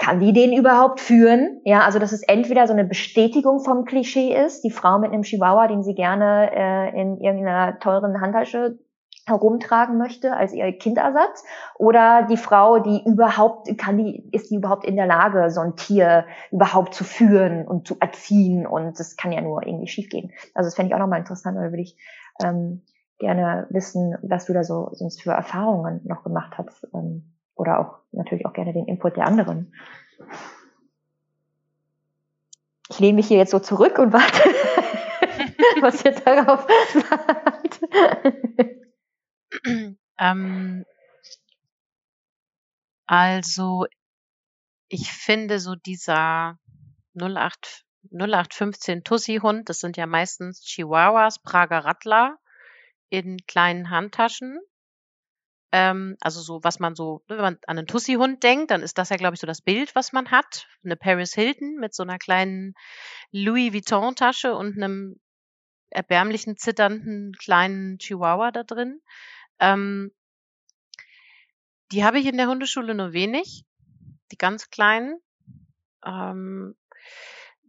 kann 0.00 0.18
die 0.18 0.32
den 0.32 0.54
überhaupt 0.54 0.98
führen? 0.98 1.60
Ja, 1.64 1.82
also 1.82 1.98
dass 1.98 2.12
es 2.12 2.22
entweder 2.22 2.66
so 2.66 2.72
eine 2.72 2.84
Bestätigung 2.84 3.60
vom 3.60 3.84
Klischee 3.84 4.34
ist, 4.34 4.64
die 4.64 4.70
Frau 4.70 4.98
mit 4.98 5.12
einem 5.12 5.22
Chihuahua, 5.22 5.68
den 5.68 5.82
sie 5.82 5.94
gerne 5.94 6.50
äh, 6.52 7.00
in 7.00 7.20
irgendeiner 7.20 7.78
teuren 7.78 8.18
Handtasche 8.18 8.78
herumtragen 9.26 9.98
möchte 9.98 10.34
als 10.34 10.54
ihr 10.54 10.72
Kindersatz 10.72 11.44
oder 11.76 12.26
die 12.28 12.38
Frau, 12.38 12.78
die 12.78 13.02
überhaupt 13.04 13.76
kann 13.76 13.98
die 13.98 14.26
ist 14.32 14.50
die 14.50 14.56
überhaupt 14.56 14.86
in 14.86 14.96
der 14.96 15.06
Lage 15.06 15.50
so 15.50 15.60
ein 15.60 15.76
Tier 15.76 16.24
überhaupt 16.50 16.94
zu 16.94 17.04
führen 17.04 17.68
und 17.68 17.86
zu 17.86 17.96
erziehen 18.00 18.66
und 18.66 18.98
das 18.98 19.18
kann 19.18 19.32
ja 19.32 19.42
nur 19.42 19.64
irgendwie 19.66 19.86
schiefgehen. 19.86 20.32
Also 20.54 20.68
das 20.68 20.74
fände 20.74 20.88
ich 20.88 20.94
auch 20.94 20.98
nochmal 20.98 21.20
interessant, 21.20 21.58
weil 21.58 21.70
würde 21.70 21.82
ich 21.82 21.98
ähm, 22.42 22.82
gerne 23.18 23.66
wissen, 23.68 24.16
was 24.22 24.46
du 24.46 24.54
da 24.54 24.64
so 24.64 24.88
sonst 24.92 25.22
für 25.22 25.32
Erfahrungen 25.32 26.00
noch 26.04 26.24
gemacht 26.24 26.54
hast 26.56 26.88
ähm, 26.94 27.34
oder 27.54 27.78
auch 27.78 27.98
natürlich 28.12 28.46
auch 28.46 28.52
gerne 28.52 28.72
den 28.72 28.86
Input 28.86 29.16
der 29.16 29.26
anderen. 29.26 29.74
Ich 32.88 32.98
lehne 32.98 33.14
mich 33.14 33.28
hier 33.28 33.38
jetzt 33.38 33.52
so 33.52 33.60
zurück 33.60 33.98
und 33.98 34.12
warte, 34.12 34.42
was 35.80 36.04
ihr 36.04 36.12
darauf 36.12 36.66
sagt. 36.92 37.80
ähm, 40.18 40.84
also, 43.06 43.86
ich 44.88 45.10
finde 45.12 45.60
so 45.60 45.74
dieser 45.74 46.58
08, 47.14 47.84
0815 48.12 49.04
Tussi-Hund, 49.04 49.68
das 49.68 49.80
sind 49.80 49.96
ja 49.96 50.06
meistens 50.06 50.62
Chihuahuas, 50.62 51.40
Prager 51.40 51.84
Rattler 51.84 52.38
in 53.08 53.38
kleinen 53.46 53.90
Handtaschen. 53.90 54.60
Ähm, 55.72 56.16
also 56.20 56.40
so, 56.40 56.64
was 56.64 56.80
man 56.80 56.94
so, 56.94 57.22
ne, 57.28 57.36
wenn 57.36 57.42
man 57.42 57.58
an 57.66 57.78
einen 57.78 57.86
Tussi-Hund 57.86 58.42
denkt, 58.42 58.70
dann 58.70 58.82
ist 58.82 58.98
das 58.98 59.10
ja, 59.10 59.16
glaube 59.16 59.34
ich, 59.34 59.40
so 59.40 59.46
das 59.46 59.62
Bild, 59.62 59.94
was 59.94 60.12
man 60.12 60.30
hat. 60.30 60.66
Eine 60.84 60.96
Paris 60.96 61.34
Hilton 61.34 61.76
mit 61.76 61.94
so 61.94 62.02
einer 62.02 62.18
kleinen 62.18 62.74
Louis 63.30 63.72
Vuitton-Tasche 63.72 64.54
und 64.54 64.76
einem 64.76 65.20
erbärmlichen, 65.90 66.56
zitternden 66.56 67.32
kleinen 67.38 67.98
Chihuahua 67.98 68.50
da 68.50 68.62
drin. 68.62 69.00
Ähm, 69.58 70.12
die 71.92 72.04
habe 72.04 72.18
ich 72.18 72.26
in 72.26 72.36
der 72.36 72.48
Hundeschule 72.48 72.94
nur 72.94 73.12
wenig, 73.12 73.64
die 74.30 74.38
ganz 74.38 74.70
kleinen. 74.70 75.20
Ähm, 76.04 76.76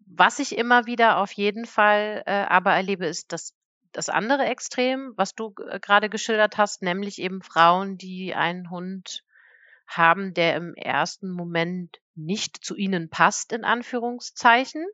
was 0.06 0.40
ich 0.40 0.58
immer 0.58 0.86
wieder 0.86 1.18
auf 1.18 1.32
jeden 1.32 1.66
Fall 1.66 2.24
äh, 2.26 2.32
aber 2.32 2.74
erlebe, 2.74 3.06
ist 3.06 3.32
das, 3.32 3.56
das 3.92 4.10
andere 4.10 4.46
Extrem, 4.46 5.14
was 5.16 5.36
du 5.36 5.54
äh, 5.68 5.80
gerade 5.80 6.10
geschildert 6.10 6.58
hast, 6.58 6.82
nämlich 6.82 7.20
eben 7.20 7.42
Frauen, 7.42 7.98
die 7.98 8.34
einen 8.34 8.70
Hund 8.70 9.24
haben, 9.88 10.34
der 10.34 10.56
im 10.56 10.76
ersten 10.76 11.30
Moment 11.30 12.00
nicht 12.16 12.64
zu 12.64 12.76
ihnen 12.76 13.10
passt, 13.10 13.52
in 13.52 13.64
Anführungszeichen. 13.64 14.86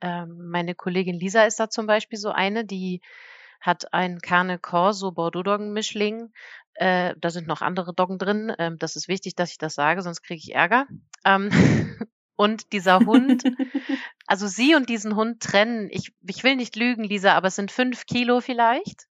Ähm, 0.00 0.50
meine 0.50 0.74
Kollegin 0.74 1.18
Lisa 1.18 1.44
ist 1.44 1.60
da 1.60 1.70
zum 1.70 1.86
Beispiel 1.86 2.18
so 2.18 2.30
eine, 2.30 2.64
die 2.64 3.00
hat 3.60 3.92
ein 3.92 4.18
Carne 4.18 4.58
Corso 4.58 5.12
Bordeaux-Doggen-Mischling. 5.12 6.32
Äh, 6.74 7.14
da 7.18 7.30
sind 7.30 7.46
noch 7.46 7.62
andere 7.62 7.94
Doggen 7.94 8.18
drin. 8.18 8.52
Ähm, 8.58 8.78
das 8.78 8.96
ist 8.96 9.08
wichtig, 9.08 9.36
dass 9.36 9.52
ich 9.52 9.58
das 9.58 9.74
sage, 9.74 10.02
sonst 10.02 10.22
kriege 10.22 10.40
ich 10.42 10.54
Ärger. 10.54 10.86
Ähm, 11.24 11.50
und 12.36 12.72
dieser 12.72 12.98
Hund, 12.98 13.44
also 14.26 14.46
sie 14.46 14.74
und 14.74 14.88
diesen 14.88 15.16
Hund 15.16 15.40
trennen, 15.40 15.88
ich, 15.90 16.12
ich 16.26 16.44
will 16.44 16.56
nicht 16.56 16.76
lügen, 16.76 17.04
Lisa, 17.04 17.34
aber 17.34 17.48
es 17.48 17.56
sind 17.56 17.70
fünf 17.72 18.06
Kilo 18.06 18.40
vielleicht. 18.40 19.06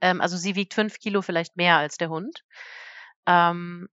Ähm, 0.00 0.20
also 0.20 0.36
sie 0.36 0.54
wiegt 0.54 0.74
fünf 0.74 0.98
Kilo 0.98 1.22
vielleicht 1.22 1.56
mehr 1.56 1.78
als 1.78 1.96
der 1.96 2.10
Hund. 2.10 2.44
Ähm, 3.26 3.88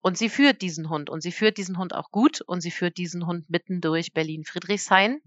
und 0.00 0.18
sie 0.18 0.28
führt 0.28 0.60
diesen 0.60 0.90
Hund 0.90 1.08
und 1.08 1.22
sie 1.22 1.32
führt 1.32 1.56
diesen 1.56 1.78
Hund 1.78 1.94
auch 1.94 2.10
gut 2.10 2.42
und 2.42 2.60
sie 2.60 2.70
führt 2.70 2.98
diesen 2.98 3.26
Hund 3.26 3.48
mitten 3.48 3.80
durch 3.80 4.12
Berlin-Friedrichshain. 4.12 5.22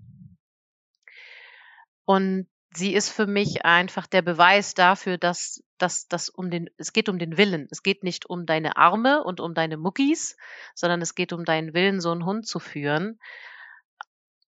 Und 2.06 2.48
sie 2.74 2.94
ist 2.94 3.10
für 3.10 3.26
mich 3.26 3.66
einfach 3.66 4.06
der 4.06 4.22
Beweis 4.22 4.76
dafür, 4.76 5.18
dass, 5.18 5.64
dass, 5.80 6.08
dass 6.08 6.30
um 6.30 6.52
den, 6.52 6.70
es 6.78 6.94
geht 6.94 7.10
um 7.10 7.18
den 7.18 7.38
Willen. 7.38 7.68
Es 7.72 7.82
geht 7.82 8.04
nicht 8.04 8.28
um 8.28 8.46
deine 8.46 8.78
Arme 8.78 9.24
und 9.24 9.40
um 9.40 9.56
deine 9.56 9.78
Muckis, 9.78 10.38
sondern 10.76 11.02
es 11.02 11.16
geht 11.16 11.34
um 11.34 11.44
deinen 11.44 11.74
Willen, 11.74 12.00
so 12.00 12.12
einen 12.12 12.26
Hund 12.26 12.48
zu 12.48 12.60
führen. 12.60 13.20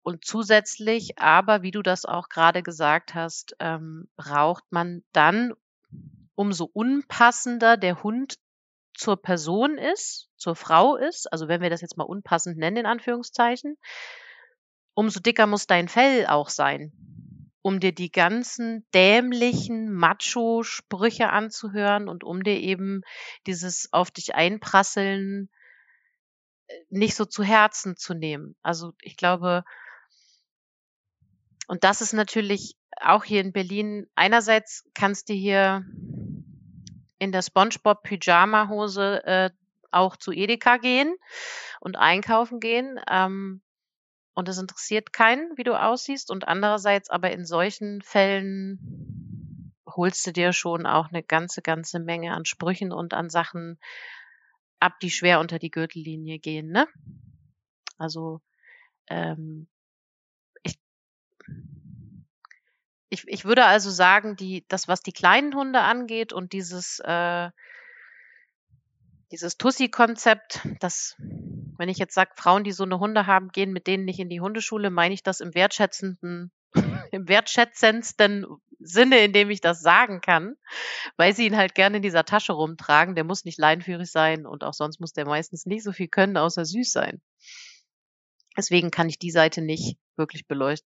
Und 0.05 0.25
zusätzlich, 0.25 1.19
aber 1.19 1.63
wie 1.63 1.73
du 1.73 1.83
das 1.83 2.05
auch 2.05 2.29
gerade 2.29 2.63
gesagt 2.63 3.15
hast, 3.15 3.57
ähm, 3.59 4.09
braucht 4.17 4.65
man 4.71 5.03
dann, 5.13 5.55
umso 6.37 6.69
unpassender 6.73 7.77
der 7.77 8.03
Hund 8.03 8.37
zur 8.93 9.21
Person 9.21 9.79
ist, 9.79 10.29
zur 10.37 10.55
Frau 10.55 10.97
ist, 10.97 11.33
also 11.33 11.49
wenn 11.49 11.63
wir 11.63 11.71
das 11.71 11.81
jetzt 11.81 11.97
mal 11.97 12.05
unpassend 12.05 12.59
nennen, 12.59 12.77
in 12.77 12.87
Anführungszeichen, 12.87 13.77
umso 14.95 15.21
dicker 15.21 15.47
muss 15.47 15.67
dein 15.67 15.89
Fell 15.89 16.27
auch 16.27 16.49
sein 16.49 16.93
um 17.67 17.81
dir 17.81 17.93
die 17.93 18.13
ganzen 18.13 18.87
dämlichen 18.93 19.91
Macho-Sprüche 19.91 21.31
anzuhören 21.31 22.11
und 22.11 22.23
um 22.23 22.43
dir 22.43 22.61
eben 22.61 23.01
dieses 23.47 23.91
auf 23.91 24.11
dich 24.11 24.35
einprasseln 24.35 25.49
äh, 26.67 26.75
nicht 26.91 27.15
so 27.15 27.25
zu 27.25 27.43
Herzen 27.43 27.97
zu 27.97 28.13
nehmen. 28.13 28.55
Also 28.61 28.93
ich 29.01 29.17
glaube, 29.17 29.65
und 31.67 31.85
das 31.85 32.01
ist 32.01 32.13
natürlich 32.13 32.77
auch 33.01 33.25
hier 33.25 33.41
in 33.41 33.53
Berlin, 33.53 34.07
einerseits 34.15 34.85
kannst 34.95 35.29
du 35.29 35.35
hier 35.35 35.85
in 37.19 37.33
der 37.33 37.43
SpongeBob 37.43 38.03
Pyjama 38.03 38.69
Hose 38.69 39.25
äh, 39.25 39.51
auch 39.91 40.17
zu 40.17 40.33
Edeka 40.33 40.77
gehen 40.77 41.15
und 41.81 41.97
einkaufen 41.97 42.61
gehen. 42.61 43.01
Ähm, 43.11 43.63
und 44.35 44.49
es 44.49 44.59
interessiert 44.59 45.13
keinen, 45.13 45.57
wie 45.57 45.63
du 45.63 45.81
aussiehst. 45.81 46.31
Und 46.31 46.49
andererseits 46.49 47.09
aber 47.09 47.31
in 47.31 47.47
solchen 47.47 48.03
Fällen 48.03 49.73
holst 49.87 50.27
du 50.27 50.33
dir 50.33 50.53
schon 50.53 50.87
auch 50.87 51.09
eine 51.09 51.23
ganze, 51.23 51.63
ganze 51.63 52.01
Menge 52.01 52.35
an 52.35 52.45
Sprüchen 52.45 52.93
und 52.93 53.15
an 53.15 53.31
Sachen 53.31 53.79
ab, 54.81 54.99
die 55.01 55.11
schwer 55.11 55.39
unter 55.41 55.61
die 55.61 55.71
Gürtellinie 55.71 56.41
gehen. 56.41 56.71
Ne? 56.71 56.89
Also 57.97 58.41
ähm, 59.07 59.69
ich, 60.65 60.79
ich, 63.15 63.25
ich 63.27 63.45
würde 63.45 63.65
also 63.65 63.91
sagen, 63.91 64.37
die, 64.37 64.65
das, 64.69 64.89
was 64.89 65.01
die 65.01 65.13
kleinen 65.13 65.55
Hunde 65.55 65.81
angeht 65.81 66.33
und 66.33 66.53
dieses, 66.53 66.99
äh, 67.01 67.51
dieses 69.31 69.57
Tussi-Konzept, 69.57 70.61
das 70.81 71.17
wenn 71.79 71.89
ich 71.89 71.99
jetzt 71.99 72.15
sage, 72.15 72.31
Frauen, 72.37 72.65
die 72.65 72.73
so 72.73 72.85
eine 72.85 72.99
Hunde 72.99 73.27
haben, 73.27 73.49
gehen 73.49 73.73
mit 73.73 73.87
denen 73.87 74.05
nicht 74.05 74.21
in 74.21 74.29
die 74.29 74.41
Hundeschule, 74.41 74.91
meine 74.91 75.15
ich 75.15 75.23
das 75.23 75.41
im 75.41 75.55
wertschätzenden, 75.55 76.53
im 77.13 77.29
wertschätzendsten 77.29 78.47
Sinne, 78.79 79.25
in 79.25 79.33
dem 79.33 79.51
ich 79.51 79.61
das 79.61 79.81
sagen 79.81 80.21
kann, 80.21 80.57
weil 81.17 81.35
sie 81.35 81.47
ihn 81.47 81.57
halt 81.57 81.75
gerne 81.75 81.97
in 81.99 82.03
dieser 82.03 82.25
Tasche 82.25 82.53
rumtragen. 82.53 83.15
Der 83.15 83.25
muss 83.25 83.45
nicht 83.45 83.59
leinführig 83.59 84.11
sein 84.11 84.47
und 84.47 84.63
auch 84.63 84.75
sonst 84.75 85.01
muss 85.01 85.13
der 85.13 85.27
meistens 85.27 85.67
nicht 85.67 85.85
so 85.85 85.93
viel 85.93 86.09
können, 86.09 86.37
außer 86.37 86.65
süß 86.65 86.91
sein. 86.91 87.21
Deswegen 88.57 88.91
kann 88.91 89.09
ich 89.09 89.19
die 89.19 89.33
Seite 89.33 89.63
nicht 89.63 89.99
wirklich 90.17 90.47
beleuchten. 90.47 90.89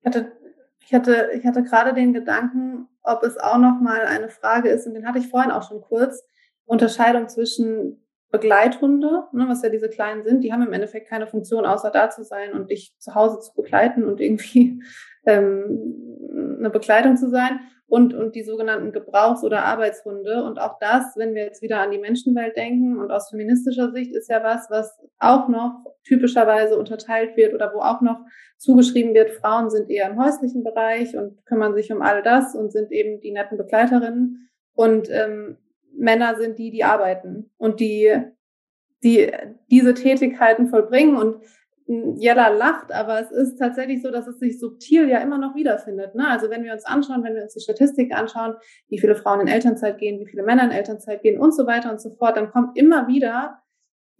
Ich 0.00 0.06
hatte, 0.06 0.36
ich 0.84 0.94
hatte, 0.94 1.30
ich 1.34 1.46
hatte 1.46 1.62
gerade 1.62 1.94
den 1.94 2.12
Gedanken, 2.12 2.88
ob 3.02 3.22
es 3.22 3.38
auch 3.38 3.58
noch 3.58 3.80
mal 3.80 4.02
eine 4.02 4.28
Frage 4.28 4.68
ist, 4.68 4.86
und 4.86 4.94
den 4.94 5.06
hatte 5.06 5.18
ich 5.18 5.28
vorhin 5.28 5.50
auch 5.50 5.66
schon 5.68 5.80
kurz, 5.80 6.24
Unterscheidung 6.64 7.28
zwischen 7.28 8.04
Begleithunde, 8.30 9.24
ne, 9.32 9.44
was 9.48 9.62
ja 9.62 9.68
diese 9.68 9.90
kleinen 9.90 10.22
sind, 10.22 10.40
die 10.42 10.52
haben 10.52 10.62
im 10.62 10.72
Endeffekt 10.72 11.08
keine 11.08 11.26
Funktion, 11.26 11.66
außer 11.66 11.90
da 11.90 12.08
zu 12.08 12.24
sein 12.24 12.54
und 12.54 12.70
dich 12.70 12.94
zu 12.98 13.14
Hause 13.14 13.40
zu 13.40 13.52
begleiten 13.54 14.04
und 14.04 14.20
irgendwie 14.20 14.82
ähm, 15.26 16.56
eine 16.58 16.70
Bekleidung 16.70 17.16
zu 17.16 17.28
sein 17.30 17.60
und, 17.86 18.14
und 18.14 18.34
die 18.34 18.42
sogenannten 18.42 18.92
Gebrauchs- 18.92 19.44
oder 19.44 19.64
Arbeitshunde. 19.64 20.44
Und 20.44 20.58
auch 20.58 20.78
das, 20.78 21.14
wenn 21.16 21.34
wir 21.34 21.44
jetzt 21.44 21.60
wieder 21.60 21.80
an 21.80 21.90
die 21.90 21.98
Menschenwelt 21.98 22.56
denken 22.56 22.98
und 22.98 23.10
aus 23.10 23.28
feministischer 23.28 23.92
Sicht, 23.92 24.14
ist 24.14 24.30
ja 24.30 24.42
was, 24.42 24.70
was 24.70 24.98
auch 25.18 25.48
noch 25.48 25.84
typischerweise 26.04 26.78
unterteilt 26.78 27.36
wird 27.36 27.52
oder 27.52 27.72
wo 27.74 27.80
auch 27.80 28.00
noch 28.00 28.20
zugeschrieben 28.56 29.12
wird, 29.12 29.32
Frauen 29.32 29.68
sind 29.68 29.90
eher 29.90 30.08
im 30.08 30.22
häuslichen 30.22 30.64
Bereich 30.64 31.16
und 31.16 31.44
kümmern 31.44 31.74
sich 31.74 31.92
um 31.92 32.00
all 32.00 32.22
das 32.22 32.54
und 32.54 32.72
sind 32.72 32.92
eben 32.92 33.20
die 33.20 33.32
netten 33.32 33.58
Begleiterinnen. 33.58 34.48
Und 34.74 35.10
ähm, 35.10 35.58
Männer 35.94 36.36
sind 36.36 36.58
die, 36.58 36.70
die 36.70 36.84
arbeiten 36.84 37.50
und 37.58 37.80
die, 37.80 38.16
die 39.02 39.30
diese 39.70 39.92
Tätigkeiten 39.92 40.68
vollbringen. 40.68 41.16
Und 41.16 41.44
Jella 41.86 42.48
lacht, 42.48 42.92
aber 42.92 43.20
es 43.20 43.30
ist 43.30 43.56
tatsächlich 43.58 44.02
so, 44.02 44.10
dass 44.10 44.26
es 44.26 44.38
sich 44.38 44.58
subtil 44.58 45.08
ja 45.08 45.18
immer 45.18 45.38
noch 45.38 45.54
wiederfindet. 45.54 46.14
Ne? 46.14 46.28
Also 46.28 46.50
wenn 46.50 46.64
wir 46.64 46.72
uns 46.72 46.84
anschauen, 46.84 47.24
wenn 47.24 47.34
wir 47.34 47.42
uns 47.42 47.54
die 47.54 47.60
Statistik 47.60 48.14
anschauen, 48.14 48.54
wie 48.88 48.98
viele 48.98 49.16
Frauen 49.16 49.40
in 49.40 49.48
Elternzeit 49.48 49.98
gehen, 49.98 50.20
wie 50.20 50.26
viele 50.26 50.42
Männer 50.42 50.64
in 50.64 50.70
Elternzeit 50.70 51.22
gehen 51.22 51.40
und 51.40 51.54
so 51.54 51.66
weiter 51.66 51.90
und 51.90 52.00
so 52.00 52.10
fort, 52.10 52.36
dann 52.36 52.50
kommt 52.50 52.78
immer 52.78 53.08
wieder 53.08 53.62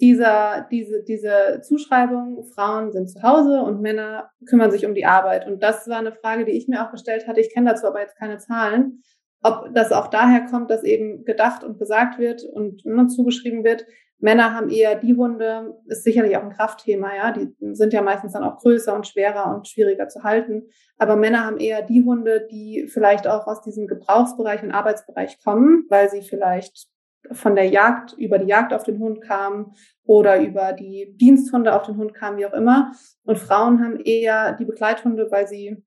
dieser, 0.00 0.66
diese, 0.70 1.04
diese 1.04 1.60
Zuschreibung, 1.62 2.44
Frauen 2.54 2.90
sind 2.90 3.08
zu 3.08 3.22
Hause 3.22 3.60
und 3.62 3.80
Männer 3.80 4.30
kümmern 4.48 4.72
sich 4.72 4.84
um 4.84 4.94
die 4.94 5.06
Arbeit. 5.06 5.46
Und 5.46 5.62
das 5.62 5.88
war 5.88 5.98
eine 5.98 6.12
Frage, 6.12 6.44
die 6.44 6.52
ich 6.52 6.66
mir 6.66 6.84
auch 6.84 6.90
gestellt 6.90 7.28
hatte. 7.28 7.40
Ich 7.40 7.52
kenne 7.52 7.70
dazu 7.70 7.86
aber 7.86 8.00
jetzt 8.00 8.18
keine 8.18 8.38
Zahlen, 8.38 9.02
ob 9.42 9.72
das 9.74 9.92
auch 9.92 10.08
daher 10.08 10.46
kommt, 10.46 10.70
dass 10.70 10.84
eben 10.84 11.24
gedacht 11.24 11.62
und 11.64 11.78
gesagt 11.78 12.18
wird 12.18 12.44
und 12.44 12.84
nur 12.84 13.08
zugeschrieben 13.08 13.64
wird, 13.64 13.86
Männer 14.22 14.54
haben 14.54 14.70
eher 14.70 14.94
die 14.94 15.14
Hunde, 15.14 15.76
ist 15.86 16.04
sicherlich 16.04 16.36
auch 16.36 16.44
ein 16.44 16.52
Kraftthema, 16.52 17.14
ja, 17.14 17.32
die 17.32 17.52
sind 17.74 17.92
ja 17.92 18.02
meistens 18.02 18.32
dann 18.32 18.44
auch 18.44 18.58
größer 18.58 18.94
und 18.94 19.06
schwerer 19.06 19.52
und 19.52 19.66
schwieriger 19.66 20.08
zu 20.08 20.22
halten. 20.22 20.68
Aber 20.96 21.16
Männer 21.16 21.44
haben 21.44 21.58
eher 21.58 21.82
die 21.82 22.04
Hunde, 22.04 22.46
die 22.48 22.86
vielleicht 22.86 23.26
auch 23.26 23.48
aus 23.48 23.62
diesem 23.62 23.88
Gebrauchsbereich 23.88 24.62
und 24.62 24.70
Arbeitsbereich 24.70 25.42
kommen, 25.42 25.86
weil 25.88 26.08
sie 26.08 26.22
vielleicht 26.22 26.86
von 27.32 27.56
der 27.56 27.66
Jagd 27.66 28.12
über 28.12 28.38
die 28.38 28.46
Jagd 28.46 28.72
auf 28.72 28.84
den 28.84 29.00
Hund 29.00 29.22
kamen 29.22 29.74
oder 30.04 30.40
über 30.40 30.72
die 30.72 31.16
Diensthunde 31.16 31.74
auf 31.74 31.82
den 31.82 31.96
Hund 31.96 32.14
kamen, 32.14 32.38
wie 32.38 32.46
auch 32.46 32.52
immer. 32.52 32.92
Und 33.24 33.38
Frauen 33.38 33.82
haben 33.82 33.98
eher 33.98 34.52
die 34.52 34.64
Begleithunde, 34.64 35.32
weil 35.32 35.48
sie 35.48 35.82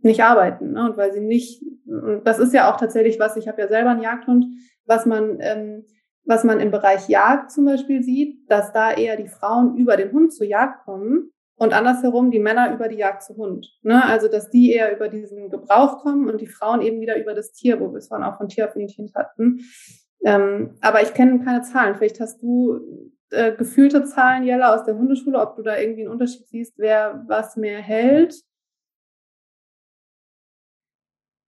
nicht 0.00 0.24
arbeiten 0.24 0.72
ne? 0.72 0.84
und 0.84 0.96
weil 0.96 1.12
sie 1.12 1.20
nicht, 1.20 1.62
und 1.86 2.24
das 2.24 2.40
ist 2.40 2.52
ja 2.52 2.72
auch 2.72 2.76
tatsächlich 2.76 3.20
was, 3.20 3.36
ich 3.36 3.46
habe 3.46 3.60
ja 3.62 3.68
selber 3.68 3.90
einen 3.90 4.02
Jagdhund, 4.02 4.46
was 4.84 5.06
man 5.06 5.36
ähm, 5.38 5.84
was 6.24 6.44
man 6.44 6.60
im 6.60 6.70
Bereich 6.70 7.08
Jagd 7.08 7.50
zum 7.50 7.64
Beispiel 7.64 8.02
sieht, 8.02 8.50
dass 8.50 8.72
da 8.72 8.92
eher 8.92 9.16
die 9.16 9.28
Frauen 9.28 9.76
über 9.76 9.96
den 9.96 10.12
Hund 10.12 10.32
zur 10.32 10.46
Jagd 10.46 10.84
kommen 10.84 11.32
und 11.56 11.72
andersherum 11.72 12.30
die 12.30 12.38
Männer 12.38 12.72
über 12.72 12.88
die 12.88 12.96
Jagd 12.96 13.22
zu 13.22 13.36
Hund. 13.36 13.68
Ne? 13.82 14.04
Also 14.04 14.28
dass 14.28 14.50
die 14.50 14.72
eher 14.72 14.94
über 14.94 15.08
diesen 15.08 15.50
Gebrauch 15.50 15.98
kommen 16.02 16.28
und 16.28 16.40
die 16.40 16.46
Frauen 16.46 16.80
eben 16.80 17.00
wieder 17.00 17.20
über 17.20 17.34
das 17.34 17.52
Tier, 17.52 17.80
wo 17.80 17.90
wir 17.90 17.98
es 17.98 18.08
vorhin 18.08 18.26
auch 18.26 18.36
von 18.36 18.48
Tieraffinität 18.48 19.14
hatten. 19.14 19.60
Ähm, 20.24 20.76
aber 20.80 21.02
ich 21.02 21.14
kenne 21.14 21.44
keine 21.44 21.62
Zahlen. 21.62 21.96
Vielleicht 21.96 22.20
hast 22.20 22.42
du 22.42 23.12
äh, 23.30 23.52
gefühlte 23.56 24.04
Zahlen, 24.04 24.44
Jella, 24.44 24.74
aus 24.74 24.84
der 24.84 24.96
Hundeschule, 24.96 25.40
ob 25.40 25.56
du 25.56 25.62
da 25.62 25.76
irgendwie 25.78 26.02
einen 26.02 26.12
Unterschied 26.12 26.46
siehst, 26.48 26.74
wer 26.78 27.24
was 27.26 27.56
mehr 27.56 27.80
hält. 27.80 28.34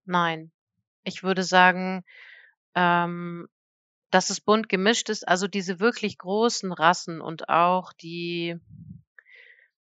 Nein. 0.07 0.51
Ich 1.05 1.23
würde 1.23 1.43
sagen, 1.43 2.03
ähm, 2.75 3.47
dass 4.15 4.31
es 4.31 4.41
bunt 4.41 4.69
gemischt 4.69 5.11
ist, 5.11 5.27
also 5.27 5.49
diese 5.49 5.81
wirklich 5.81 6.19
großen 6.19 6.73
Rassen 6.73 7.21
und 7.21 7.49
auch 7.49 7.93
die, 7.93 8.57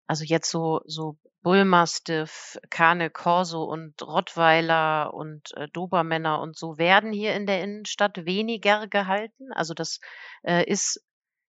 also 0.06 0.24
jetzt 0.24 0.50
so, 0.50 0.80
so 0.86 1.18
Bullmastiff, 1.42 2.58
Cane 2.70 3.10
Corso 3.10 3.64
und 3.64 4.00
Rottweiler 4.00 5.12
und 5.12 5.54
äh, 5.56 5.68
Dobermänner 5.68 6.40
und 6.40 6.56
so 6.56 6.78
werden 6.78 7.12
hier 7.12 7.34
in 7.34 7.46
der 7.46 7.62
Innenstadt 7.62 8.24
weniger 8.24 8.86
gehalten. 8.86 9.52
Also 9.52 9.74
das 9.74 10.00
äh, 10.44 10.64
ist 10.64 11.04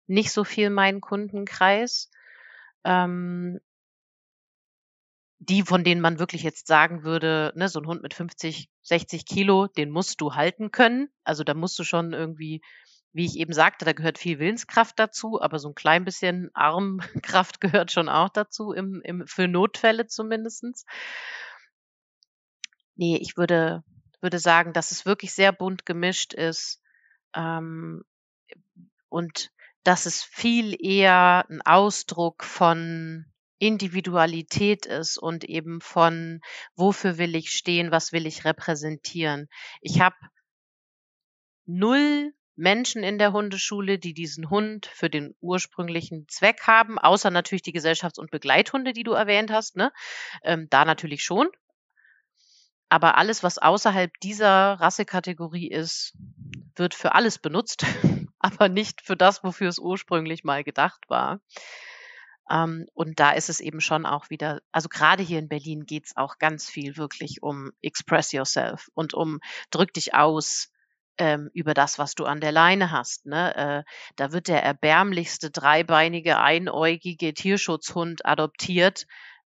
nicht 0.08 0.32
so 0.32 0.44
viel 0.44 0.70
mein 0.70 1.00
Kundenkreis. 1.00 2.12
Ähm, 2.84 3.62
die, 5.50 5.64
von 5.64 5.84
denen 5.84 6.02
man 6.02 6.20
wirklich 6.20 6.44
jetzt 6.44 6.68
sagen 6.68 7.04
würde, 7.04 7.52
ne, 7.56 7.68
so 7.68 7.80
ein 7.80 7.88
Hund 7.88 8.02
mit 8.02 8.14
50, 8.14 8.70
60 8.82 9.26
Kilo, 9.26 9.68
den 9.68 9.90
musst 9.90 10.22
du 10.22 10.36
halten 10.36 10.72
können. 10.72 11.10
Also 11.24 11.44
da 11.44 11.54
musst 11.54 11.78
du 11.80 11.84
schon 11.84 12.14
irgendwie, 12.14 12.62
wie 13.12 13.26
ich 13.26 13.38
eben 13.38 13.54
sagte, 13.54 13.84
da 13.84 13.94
gehört 13.94 14.18
viel 14.18 14.40
Willenskraft 14.40 14.98
dazu, 14.98 15.42
aber 15.42 15.60
so 15.60 15.70
ein 15.70 15.76
klein 15.76 16.06
bisschen 16.06 16.50
Armkraft 16.54 17.60
gehört 17.62 17.92
schon 17.92 18.10
auch 18.10 18.30
dazu, 18.30 18.72
im, 18.72 19.02
im, 19.04 19.28
für 19.28 19.48
Notfälle 19.48 20.08
zumindestens. 20.08 20.86
Nee, 22.96 23.18
ich 23.18 23.36
würde, 23.36 23.84
würde 24.22 24.40
sagen, 24.40 24.72
dass 24.72 24.92
es 24.92 25.06
wirklich 25.06 25.34
sehr 25.34 25.52
bunt 25.52 25.86
gemischt 25.86 26.34
ist 26.34 26.82
ähm, 27.36 28.04
und 29.10 29.52
dass 29.84 30.06
es 30.06 30.24
viel 30.24 30.78
eher 30.80 31.46
ein 31.50 31.62
Ausdruck 31.62 32.46
von 32.46 33.26
Individualität 33.60 34.86
ist 34.86 35.18
und 35.18 35.44
eben 35.44 35.82
von, 35.82 36.42
wofür 36.76 37.18
will 37.18 37.36
ich 37.36 37.52
stehen, 37.52 37.92
was 37.92 38.12
will 38.12 38.26
ich 38.26 38.46
repräsentieren. 38.46 39.48
Ich 39.82 40.02
habe 40.02 40.16
null 41.66 42.34
Menschen 42.56 43.04
in 43.04 43.18
der 43.18 43.34
Hundeschule, 43.34 43.98
die 43.98 44.14
diesen 44.14 44.50
Hund 44.50 44.86
für 44.86 45.10
den 45.10 45.36
ursprünglichen 45.42 46.28
Zweck 46.28 46.68
haben, 46.68 47.00
außer 47.00 47.32
natürlich 47.32 47.64
die 47.64 47.74
Gesellschafts- 47.74 48.20
und 48.20 48.32
Begleithunde, 48.32 48.94
die 48.94 49.04
du 49.04 49.14
erwähnt 49.14 49.52
hast. 49.52 49.76
Ne? 49.76 49.92
Ähm, 50.44 50.68
da 50.70 50.86
natürlich 50.86 51.24
schon. 51.24 51.48
Aber 52.90 53.18
alles, 53.18 53.42
was 53.42 53.58
außerhalb 53.58 54.12
dieser 54.22 54.74
Rassekategorie 54.74 55.68
ist, 55.68 56.14
wird 56.76 56.94
für 56.94 57.16
alles 57.16 57.40
benutzt, 57.40 57.86
aber 58.40 58.70
nicht 58.70 59.02
für 59.02 59.18
das, 59.18 59.44
wofür 59.44 59.70
es 59.70 59.80
ursprünglich 59.80 60.44
mal 60.44 60.64
gedacht 60.64 61.04
war. 61.08 61.40
Ähm, 62.50 62.88
und 62.94 63.20
da 63.20 63.32
ist 63.32 63.50
es 63.50 63.60
eben 63.60 63.82
schon 63.82 64.06
auch 64.06 64.30
wieder, 64.30 64.62
also 64.72 64.90
gerade 64.90 65.24
hier 65.24 65.40
in 65.40 65.50
Berlin 65.50 65.86
geht 65.86 66.08
es 66.08 66.18
auch 66.18 66.38
ganz 66.38 66.70
viel 66.70 66.98
wirklich 66.98 67.42
um 67.42 67.72
Express 67.82 68.32
Yourself 68.32 68.90
und 68.94 69.14
um 69.14 69.40
drück 69.72 69.94
dich 69.94 70.14
aus, 70.14 70.70
ähm, 71.18 71.50
über 71.54 71.74
das, 71.74 72.00
was 72.00 72.16
du 72.16 72.26
an 72.26 72.42
der 72.42 72.52
Leine 72.52 72.92
hast. 72.92 73.26
Ne? 73.26 73.56
Äh, 73.56 73.84
da 74.16 74.32
wird 74.32 74.48
der 74.48 74.64
erbärmlichste 74.64 75.52
dreibeinige, 75.52 76.40
einäugige 76.40 77.34
Tierschutzhund 77.34 78.26
adoptiert, 78.26 79.06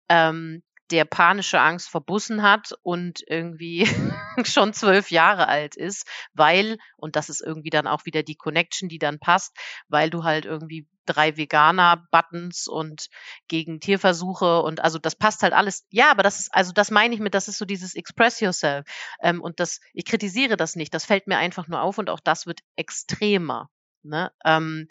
ähm, 0.09 0.63
der 0.91 1.05
panische 1.05 1.61
Angst 1.61 1.89
vor 1.89 2.01
Bussen 2.01 2.43
hat 2.43 2.73
und 2.83 3.23
irgendwie 3.27 3.87
schon 4.45 4.73
zwölf 4.73 5.11
Jahre 5.11 5.49
alt 5.49 5.77
ist, 5.77 6.07
weil, 6.33 6.79
und 6.97 7.17
das 7.17 7.29
ist 7.29 7.41
irgendwie 7.41 7.71
dann 7.71 7.87
auch 7.87 8.05
wieder 8.05 8.23
die 8.23 8.37
Connection, 8.37 8.89
die 8.89 8.99
dann 8.99 9.19
passt, 9.19 9.57
weil 9.89 10.11
du 10.11 10.25
halt 10.25 10.45
irgendwie 10.45 10.87
drei 11.07 11.37
Veganer-Buttons 11.37 12.69
und 12.69 13.09
gegen 13.49 13.81
Tierversuche 13.81 14.63
und 14.63 14.83
also 14.83 14.99
das 14.99 15.15
passt 15.15 15.43
halt 15.43 15.53
alles. 15.53 15.87
Ja, 15.91 16.11
aber 16.11 16.23
das 16.23 16.41
ist, 16.41 16.55
also 16.55 16.73
das 16.73 16.91
meine 16.91 17.15
ich 17.15 17.21
mit, 17.21 17.35
das 17.35 17.49
ist 17.49 17.59
so 17.59 17.65
dieses 17.65 17.95
Express 17.95 18.41
Yourself. 18.41 18.87
Ähm, 19.21 19.41
und 19.41 19.61
das, 19.61 19.81
ich 19.95 20.05
kritisiere 20.05 20.57
das 20.57 20.77
nicht, 20.77 20.93
das 20.93 21.05
fällt 21.05 21.27
mir 21.27 21.39
einfach 21.39 21.69
nur 21.69 21.81
auf 21.81 21.99
und 21.99 22.11
auch 22.11 22.21
das 22.21 22.47
wird 22.47 22.61
extremer. 22.77 23.71
Ne? 24.03 24.31
Ähm, 24.45 24.89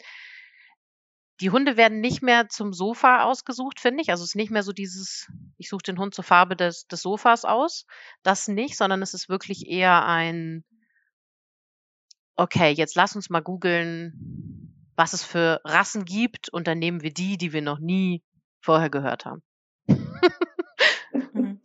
die 1.40 1.50
Hunde 1.50 1.76
werden 1.76 2.00
nicht 2.00 2.22
mehr 2.22 2.48
zum 2.48 2.72
Sofa 2.72 3.24
ausgesucht, 3.24 3.80
finde 3.80 4.02
ich. 4.02 4.10
Also 4.10 4.24
es 4.24 4.30
ist 4.30 4.36
nicht 4.36 4.50
mehr 4.50 4.62
so 4.62 4.72
dieses, 4.72 5.30
ich 5.58 5.68
suche 5.68 5.82
den 5.82 5.98
Hund 5.98 6.14
zur 6.14 6.24
Farbe 6.24 6.56
des, 6.56 6.86
des 6.86 7.02
Sofas 7.02 7.44
aus. 7.44 7.86
Das 8.22 8.48
nicht, 8.48 8.76
sondern 8.76 9.02
es 9.02 9.12
ist 9.12 9.28
wirklich 9.28 9.68
eher 9.68 10.06
ein, 10.06 10.64
okay, 12.36 12.70
jetzt 12.70 12.96
lass 12.96 13.16
uns 13.16 13.28
mal 13.28 13.40
googeln, 13.40 14.92
was 14.96 15.12
es 15.12 15.22
für 15.22 15.60
Rassen 15.64 16.04
gibt 16.04 16.48
und 16.48 16.66
dann 16.66 16.78
nehmen 16.78 17.02
wir 17.02 17.12
die, 17.12 17.36
die 17.36 17.52
wir 17.52 17.62
noch 17.62 17.78
nie 17.78 18.22
vorher 18.60 18.90
gehört 18.90 19.26
haben. 19.26 19.42
Mhm. 21.32 21.60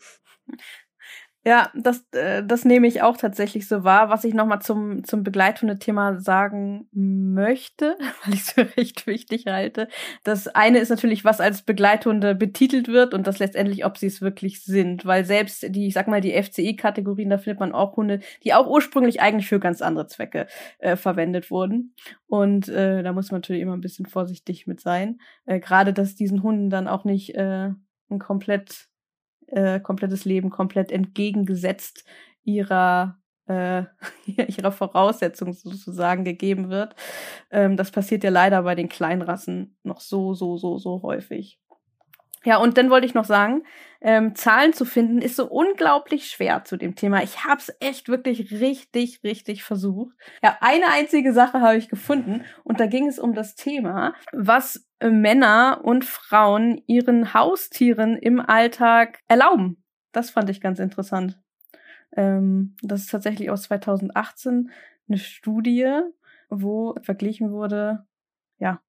Ja, 1.44 1.72
das, 1.74 2.06
äh, 2.12 2.44
das 2.46 2.66
nehme 2.66 2.86
ich 2.86 3.02
auch 3.02 3.18
tatsächlich 3.18 3.68
so 3.68 3.84
wahr. 3.84 4.10
Was 4.10 4.24
ich 4.26 4.36
nochmal 4.36 4.62
zum, 4.62 5.04
zum 5.04 5.24
Begleithunde-Thema 5.24 6.20
sagen 6.20 6.88
möchte, 6.92 7.98
weil 8.24 8.36
ich 8.36 8.42
es 8.42 8.52
für 8.52 8.78
recht 8.78 9.08
wichtig 9.08 9.46
halte. 9.48 9.88
Das 10.24 10.48
eine 10.48 10.78
ist 10.78 10.90
natürlich, 10.90 11.26
was 11.26 11.42
als 11.42 11.64
Begleithunde 11.64 12.36
betitelt 12.36 12.90
wird 12.90 13.16
und 13.16 13.26
das 13.26 13.40
letztendlich, 13.40 13.86
ob 13.86 13.98
sie 13.98 14.06
es 14.06 14.22
wirklich 14.22 14.64
sind. 14.64 15.04
Weil 15.08 15.26
selbst 15.26 15.66
die, 15.70 15.88
ich 15.88 15.96
sag 15.96 16.08
mal, 16.08 16.22
die 16.22 16.34
FCI-Kategorien, 16.40 17.32
da 17.32 17.40
findet 17.40 17.60
man 17.60 17.72
auch 17.72 17.98
Hunde, 17.98 18.20
die 18.44 18.54
auch 18.54 18.68
ursprünglich 18.68 19.20
eigentlich 19.20 19.50
für 19.50 19.60
ganz 19.60 19.82
andere 19.82 20.06
Zwecke 20.06 20.46
äh, 20.78 20.96
verwendet 20.96 21.50
wurden. 21.50 21.96
Und 22.28 22.70
äh, 22.70 23.02
da 23.02 23.14
muss 23.14 23.32
man 23.32 23.40
natürlich 23.40 23.64
immer 23.64 23.76
ein 23.76 23.82
bisschen 23.82 24.06
vorsichtig 24.06 24.68
mit 24.68 24.80
sein. 24.80 25.20
Äh, 25.48 25.60
Gerade, 25.60 25.92
dass 25.92 26.14
diesen 26.14 26.44
Hunden 26.44 26.70
dann 26.70 26.88
auch 26.88 27.04
nicht 27.04 27.34
äh, 27.34 27.70
ein 28.12 28.20
komplett 28.20 28.91
äh, 29.52 29.80
komplettes 29.80 30.26
Leben 30.26 30.50
komplett 30.50 30.92
entgegengesetzt 30.92 32.06
ihrer 32.44 33.18
äh, 33.48 33.84
ihrer 34.26 34.72
Voraussetzung 34.72 35.54
sozusagen 35.54 36.24
gegeben 36.24 36.70
wird. 36.70 36.96
Ähm, 37.52 37.78
das 37.78 37.92
passiert 37.92 38.24
ja 38.24 38.30
leider 38.30 38.64
bei 38.64 38.76
den 38.76 38.90
Kleinrassen 38.90 39.78
noch 39.84 40.02
so, 40.02 40.34
so, 40.34 40.58
so, 40.58 40.78
so 40.78 41.02
häufig. 41.02 41.60
Ja, 42.44 42.58
und 42.58 42.78
dann 42.78 42.90
wollte 42.90 43.06
ich 43.06 43.14
noch 43.14 43.26
sagen, 43.26 43.64
ähm, 44.02 44.34
Zahlen 44.36 44.74
zu 44.74 44.84
finden, 44.84 45.22
ist 45.22 45.36
so 45.36 45.46
unglaublich 45.46 46.28
schwer 46.28 46.64
zu 46.64 46.76
dem 46.76 46.96
Thema. 46.96 47.22
Ich 47.22 47.46
habe 47.46 47.62
es 47.62 47.72
echt 47.80 48.10
wirklich 48.10 48.52
richtig, 48.52 49.24
richtig 49.24 49.64
versucht. 49.64 50.16
Ja, 50.42 50.58
eine 50.60 50.88
einzige 50.88 51.34
Sache 51.34 51.62
habe 51.62 51.78
ich 51.78 51.88
gefunden 51.88 52.44
und 52.64 52.80
da 52.80 52.88
ging 52.88 53.08
es 53.08 53.20
um 53.20 53.36
das 53.36 53.54
Thema, 53.54 54.16
was 54.32 54.88
äh, 55.00 55.12
Männer 55.12 55.82
und 55.84 56.04
Frauen 56.04 56.82
ihren 56.88 57.36
Haustieren 57.36 58.18
im 58.18 58.40
Alltag 58.40 59.20
erlauben. 59.28 59.84
Das 60.12 60.32
fand 60.32 60.50
ich 60.50 60.62
ganz 60.62 60.80
interessant. 60.80 61.40
Ähm, 62.16 62.76
das 62.82 63.02
ist 63.02 63.12
tatsächlich 63.12 63.52
aus 63.52 63.64
2018 63.64 64.72
eine 65.08 65.18
Studie, 65.20 66.02
wo 66.50 66.96
verglichen 67.04 67.52
wurde, 67.52 68.06
ja, 68.58 68.82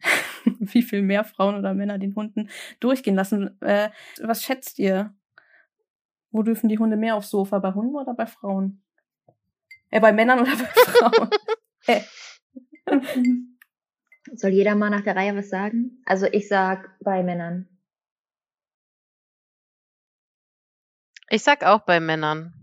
wie 0.58 0.82
viel 0.82 1.02
mehr 1.02 1.24
Frauen 1.24 1.56
oder 1.56 1.74
Männer 1.74 1.98
den 1.98 2.14
Hunden 2.14 2.48
durchgehen 2.80 3.14
lassen. 3.14 3.60
Äh, 3.60 3.90
was 4.22 4.42
schätzt 4.42 4.78
ihr? 4.78 5.14
Wo 6.30 6.42
dürfen 6.42 6.68
die 6.68 6.78
Hunde 6.78 6.96
mehr 6.96 7.16
aufs 7.16 7.30
Sofa? 7.30 7.58
Bei 7.58 7.72
Hunden 7.74 7.96
oder 7.96 8.14
bei 8.14 8.26
Frauen? 8.26 8.82
Äh, 9.90 10.00
bei 10.00 10.12
Männern 10.12 10.40
oder 10.40 10.52
bei 10.56 10.64
Frauen? 10.64 11.30
äh. 11.86 12.00
Soll 14.34 14.50
jeder 14.50 14.74
mal 14.74 14.90
nach 14.90 15.00
der 15.00 15.16
Reihe 15.16 15.36
was 15.36 15.48
sagen? 15.48 16.02
Also 16.04 16.26
ich 16.26 16.48
sag 16.48 16.96
bei 17.00 17.22
Männern. 17.22 17.68
Ich 21.28 21.42
sag 21.42 21.64
auch 21.64 21.80
bei 21.80 22.00
Männern. 22.00 22.54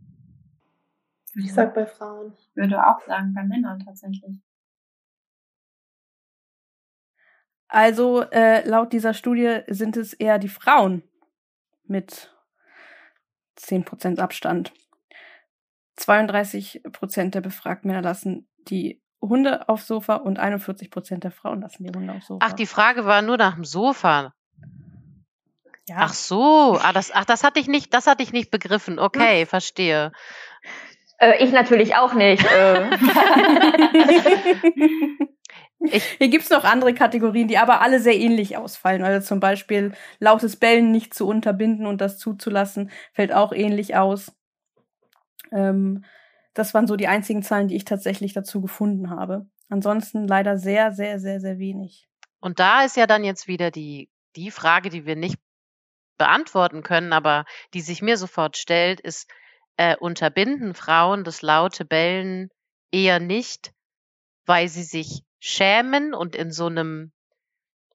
Ich 1.36 1.54
sag 1.54 1.74
bei 1.74 1.86
Frauen. 1.86 2.34
Ich 2.34 2.56
würde 2.56 2.86
auch 2.86 3.02
sagen 3.06 3.34
bei 3.34 3.44
Männern 3.44 3.80
tatsächlich. 3.80 4.41
Also 7.69 8.22
äh, 8.22 8.68
laut 8.68 8.94
dieser 8.94 9.14
Studie 9.14 9.60
sind 9.68 9.98
es 9.98 10.14
eher 10.14 10.39
die 10.39 10.48
Frauen 10.48 11.03
mit 11.85 12.34
10% 13.60 14.19
Abstand. 14.19 14.72
32% 15.99 17.31
der 17.31 17.41
befragten 17.41 17.89
Männer 17.89 18.03
lassen 18.03 18.48
die 18.68 19.02
Hunde 19.19 19.68
aufs 19.68 19.88
Sofa 19.88 20.15
und 20.15 20.39
41% 20.39 21.18
der 21.18 21.31
Frauen 21.31 21.61
lassen 21.61 21.84
die 21.84 21.98
Hunde 21.98 22.14
aufs 22.14 22.27
Sofa. 22.27 22.45
Ach, 22.45 22.53
die 22.53 22.68
Frage 22.68 23.06
war 23.06 23.22
nur 23.22 23.38
nach 23.38 23.56
dem 23.56 23.65
Sofa. 23.65 24.34
ja. 25.88 25.95
Ach 25.98 26.14
so, 26.14 26.80
ah, 26.81 26.94
das, 26.94 27.11
ach, 27.11 27.26
das 27.26 27.44
hatte 27.44 27.60
ich 27.60 27.68
nicht, 27.68 27.94
das 27.94 28.07
hatte 28.07 28.23
ich 28.23 28.31
nicht 28.31 28.52
begriffen. 28.52 28.99
Okay, 28.99 29.45
verstehe. 29.45 30.11
Äh, 31.18 31.44
ich 31.44 31.52
natürlich 31.52 31.95
auch 31.95 32.14
nicht. 32.14 32.45
Äh. 32.45 32.89
Ich, 35.80 36.04
Hier 36.18 36.30
gibt's 36.30 36.49
noch 36.49 36.64
andere 36.64 36.94
Kategorien, 36.94 37.48
die 37.48 37.58
aber 37.58 37.82
alle 37.82 37.99
sehr 37.99 38.16
ähnlich 38.18 38.58
ausfallen. 38.58 39.04
Also 39.04 39.26
zum 39.26 39.40
Beispiel 39.40 39.94
lautes 40.20 40.56
Bellen 40.56 40.91
nicht 40.91 41.14
zu 41.14 41.28
unterbinden 41.28 41.86
und 41.86 42.02
das 42.02 42.18
zuzulassen, 42.18 42.91
fällt 43.14 43.34
auch 43.34 43.52
ähnlich 43.52 43.95
aus. 43.95 44.32
Ähm, 45.52 46.04
das 46.54 46.74
waren 46.74 46.88
so 46.88 46.95
die 46.95 47.08
einzigen 47.08 47.44
Zahlen, 47.44 47.68
die 47.68 47.76
ich 47.76 47.86
tatsächlich 47.86 48.34
dazu 48.34 48.62
gefunden 48.62 49.10
habe. 49.10 49.48
Ansonsten 49.70 50.28
leider 50.28 50.58
sehr, 50.58 50.91
sehr, 50.91 51.20
sehr, 51.20 51.40
sehr 51.40 51.60
wenig. 51.60 52.08
Und 52.40 52.60
da 52.60 52.84
ist 52.84 52.98
ja 52.98 53.08
dann 53.08 53.24
jetzt 53.24 53.48
wieder 53.48 53.72
die, 53.72 54.10
die 54.36 54.52
Frage, 54.52 54.90
die 54.90 55.06
wir 55.06 55.16
nicht 55.16 55.38
beantworten 56.18 56.82
können, 56.82 57.14
aber 57.14 57.45
die 57.74 57.82
sich 57.82 58.02
mir 58.02 58.18
sofort 58.18 58.58
stellt, 58.58 58.99
ist, 58.99 59.30
äh, 59.78 59.95
unterbinden 59.95 60.74
Frauen 60.74 61.24
das 61.24 61.41
laute 61.41 61.86
Bellen 61.86 62.49
eher 62.91 63.20
nicht, 63.20 63.74
weil 64.45 64.68
sie 64.70 64.84
sich 64.84 65.22
schämen 65.40 66.14
und 66.14 66.36
in 66.36 66.52
so 66.52 66.68
einem 66.68 67.12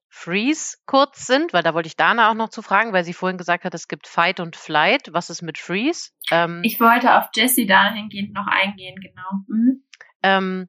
Freeze 0.08 0.76
kurz 0.84 1.26
sind, 1.26 1.52
weil 1.54 1.62
da 1.62 1.72
wollte 1.72 1.86
ich 1.86 1.96
Dana 1.96 2.30
auch 2.30 2.34
noch 2.34 2.50
zu 2.50 2.60
fragen, 2.60 2.92
weil 2.92 3.02
sie 3.02 3.14
vorhin 3.14 3.38
gesagt 3.38 3.64
hat, 3.64 3.74
es 3.74 3.88
gibt 3.88 4.06
Fight 4.06 4.40
und 4.40 4.56
Flight. 4.56 5.08
Was 5.12 5.30
ist 5.30 5.40
mit 5.40 5.56
Freeze? 5.56 6.10
Ähm, 6.30 6.60
ich 6.62 6.78
wollte 6.80 7.16
auf 7.16 7.30
Jessie 7.34 7.66
dahingehend 7.66 8.34
noch 8.34 8.46
eingehen, 8.46 9.00
genau. 9.00 9.30
Mhm. 9.48 9.82
Ähm, 10.22 10.68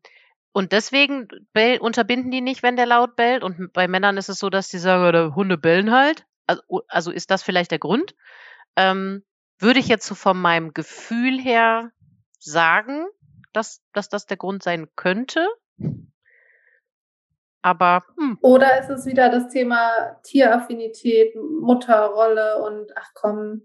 und 0.54 0.72
deswegen 0.72 1.28
unterbinden 1.80 2.32
die 2.32 2.42
nicht, 2.42 2.64
wenn 2.64 2.78
der 2.78 2.86
laut 2.86 3.16
bellt. 3.16 3.44
Und 3.44 3.74
bei 3.74 3.88
Männern 3.88 4.18
ist 4.18 4.30
es 4.30 4.40
so, 4.40 4.50
dass 4.50 4.70
die 4.70 4.78
sagen, 4.78 5.36
Hunde 5.36 5.58
bellen 5.58 5.92
halt. 5.92 6.26
Also, 6.48 6.62
also 6.88 7.12
ist 7.12 7.32
das 7.32 7.44
vielleicht 7.44 7.72
der 7.72 7.80
Grund? 7.80 8.16
Ähm, 8.76 9.24
würde 9.58 9.80
ich 9.80 9.88
jetzt 9.88 10.06
so 10.06 10.16
von 10.16 10.40
meinem 10.40 10.74
Gefühl 10.74 11.40
her 11.40 11.92
sagen, 12.40 13.06
dass, 13.52 13.82
dass 13.94 14.10
das 14.10 14.26
der 14.26 14.38
Grund 14.38 14.64
sein 14.64 14.88
könnte. 14.96 15.48
Aber 17.64 18.04
hm. 18.18 18.38
oder 18.42 18.80
ist 18.80 18.90
es 18.90 19.06
wieder 19.06 19.30
das 19.30 19.48
Thema 19.48 20.18
Tieraffinität, 20.24 21.34
Mutterrolle 21.36 22.62
und 22.62 22.92
ach 22.96 23.12
komm, 23.16 23.62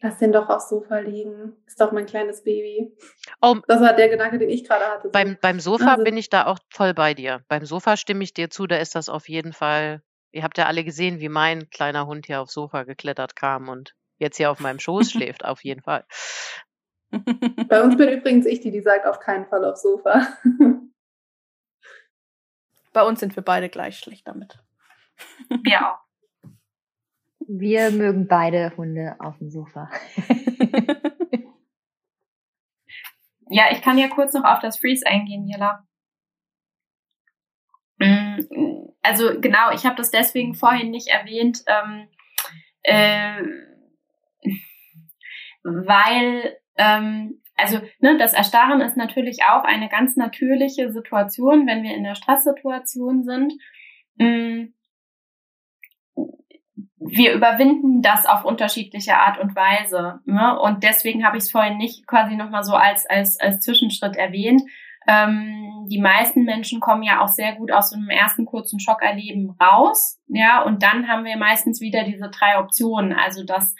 lass 0.00 0.18
den 0.18 0.32
doch 0.32 0.48
aufs 0.48 0.70
Sofa 0.70 0.98
liegen. 0.98 1.54
Ist 1.66 1.80
doch 1.80 1.92
mein 1.92 2.06
kleines 2.06 2.42
Baby. 2.42 2.96
Oh, 3.42 3.56
das 3.68 3.80
war 3.80 3.92
der 3.92 4.08
Gedanke, 4.08 4.38
den 4.38 4.48
ich 4.48 4.64
gerade 4.64 4.86
hatte. 4.86 5.10
Beim, 5.10 5.36
beim 5.40 5.60
Sofa 5.60 5.92
also, 5.92 6.04
bin 6.04 6.16
ich 6.16 6.30
da 6.30 6.46
auch 6.46 6.58
voll 6.70 6.94
bei 6.94 7.12
dir. 7.12 7.42
Beim 7.48 7.66
Sofa 7.66 7.98
stimme 7.98 8.24
ich 8.24 8.32
dir 8.32 8.48
zu, 8.48 8.66
da 8.66 8.78
ist 8.78 8.94
das 8.94 9.10
auf 9.10 9.28
jeden 9.28 9.52
Fall. 9.52 10.02
Ihr 10.32 10.42
habt 10.42 10.56
ja 10.56 10.64
alle 10.64 10.82
gesehen, 10.82 11.20
wie 11.20 11.28
mein 11.28 11.68
kleiner 11.68 12.06
Hund 12.06 12.26
hier 12.26 12.40
aufs 12.40 12.54
Sofa 12.54 12.84
geklettert 12.84 13.36
kam 13.36 13.68
und 13.68 13.94
jetzt 14.18 14.38
hier 14.38 14.50
auf 14.50 14.60
meinem 14.60 14.78
Schoß 14.78 15.10
schläft, 15.12 15.44
auf 15.44 15.62
jeden 15.62 15.82
Fall. 15.82 16.04
Bei 17.68 17.82
uns 17.82 17.96
bin 17.96 18.08
übrigens 18.08 18.46
ich 18.46 18.60
die, 18.60 18.70
die 18.70 18.80
sagt, 18.80 19.06
auf 19.06 19.20
keinen 19.20 19.46
Fall 19.46 19.64
aufs 19.64 19.82
Sofa. 19.82 20.26
Bei 22.96 23.02
uns 23.02 23.20
sind 23.20 23.36
wir 23.36 23.42
beide 23.42 23.68
gleich 23.68 23.98
schlecht 23.98 24.26
damit. 24.26 24.58
Ja. 25.66 26.00
Wir 27.40 27.90
mögen 27.90 28.26
beide 28.26 28.74
Hunde 28.78 29.16
auf 29.18 29.36
dem 29.36 29.50
Sofa. 29.50 29.90
ja, 33.50 33.64
ich 33.70 33.82
kann 33.82 33.98
ja 33.98 34.08
kurz 34.08 34.32
noch 34.32 34.44
auf 34.44 34.60
das 34.60 34.78
Freeze 34.78 35.06
eingehen, 35.06 35.46
Jella. 35.46 35.86
Mm, 37.98 38.88
also 39.02 39.42
genau, 39.42 39.72
ich 39.72 39.84
habe 39.84 39.96
das 39.96 40.10
deswegen 40.10 40.54
vorhin 40.54 40.90
nicht 40.90 41.08
erwähnt, 41.08 41.64
ähm, 41.66 42.08
äh, 42.82 43.42
weil 45.64 46.58
ähm, 46.78 47.42
also 47.56 47.80
ne, 48.00 48.16
das 48.18 48.34
Erstarren 48.34 48.80
ist 48.80 48.96
natürlich 48.96 49.44
auch 49.44 49.64
eine 49.64 49.88
ganz 49.88 50.16
natürliche 50.16 50.92
Situation, 50.92 51.66
wenn 51.66 51.82
wir 51.82 51.94
in 51.94 52.04
der 52.04 52.14
Stresssituation 52.14 53.24
sind. 53.24 53.54
Mm. 54.16 54.72
Wir 57.08 57.34
überwinden 57.34 58.02
das 58.02 58.26
auf 58.26 58.44
unterschiedliche 58.44 59.16
Art 59.16 59.38
und 59.38 59.54
Weise. 59.54 60.20
Ne? 60.24 60.58
Und 60.58 60.82
deswegen 60.82 61.24
habe 61.24 61.36
ich 61.36 61.44
es 61.44 61.50
vorhin 61.50 61.76
nicht 61.76 62.06
quasi 62.06 62.34
nochmal 62.34 62.64
so 62.64 62.74
als, 62.74 63.06
als, 63.06 63.38
als 63.38 63.60
Zwischenschritt 63.60 64.16
erwähnt. 64.16 64.62
Ähm, 65.06 65.86
die 65.88 66.00
meisten 66.00 66.42
Menschen 66.42 66.80
kommen 66.80 67.04
ja 67.04 67.20
auch 67.20 67.28
sehr 67.28 67.54
gut 67.54 67.70
aus 67.70 67.90
so 67.90 67.96
einem 67.96 68.10
ersten 68.10 68.44
kurzen 68.44 68.80
Schockerleben 68.80 69.50
raus. 69.60 70.20
Ja, 70.26 70.62
und 70.62 70.82
dann 70.82 71.06
haben 71.06 71.24
wir 71.24 71.36
meistens 71.36 71.80
wieder 71.80 72.02
diese 72.02 72.28
drei 72.28 72.58
Optionen. 72.58 73.12
Also 73.12 73.44
das 73.44 73.74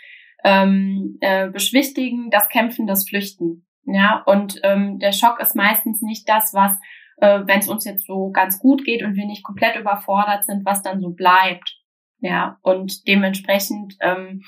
ähm, 0.45 1.19
äh, 1.21 1.49
Beschwichtigen, 1.51 2.31
das 2.31 2.49
Kämpfen, 2.49 2.87
das 2.87 3.09
Flüchten. 3.09 3.66
Ja, 3.87 4.23
und 4.27 4.61
ähm, 4.65 4.99
der 4.99 5.13
Schock 5.13 5.41
ist 5.41 5.55
meistens 5.55 6.03
nicht 6.03 6.29
das, 6.29 6.53
was, 6.53 6.73
äh, 7.19 7.41
wenn 7.47 7.61
es 7.61 7.69
uns 7.69 7.85
jetzt 7.85 8.07
so 8.07 8.31
ganz 8.31 8.59
gut 8.59 8.85
geht 8.85 9.03
und 9.03 9.15
wir 9.15 9.27
nicht 9.27 9.45
komplett 9.45 9.77
überfordert 9.77 10.45
sind, 10.45 10.65
was 10.65 10.83
dann 10.83 11.01
so 11.01 11.11
bleibt. 11.11 11.79
Ja, 12.19 12.59
und 12.63 13.07
dementsprechend, 13.07 13.95
ähm, 14.01 14.43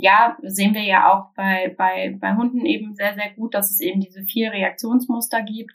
ja, 0.00 0.38
sehen 0.42 0.74
wir 0.74 0.84
ja 0.84 1.12
auch 1.12 1.34
bei, 1.34 1.74
bei, 1.76 2.16
bei 2.18 2.34
Hunden 2.36 2.64
eben 2.64 2.94
sehr, 2.94 3.14
sehr 3.14 3.30
gut, 3.34 3.54
dass 3.54 3.70
es 3.70 3.80
eben 3.80 4.00
diese 4.00 4.22
vier 4.22 4.52
Reaktionsmuster 4.52 5.42
gibt. 5.42 5.72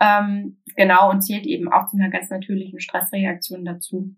Ähm, 0.00 0.60
genau, 0.74 1.10
und 1.10 1.22
zählt 1.22 1.46
eben 1.46 1.70
auch 1.70 1.86
zu 1.86 1.96
einer 1.96 2.10
ganz 2.10 2.28
natürlichen 2.28 2.80
Stressreaktion 2.80 3.64
dazu. 3.64 4.16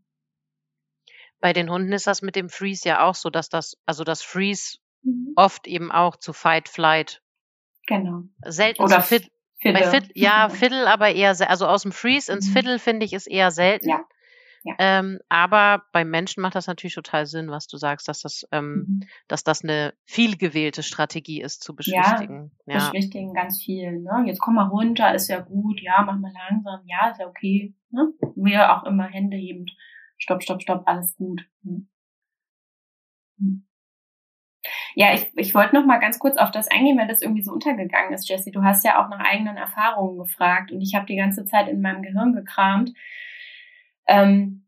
Bei 1.40 1.52
den 1.52 1.70
Hunden 1.70 1.92
ist 1.92 2.06
das 2.06 2.22
mit 2.22 2.36
dem 2.36 2.48
Freeze 2.48 2.88
ja 2.88 3.04
auch 3.04 3.14
so, 3.14 3.28
dass 3.28 3.48
das, 3.48 3.76
also 3.84 4.02
das 4.02 4.22
Freeze 4.22 4.78
mhm. 5.02 5.32
oft 5.36 5.66
eben 5.66 5.92
auch 5.92 6.16
zu 6.16 6.32
Fight, 6.32 6.68
Flight 6.68 7.20
Genau. 7.88 8.22
Selten 8.44 8.82
Oder 8.82 9.00
Fit, 9.00 9.30
Fiddle. 9.56 9.80
Bei 9.80 9.90
Fit, 9.90 10.10
ja, 10.14 10.48
Fiddle, 10.50 10.86
aber 10.86 11.10
eher, 11.10 11.34
also 11.48 11.66
aus 11.66 11.82
dem 11.82 11.92
Freeze 11.92 12.32
ins 12.32 12.48
mhm. 12.48 12.52
Fiddle 12.52 12.78
finde 12.78 13.06
ich 13.06 13.12
ist 13.12 13.26
eher 13.26 13.50
selten. 13.50 13.88
Ja. 13.88 14.04
Ja. 14.64 14.74
Ähm, 14.78 15.20
aber 15.28 15.84
beim 15.92 16.10
Menschen 16.10 16.42
macht 16.42 16.54
das 16.54 16.66
natürlich 16.66 16.94
total 16.94 17.26
Sinn, 17.26 17.48
was 17.50 17.68
du 17.68 17.76
sagst, 17.76 18.08
dass 18.08 18.20
das, 18.20 18.46
ähm, 18.52 18.86
mhm. 18.86 19.00
dass 19.28 19.44
das 19.44 19.62
eine 19.62 19.94
viel 20.04 20.36
gewählte 20.36 20.82
Strategie 20.82 21.40
ist 21.40 21.62
zu 21.62 21.74
beschwichtigen. 21.74 22.50
Ja, 22.66 22.74
ja. 22.74 22.78
beschwichtigen 22.80 23.32
ganz 23.32 23.62
viel. 23.62 24.00
Ne? 24.00 24.24
Jetzt 24.26 24.40
komm 24.40 24.56
mal 24.56 24.68
runter, 24.68 25.14
ist 25.14 25.28
ja 25.28 25.40
gut, 25.40 25.80
ja, 25.80 26.02
mach 26.04 26.18
mal 26.18 26.32
langsam, 26.32 26.80
ja, 26.86 27.08
ist 27.10 27.20
ja 27.20 27.26
okay. 27.28 27.74
Ne? 27.90 28.12
Wir 28.34 28.76
auch 28.76 28.84
immer 28.84 29.04
Hände 29.04 29.36
hebend. 29.36 29.70
Stopp, 30.18 30.42
stopp, 30.42 30.60
stopp, 30.60 30.82
alles 30.86 31.16
gut. 31.16 31.46
Mhm. 31.62 31.88
Ja, 34.94 35.14
ich, 35.14 35.30
ich 35.36 35.54
wollte 35.54 35.74
noch 35.74 35.86
mal 35.86 35.98
ganz 35.98 36.18
kurz 36.18 36.36
auf 36.36 36.50
das 36.50 36.68
eingehen, 36.70 36.98
weil 36.98 37.08
das 37.08 37.22
irgendwie 37.22 37.42
so 37.42 37.52
untergegangen 37.52 38.12
ist, 38.12 38.28
Jessie. 38.28 38.50
Du 38.50 38.62
hast 38.62 38.84
ja 38.84 39.02
auch 39.04 39.08
nach 39.08 39.20
eigenen 39.20 39.56
Erfahrungen 39.56 40.18
gefragt 40.18 40.72
und 40.72 40.80
ich 40.80 40.94
habe 40.94 41.06
die 41.06 41.16
ganze 41.16 41.44
Zeit 41.46 41.68
in 41.68 41.80
meinem 41.80 42.02
Gehirn 42.02 42.32
gekramt. 42.32 42.92
Ähm, 44.06 44.64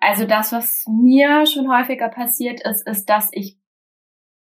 Also 0.00 0.26
das, 0.26 0.52
was 0.52 0.84
mir 0.88 1.46
schon 1.46 1.68
häufiger 1.70 2.08
passiert 2.08 2.60
ist, 2.62 2.86
ist, 2.86 3.06
dass 3.06 3.30
ich 3.32 3.56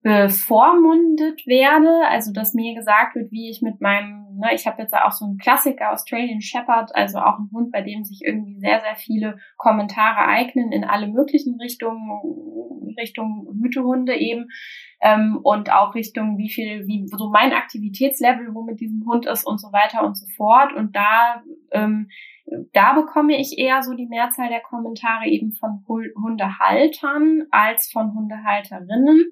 bevormundet 0.03 1.45
werde, 1.45 2.07
also 2.07 2.33
dass 2.33 2.55
mir 2.55 2.73
gesagt 2.73 3.15
wird, 3.15 3.31
wie 3.31 3.51
ich 3.51 3.61
mit 3.61 3.81
meinem, 3.81 4.25
ne, 4.39 4.49
ich 4.53 4.65
habe 4.65 4.81
jetzt 4.81 4.95
auch 4.95 5.11
so 5.11 5.25
einen 5.25 5.37
Klassiker 5.37 5.91
Australian 5.91 6.41
Shepherd, 6.41 6.95
also 6.95 7.19
auch 7.19 7.37
ein 7.37 7.49
Hund, 7.53 7.71
bei 7.71 7.81
dem 7.81 8.03
sich 8.03 8.21
irgendwie 8.25 8.59
sehr, 8.59 8.81
sehr 8.81 8.95
viele 8.95 9.37
Kommentare 9.57 10.27
eignen 10.27 10.71
in 10.71 10.83
alle 10.83 11.07
möglichen 11.07 11.59
Richtungen, 11.61 12.95
Richtung 12.99 13.47
Hütehunde 13.61 14.15
eben 14.15 14.47
ähm, 15.01 15.39
und 15.43 15.71
auch 15.71 15.93
Richtung 15.93 16.37
wie 16.37 16.49
viel, 16.49 16.87
wie 16.87 17.05
so 17.07 17.29
mein 17.29 17.53
Aktivitätslevel, 17.53 18.53
wo 18.53 18.63
mit 18.63 18.79
diesem 18.79 19.05
Hund 19.05 19.27
ist 19.27 19.45
und 19.45 19.59
so 19.59 19.71
weiter 19.71 20.03
und 20.03 20.17
so 20.17 20.25
fort. 20.35 20.73
Und 20.73 20.95
da 20.95 21.43
ähm, 21.71 22.09
da 22.73 22.93
bekomme 22.93 23.39
ich 23.39 23.57
eher 23.57 23.81
so 23.81 23.93
die 23.93 24.07
Mehrzahl 24.07 24.49
der 24.49 24.61
Kommentare 24.61 25.27
eben 25.27 25.53
von 25.53 25.85
Hundehaltern 25.87 27.43
als 27.51 27.89
von 27.91 28.13
Hundehalterinnen. 28.13 29.31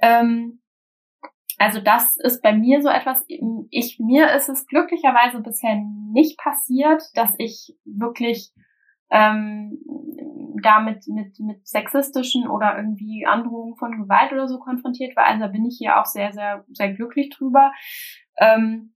Ähm, 0.00 0.60
also 1.58 1.80
das 1.80 2.16
ist 2.16 2.42
bei 2.42 2.54
mir 2.54 2.80
so 2.80 2.88
etwas, 2.88 3.22
ich, 3.28 3.98
mir 3.98 4.32
ist 4.34 4.48
es 4.48 4.66
glücklicherweise 4.66 5.40
bisher 5.42 5.76
nicht 6.10 6.38
passiert, 6.38 7.02
dass 7.14 7.34
ich 7.36 7.76
wirklich 7.84 8.52
ähm, 9.10 9.78
damit 10.62 11.06
mit, 11.08 11.38
mit 11.40 11.66
sexistischen 11.66 12.48
oder 12.48 12.76
irgendwie 12.76 13.26
Androhungen 13.26 13.76
von 13.76 13.92
Gewalt 14.02 14.32
oder 14.32 14.48
so 14.48 14.58
konfrontiert 14.58 15.16
war. 15.16 15.26
Also 15.26 15.40
da 15.40 15.48
bin 15.48 15.66
ich 15.66 15.76
hier 15.78 16.00
auch 16.00 16.06
sehr, 16.06 16.32
sehr, 16.32 16.64
sehr 16.70 16.94
glücklich 16.94 17.30
drüber. 17.30 17.72
Ähm, 18.38 18.94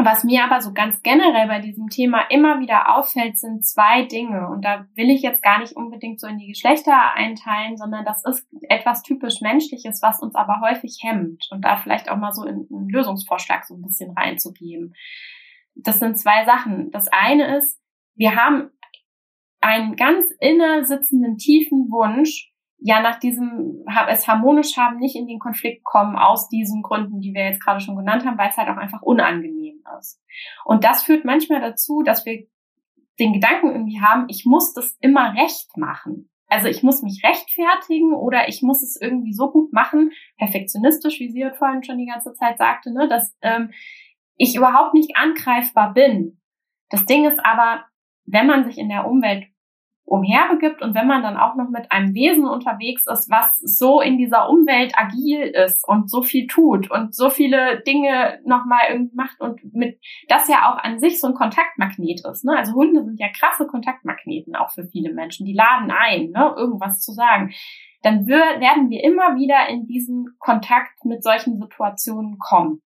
was 0.00 0.22
mir 0.22 0.44
aber 0.44 0.60
so 0.60 0.72
ganz 0.72 1.02
generell 1.02 1.48
bei 1.48 1.58
diesem 1.58 1.88
Thema 1.88 2.20
immer 2.30 2.60
wieder 2.60 2.96
auffällt, 2.96 3.36
sind 3.36 3.66
zwei 3.66 4.04
Dinge. 4.04 4.48
Und 4.48 4.64
da 4.64 4.86
will 4.94 5.10
ich 5.10 5.22
jetzt 5.22 5.42
gar 5.42 5.58
nicht 5.58 5.74
unbedingt 5.74 6.20
so 6.20 6.28
in 6.28 6.38
die 6.38 6.46
Geschlechter 6.46 7.14
einteilen, 7.14 7.76
sondern 7.76 8.04
das 8.04 8.24
ist 8.24 8.46
etwas 8.68 9.02
typisch 9.02 9.40
Menschliches, 9.40 10.00
was 10.00 10.20
uns 10.22 10.36
aber 10.36 10.60
häufig 10.60 11.00
hemmt. 11.02 11.48
Und 11.50 11.64
da 11.64 11.78
vielleicht 11.78 12.08
auch 12.08 12.16
mal 12.16 12.32
so 12.32 12.44
in 12.44 12.68
einen 12.72 12.88
Lösungsvorschlag 12.88 13.64
so 13.64 13.74
ein 13.74 13.82
bisschen 13.82 14.12
reinzugeben. 14.12 14.94
Das 15.74 15.98
sind 15.98 16.16
zwei 16.16 16.44
Sachen. 16.44 16.92
Das 16.92 17.08
eine 17.08 17.56
ist, 17.56 17.80
wir 18.14 18.36
haben 18.36 18.70
einen 19.60 19.96
ganz 19.96 20.26
inner 20.38 20.84
sitzenden 20.84 21.38
tiefen 21.38 21.90
Wunsch, 21.90 22.52
ja 22.78 23.02
nach 23.02 23.18
diesem 23.18 23.84
es 24.08 24.28
harmonisch 24.28 24.76
haben, 24.76 24.98
nicht 24.98 25.16
in 25.16 25.26
den 25.26 25.40
Konflikt 25.40 25.82
kommen 25.84 26.16
aus 26.16 26.48
diesen 26.48 26.82
Gründen, 26.82 27.20
die 27.20 27.34
wir 27.34 27.46
jetzt 27.46 27.64
gerade 27.64 27.80
schon 27.80 27.96
genannt 27.96 28.24
haben, 28.24 28.38
weil 28.38 28.50
es 28.50 28.56
halt 28.56 28.68
auch 28.68 28.76
einfach 28.76 29.02
unangenehm 29.02 29.57
ist. 29.98 30.20
Und 30.64 30.84
das 30.84 31.02
führt 31.02 31.24
manchmal 31.24 31.60
dazu, 31.60 32.02
dass 32.02 32.26
wir 32.26 32.46
den 33.18 33.32
Gedanken 33.32 33.72
irgendwie 33.72 34.00
haben, 34.00 34.26
ich 34.28 34.44
muss 34.44 34.72
das 34.74 34.96
immer 35.00 35.34
recht 35.34 35.76
machen. 35.76 36.30
Also 36.46 36.68
ich 36.68 36.82
muss 36.82 37.02
mich 37.02 37.22
rechtfertigen 37.24 38.14
oder 38.14 38.48
ich 38.48 38.62
muss 38.62 38.82
es 38.82 38.98
irgendwie 39.00 39.34
so 39.34 39.50
gut 39.50 39.72
machen, 39.72 40.12
perfektionistisch, 40.38 41.20
wie 41.20 41.30
sie 41.30 41.50
vorhin 41.58 41.82
schon 41.82 41.98
die 41.98 42.06
ganze 42.06 42.32
Zeit 42.32 42.56
sagte, 42.56 42.92
ne, 42.92 43.06
dass 43.06 43.36
ähm, 43.42 43.70
ich 44.36 44.56
überhaupt 44.56 44.94
nicht 44.94 45.16
angreifbar 45.16 45.92
bin. 45.92 46.40
Das 46.88 47.04
Ding 47.04 47.26
ist 47.26 47.44
aber, 47.44 47.84
wenn 48.24 48.46
man 48.46 48.64
sich 48.64 48.78
in 48.78 48.88
der 48.88 49.06
Umwelt 49.06 49.46
umherbegibt 50.08 50.80
und 50.80 50.94
wenn 50.94 51.06
man 51.06 51.22
dann 51.22 51.36
auch 51.36 51.54
noch 51.54 51.68
mit 51.68 51.92
einem 51.92 52.14
Wesen 52.14 52.46
unterwegs 52.46 53.06
ist, 53.06 53.30
was 53.30 53.46
so 53.58 54.00
in 54.00 54.16
dieser 54.16 54.48
Umwelt 54.48 54.94
agil 54.96 55.42
ist 55.42 55.86
und 55.86 56.10
so 56.10 56.22
viel 56.22 56.46
tut 56.46 56.90
und 56.90 57.14
so 57.14 57.28
viele 57.30 57.82
Dinge 57.86 58.40
nochmal 58.44 58.80
irgendwie 58.90 59.14
macht 59.14 59.40
und 59.40 59.60
mit 59.74 60.00
das 60.28 60.48
ja 60.48 60.72
auch 60.72 60.82
an 60.82 60.98
sich 60.98 61.20
so 61.20 61.28
ein 61.28 61.34
Kontaktmagnet 61.34 62.22
ist. 62.24 62.44
Ne? 62.44 62.56
Also 62.56 62.74
Hunde 62.74 63.04
sind 63.04 63.20
ja 63.20 63.28
krasse 63.28 63.66
Kontaktmagneten 63.66 64.56
auch 64.56 64.70
für 64.70 64.84
viele 64.84 65.12
Menschen. 65.12 65.44
Die 65.44 65.54
laden 65.54 65.90
ein, 65.90 66.30
ne? 66.30 66.54
irgendwas 66.56 67.00
zu 67.00 67.12
sagen. 67.12 67.52
Dann 68.02 68.26
werden 68.26 68.90
wir 68.90 69.02
immer 69.04 69.36
wieder 69.36 69.68
in 69.68 69.86
diesen 69.86 70.36
Kontakt 70.38 71.04
mit 71.04 71.22
solchen 71.22 71.60
Situationen 71.60 72.38
kommen. 72.38 72.80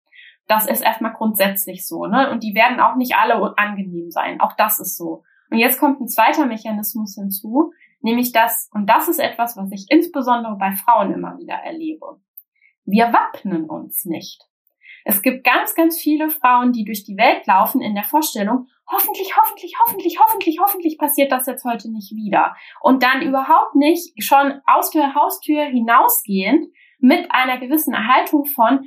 Das 0.47 0.67
ist 0.67 0.81
erstmal 0.81 1.13
grundsätzlich 1.13 1.85
so, 1.85 2.05
ne? 2.05 2.31
Und 2.31 2.43
die 2.43 2.55
werden 2.55 2.79
auch 2.79 2.95
nicht 2.95 3.15
alle 3.15 3.53
angenehm 3.57 4.09
sein. 4.09 4.39
Auch 4.39 4.53
das 4.55 4.79
ist 4.79 4.97
so. 4.97 5.23
Und 5.49 5.57
jetzt 5.57 5.79
kommt 5.79 5.99
ein 5.99 6.07
zweiter 6.07 6.45
Mechanismus 6.45 7.15
hinzu, 7.15 7.71
nämlich 8.01 8.31
das, 8.31 8.69
und 8.73 8.87
das 8.87 9.07
ist 9.07 9.19
etwas, 9.19 9.57
was 9.57 9.71
ich 9.71 9.85
insbesondere 9.89 10.55
bei 10.57 10.71
Frauen 10.73 11.13
immer 11.13 11.37
wieder 11.37 11.55
erlebe. 11.55 12.21
Wir 12.85 13.11
wappnen 13.13 13.69
uns 13.69 14.05
nicht. 14.05 14.49
Es 15.05 15.21
gibt 15.21 15.43
ganz, 15.43 15.75
ganz 15.75 15.99
viele 15.99 16.29
Frauen, 16.29 16.71
die 16.71 16.83
durch 16.83 17.03
die 17.03 17.17
Welt 17.17 17.47
laufen 17.47 17.81
in 17.81 17.95
der 17.95 18.03
Vorstellung, 18.03 18.67
hoffentlich, 18.87 19.35
hoffentlich, 19.37 19.75
hoffentlich, 19.79 20.19
hoffentlich, 20.19 20.59
hoffentlich 20.59 20.97
passiert 20.97 21.31
das 21.31 21.47
jetzt 21.47 21.63
heute 21.63 21.91
nicht 21.91 22.11
wieder. 22.15 22.55
Und 22.81 23.03
dann 23.03 23.21
überhaupt 23.21 23.75
nicht 23.75 24.13
schon 24.23 24.61
aus 24.65 24.91
der 24.91 25.15
Haustür 25.15 25.63
hinausgehend 25.63 26.67
mit 26.99 27.31
einer 27.31 27.59
gewissen 27.59 27.93
Erhaltung 27.93 28.45
von 28.45 28.85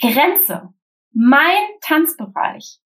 Grenze. 0.00 0.74
Mein 1.12 1.62
Tanzbereich, 1.80 2.78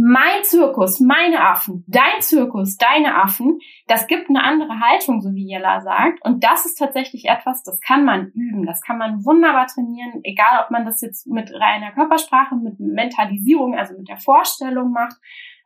mein 0.00 0.44
Zirkus, 0.44 1.00
meine 1.00 1.44
Affen, 1.44 1.84
dein 1.88 2.20
Zirkus, 2.20 2.76
deine 2.76 3.16
Affen, 3.16 3.58
das 3.88 4.06
gibt 4.06 4.28
eine 4.30 4.44
andere 4.44 4.78
Haltung, 4.78 5.20
so 5.20 5.34
wie 5.34 5.48
Jella 5.48 5.80
sagt. 5.80 6.24
Und 6.24 6.44
das 6.44 6.66
ist 6.66 6.76
tatsächlich 6.76 7.24
etwas, 7.24 7.64
das 7.64 7.80
kann 7.80 8.04
man 8.04 8.28
üben, 8.28 8.64
das 8.64 8.80
kann 8.80 8.96
man 8.96 9.24
wunderbar 9.24 9.66
trainieren, 9.66 10.20
egal 10.22 10.62
ob 10.64 10.70
man 10.70 10.84
das 10.84 11.00
jetzt 11.00 11.26
mit 11.26 11.52
reiner 11.52 11.90
Körpersprache, 11.90 12.54
mit 12.54 12.78
Mentalisierung, 12.78 13.74
also 13.74 13.94
mit 13.98 14.08
der 14.08 14.18
Vorstellung 14.18 14.92
macht. 14.92 15.16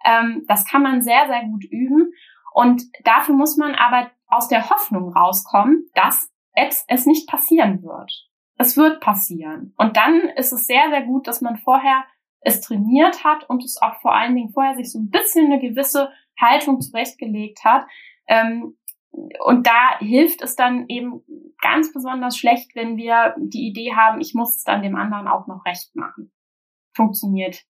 Ähm, 0.02 0.46
das 0.48 0.64
kann 0.64 0.82
man 0.82 1.02
sehr, 1.02 1.26
sehr 1.26 1.44
gut 1.44 1.64
üben. 1.64 2.14
Und 2.54 2.84
dafür 3.04 3.34
muss 3.34 3.58
man 3.58 3.74
aber 3.74 4.10
aus 4.28 4.48
der 4.48 4.70
Hoffnung 4.70 5.12
rauskommen, 5.12 5.90
dass 5.94 6.32
es, 6.54 6.86
es 6.88 7.04
nicht 7.04 7.28
passieren 7.28 7.82
wird. 7.82 8.10
Es 8.56 8.78
wird 8.78 9.00
passieren. 9.00 9.74
Und 9.76 9.98
dann 9.98 10.20
ist 10.36 10.52
es 10.52 10.64
sehr, 10.64 10.88
sehr 10.88 11.02
gut, 11.02 11.26
dass 11.26 11.42
man 11.42 11.58
vorher 11.58 12.04
es 12.42 12.60
trainiert 12.60 13.24
hat 13.24 13.48
und 13.48 13.64
es 13.64 13.80
auch 13.80 14.00
vor 14.00 14.14
allen 14.14 14.34
Dingen 14.34 14.52
vorher 14.52 14.74
sich 14.74 14.90
so 14.90 14.98
ein 14.98 15.10
bisschen 15.10 15.46
eine 15.46 15.60
gewisse 15.60 16.10
Haltung 16.40 16.80
zurechtgelegt 16.80 17.64
hat. 17.64 17.86
Ähm, 18.26 18.76
und 19.10 19.66
da 19.66 19.98
hilft 19.98 20.42
es 20.42 20.56
dann 20.56 20.86
eben 20.88 21.22
ganz 21.60 21.92
besonders 21.92 22.36
schlecht, 22.36 22.74
wenn 22.74 22.96
wir 22.96 23.34
die 23.38 23.68
Idee 23.68 23.94
haben, 23.94 24.20
ich 24.20 24.34
muss 24.34 24.56
es 24.56 24.64
dann 24.64 24.82
dem 24.82 24.96
anderen 24.96 25.28
auch 25.28 25.46
noch 25.46 25.64
recht 25.66 25.94
machen. 25.94 26.32
Funktioniert 26.94 27.62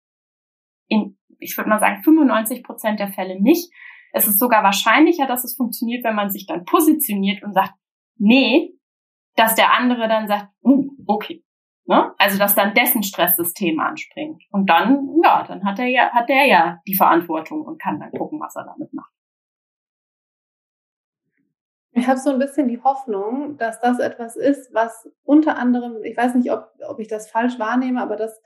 in, 0.88 1.18
ich 1.38 1.56
würde 1.56 1.70
mal 1.70 1.80
sagen, 1.80 2.02
95 2.02 2.62
Prozent 2.62 3.00
der 3.00 3.12
Fälle 3.12 3.40
nicht. 3.40 3.72
Es 4.12 4.28
ist 4.28 4.38
sogar 4.38 4.62
wahrscheinlicher, 4.62 5.26
dass 5.26 5.42
es 5.42 5.56
funktioniert, 5.56 6.04
wenn 6.04 6.14
man 6.14 6.30
sich 6.30 6.46
dann 6.46 6.64
positioniert 6.64 7.42
und 7.42 7.54
sagt, 7.54 7.72
nee, 8.18 8.74
dass 9.34 9.54
der 9.54 9.72
andere 9.72 10.06
dann 10.06 10.28
sagt, 10.28 10.48
uh, 10.62 10.90
okay, 11.06 11.42
Ne? 11.84 12.14
Also 12.18 12.38
dass 12.38 12.54
dann 12.54 12.74
dessen 12.74 13.02
Stresssystem 13.02 13.80
anspringt. 13.80 14.42
Und 14.50 14.70
dann, 14.70 15.09
ja, 15.22 15.44
dann 15.46 15.64
hat 15.64 15.78
er 15.78 15.86
ja, 15.86 16.10
hat 16.10 16.30
er 16.30 16.44
ja 16.46 16.80
die 16.86 16.96
Verantwortung 16.96 17.62
und 17.62 17.80
kann 17.80 17.98
dann 17.98 18.12
gucken, 18.12 18.40
was 18.40 18.54
er 18.56 18.64
damit 18.64 18.92
macht. 18.92 19.12
Ich 21.94 22.06
habe 22.06 22.18
so 22.18 22.30
ein 22.30 22.38
bisschen 22.38 22.68
die 22.68 22.82
Hoffnung, 22.82 23.59
dass 23.59 23.80
das 23.80 23.98
etwas 23.98 24.36
ist, 24.36 24.72
was 24.72 25.10
unter 25.24 25.59
anderem, 25.59 26.02
ich 26.04 26.16
weiß 26.16 26.34
nicht, 26.36 26.50
ob, 26.50 26.70
ob 26.88 26.98
ich 27.00 27.09
das 27.09 27.30
falsch 27.30 27.59
wahrnehme, 27.59 28.00
aber 28.00 28.16
dass 28.16 28.40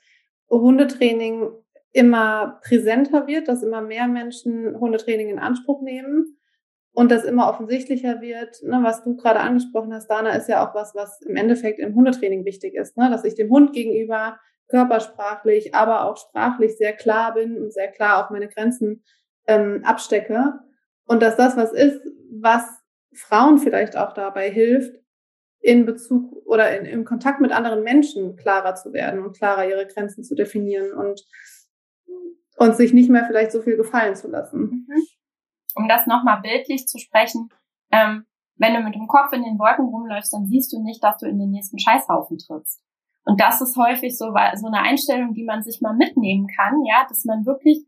Hundetraining 0.51 1.49
immer 1.93 2.61
präsenter 2.63 3.27
wird, 3.27 3.49
dass 3.49 3.63
immer 3.63 3.83
mehr 3.83 4.09
Menschen 4.09 4.79
Hundetraining 4.79 5.29
in 5.29 5.39
Anspruch 5.39 5.81
nehmen 5.83 6.36
und 6.97 7.11
das 7.11 7.25
immer 7.25 7.51
offensichtlicher 7.51 8.23
wird, 8.23 8.63
ne, 8.63 8.79
was 8.83 9.05
du 9.05 9.17
gerade 9.17 9.41
angesprochen 9.41 9.93
hast, 9.93 10.09
Dana, 10.09 10.31
ist 10.31 10.49
ja 10.49 10.67
auch 10.67 10.75
was, 10.75 10.95
was 10.95 11.21
im 11.21 11.37
Endeffekt 11.37 11.79
im 11.79 11.95
Hundetraining 11.95 12.47
wichtig 12.47 12.75
ist, 12.75 12.97
ne, 12.97 13.11
dass 13.11 13.25
ich 13.25 13.35
dem 13.35 13.51
Hund 13.51 13.75
gegenüber 13.75 14.41
körpersprachlich, 14.69 15.75
aber 15.75 16.07
auch 16.07 16.17
sprachlich 16.17 16.79
sehr 16.79 16.95
klar 16.95 17.35
bin 17.35 17.61
und 17.61 17.71
sehr 17.71 17.89
klar 17.89 18.25
auch 18.25 18.31
meine 18.31 18.49
Grenzen 18.49 19.05
ähm, 19.47 19.83
abstecke. 19.85 20.55
Und 21.05 21.21
dass 21.21 21.37
das 21.37 21.55
was 21.59 21.75
ist, 21.75 22.01
was 22.31 22.65
Frauen 23.13 23.59
vielleicht 23.59 23.95
auch 23.99 24.15
dabei 24.15 24.51
hilft, 24.51 24.99
in 25.61 25.85
Bezug 25.85 26.47
oder 26.47 26.79
in, 26.79 26.87
im 26.87 27.05
Kontakt 27.05 27.43
mit 27.43 27.53
anderen 27.53 27.83
Menschen 27.83 28.37
klarer 28.37 28.75
zu 28.75 28.95
werden 28.95 29.23
und 29.23 29.37
klarer 29.37 29.69
ihre 29.69 29.87
Grenzen 29.87 30.25
zu 30.25 30.35
definieren 30.35 30.95
und, 30.95 31.23
und 32.57 32.75
sich 32.75 32.95
nicht 32.95 33.11
mehr 33.11 33.27
vielleicht 33.27 33.53
so 33.53 33.61
viel 33.61 33.77
gefallen 33.77 34.17
zu 34.17 34.29
lassen. 34.29 34.87
Mhm 34.89 35.16
um 35.77 35.89
das 35.89 36.07
nochmal 36.07 36.41
bildlich 36.41 36.89
zu 36.89 36.99
sprechen, 36.99 37.51
ähm, 37.93 38.27
wenn 38.57 38.75
du 38.75 38.81
mit 38.81 38.95
dem 38.95 39.07
Kopf 39.07 39.33
in 39.33 39.45
den 39.45 39.59
Wolken 39.59 39.87
rumläufst, 39.87 40.33
dann 40.33 40.47
siehst 40.47 40.73
du 40.73 40.83
nicht, 40.83 41.05
dass 41.05 41.19
du 41.19 41.27
in 41.27 41.39
den 41.39 41.51
nächsten 41.51 41.79
Scheißhaufen 41.79 42.39
trittst. 42.39 42.83
Und 43.25 43.41
das 43.41 43.61
ist 43.61 43.77
häufig 43.77 44.17
so, 44.17 44.27
so 44.55 44.67
eine 44.67 44.81
Einstellung, 44.81 45.35
die 45.35 45.45
man 45.45 45.63
sich 45.63 45.81
mal 45.81 45.95
mitnehmen 45.95 46.47
kann, 46.47 46.85
ja, 46.85 47.05
dass 47.09 47.25
man 47.25 47.45
wirklich 47.45 47.85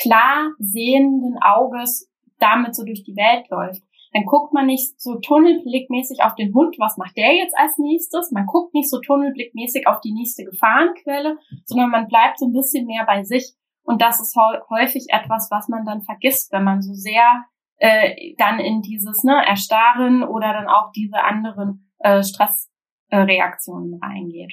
klar 0.00 0.50
sehenden 0.58 1.36
Auges 1.40 2.10
damit 2.38 2.74
so 2.74 2.84
durch 2.84 3.04
die 3.04 3.16
Welt 3.16 3.48
läuft. 3.50 3.82
Dann 4.14 4.24
guckt 4.24 4.54
man 4.54 4.66
nicht 4.66 5.00
so 5.00 5.16
tunnelblickmäßig 5.16 6.22
auf 6.22 6.34
den 6.34 6.54
Hund, 6.54 6.76
was 6.78 6.96
macht 6.96 7.16
der 7.16 7.34
jetzt 7.34 7.56
als 7.58 7.76
nächstes? 7.76 8.30
Man 8.30 8.46
guckt 8.46 8.72
nicht 8.72 8.88
so 8.88 9.00
tunnelblickmäßig 9.00 9.86
auf 9.86 10.00
die 10.00 10.12
nächste 10.12 10.44
Gefahrenquelle, 10.44 11.36
sondern 11.66 11.90
man 11.90 12.08
bleibt 12.08 12.38
so 12.38 12.46
ein 12.46 12.52
bisschen 12.52 12.86
mehr 12.86 13.04
bei 13.04 13.22
sich 13.22 13.52
und 13.88 14.02
das 14.02 14.20
ist 14.20 14.36
häufig 14.68 15.06
etwas, 15.08 15.48
was 15.50 15.68
man 15.68 15.86
dann 15.86 16.02
vergisst, 16.02 16.52
wenn 16.52 16.62
man 16.62 16.82
so 16.82 16.92
sehr 16.92 17.46
äh, 17.78 18.34
dann 18.36 18.60
in 18.60 18.82
dieses 18.82 19.24
ne, 19.24 19.42
Erstarren 19.46 20.22
oder 20.22 20.52
dann 20.52 20.68
auch 20.68 20.92
diese 20.92 21.22
anderen 21.24 21.90
äh, 22.00 22.22
Stressreaktionen 22.22 23.98
reingeht. 24.02 24.52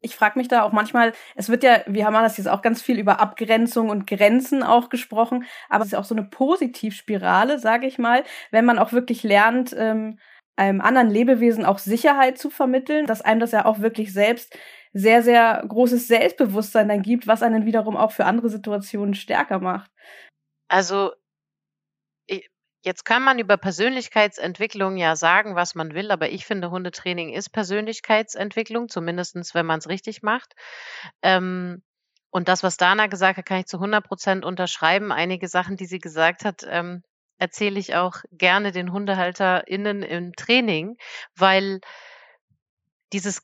ich 0.00 0.14
frage 0.14 0.38
mich 0.38 0.46
da 0.46 0.62
auch 0.62 0.70
manchmal, 0.70 1.12
es 1.34 1.48
wird 1.48 1.64
ja, 1.64 1.80
wir 1.86 2.06
haben 2.06 2.14
das 2.14 2.36
jetzt 2.36 2.46
auch 2.46 2.62
ganz 2.62 2.80
viel 2.80 3.00
über 3.00 3.18
Abgrenzung 3.18 3.90
und 3.90 4.06
Grenzen 4.06 4.62
auch 4.62 4.90
gesprochen, 4.90 5.44
aber 5.68 5.82
es 5.82 5.88
ist 5.88 5.98
auch 5.98 6.04
so 6.04 6.14
eine 6.14 6.24
Positivspirale, 6.24 7.58
sage 7.58 7.88
ich 7.88 7.98
mal, 7.98 8.22
wenn 8.52 8.64
man 8.64 8.78
auch 8.78 8.92
wirklich 8.92 9.24
lernt, 9.24 9.74
ähm, 9.76 10.18
einem 10.54 10.80
anderen 10.80 11.10
Lebewesen 11.10 11.64
auch 11.64 11.78
Sicherheit 11.78 12.38
zu 12.38 12.48
vermitteln, 12.48 13.06
dass 13.06 13.22
einem 13.22 13.40
das 13.40 13.52
ja 13.52 13.64
auch 13.64 13.80
wirklich 13.80 14.12
selbst 14.12 14.56
sehr, 14.98 15.22
sehr 15.22 15.64
großes 15.66 16.08
Selbstbewusstsein 16.08 16.88
dann 16.88 17.02
gibt, 17.02 17.26
was 17.26 17.42
einen 17.42 17.66
wiederum 17.66 17.96
auch 17.96 18.12
für 18.12 18.24
andere 18.24 18.48
Situationen 18.50 19.14
stärker 19.14 19.58
macht. 19.60 19.90
Also 20.68 21.12
Jetzt 22.84 23.04
kann 23.04 23.22
man 23.24 23.38
über 23.38 23.56
Persönlichkeitsentwicklung 23.56 24.96
ja 24.96 25.16
sagen, 25.16 25.56
was 25.56 25.74
man 25.74 25.94
will, 25.94 26.10
aber 26.10 26.30
ich 26.30 26.46
finde, 26.46 26.70
Hundetraining 26.70 27.32
ist 27.34 27.50
Persönlichkeitsentwicklung, 27.50 28.88
zumindestens 28.88 29.54
wenn 29.54 29.66
man 29.66 29.80
es 29.80 29.88
richtig 29.88 30.22
macht. 30.22 30.54
Ähm, 31.22 31.82
und 32.30 32.48
das, 32.48 32.62
was 32.62 32.76
Dana 32.76 33.06
gesagt 33.08 33.38
hat, 33.38 33.46
kann 33.46 33.60
ich 33.60 33.66
zu 33.66 33.78
100 33.78 34.04
Prozent 34.04 34.44
unterschreiben. 34.44 35.12
Einige 35.12 35.48
Sachen, 35.48 35.76
die 35.76 35.86
sie 35.86 35.98
gesagt 35.98 36.44
hat, 36.44 36.64
ähm, 36.68 37.02
erzähle 37.38 37.80
ich 37.80 37.96
auch 37.96 38.22
gerne 38.30 38.70
den 38.70 38.92
HundehalterInnen 38.92 40.02
im 40.02 40.32
Training, 40.34 40.96
weil 41.36 41.80
dieses 43.12 43.42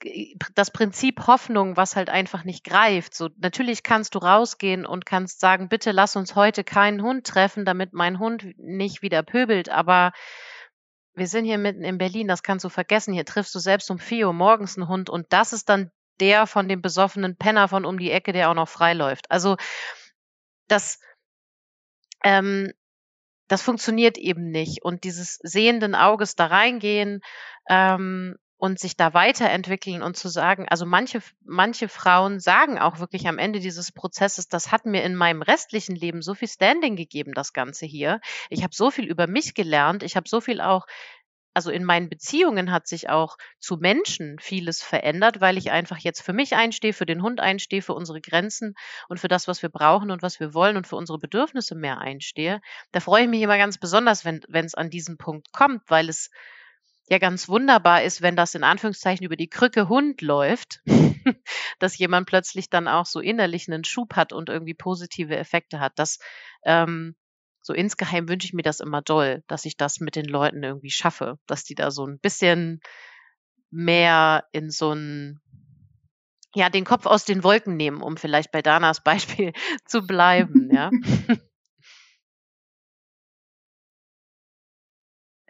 das 0.54 0.70
Prinzip 0.70 1.26
Hoffnung, 1.26 1.76
was 1.76 1.96
halt 1.96 2.10
einfach 2.10 2.44
nicht 2.44 2.64
greift. 2.64 3.14
So 3.14 3.30
natürlich 3.36 3.82
kannst 3.82 4.14
du 4.14 4.18
rausgehen 4.18 4.84
und 4.84 5.06
kannst 5.06 5.40
sagen, 5.40 5.68
bitte 5.68 5.92
lass 5.92 6.16
uns 6.16 6.34
heute 6.34 6.64
keinen 6.64 7.02
Hund 7.02 7.26
treffen, 7.26 7.64
damit 7.64 7.92
mein 7.92 8.18
Hund 8.18 8.58
nicht 8.58 9.02
wieder 9.02 9.22
pöbelt, 9.22 9.68
aber 9.68 10.12
wir 11.14 11.28
sind 11.28 11.44
hier 11.44 11.58
mitten 11.58 11.84
in 11.84 11.96
Berlin, 11.96 12.28
das 12.28 12.42
kannst 12.42 12.64
du 12.64 12.68
vergessen. 12.68 13.14
Hier 13.14 13.24
triffst 13.24 13.54
du 13.54 13.60
selbst 13.60 13.90
um 13.90 13.98
vier 13.98 14.26
Uhr 14.26 14.32
morgens 14.32 14.76
einen 14.76 14.88
Hund 14.88 15.08
und 15.08 15.26
das 15.30 15.52
ist 15.52 15.68
dann 15.68 15.90
der 16.20 16.46
von 16.46 16.68
dem 16.68 16.82
besoffenen 16.82 17.36
Penner 17.36 17.68
von 17.68 17.84
um 17.84 17.98
die 17.98 18.10
Ecke, 18.10 18.32
der 18.32 18.50
auch 18.50 18.54
noch 18.54 18.68
frei 18.68 18.94
läuft. 18.94 19.30
Also 19.30 19.56
das 20.68 20.98
ähm, 22.24 22.72
das 23.48 23.62
funktioniert 23.62 24.16
eben 24.18 24.50
nicht. 24.50 24.82
Und 24.82 25.04
dieses 25.04 25.38
sehenden 25.42 25.94
Auges 25.94 26.34
da 26.34 26.46
reingehen, 26.46 27.20
ähm, 27.68 28.36
und 28.56 28.78
sich 28.78 28.96
da 28.96 29.14
weiterentwickeln 29.14 30.02
und 30.02 30.16
zu 30.16 30.28
sagen, 30.28 30.66
also 30.68 30.86
manche, 30.86 31.20
manche 31.44 31.88
Frauen 31.88 32.40
sagen 32.40 32.78
auch 32.78 32.98
wirklich 32.98 33.26
am 33.28 33.38
Ende 33.38 33.60
dieses 33.60 33.92
Prozesses, 33.92 34.48
das 34.48 34.72
hat 34.72 34.86
mir 34.86 35.02
in 35.02 35.16
meinem 35.16 35.42
restlichen 35.42 35.96
Leben 35.96 36.22
so 36.22 36.34
viel 36.34 36.48
Standing 36.48 36.96
gegeben, 36.96 37.34
das 37.34 37.52
Ganze 37.52 37.86
hier. 37.86 38.20
Ich 38.50 38.62
habe 38.62 38.74
so 38.74 38.90
viel 38.90 39.06
über 39.06 39.26
mich 39.26 39.54
gelernt, 39.54 40.02
ich 40.02 40.16
habe 40.16 40.28
so 40.28 40.40
viel 40.40 40.60
auch 40.60 40.86
also 41.54 41.70
in 41.70 41.84
meinen 41.84 42.08
Beziehungen 42.08 42.72
hat 42.72 42.88
sich 42.88 43.08
auch 43.08 43.36
zu 43.60 43.76
Menschen 43.76 44.38
vieles 44.40 44.82
verändert, 44.82 45.40
weil 45.40 45.56
ich 45.56 45.70
einfach 45.70 45.98
jetzt 45.98 46.20
für 46.20 46.32
mich 46.32 46.56
einstehe, 46.56 46.92
für 46.92 47.06
den 47.06 47.22
Hund 47.22 47.38
einstehe, 47.38 47.80
für 47.80 47.94
unsere 47.94 48.20
Grenzen 48.20 48.74
und 49.08 49.20
für 49.20 49.28
das, 49.28 49.46
was 49.46 49.62
wir 49.62 49.68
brauchen 49.68 50.10
und 50.10 50.20
was 50.20 50.40
wir 50.40 50.52
wollen 50.52 50.76
und 50.76 50.88
für 50.88 50.96
unsere 50.96 51.20
Bedürfnisse 51.20 51.76
mehr 51.76 51.98
einstehe. 51.98 52.60
Da 52.90 52.98
freue 52.98 53.22
ich 53.22 53.28
mich 53.28 53.40
immer 53.40 53.56
ganz 53.56 53.78
besonders, 53.78 54.24
wenn 54.24 54.64
es 54.64 54.74
an 54.74 54.90
diesen 54.90 55.16
Punkt 55.16 55.52
kommt, 55.52 55.82
weil 55.86 56.08
es 56.08 56.30
ja 57.08 57.18
ganz 57.18 57.48
wunderbar 57.48 58.02
ist, 58.02 58.22
wenn 58.22 58.36
das 58.36 58.54
in 58.54 58.64
Anführungszeichen 58.64 59.24
über 59.24 59.36
die 59.36 59.48
Krücke 59.48 59.88
Hund 59.88 60.22
läuft, 60.22 60.80
dass 61.78 61.98
jemand 61.98 62.26
plötzlich 62.26 62.70
dann 62.70 62.88
auch 62.88 63.06
so 63.06 63.20
innerlich 63.20 63.68
einen 63.68 63.84
Schub 63.84 64.14
hat 64.16 64.32
und 64.32 64.48
irgendwie 64.48 64.74
positive 64.74 65.36
Effekte 65.36 65.80
hat. 65.80 65.92
Das 65.96 66.18
ähm, 66.64 67.14
so 67.60 67.72
insgeheim 67.72 68.28
wünsche 68.28 68.46
ich 68.46 68.52
mir 68.52 68.62
das 68.62 68.80
immer 68.80 69.02
doll, 69.02 69.42
dass 69.46 69.64
ich 69.64 69.76
das 69.76 70.00
mit 70.00 70.16
den 70.16 70.26
Leuten 70.26 70.62
irgendwie 70.62 70.90
schaffe, 70.90 71.38
dass 71.46 71.64
die 71.64 71.74
da 71.74 71.90
so 71.90 72.06
ein 72.06 72.18
bisschen 72.18 72.80
mehr 73.70 74.44
in 74.52 74.70
so 74.70 74.92
ein 74.92 75.40
ja, 76.54 76.70
den 76.70 76.84
Kopf 76.84 77.06
aus 77.06 77.24
den 77.24 77.42
Wolken 77.42 77.76
nehmen, 77.76 78.00
um 78.00 78.16
vielleicht 78.16 78.52
bei 78.52 78.62
Danas 78.62 79.00
Beispiel 79.04 79.52
zu 79.86 80.06
bleiben, 80.06 80.70
ja. 80.72 80.90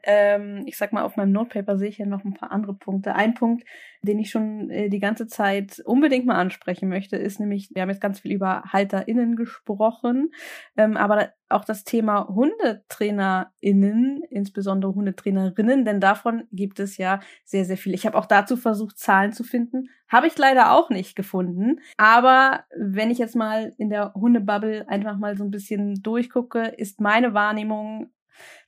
ähm, 0.07 0.63
ich 0.67 0.77
sag 0.77 0.93
mal, 0.93 1.03
auf 1.03 1.17
meinem 1.17 1.33
Notepaper 1.33 1.79
sehe 1.79 1.89
ich 1.89 1.99
ja 1.99 2.07
noch 2.07 2.25
ein 2.25 2.35
paar 2.35 2.53
andere 2.53 2.75
Punkte. 2.75 3.15
Ein 3.15 3.35
Punkt, 3.35 3.65
den 4.03 4.19
ich 4.19 4.31
schon 4.31 4.71
äh, 4.71 4.89
die 4.89 5.01
ganze 5.01 5.27
Zeit 5.27 5.81
unbedingt 5.85 6.27
mal 6.27 6.37
ansprechen 6.37 6.89
möchte, 6.89 7.17
ist 7.17 7.41
nämlich, 7.41 7.71
wir 7.73 7.83
haben 7.83 7.91
jetzt 7.91 8.01
ganz 8.01 8.21
viel 8.21 8.33
über 8.33 8.63
HalterInnen 8.73 9.37
gesprochen, 9.37 10.31
ähm, 10.77 10.97
aber 10.97 11.31
auch 11.49 11.65
das 11.65 11.85
Thema 11.85 12.29
HundetrainerInnen, 12.29 14.23
insbesondere 14.31 14.95
Hundetrainerinnen, 14.95 15.85
denn 15.85 16.01
davon 16.01 16.45
gibt 16.53 16.81
es 16.81 16.97
ja 16.97 17.21
sehr, 17.45 17.65
sehr 17.65 17.77
viel. 17.77 17.95
Ich 17.95 18.07
habe 18.07 18.19
auch 18.19 18.27
dazu 18.27 18.57
versucht, 18.57 18.99
Zahlen 18.99 19.33
zu 19.33 19.45
finden. 19.45 19.89
Habe 20.09 20.27
ich 20.27 20.37
leider 20.37 20.73
auch 20.73 20.91
nicht 20.91 21.17
gefunden. 21.17 21.81
Aber 21.97 22.65
wenn 22.77 23.11
ich 23.11 23.19
jetzt 23.19 23.37
mal 23.37 23.73
in 23.79 23.91
der 23.91 24.13
Hundebubble 24.15 24.89
einfach 24.89 25.17
mal 25.17 25.37
so 25.37 25.45
ein 25.45 25.51
bisschen 25.51 26.03
durchgucke, 26.03 26.75
ist 26.77 27.01
meine 27.01 27.35
Wahrnehmung 27.35 28.11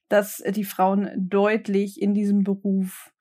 dass 0.08 0.38
die 0.38 0.64
Frauen 0.64 1.10
deutlich 1.16 2.00
in 2.00 2.14
diesem 2.14 2.44
Beruf 2.44 3.12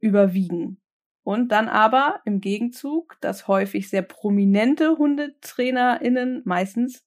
überwiegen. 0.00 0.80
Und 1.22 1.52
dann 1.52 1.68
aber 1.68 2.20
im 2.24 2.40
Gegenzug, 2.40 3.18
dass 3.20 3.48
häufig 3.48 3.90
sehr 3.90 4.02
prominente 4.02 4.96
HundetrainerInnen 4.96 6.42
meistens 6.46 7.04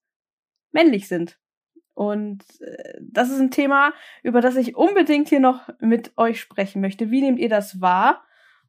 männlich 0.71 1.07
sind. 1.07 1.39
Und 1.93 2.43
äh, 2.61 2.99
das 3.01 3.29
ist 3.29 3.39
ein 3.39 3.51
Thema, 3.51 3.93
über 4.23 4.41
das 4.41 4.55
ich 4.55 4.75
unbedingt 4.75 5.29
hier 5.29 5.39
noch 5.39 5.69
mit 5.79 6.17
euch 6.17 6.39
sprechen 6.39 6.81
möchte. 6.81 7.11
Wie 7.11 7.21
nehmt 7.21 7.39
ihr 7.39 7.49
das 7.49 7.81
wahr? 7.81 8.23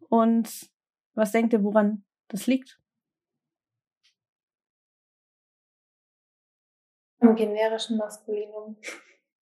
Und 0.09 0.71
was 1.15 1.33
denkt 1.33 1.53
ihr, 1.53 1.63
woran 1.63 2.05
das 2.29 2.47
liegt? 2.47 2.81
Am 7.21 7.37
generischen 7.37 7.99
Maskulinum. 7.99 8.77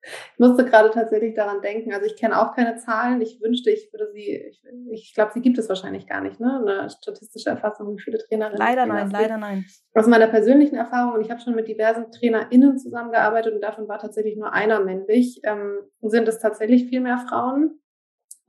Ich 0.03 0.39
musste 0.39 0.65
gerade 0.65 0.91
tatsächlich 0.91 1.35
daran 1.35 1.61
denken. 1.61 1.93
Also 1.93 2.07
ich 2.07 2.17
kenne 2.17 2.41
auch 2.41 2.55
keine 2.55 2.77
Zahlen. 2.77 3.21
Ich 3.21 3.41
wünschte, 3.41 3.71
ich 3.71 3.93
würde 3.93 4.11
sie, 4.13 4.35
ich, 4.35 4.63
ich 4.91 5.15
glaube, 5.15 5.33
sie 5.35 5.43
gibt 5.43 5.59
es 5.59 5.69
wahrscheinlich 5.69 6.07
gar 6.07 6.21
nicht, 6.21 6.41
ne? 6.41 6.59
Eine 6.61 6.91
statistische 6.91 7.51
Erfassung, 7.51 7.95
wie 7.95 8.01
viele 8.01 8.19
Trainerinnen. 8.19 8.59
Leider 8.59 8.87
nein, 8.87 9.11
leider 9.11 9.37
nein. 9.37 9.65
Aus 9.95 10.07
meiner 10.07 10.29
persönlichen 10.29 10.77
Erfahrung, 10.77 11.15
und 11.15 11.21
ich 11.21 11.31
habe 11.31 11.41
schon 11.41 11.55
mit 11.55 11.69
diversen 11.69 12.11
TrainerInnen 12.11 12.79
zusammengearbeitet 12.79 13.55
und 13.55 13.61
davon 13.61 13.89
war 13.89 13.99
tatsächlich 13.99 14.37
nur 14.37 14.53
einer 14.53 14.81
männlich, 14.81 15.41
ähm, 15.45 15.81
sind 16.03 16.29
es 16.29 16.39
tatsächlich 16.39 16.87
viel 16.87 17.01
mehr 17.01 17.19
Frauen. 17.19 17.81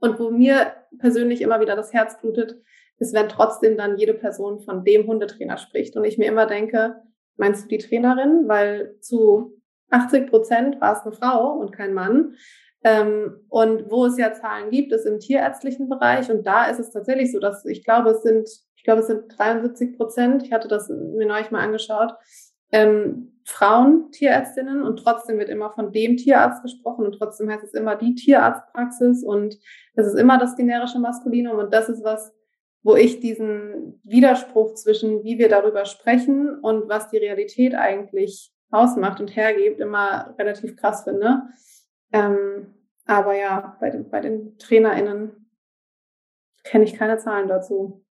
Und 0.00 0.18
wo 0.18 0.30
mir 0.30 0.72
persönlich 0.98 1.42
immer 1.42 1.60
wieder 1.60 1.76
das 1.76 1.92
Herz 1.92 2.20
blutet, 2.20 2.56
ist, 2.98 3.14
wenn 3.14 3.28
trotzdem 3.28 3.76
dann 3.76 3.96
jede 3.96 4.14
Person 4.14 4.60
von 4.60 4.84
dem 4.84 5.06
Hundetrainer 5.06 5.58
spricht. 5.58 5.96
Und 5.96 6.04
ich 6.04 6.18
mir 6.18 6.26
immer 6.26 6.46
denke, 6.46 6.96
meinst 7.36 7.64
du 7.64 7.68
die 7.68 7.78
Trainerin? 7.78 8.48
Weil 8.48 8.96
zu 9.00 9.61
80 9.92 10.28
Prozent 10.28 10.80
war 10.80 10.96
es 10.96 11.02
eine 11.04 11.12
Frau 11.12 11.52
und 11.52 11.72
kein 11.72 11.94
Mann. 11.94 12.34
Ähm, 12.84 13.44
und 13.48 13.90
wo 13.90 14.06
es 14.06 14.18
ja 14.18 14.32
Zahlen 14.32 14.70
gibt, 14.70 14.92
ist 14.92 15.06
im 15.06 15.20
tierärztlichen 15.20 15.88
Bereich. 15.88 16.30
Und 16.30 16.46
da 16.46 16.66
ist 16.66 16.80
es 16.80 16.90
tatsächlich 16.90 17.30
so, 17.30 17.38
dass 17.38 17.64
ich 17.64 17.84
glaube, 17.84 18.10
es 18.10 18.22
sind, 18.22 18.48
ich 18.76 18.84
glaube, 18.84 19.00
es 19.00 19.06
sind 19.06 19.24
73 19.28 19.96
Prozent. 19.96 20.42
Ich 20.42 20.52
hatte 20.52 20.68
das 20.68 20.88
mir 20.88 21.26
neulich 21.26 21.50
mal 21.50 21.60
angeschaut. 21.60 22.12
Ähm, 22.72 23.32
Frauen, 23.44 24.10
Tierärztinnen 24.12 24.82
und 24.82 24.98
trotzdem 24.98 25.38
wird 25.38 25.48
immer 25.48 25.70
von 25.70 25.92
dem 25.92 26.16
Tierarzt 26.16 26.62
gesprochen 26.62 27.04
und 27.04 27.12
trotzdem 27.18 27.50
heißt 27.50 27.64
es 27.64 27.74
immer 27.74 27.96
die 27.96 28.14
Tierarztpraxis 28.14 29.24
und 29.24 29.58
es 29.94 30.06
ist 30.06 30.14
immer 30.14 30.38
das 30.38 30.56
generische 30.56 31.00
Maskulinum 31.00 31.58
und 31.58 31.74
das 31.74 31.88
ist 31.88 32.04
was, 32.04 32.32
wo 32.82 32.94
ich 32.94 33.20
diesen 33.20 34.00
Widerspruch 34.04 34.74
zwischen, 34.74 35.24
wie 35.24 35.38
wir 35.38 35.48
darüber 35.48 35.84
sprechen 35.84 36.58
und 36.60 36.88
was 36.88 37.08
die 37.08 37.18
Realität 37.18 37.74
eigentlich 37.74 38.51
ausmacht 38.72 39.20
und 39.20 39.36
hergibt, 39.36 39.80
immer 39.80 40.34
relativ 40.38 40.76
krass 40.76 41.04
finde. 41.04 41.42
Ähm, 42.12 42.74
aber 43.06 43.36
ja, 43.36 43.76
bei 43.80 43.90
den, 43.90 44.08
bei 44.10 44.20
den 44.20 44.58
TrainerInnen 44.58 45.50
kenne 46.64 46.84
ich 46.84 46.94
keine 46.94 47.18
Zahlen 47.18 47.48
dazu. 47.48 48.04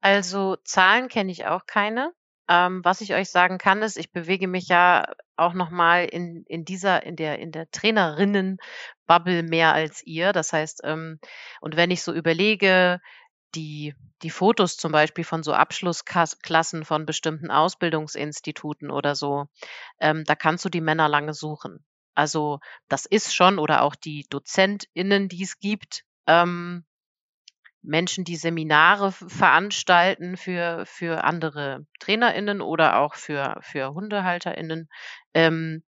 Also 0.00 0.56
Zahlen 0.64 1.08
kenne 1.08 1.30
ich 1.30 1.46
auch 1.46 1.66
keine. 1.66 2.12
Ähm, 2.48 2.84
was 2.84 3.00
ich 3.00 3.14
euch 3.14 3.30
sagen 3.30 3.58
kann, 3.58 3.82
ist, 3.82 3.96
ich 3.96 4.10
bewege 4.10 4.48
mich 4.48 4.68
ja 4.68 5.12
auch 5.36 5.54
nochmal 5.54 6.06
in, 6.06 6.44
in 6.48 6.64
dieser, 6.64 7.04
in 7.04 7.14
der, 7.14 7.38
in 7.38 7.52
der 7.52 7.70
Trainerinnen-Bubble 7.70 9.44
mehr 9.44 9.72
als 9.72 10.02
ihr. 10.04 10.32
Das 10.32 10.52
heißt, 10.52 10.80
ähm, 10.84 11.20
und 11.60 11.76
wenn 11.76 11.92
ich 11.92 12.02
so 12.02 12.12
überlege, 12.12 13.00
die, 13.54 13.94
die 14.22 14.30
Fotos 14.30 14.76
zum 14.76 14.92
Beispiel 14.92 15.24
von 15.24 15.42
so 15.42 15.52
Abschlussklassen 15.52 16.84
von 16.84 17.06
bestimmten 17.06 17.50
Ausbildungsinstituten 17.50 18.90
oder 18.90 19.14
so, 19.14 19.46
ähm, 20.00 20.24
da 20.24 20.34
kannst 20.34 20.64
du 20.64 20.68
die 20.68 20.80
Männer 20.80 21.08
lange 21.08 21.34
suchen. 21.34 21.84
Also 22.14 22.60
das 22.88 23.06
ist 23.06 23.34
schon, 23.34 23.58
oder 23.58 23.82
auch 23.82 23.94
die 23.94 24.26
DozentInnen, 24.30 25.28
die 25.28 25.42
es 25.42 25.58
gibt, 25.58 26.04
ähm, 26.26 26.84
Menschen, 27.82 28.24
die 28.24 28.36
Seminare 28.36 29.10
veranstalten 29.12 30.36
für, 30.36 30.84
für 30.86 31.24
andere 31.24 31.86
TrainerInnen 32.00 32.60
oder 32.60 32.98
auch 32.98 33.14
für, 33.14 33.58
für 33.62 33.94
HundehalterInnen. 33.94 34.88
Ähm, 35.32 35.82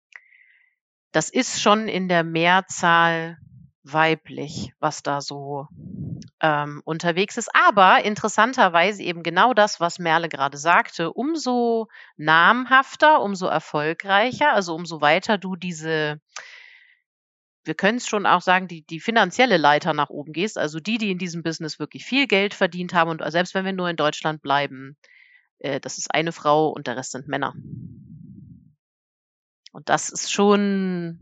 das 1.12 1.30
ist 1.30 1.62
schon 1.62 1.88
in 1.88 2.08
der 2.08 2.24
Mehrzahl 2.24 3.38
weiblich, 3.82 4.74
was 4.80 5.02
da 5.02 5.22
so 5.22 5.66
ähm, 6.40 6.82
unterwegs 6.84 7.36
ist. 7.36 7.50
Aber 7.54 8.04
interessanterweise 8.04 9.02
eben 9.02 9.22
genau 9.22 9.54
das, 9.54 9.80
was 9.80 9.98
Merle 9.98 10.28
gerade 10.28 10.58
sagte, 10.58 11.12
umso 11.12 11.88
namhafter, 12.16 13.20
umso 13.22 13.46
erfolgreicher, 13.46 14.52
also 14.52 14.74
umso 14.74 15.00
weiter 15.00 15.38
du 15.38 15.56
diese 15.56 16.20
wir 17.68 17.74
können 17.74 17.98
es 17.98 18.08
schon 18.08 18.24
auch 18.24 18.40
sagen, 18.40 18.66
die, 18.66 18.82
die 18.82 18.98
finanzielle 18.98 19.58
Leiter 19.58 19.92
nach 19.92 20.08
oben 20.08 20.32
gehst, 20.32 20.56
also 20.56 20.80
die, 20.80 20.96
die 20.96 21.10
in 21.10 21.18
diesem 21.18 21.42
Business 21.42 21.78
wirklich 21.78 22.04
viel 22.04 22.26
Geld 22.26 22.54
verdient 22.54 22.94
haben 22.94 23.10
und 23.10 23.22
selbst 23.30 23.54
wenn 23.54 23.66
wir 23.66 23.74
nur 23.74 23.90
in 23.90 23.96
Deutschland 23.96 24.40
bleiben, 24.40 24.96
äh, 25.58 25.78
das 25.78 25.98
ist 25.98 26.12
eine 26.14 26.32
Frau 26.32 26.70
und 26.70 26.86
der 26.86 26.96
Rest 26.96 27.12
sind 27.12 27.28
Männer. 27.28 27.54
Und 29.72 29.88
das 29.88 30.08
ist 30.08 30.32
schon, 30.32 31.18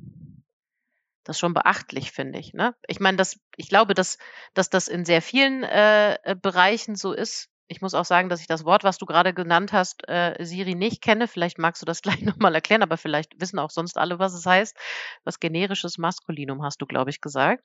das 1.26 1.36
ist 1.36 1.40
schon 1.40 1.54
beachtlich, 1.54 2.12
finde 2.12 2.38
ich. 2.38 2.54
Ne? 2.54 2.74
Ich 2.86 3.00
meine, 3.00 3.16
das, 3.16 3.40
ich 3.56 3.68
glaube, 3.68 3.94
dass, 3.94 4.16
dass 4.54 4.70
das 4.70 4.86
in 4.86 5.04
sehr 5.04 5.20
vielen 5.20 5.64
äh, 5.64 6.36
Bereichen 6.40 6.94
so 6.94 7.12
ist. 7.12 7.50
Ich 7.66 7.80
muss 7.80 7.94
auch 7.94 8.04
sagen, 8.04 8.28
dass 8.28 8.40
ich 8.40 8.46
das 8.46 8.64
Wort, 8.64 8.84
was 8.84 8.96
du 8.96 9.06
gerade 9.06 9.34
genannt 9.34 9.72
hast, 9.72 10.08
äh, 10.08 10.36
Siri 10.44 10.76
nicht 10.76 11.02
kenne. 11.02 11.26
Vielleicht 11.26 11.58
magst 11.58 11.82
du 11.82 11.86
das 11.86 12.00
gleich 12.02 12.22
nochmal 12.22 12.54
erklären, 12.54 12.84
aber 12.84 12.96
vielleicht 12.96 13.40
wissen 13.40 13.58
auch 13.58 13.70
sonst 13.70 13.98
alle, 13.98 14.20
was 14.20 14.34
es 14.34 14.46
heißt. 14.46 14.76
Was 15.24 15.40
generisches 15.40 15.98
Maskulinum 15.98 16.62
hast 16.62 16.80
du, 16.80 16.86
glaube 16.86 17.10
ich, 17.10 17.20
gesagt. 17.20 17.64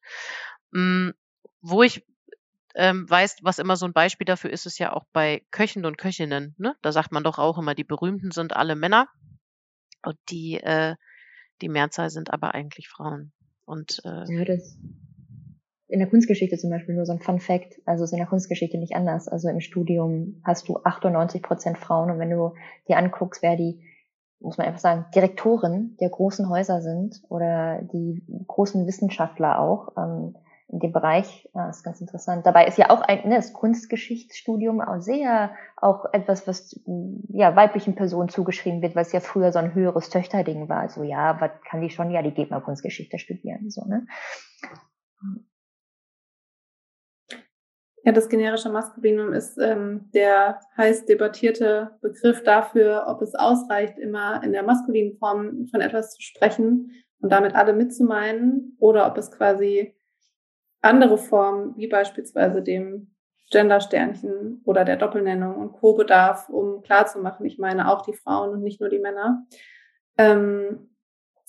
Mm, 0.71 1.11
wo 1.61 1.83
ich 1.83 2.03
ähm, 2.73 3.07
weiß, 3.07 3.37
was 3.43 3.59
immer 3.59 3.75
so 3.75 3.85
ein 3.85 3.93
Beispiel 3.93 4.25
dafür 4.25 4.49
ist, 4.49 4.65
ist 4.65 4.79
ja 4.79 4.91
auch 4.93 5.05
bei 5.13 5.45
Köchen 5.51 5.85
und 5.85 5.99
Köchinnen. 5.99 6.55
Ne? 6.57 6.75
Da 6.81 6.91
sagt 6.91 7.11
man 7.11 7.23
doch 7.23 7.37
auch 7.37 7.59
immer, 7.59 7.75
die 7.75 7.83
Berühmten 7.83 8.31
sind 8.31 8.55
alle 8.55 8.75
Männer 8.75 9.07
und 10.01 10.17
die, 10.29 10.55
äh, 10.55 10.95
die 11.61 11.69
Mehrzahl 11.69 12.09
sind 12.09 12.33
aber 12.33 12.55
eigentlich 12.55 12.89
Frauen. 12.89 13.33
Und 13.71 14.01
äh, 14.03 14.25
ja, 14.27 14.43
das 14.43 14.77
in 15.87 15.99
der 15.99 16.09
Kunstgeschichte 16.09 16.57
zum 16.57 16.69
Beispiel 16.69 16.93
nur 16.93 17.05
so 17.05 17.13
ein 17.13 17.19
Fun 17.19 17.39
Fact. 17.39 17.79
Also 17.85 18.03
ist 18.03 18.11
in 18.11 18.17
der 18.17 18.27
Kunstgeschichte 18.27 18.77
nicht 18.77 18.95
anders. 18.95 19.29
Also 19.29 19.47
im 19.47 19.61
Studium 19.61 20.41
hast 20.43 20.67
du 20.67 20.77
98 20.83 21.41
Prozent 21.41 21.77
Frauen 21.77 22.11
und 22.11 22.19
wenn 22.19 22.29
du 22.29 22.53
dir 22.89 22.97
anguckst, 22.97 23.41
wer 23.41 23.55
die, 23.55 23.81
muss 24.41 24.57
man 24.57 24.67
einfach 24.67 24.81
sagen, 24.81 25.05
Direktoren 25.15 25.95
der 26.01 26.09
großen 26.09 26.49
Häuser 26.49 26.81
sind 26.81 27.21
oder 27.29 27.81
die 27.81 28.21
großen 28.47 28.85
Wissenschaftler 28.87 29.59
auch, 29.59 29.95
ähm, 29.97 30.35
in 30.71 30.79
dem 30.79 30.91
Bereich. 30.91 31.49
Ja, 31.53 31.69
ist 31.69 31.83
ganz 31.83 32.01
interessant. 32.01 32.45
Dabei 32.45 32.65
ist 32.65 32.77
ja 32.77 32.89
auch 32.89 33.01
ein 33.01 33.27
ne, 33.27 33.35
das 33.35 33.53
Kunstgeschichtsstudium 33.53 34.81
auch 34.81 35.01
sehr 35.01 35.51
auch 35.75 36.05
etwas, 36.13 36.47
was 36.47 36.79
ja 37.29 37.55
weiblichen 37.55 37.95
Personen 37.95 38.29
zugeschrieben 38.29 38.81
wird, 38.81 38.95
was 38.95 39.11
ja 39.11 39.19
früher 39.19 39.51
so 39.51 39.59
ein 39.59 39.73
höheres 39.75 40.09
Töchterding 40.09 40.69
war. 40.69 40.89
So 40.89 41.03
ja, 41.03 41.39
was 41.39 41.51
kann 41.69 41.81
die 41.81 41.89
schon? 41.89 42.11
Ja, 42.11 42.21
die 42.21 42.31
geht 42.31 42.51
mal 42.51 42.61
Kunstgeschichte 42.61 43.19
studieren. 43.19 43.69
So 43.69 43.85
ne. 43.85 44.05
Ja, 48.03 48.11
das 48.11 48.29
generische 48.29 48.69
Maskulinum 48.69 49.31
ist 49.31 49.59
ähm, 49.59 50.09
der 50.13 50.59
heiß 50.75 51.05
debattierte 51.05 51.91
Begriff 52.01 52.41
dafür, 52.43 53.05
ob 53.07 53.21
es 53.21 53.35
ausreicht, 53.35 53.99
immer 53.99 54.41
in 54.43 54.53
der 54.53 54.63
maskulinen 54.63 55.17
Form 55.19 55.67
von 55.67 55.81
etwas 55.81 56.15
zu 56.15 56.21
sprechen 56.21 56.91
und 57.19 57.31
damit 57.31 57.53
alle 57.53 57.73
mitzumeinen 57.73 58.75
oder 58.79 59.05
ob 59.05 59.17
es 59.17 59.31
quasi 59.31 59.95
andere 60.81 61.17
Formen, 61.17 61.75
wie 61.77 61.87
beispielsweise 61.87 62.61
dem 62.61 63.13
Gendersternchen 63.51 64.61
oder 64.65 64.85
der 64.85 64.95
Doppelnennung 64.95 65.55
und 65.55 65.73
Co. 65.73 65.93
bedarf, 65.93 66.49
um 66.49 66.81
klarzumachen, 66.81 67.45
ich 67.45 67.59
meine 67.59 67.91
auch 67.91 68.01
die 68.01 68.13
Frauen 68.13 68.51
und 68.51 68.63
nicht 68.63 68.79
nur 68.79 68.89
die 68.89 68.99
Männer. 68.99 69.45
Ähm, 70.17 70.89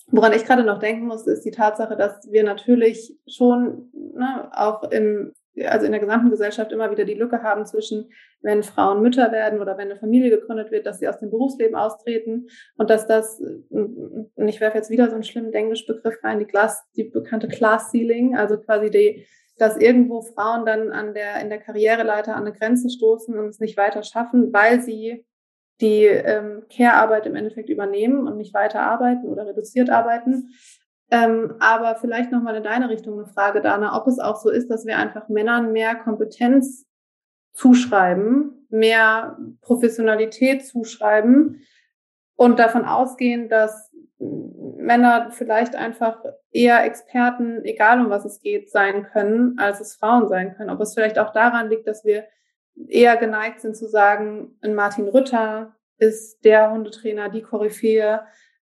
woran 0.08 0.32
ich 0.32 0.44
gerade 0.44 0.64
noch 0.64 0.78
denken 0.78 1.06
muss, 1.06 1.26
ist 1.26 1.44
die 1.44 1.52
Tatsache, 1.52 1.96
dass 1.96 2.30
wir 2.30 2.44
natürlich 2.44 3.16
schon 3.26 3.90
ne, 3.92 4.50
auch 4.52 4.82
im 4.90 5.32
also 5.66 5.86
in 5.86 5.92
der 5.92 6.00
gesamten 6.00 6.30
Gesellschaft 6.30 6.72
immer 6.72 6.90
wieder 6.90 7.04
die 7.04 7.14
Lücke 7.14 7.42
haben 7.42 7.66
zwischen, 7.66 8.10
wenn 8.40 8.62
Frauen 8.62 9.02
Mütter 9.02 9.32
werden 9.32 9.60
oder 9.60 9.76
wenn 9.76 9.90
eine 9.90 10.00
Familie 10.00 10.30
gegründet 10.30 10.70
wird, 10.70 10.86
dass 10.86 10.98
sie 10.98 11.08
aus 11.08 11.18
dem 11.18 11.30
Berufsleben 11.30 11.74
austreten 11.74 12.48
und 12.76 12.90
dass 12.90 13.06
das, 13.06 13.40
und 13.70 14.48
ich 14.48 14.60
werfe 14.60 14.78
jetzt 14.78 14.90
wieder 14.90 15.08
so 15.08 15.14
einen 15.14 15.24
schlimmen 15.24 15.52
Englischbegriff 15.52 16.22
rein, 16.22 16.38
die 16.38 16.46
Glass, 16.46 16.82
die 16.96 17.04
bekannte 17.04 17.48
Class 17.48 17.90
Ceiling, 17.90 18.36
also 18.36 18.58
quasi 18.58 18.90
die, 18.90 19.26
dass 19.58 19.76
irgendwo 19.76 20.22
Frauen 20.22 20.64
dann 20.64 20.90
an 20.90 21.14
der, 21.14 21.40
in 21.40 21.50
der 21.50 21.58
Karriereleiter 21.58 22.34
an 22.34 22.46
eine 22.46 22.56
Grenze 22.56 22.88
stoßen 22.88 23.38
und 23.38 23.48
es 23.48 23.60
nicht 23.60 23.76
weiter 23.76 24.02
schaffen, 24.02 24.52
weil 24.52 24.80
sie 24.80 25.24
die 25.80 26.04
ähm, 26.04 26.62
Care-Arbeit 26.74 27.26
im 27.26 27.34
Endeffekt 27.34 27.68
übernehmen 27.68 28.26
und 28.26 28.36
nicht 28.36 28.54
weiter 28.54 28.80
arbeiten 28.80 29.26
oder 29.26 29.46
reduziert 29.46 29.90
arbeiten. 29.90 30.54
Ähm, 31.10 31.56
aber 31.60 31.96
vielleicht 31.96 32.32
nochmal 32.32 32.56
in 32.56 32.62
deine 32.62 32.88
Richtung 32.88 33.14
eine 33.18 33.26
Frage, 33.26 33.60
Dana, 33.60 33.96
ob 34.00 34.06
es 34.06 34.18
auch 34.18 34.36
so 34.36 34.50
ist, 34.50 34.70
dass 34.70 34.86
wir 34.86 34.96
einfach 34.98 35.28
Männern 35.28 35.72
mehr 35.72 35.94
Kompetenz 35.94 36.86
zuschreiben, 37.52 38.66
mehr 38.70 39.36
Professionalität 39.60 40.66
zuschreiben 40.66 41.60
und 42.34 42.58
davon 42.58 42.84
ausgehen, 42.84 43.48
dass 43.48 43.90
Männer 44.18 45.30
vielleicht 45.32 45.74
einfach 45.74 46.24
eher 46.50 46.84
Experten, 46.84 47.64
egal 47.64 48.00
um 48.00 48.10
was 48.10 48.24
es 48.24 48.40
geht, 48.40 48.70
sein 48.70 49.04
können, 49.04 49.58
als 49.58 49.80
es 49.80 49.96
Frauen 49.96 50.28
sein 50.28 50.54
können. 50.56 50.70
Ob 50.70 50.80
es 50.80 50.94
vielleicht 50.94 51.18
auch 51.18 51.32
daran 51.32 51.68
liegt, 51.68 51.86
dass 51.86 52.04
wir 52.04 52.24
eher 52.88 53.16
geneigt 53.16 53.60
sind 53.60 53.76
zu 53.76 53.86
sagen, 53.88 54.56
ein 54.62 54.74
Martin 54.74 55.08
Rütter 55.08 55.74
ist 55.98 56.44
der 56.44 56.70
Hundetrainer, 56.70 57.28
die 57.28 57.42
Koryphäe, 57.42 58.22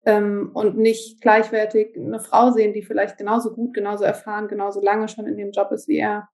ähm, 0.07 0.51
und 0.53 0.77
nicht 0.77 1.19
gleichwertig 1.19 1.97
eine 1.97 2.21
Frau 2.21 2.51
sehen, 2.51 2.73
die 2.73 2.81
vielleicht 2.81 3.17
genauso 3.17 3.53
gut, 3.53 3.73
genauso 3.73 4.05
erfahren, 4.05 4.47
genauso 4.47 4.81
lange 4.81 5.09
schon 5.09 5.27
in 5.27 5.35
dem 5.35 5.51
Job 5.51 5.69
ist 5.71 5.89
wie 5.89 5.97
er. 5.97 6.29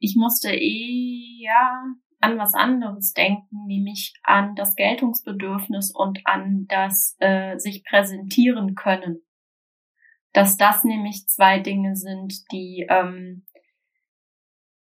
Ich 0.00 0.16
musste 0.16 0.50
eher 0.50 1.84
an 2.18 2.36
was 2.36 2.54
anderes 2.54 3.12
denken, 3.12 3.66
nämlich 3.66 4.12
an 4.24 4.56
das 4.56 4.74
Geltungsbedürfnis 4.74 5.92
und 5.94 6.18
an 6.24 6.66
das 6.68 7.14
äh, 7.20 7.56
sich 7.58 7.84
präsentieren 7.84 8.74
können. 8.74 9.22
Dass 10.32 10.56
das 10.56 10.82
nämlich 10.82 11.28
zwei 11.28 11.60
Dinge 11.60 11.94
sind, 11.94 12.50
die 12.50 12.86
ähm, 12.90 13.46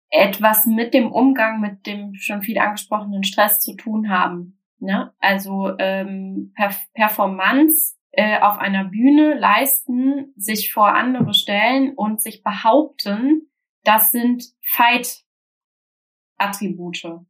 etwas 0.09 0.65
mit 0.65 0.95
dem 0.95 1.11
Umgang 1.11 1.61
mit 1.61 1.85
dem 1.85 2.15
schon 2.15 2.41
viel 2.41 2.57
angesprochenen 2.57 3.23
Stress 3.23 3.59
zu 3.59 3.75
tun 3.75 4.09
haben. 4.09 4.59
Ne? 4.79 5.13
Also 5.19 5.77
ähm, 5.79 6.53
Perf 6.55 6.79
Performance 6.93 7.95
äh, 8.11 8.39
auf 8.39 8.59
einer 8.59 8.85
Bühne 8.85 9.33
leisten, 9.33 10.33
sich 10.37 10.71
vor 10.71 10.93
andere 10.93 11.33
stellen 11.33 11.93
und 11.95 12.21
sich 12.21 12.43
behaupten, 12.43 13.49
das 13.83 14.11
sind 14.11 14.43
Fight-Attribute. 14.63 17.25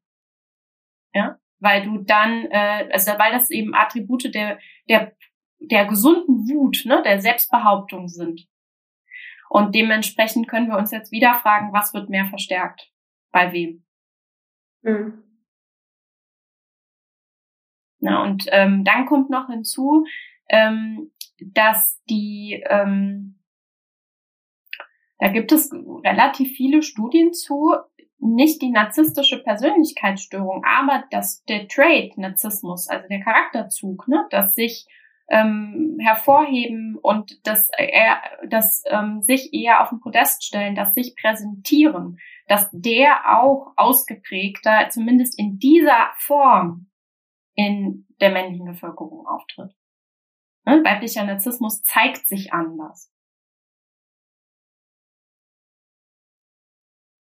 Ja? 1.14 1.40
Weil 1.60 1.84
du 1.84 2.00
dann, 2.00 2.46
äh, 2.52 2.90
also 2.92 3.12
weil 3.18 3.32
das 3.32 3.50
eben 3.50 3.74
Attribute 3.74 4.34
der, 4.34 4.60
der, 4.88 5.14
der 5.60 5.86
gesunden 5.86 6.48
Wut, 6.50 6.84
ne, 6.86 7.02
der 7.04 7.20
Selbstbehauptung 7.20 8.08
sind. 8.08 8.48
Und 9.50 9.74
dementsprechend 9.74 10.48
können 10.48 10.68
wir 10.68 10.78
uns 10.78 10.92
jetzt 10.92 11.12
wieder 11.12 11.36
fragen, 11.36 11.74
was 11.74 11.94
wird 11.94 12.10
mehr 12.10 12.26
verstärkt? 12.26 12.92
Bei 13.32 13.52
wem? 13.52 13.84
Mhm. 14.82 15.24
Na, 18.06 18.22
und 18.22 18.46
ähm, 18.52 18.84
dann 18.84 19.08
kommt 19.08 19.32
noch 19.32 19.48
hinzu, 19.48 20.06
ähm, 20.48 21.12
dass 21.42 22.00
die, 22.08 22.64
ähm, 22.70 23.40
da 25.18 25.30
gibt 25.30 25.52
es 25.52 25.72
relativ 25.74 26.56
viele 26.56 26.84
Studien 26.84 27.34
zu, 27.34 27.74
nicht 28.20 28.62
die 28.62 28.70
narzisstische 28.70 29.42
Persönlichkeitsstörung, 29.42 30.64
aber 30.64 31.06
das, 31.10 31.44
der 31.46 31.68
Trait 31.68 32.16
Narzissmus, 32.16 32.88
also 32.88 33.08
der 33.08 33.22
Charakterzug, 33.22 34.08
ne, 34.08 34.28
dass 34.30 34.54
sich 34.54 34.86
ähm, 35.28 35.98
hervorheben 36.00 37.00
und 37.02 37.40
das, 37.48 37.68
äh, 37.76 37.90
das 38.48 38.84
ähm, 38.86 39.24
sich 39.24 39.52
eher 39.52 39.82
auf 39.82 39.90
den 39.90 40.00
Podest 40.00 40.44
stellen, 40.44 40.76
das 40.76 40.94
sich 40.94 41.16
präsentieren, 41.16 42.20
dass 42.48 42.70
der 42.72 43.36
auch 43.40 43.74
ausgeprägter, 43.78 44.90
zumindest 44.92 45.40
in 45.40 45.58
dieser 45.58 46.12
Form, 46.18 46.86
in 47.56 48.08
der 48.20 48.32
männlichen 48.32 48.66
Bevölkerung 48.66 49.26
auftritt. 49.28 49.74
Ne? 50.66 50.82
Weiblicher 50.84 51.24
Narzissmus 51.26 51.84
zeigt 51.84 52.28
sich 52.28 52.54
anders. 52.54 53.12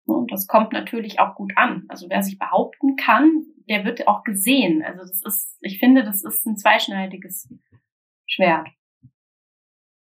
Und 0.05 0.31
das 0.31 0.47
kommt 0.47 0.73
natürlich 0.73 1.19
auch 1.19 1.35
gut 1.35 1.53
an. 1.55 1.85
Also 1.87 2.09
wer 2.09 2.21
sich 2.21 2.37
behaupten 2.37 2.95
kann, 2.95 3.45
der 3.69 3.85
wird 3.85 4.07
auch 4.07 4.23
gesehen. 4.23 4.83
Also 4.83 5.01
das 5.01 5.23
ist, 5.23 5.57
ich 5.61 5.79
finde, 5.79 6.03
das 6.03 6.23
ist 6.23 6.45
ein 6.45 6.57
zweischneidiges 6.57 7.49
Schwert. 8.25 8.67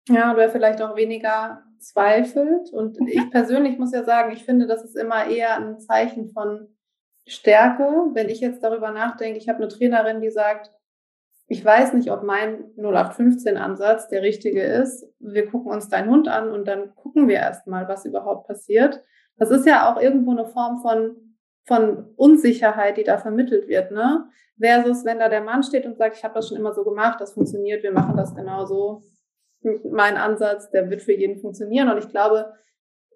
Ja, 0.09 0.33
oder 0.33 0.49
vielleicht 0.49 0.81
auch 0.81 0.97
weniger 0.97 1.65
zweifelt. 1.79 2.73
Und 2.73 3.01
mhm. 3.01 3.09
ich 3.09 3.31
persönlich 3.31 3.79
muss 3.79 3.93
ja 3.93 4.05
sagen, 4.05 4.33
ich 4.33 4.45
finde, 4.45 4.67
das 4.67 4.85
ist 4.85 4.97
immer 4.97 5.27
eher 5.27 5.57
ein 5.57 5.81
Zeichen 5.81 6.31
von 6.31 6.76
Stärke. 7.27 7.85
Wenn 8.13 8.29
ich 8.29 8.41
jetzt 8.41 8.63
darüber 8.63 8.91
nachdenke, 8.93 9.39
ich 9.39 9.49
habe 9.49 9.59
eine 9.59 9.69
Trainerin, 9.69 10.21
die 10.21 10.31
sagt, 10.31 10.71
ich 11.49 11.65
weiß 11.65 11.93
nicht, 11.93 12.11
ob 12.11 12.23
mein 12.25 12.73
0815-Ansatz 12.77 14.09
der 14.09 14.23
richtige 14.23 14.63
ist. 14.63 15.07
Wir 15.21 15.49
gucken 15.49 15.71
uns 15.71 15.89
deinen 15.89 16.11
Hund 16.11 16.29
an 16.29 16.51
und 16.51 16.67
dann 16.67 16.95
gucken 16.95 17.29
wir 17.29 17.37
erstmal, 17.37 17.87
was 17.89 18.05
überhaupt 18.05 18.49
passiert. 18.49 19.03
Das 19.37 19.51
ist 19.51 19.67
ja 19.67 19.93
auch 19.93 20.01
irgendwo 20.01 20.33
eine 20.33 20.47
Form 20.47 20.81
von, 20.83 21.17
von 21.65 22.13
Unsicherheit, 22.17 22.97
die 22.97 23.05
da 23.05 23.19
vermittelt 23.19 23.69
wird, 23.69 23.93
ne? 23.93 24.29
Versus, 24.59 25.05
wenn 25.05 25.19
da 25.19 25.29
der 25.29 25.43
Mann 25.43 25.63
steht 25.63 25.85
und 25.85 25.99
sagt, 25.99 26.17
ich 26.17 26.25
habe 26.25 26.35
das 26.35 26.49
schon 26.49 26.57
immer 26.57 26.73
so 26.73 26.83
gemacht, 26.83 27.21
das 27.21 27.35
funktioniert, 27.35 27.83
wir 27.83 27.93
machen 27.93 28.17
das 28.17 28.35
genau 28.35 28.65
so. 28.65 29.03
Mein 29.91 30.17
Ansatz, 30.17 30.71
der 30.71 30.89
wird 30.89 31.03
für 31.03 31.13
jeden 31.13 31.39
funktionieren. 31.39 31.91
Und 31.91 31.99
ich 31.99 32.09
glaube, 32.09 32.55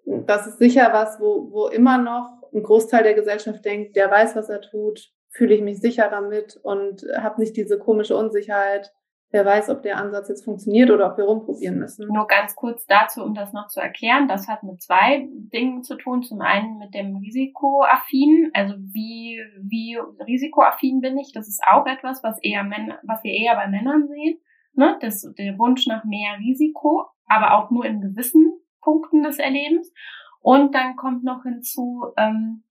das 0.05 0.45
ist 0.45 0.59
sicher 0.59 0.89
was, 0.93 1.19
wo, 1.19 1.51
wo 1.51 1.67
immer 1.67 1.97
noch 1.97 2.40
ein 2.53 2.63
Großteil 2.63 3.03
der 3.03 3.13
Gesellschaft 3.13 3.63
denkt, 3.65 3.95
der 3.95 4.09
weiß, 4.09 4.35
was 4.35 4.49
er 4.49 4.61
tut, 4.61 5.11
fühle 5.29 5.55
ich 5.55 5.61
mich 5.61 5.79
sicher 5.79 6.09
damit 6.09 6.59
und 6.61 7.05
habe 7.17 7.39
nicht 7.39 7.55
diese 7.55 7.79
komische 7.79 8.17
Unsicherheit, 8.17 8.91
wer 9.31 9.45
weiß, 9.45 9.69
ob 9.69 9.81
der 9.81 9.97
Ansatz 9.97 10.29
jetzt 10.29 10.43
funktioniert 10.43 10.91
oder 10.91 11.11
ob 11.11 11.17
wir 11.17 11.23
rumprobieren 11.23 11.79
müssen. 11.79 12.07
Nur 12.07 12.27
ganz 12.27 12.55
kurz 12.55 12.85
dazu, 12.85 13.23
um 13.23 13.33
das 13.33 13.53
noch 13.53 13.67
zu 13.67 13.79
erklären. 13.79 14.27
Das 14.27 14.47
hat 14.47 14.63
mit 14.63 14.81
zwei 14.81 15.27
Dingen 15.53 15.83
zu 15.83 15.95
tun. 15.95 16.21
Zum 16.21 16.41
einen 16.41 16.77
mit 16.77 16.93
dem 16.93 17.15
Risikoaffin. 17.15 18.51
Also 18.53 18.75
wie, 18.77 19.41
wie 19.61 19.97
risikoaffin 20.27 20.99
bin 20.99 21.17
ich? 21.17 21.31
Das 21.33 21.47
ist 21.47 21.61
auch 21.65 21.85
etwas, 21.85 22.23
was 22.23 22.37
eher 22.43 22.63
Männer, 22.63 22.99
was 23.03 23.23
wir 23.23 23.31
eher 23.31 23.55
bei 23.55 23.67
Männern 23.67 24.07
sehen. 24.07 24.39
Ne? 24.73 24.97
Das, 25.01 25.21
der 25.37 25.57
Wunsch 25.57 25.87
nach 25.87 26.03
mehr 26.03 26.37
Risiko, 26.39 27.05
aber 27.27 27.57
auch 27.57 27.71
nur 27.71 27.85
in 27.85 28.01
gewissen 28.01 28.53
Punkten 28.81 29.23
des 29.23 29.39
Erlebens. 29.39 29.93
Und 30.41 30.73
dann 30.73 30.95
kommt 30.95 31.23
noch 31.23 31.43
hinzu, 31.43 32.07
ähm, 32.17 32.63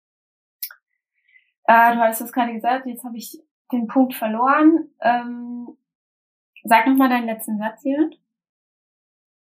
äh, 1.65 1.95
du 1.95 2.01
hast 2.01 2.21
das 2.21 2.33
gerade 2.33 2.53
gesagt, 2.53 2.87
jetzt 2.87 3.05
habe 3.05 3.17
ich 3.17 3.39
den 3.73 3.87
Punkt 3.87 4.15
verloren. 4.15 4.91
Ähm, 5.01 5.77
sag 6.65 6.87
nochmal 6.87 7.09
deinen 7.09 7.27
letzten 7.27 7.59
Satz 7.59 7.83
hier. 7.83 8.11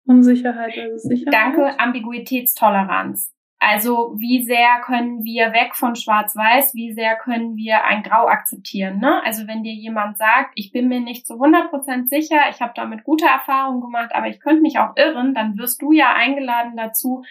Unsicherheit, 0.06 0.72
also 0.78 1.08
Sicherheit. 1.08 1.34
Danke, 1.34 1.78
Ambiguitätstoleranz. 1.78 3.34
Also 3.58 4.14
wie 4.18 4.44
sehr 4.44 4.80
können 4.84 5.24
wir 5.24 5.52
weg 5.52 5.74
von 5.74 5.96
Schwarz-Weiß, 5.96 6.74
wie 6.74 6.92
sehr 6.92 7.16
können 7.16 7.56
wir 7.56 7.84
ein 7.84 8.02
Grau 8.02 8.26
akzeptieren? 8.26 8.98
Ne? 8.98 9.22
Also 9.24 9.46
wenn 9.46 9.62
dir 9.62 9.72
jemand 9.72 10.18
sagt, 10.18 10.52
ich 10.54 10.72
bin 10.72 10.88
mir 10.88 11.00
nicht 11.00 11.26
zu 11.26 11.34
100% 11.34 12.06
sicher, 12.08 12.36
ich 12.50 12.60
habe 12.60 12.72
damit 12.76 13.02
gute 13.02 13.24
Erfahrungen 13.24 13.80
gemacht, 13.80 14.10
aber 14.14 14.28
ich 14.28 14.40
könnte 14.40 14.60
mich 14.60 14.78
auch 14.78 14.94
irren, 14.96 15.34
dann 15.34 15.56
wirst 15.56 15.80
du 15.80 15.92
ja 15.92 16.12
eingeladen 16.12 16.76
dazu, 16.76 17.24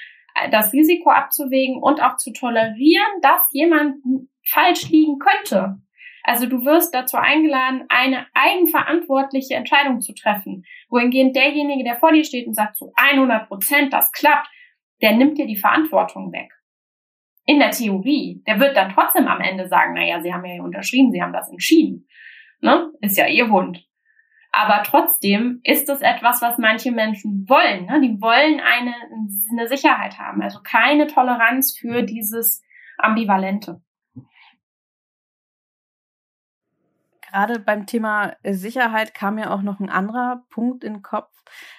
das 0.52 0.74
Risiko 0.74 1.10
abzuwägen 1.10 1.82
und 1.82 2.02
auch 2.02 2.18
zu 2.18 2.34
tolerieren, 2.34 3.22
dass 3.22 3.42
jemand 3.52 3.96
falsch 4.48 4.90
liegen 4.90 5.18
könnte. 5.20 5.78
Also 6.24 6.48
du 6.48 6.66
wirst 6.66 6.94
dazu 6.94 7.18
eingeladen, 7.18 7.86
eine 7.88 8.26
eigenverantwortliche 8.34 9.54
Entscheidung 9.54 10.02
zu 10.02 10.14
treffen. 10.14 10.66
Wohingehend 10.90 11.36
derjenige, 11.36 11.84
der 11.84 11.98
vor 11.98 12.12
dir 12.12 12.24
steht 12.24 12.48
und 12.48 12.56
sagt 12.56 12.78
zu 12.78 12.92
100 12.96 13.48
Prozent, 13.48 13.94
das 13.94 14.12
klappt, 14.12 14.48
der 15.02 15.16
nimmt 15.16 15.38
dir 15.38 15.46
die 15.46 15.56
Verantwortung 15.56 16.32
weg. 16.32 16.52
In 17.46 17.60
der 17.60 17.70
Theorie. 17.70 18.42
Der 18.48 18.60
wird 18.60 18.76
dann 18.76 18.92
trotzdem 18.92 19.28
am 19.28 19.40
Ende 19.40 19.68
sagen, 19.68 19.94
naja, 19.94 20.20
Sie 20.20 20.34
haben 20.34 20.46
ja 20.46 20.64
unterschrieben, 20.64 21.12
Sie 21.12 21.22
haben 21.22 21.34
das 21.34 21.52
entschieden. 21.52 22.08
Ne? 22.60 22.92
Ist 23.02 23.18
ja 23.18 23.28
Ihr 23.28 23.50
Hund. 23.52 23.86
Aber 24.58 24.84
trotzdem 24.84 25.60
ist 25.66 25.90
es 25.90 26.00
etwas, 26.00 26.42
was 26.42 26.58
manche 26.58 26.94
Menschen 26.94 27.46
wollen. 27.50 27.88
Ne? 27.88 28.00
Die 28.00 28.22
wollen 28.22 28.62
eine, 28.62 28.94
eine 29.52 29.68
Sicherheit 29.68 30.18
haben. 30.18 30.42
Also 30.42 30.62
keine 30.64 31.08
Toleranz 31.08 31.78
für 31.78 32.04
dieses 32.04 32.64
Ambivalente. 32.98 33.82
Gerade 37.20 37.60
beim 37.60 37.86
Thema 37.86 38.38
Sicherheit 38.46 39.14
kam 39.14 39.38
ja 39.38 39.54
auch 39.54 39.62
noch 39.62 39.82
ein 39.82 39.90
anderer 39.90 40.46
Punkt 40.50 40.86
in 40.86 40.94
den 40.94 41.02
Kopf. 41.02 41.34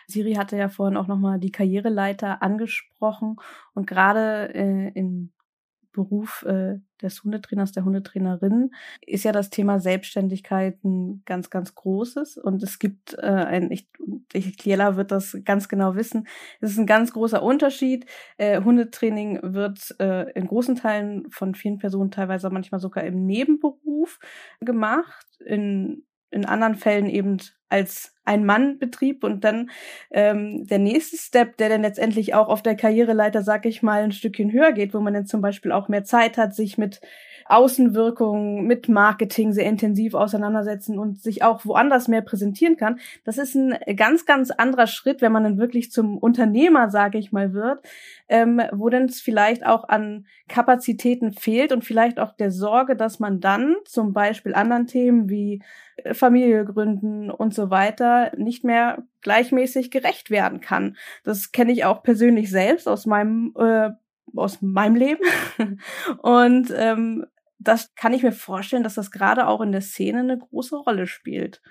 Siri 0.07 0.35
hatte 0.35 0.59
ja 0.59 0.69
vorhin 0.69 0.99
auch 0.99 1.07
nochmal 1.07 1.41
die 1.41 1.53
Karriereleiter 1.53 2.43
angesprochen 2.43 3.37
und 3.73 3.87
gerade 3.87 4.55
äh, 4.55 4.89
in 4.89 5.33
Beruf 5.93 6.43
äh, 6.43 6.75
des 7.03 7.23
Hundetrainers, 7.23 7.73
der 7.73 7.85
Hundetrainerin, 7.85 8.73
ist 9.01 9.25
ja 9.25 9.33
das 9.33 9.51
Thema 9.51 9.81
Selbstständigkeit 9.81 10.83
ein 10.85 11.23
ganz, 11.25 11.51
ganz 11.51 11.75
großes. 11.75 12.39
Und 12.39 12.63
es 12.63 12.79
gibt 12.79 13.15
äh, 13.15 13.27
ein, 13.27 13.71
ich, 13.71 13.89
ich 14.33 14.57
Kiela 14.57 14.97
wird 14.97 15.11
das 15.11 15.37
ganz 15.45 15.69
genau 15.69 15.95
wissen, 15.95 16.27
es 16.61 16.73
ist 16.73 16.79
ein 16.79 16.87
ganz 16.87 17.13
großer 17.13 17.43
Unterschied. 17.43 18.07
Äh, 18.39 18.63
Hundetraining 18.63 19.41
wird 19.43 19.95
äh, 20.01 20.31
in 20.33 20.47
großen 20.47 20.77
Teilen 20.77 21.31
von 21.31 21.55
vielen 21.55 21.79
Personen 21.79 22.11
teilweise 22.11 22.51
manchmal 22.51 22.81
sogar 22.81 23.05
im 23.05 23.27
Nebenberuf 23.27 24.19
gemacht. 24.61 25.27
In 25.45 26.05
in 26.31 26.45
anderen 26.45 26.75
Fällen 26.75 27.07
eben 27.07 27.39
als 27.69 28.16
Ein-Mann-Betrieb 28.27 29.25
und 29.25 29.45
dann 29.45 29.71
ähm, 30.11 30.67
der 30.67 30.79
nächste 30.79 31.17
Step, 31.17 31.57
der 31.57 31.69
dann 31.69 31.83
letztendlich 31.83 32.35
auch 32.35 32.49
auf 32.49 32.63
der 32.63 32.77
Karriereleiter, 32.77 33.43
sag 33.43 33.67
ich 33.67 33.83
mal, 33.83 34.03
ein 34.03 34.13
Stückchen 34.13 34.53
höher 34.53 34.73
geht, 34.73 34.95
wo 34.95 35.01
man 35.01 35.15
dann 35.15 35.27
zum 35.27 35.41
Beispiel 35.41 35.73
auch 35.73 35.89
mehr 35.89 36.05
Zeit 36.05 36.37
hat, 36.37 36.55
sich 36.55 36.79
mit 36.79 37.01
Außenwirkungen, 37.49 38.67
mit 38.67 38.89
Marketing 38.89 39.53
sehr 39.53 39.67
intensiv 39.67 40.15
auseinandersetzen 40.15 40.99
und 40.99 41.21
sich 41.23 41.43
auch 41.43 41.65
woanders 41.65 42.09
mehr 42.09 42.23
präsentieren 42.23 42.77
kann. 42.77 42.99
Das 43.25 43.39
ist 43.39 43.55
ein 43.55 43.77
ganz, 43.97 44.27
ganz 44.27 44.51
anderer 44.51 44.87
Schritt, 44.87 45.23
wenn 45.23 45.33
man 45.33 45.45
dann 45.45 45.59
wirklich 45.59 45.91
zum 45.91 46.19
Unternehmer, 46.19 46.91
sage 46.91 47.19
ich 47.19 47.33
mal, 47.33 47.53
wird, 47.53 47.81
ähm, 48.29 48.61
wo 48.73 48.89
dann 48.89 49.05
es 49.05 49.21
vielleicht 49.21 49.65
auch 49.65 49.89
an 49.89 50.27
Kapazitäten 50.49 51.33
fehlt 51.33 51.73
und 51.73 51.85
vielleicht 51.85 52.19
auch 52.19 52.33
der 52.33 52.51
Sorge, 52.51 52.97
dass 52.97 53.21
man 53.21 53.41
dann 53.41 53.77
zum 53.85 54.13
Beispiel 54.13 54.55
anderen 54.55 54.87
Themen 54.87 55.29
wie 55.29 55.63
Familie 56.13 56.65
gründen 56.65 57.31
und 57.31 57.55
so 57.55 57.71
weiter 57.71 58.16
nicht 58.37 58.65
mehr 58.65 59.05
gleichmäßig 59.21 59.91
gerecht 59.91 60.31
werden 60.31 60.61
kann. 60.61 60.97
Das 61.25 61.53
kenne 61.53 61.73
ich 61.73 61.85
auch 61.85 62.03
persönlich 62.03 62.51
selbst 62.51 62.89
aus 62.89 63.07
meinem 63.07 63.55
äh, 63.59 63.91
aus 64.35 64.61
meinem 64.61 64.97
Leben. 64.97 65.23
und 66.23 66.73
ähm, 66.77 67.27
das 67.59 67.95
kann 67.95 68.13
ich 68.13 68.23
mir 68.23 68.33
vorstellen, 68.33 68.83
dass 68.85 68.95
das 68.95 69.11
gerade 69.11 69.47
auch 69.47 69.61
in 69.61 69.73
der 69.73 69.81
Szene 69.81 70.21
eine 70.21 70.39
große 70.39 70.77
Rolle 70.77 71.07
spielt. 71.07 71.63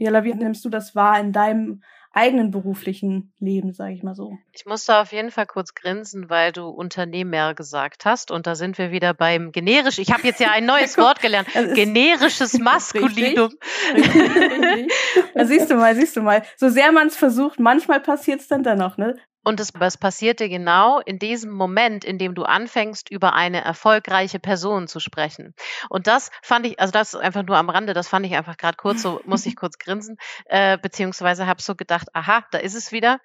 Jella, 0.00 0.24
wie 0.24 0.32
nimmst 0.32 0.64
du 0.64 0.70
das 0.70 0.94
wahr 0.94 1.20
in 1.20 1.32
deinem 1.32 1.82
eigenen 2.12 2.50
beruflichen 2.50 3.32
Leben, 3.38 3.72
sage 3.72 3.92
ich 3.92 4.02
mal 4.02 4.14
so. 4.14 4.36
Ich 4.52 4.64
musste 4.66 4.96
auf 4.96 5.12
jeden 5.12 5.30
Fall 5.30 5.46
kurz 5.46 5.74
grinsen, 5.74 6.28
weil 6.28 6.52
du 6.52 6.66
Unternehmer 6.68 7.54
gesagt 7.54 8.04
hast 8.04 8.30
und 8.30 8.46
da 8.46 8.54
sind 8.54 8.78
wir 8.78 8.90
wieder 8.90 9.14
beim 9.14 9.52
generisch. 9.52 9.98
Ich 9.98 10.10
habe 10.10 10.26
jetzt 10.26 10.40
ja 10.40 10.50
ein 10.52 10.64
neues 10.64 10.96
Wort 10.98 11.20
gelernt. 11.20 11.48
Generisches 11.52 12.58
Maskulinum. 12.58 13.52
Richtig, 13.94 14.14
richtig, 14.14 14.50
richtig. 14.50 14.92
Da 15.34 15.44
siehst 15.44 15.70
du 15.70 15.74
mal, 15.74 15.94
siehst 15.94 16.16
du 16.16 16.22
mal. 16.22 16.42
So 16.56 16.70
sehr 16.70 16.90
man 16.92 17.08
es 17.08 17.16
versucht, 17.16 17.60
manchmal 17.60 18.00
passiert 18.00 18.40
es 18.40 18.48
dann 18.48 18.62
dennoch, 18.62 18.96
ne? 18.96 19.16
Und 19.42 19.58
es, 19.60 19.72
es 19.78 19.96
passierte 19.96 20.48
genau 20.48 21.00
in 21.00 21.18
diesem 21.18 21.50
Moment, 21.50 22.04
in 22.04 22.18
dem 22.18 22.34
du 22.34 22.44
anfängst, 22.44 23.10
über 23.10 23.32
eine 23.32 23.62
erfolgreiche 23.62 24.38
Person 24.38 24.86
zu 24.86 25.00
sprechen. 25.00 25.54
Und 25.88 26.06
das 26.06 26.30
fand 26.42 26.66
ich, 26.66 26.78
also 26.78 26.92
das 26.92 27.14
einfach 27.14 27.44
nur 27.44 27.56
am 27.56 27.70
Rande, 27.70 27.94
das 27.94 28.08
fand 28.08 28.26
ich 28.26 28.36
einfach 28.36 28.56
gerade 28.56 28.76
kurz, 28.76 29.02
so 29.02 29.20
muss 29.24 29.46
ich 29.46 29.56
kurz 29.56 29.78
grinsen, 29.78 30.16
äh, 30.46 30.76
beziehungsweise 30.76 31.46
habe 31.46 31.62
so 31.62 31.74
gedacht, 31.74 32.08
aha, 32.12 32.44
da 32.50 32.58
ist 32.58 32.74
es 32.74 32.92
wieder. 32.92 33.18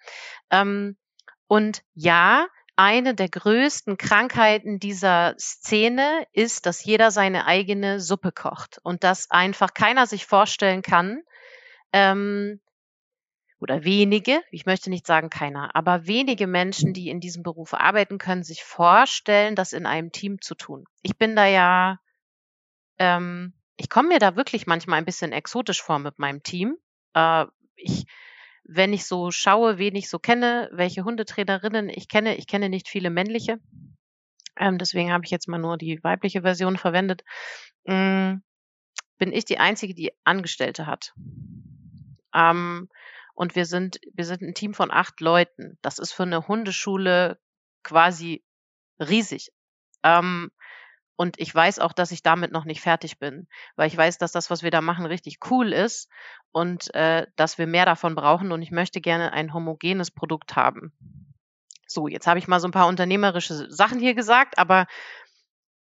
Ähm, 0.50 0.96
und 1.48 1.84
ja, 1.94 2.48
eine 2.78 3.16
der 3.16 3.30
größten 3.30 3.98
Krankheiten 3.98 4.80
dieser 4.80 5.36
Szene 5.38 6.26
ist, 6.34 6.66
dass 6.66 6.84
jeder 6.84 7.12
seine 7.12 7.46
eigene 7.46 8.00
Suppe 8.00 8.32
kocht 8.32 8.80
und 8.84 9.04
dass 9.04 9.32
einfach 9.32 9.74
keiner 9.74 10.08
sich 10.08 10.26
vorstellen 10.26 10.82
kann, 10.82 11.22
ähm, 11.94 12.60
oder 13.60 13.84
wenige, 13.84 14.42
ich 14.52 14.66
möchte 14.66 14.90
nicht 14.90 15.08
sagen 15.08 15.30
keiner, 15.30 15.76
aber 15.76 16.08
wenige 16.08 16.48
Menschen, 16.48 16.94
die 16.94 17.10
in 17.10 17.20
diesem 17.20 17.44
Beruf 17.44 17.74
arbeiten, 17.74 18.18
können 18.18 18.44
sich 18.44 18.64
vorstellen, 18.64 19.56
das 19.56 19.74
in 19.74 19.86
einem 19.86 20.12
Team 20.12 20.42
zu 20.42 20.56
tun. 20.56 20.86
Ich 21.02 21.18
bin 21.18 21.36
da 21.36 21.46
ja, 21.46 22.00
ähm, 23.00 23.54
ich 23.78 23.90
komme 23.90 24.10
mir 24.10 24.20
da 24.20 24.36
wirklich 24.36 24.68
manchmal 24.68 25.00
ein 25.00 25.06
bisschen 25.06 25.32
exotisch 25.32 25.82
vor 25.82 26.00
mit 26.00 26.20
meinem 26.20 26.44
Team. 26.44 26.78
Äh, 27.14 27.46
ich, 27.76 28.06
wenn 28.64 28.94
ich 28.94 29.06
so 29.06 29.32
schaue, 29.32 29.78
wen 29.78 29.96
ich 29.96 30.10
so 30.10 30.20
kenne, 30.20 30.70
welche 30.74 31.04
Hundetrainerinnen 31.04 31.90
ich 31.90 32.10
kenne, 32.10 32.36
ich 32.36 32.48
kenne 32.48 32.70
nicht 32.70 32.90
viele 32.90 33.10
männliche. 33.10 33.60
Ähm, 34.58 34.78
deswegen 34.78 35.12
habe 35.12 35.26
ich 35.26 35.32
jetzt 35.32 35.48
mal 35.48 35.60
nur 35.60 35.78
die 35.78 36.04
weibliche 36.04 36.42
Version 36.42 36.78
verwendet. 36.78 37.24
Ähm, 37.86 38.44
bin 39.18 39.32
ich 39.32 39.46
die 39.46 39.60
einzige, 39.60 39.94
die 39.94 40.12
Angestellte 40.24 40.88
hat. 40.88 41.14
Ähm, 42.34 42.90
und 43.36 43.56
wir 43.56 43.66
sind, 43.66 44.00
wir 44.14 44.26
sind 44.26 44.42
ein 44.42 44.56
Team 44.56 44.74
von 44.74 44.90
acht 44.92 45.22
Leuten. 45.22 45.78
Das 45.84 46.00
ist 46.00 46.14
für 46.14 46.24
eine 46.24 46.48
Hundeschule 46.48 47.38
quasi 47.84 48.44
riesig. 49.00 49.52
Ähm, 50.04 50.52
Und 51.18 51.40
ich 51.40 51.56
weiß 51.56 51.80
auch, 51.80 51.94
dass 51.94 52.12
ich 52.12 52.24
damit 52.24 52.52
noch 52.52 52.66
nicht 52.66 52.82
fertig 52.82 53.20
bin, 53.20 53.48
weil 53.78 53.88
ich 53.88 53.96
weiß, 53.96 54.18
dass 54.18 54.34
das, 54.34 54.50
was 54.50 54.64
wir 54.64 54.72
da 54.72 54.82
machen, 54.82 55.06
richtig 55.06 55.38
cool 55.50 55.72
ist 55.72 56.10
und 56.52 56.94
äh, 56.94 57.26
dass 57.38 57.58
wir 57.58 57.68
mehr 57.68 57.86
davon 57.86 58.16
brauchen 58.16 58.52
und 58.52 58.62
ich 58.62 58.72
möchte 58.72 59.00
gerne 59.00 59.32
ein 59.32 59.54
homogenes 59.54 60.12
Produkt 60.12 60.56
haben. 60.58 60.92
So, 61.88 62.10
jetzt 62.10 62.28
habe 62.28 62.40
ich 62.40 62.50
mal 62.50 62.60
so 62.60 62.68
ein 62.68 62.74
paar 62.74 62.88
unternehmerische 62.88 63.72
Sachen 63.72 64.00
hier 64.00 64.14
gesagt, 64.14 64.58
aber 64.58 64.88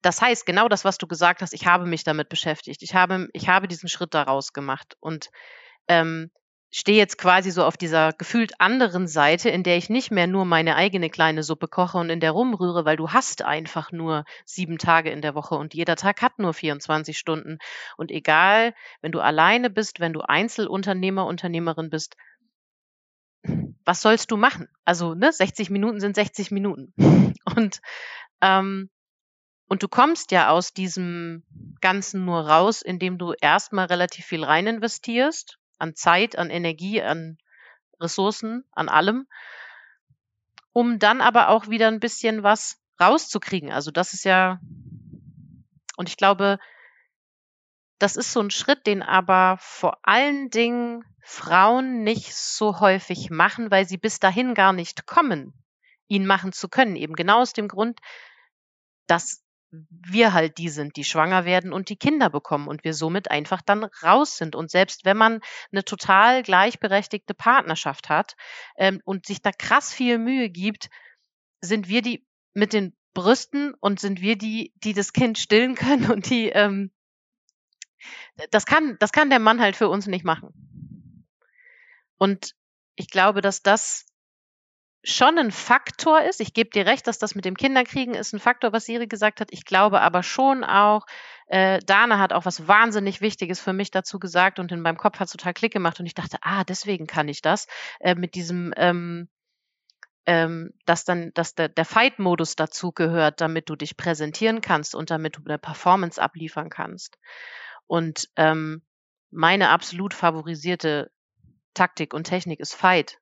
das 0.03 0.21
heißt, 0.21 0.45
genau 0.45 0.67
das, 0.67 0.85
was 0.85 0.99
du 0.99 1.07
gesagt 1.07 1.41
hast, 1.41 1.53
ich 1.53 1.65
habe 1.65 1.87
mich 1.87 2.03
damit 2.03 2.29
beschäftigt. 2.29 2.83
Ich 2.83 2.93
habe, 2.93 3.27
ich 3.33 3.47
habe 3.49 3.67
diesen 3.67 3.89
Schritt 3.89 4.13
daraus 4.13 4.53
gemacht 4.53 4.95
und 4.99 5.31
ähm, 5.87 6.29
stehe 6.77 6.97
jetzt 6.97 7.17
quasi 7.17 7.51
so 7.51 7.63
auf 7.63 7.77
dieser 7.77 8.11
gefühlt 8.11 8.59
anderen 8.59 9.07
Seite, 9.07 9.49
in 9.49 9.63
der 9.63 9.77
ich 9.77 9.89
nicht 9.89 10.11
mehr 10.11 10.27
nur 10.27 10.43
meine 10.43 10.75
eigene 10.75 11.09
kleine 11.09 11.41
Suppe 11.41 11.69
koche 11.69 11.97
und 11.97 12.09
in 12.09 12.19
der 12.19 12.31
rumrühre, 12.31 12.83
weil 12.83 12.97
du 12.97 13.11
hast 13.11 13.43
einfach 13.43 13.93
nur 13.93 14.25
sieben 14.43 14.77
Tage 14.77 15.09
in 15.09 15.21
der 15.21 15.35
Woche 15.35 15.55
und 15.55 15.73
jeder 15.73 15.95
Tag 15.95 16.21
hat 16.21 16.37
nur 16.37 16.53
24 16.53 17.17
Stunden. 17.17 17.59
Und 17.95 18.11
egal, 18.11 18.73
wenn 19.01 19.13
du 19.13 19.21
alleine 19.21 19.69
bist, 19.69 20.01
wenn 20.01 20.11
du 20.11 20.19
Einzelunternehmer, 20.19 21.25
Unternehmerin 21.25 21.89
bist, 21.89 22.17
was 23.85 24.01
sollst 24.01 24.31
du 24.31 24.35
machen? 24.35 24.67
Also, 24.83 25.13
ne, 25.13 25.31
60 25.31 25.69
Minuten 25.69 26.01
sind 26.01 26.15
60 26.15 26.51
Minuten. 26.51 26.93
Und, 27.55 27.79
ähm, 28.41 28.89
und 29.67 29.81
du 29.83 29.87
kommst 29.87 30.31
ja 30.31 30.49
aus 30.49 30.73
diesem 30.73 31.43
Ganzen 31.79 32.25
nur 32.25 32.49
raus, 32.49 32.81
indem 32.81 33.17
du 33.17 33.33
erstmal 33.39 33.85
relativ 33.85 34.25
viel 34.25 34.43
rein 34.43 34.67
investierst 34.67 35.57
an 35.77 35.95
Zeit, 35.95 36.37
an 36.37 36.49
Energie, 36.49 37.01
an 37.01 37.37
Ressourcen, 37.99 38.65
an 38.71 38.89
allem, 38.89 39.27
um 40.73 40.99
dann 40.99 41.21
aber 41.21 41.49
auch 41.49 41.67
wieder 41.67 41.87
ein 41.87 41.99
bisschen 41.99 42.43
was 42.43 42.81
rauszukriegen. 42.99 43.71
Also 43.71 43.91
das 43.91 44.13
ist 44.13 44.25
ja, 44.25 44.59
und 45.97 46.09
ich 46.09 46.17
glaube, 46.17 46.59
das 47.99 48.15
ist 48.15 48.33
so 48.33 48.41
ein 48.41 48.51
Schritt, 48.51 48.87
den 48.87 49.01
aber 49.01 49.57
vor 49.59 49.99
allen 50.03 50.49
Dingen 50.49 51.03
Frauen 51.21 52.03
nicht 52.03 52.35
so 52.35 52.79
häufig 52.79 53.29
machen, 53.29 53.71
weil 53.71 53.87
sie 53.87 53.97
bis 53.97 54.19
dahin 54.19 54.53
gar 54.53 54.73
nicht 54.73 55.07
kommen, 55.07 55.53
ihn 56.07 56.25
machen 56.25 56.51
zu 56.51 56.67
können. 56.67 56.95
Eben 56.95 57.15
genau 57.15 57.41
aus 57.41 57.53
dem 57.53 57.67
Grund, 57.67 57.99
dass 59.07 59.44
wir 59.71 60.33
halt 60.33 60.57
die 60.57 60.69
sind, 60.69 60.95
die 60.95 61.03
schwanger 61.03 61.45
werden 61.45 61.73
und 61.73 61.89
die 61.89 61.97
Kinder 61.97 62.29
bekommen 62.29 62.67
und 62.67 62.83
wir 62.83 62.93
somit 62.93 63.31
einfach 63.31 63.61
dann 63.61 63.83
raus 64.03 64.37
sind. 64.37 64.55
Und 64.55 64.71
selbst 64.71 65.05
wenn 65.05 65.17
man 65.17 65.41
eine 65.71 65.83
total 65.83 66.43
gleichberechtigte 66.43 67.33
Partnerschaft 67.33 68.09
hat 68.09 68.35
ähm, 68.77 69.01
und 69.05 69.25
sich 69.25 69.41
da 69.41 69.51
krass 69.51 69.93
viel 69.93 70.17
Mühe 70.17 70.49
gibt, 70.49 70.89
sind 71.61 71.89
wir 71.89 72.01
die 72.01 72.25
mit 72.53 72.73
den 72.73 72.95
Brüsten 73.13 73.73
und 73.79 73.99
sind 73.99 74.21
wir 74.21 74.37
die, 74.37 74.73
die 74.83 74.93
das 74.93 75.13
Kind 75.13 75.37
stillen 75.37 75.75
können 75.75 76.11
und 76.11 76.29
die, 76.29 76.49
ähm, 76.49 76.91
das 78.51 78.65
kann, 78.65 78.97
das 78.99 79.11
kann 79.11 79.29
der 79.29 79.39
Mann 79.39 79.61
halt 79.61 79.75
für 79.75 79.89
uns 79.89 80.07
nicht 80.07 80.25
machen. 80.25 81.27
Und 82.17 82.53
ich 82.95 83.09
glaube, 83.09 83.41
dass 83.41 83.61
das 83.61 84.05
schon 85.05 85.37
ein 85.37 85.51
Faktor 85.51 86.21
ist. 86.23 86.41
Ich 86.41 86.53
gebe 86.53 86.71
dir 86.71 86.85
recht, 86.85 87.07
dass 87.07 87.19
das 87.19 87.35
mit 87.35 87.45
dem 87.45 87.55
Kinderkriegen 87.55 88.15
ist 88.15 88.33
ein 88.33 88.39
Faktor, 88.39 88.73
was 88.73 88.85
Siri 88.85 89.07
gesagt 89.07 89.39
hat. 89.39 89.49
Ich 89.51 89.63
glaube 89.63 90.01
aber 90.01 90.23
schon 90.23 90.63
auch, 90.63 91.05
äh, 91.47 91.79
Dana 91.85 92.17
hat 92.17 92.33
auch 92.33 92.45
was 92.45 92.67
wahnsinnig 92.67 93.21
Wichtiges 93.21 93.59
für 93.59 93.73
mich 93.73 93.91
dazu 93.91 94.19
gesagt 94.19 94.57
und 94.59 94.71
in 94.71 94.81
meinem 94.81 94.97
Kopf 94.97 95.19
hat 95.19 95.29
total 95.29 95.53
Klick 95.53 95.73
gemacht 95.73 95.99
und 95.99 96.07
ich 96.07 96.15
dachte, 96.15 96.37
ah, 96.41 96.63
deswegen 96.63 97.05
kann 97.05 97.27
ich 97.27 97.41
das 97.41 97.67
äh, 97.99 98.15
mit 98.15 98.33
diesem, 98.33 98.73
ähm, 98.77 99.29
ähm, 100.25 100.71
dass 100.87 101.05
dann, 101.05 101.31
dass 101.35 101.53
der, 101.53 101.69
der 101.69 101.85
Fight-Modus 101.85 102.55
dazu 102.55 102.91
gehört, 102.91 103.41
damit 103.41 103.69
du 103.69 103.75
dich 103.75 103.97
präsentieren 103.97 104.61
kannst 104.61 104.95
und 104.95 105.11
damit 105.11 105.37
du 105.37 105.41
eine 105.45 105.59
Performance 105.59 106.19
abliefern 106.19 106.69
kannst. 106.69 107.19
Und 107.85 108.27
ähm, 108.37 108.81
meine 109.29 109.69
absolut 109.69 110.15
favorisierte 110.15 111.11
Taktik 111.75 112.15
und 112.15 112.23
Technik 112.23 112.59
ist 112.59 112.73
Fight. 112.73 113.19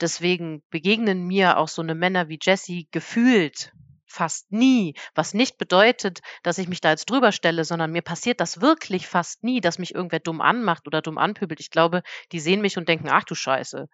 Deswegen 0.00 0.62
begegnen 0.70 1.26
mir 1.26 1.58
auch 1.58 1.68
so 1.68 1.82
eine 1.82 1.94
Männer 1.94 2.28
wie 2.28 2.38
Jesse 2.40 2.84
gefühlt 2.90 3.72
fast 4.08 4.50
nie, 4.50 4.94
was 5.14 5.34
nicht 5.34 5.58
bedeutet, 5.58 6.20
dass 6.42 6.58
ich 6.58 6.68
mich 6.68 6.80
da 6.80 6.90
jetzt 6.90 7.10
drüber 7.10 7.30
stelle, 7.30 7.64
sondern 7.64 7.92
mir 7.92 8.02
passiert 8.02 8.40
das 8.40 8.60
wirklich 8.60 9.06
fast 9.06 9.44
nie, 9.44 9.60
dass 9.60 9.78
mich 9.78 9.94
irgendwer 9.94 10.20
dumm 10.20 10.40
anmacht 10.40 10.86
oder 10.86 11.02
dumm 11.02 11.18
anpöbelt. 11.18 11.60
Ich 11.60 11.70
glaube, 11.70 12.02
die 12.32 12.40
sehen 12.40 12.60
mich 12.60 12.76
und 12.78 12.88
denken, 12.88 13.08
ach 13.10 13.24
du 13.24 13.34
Scheiße. 13.34 13.88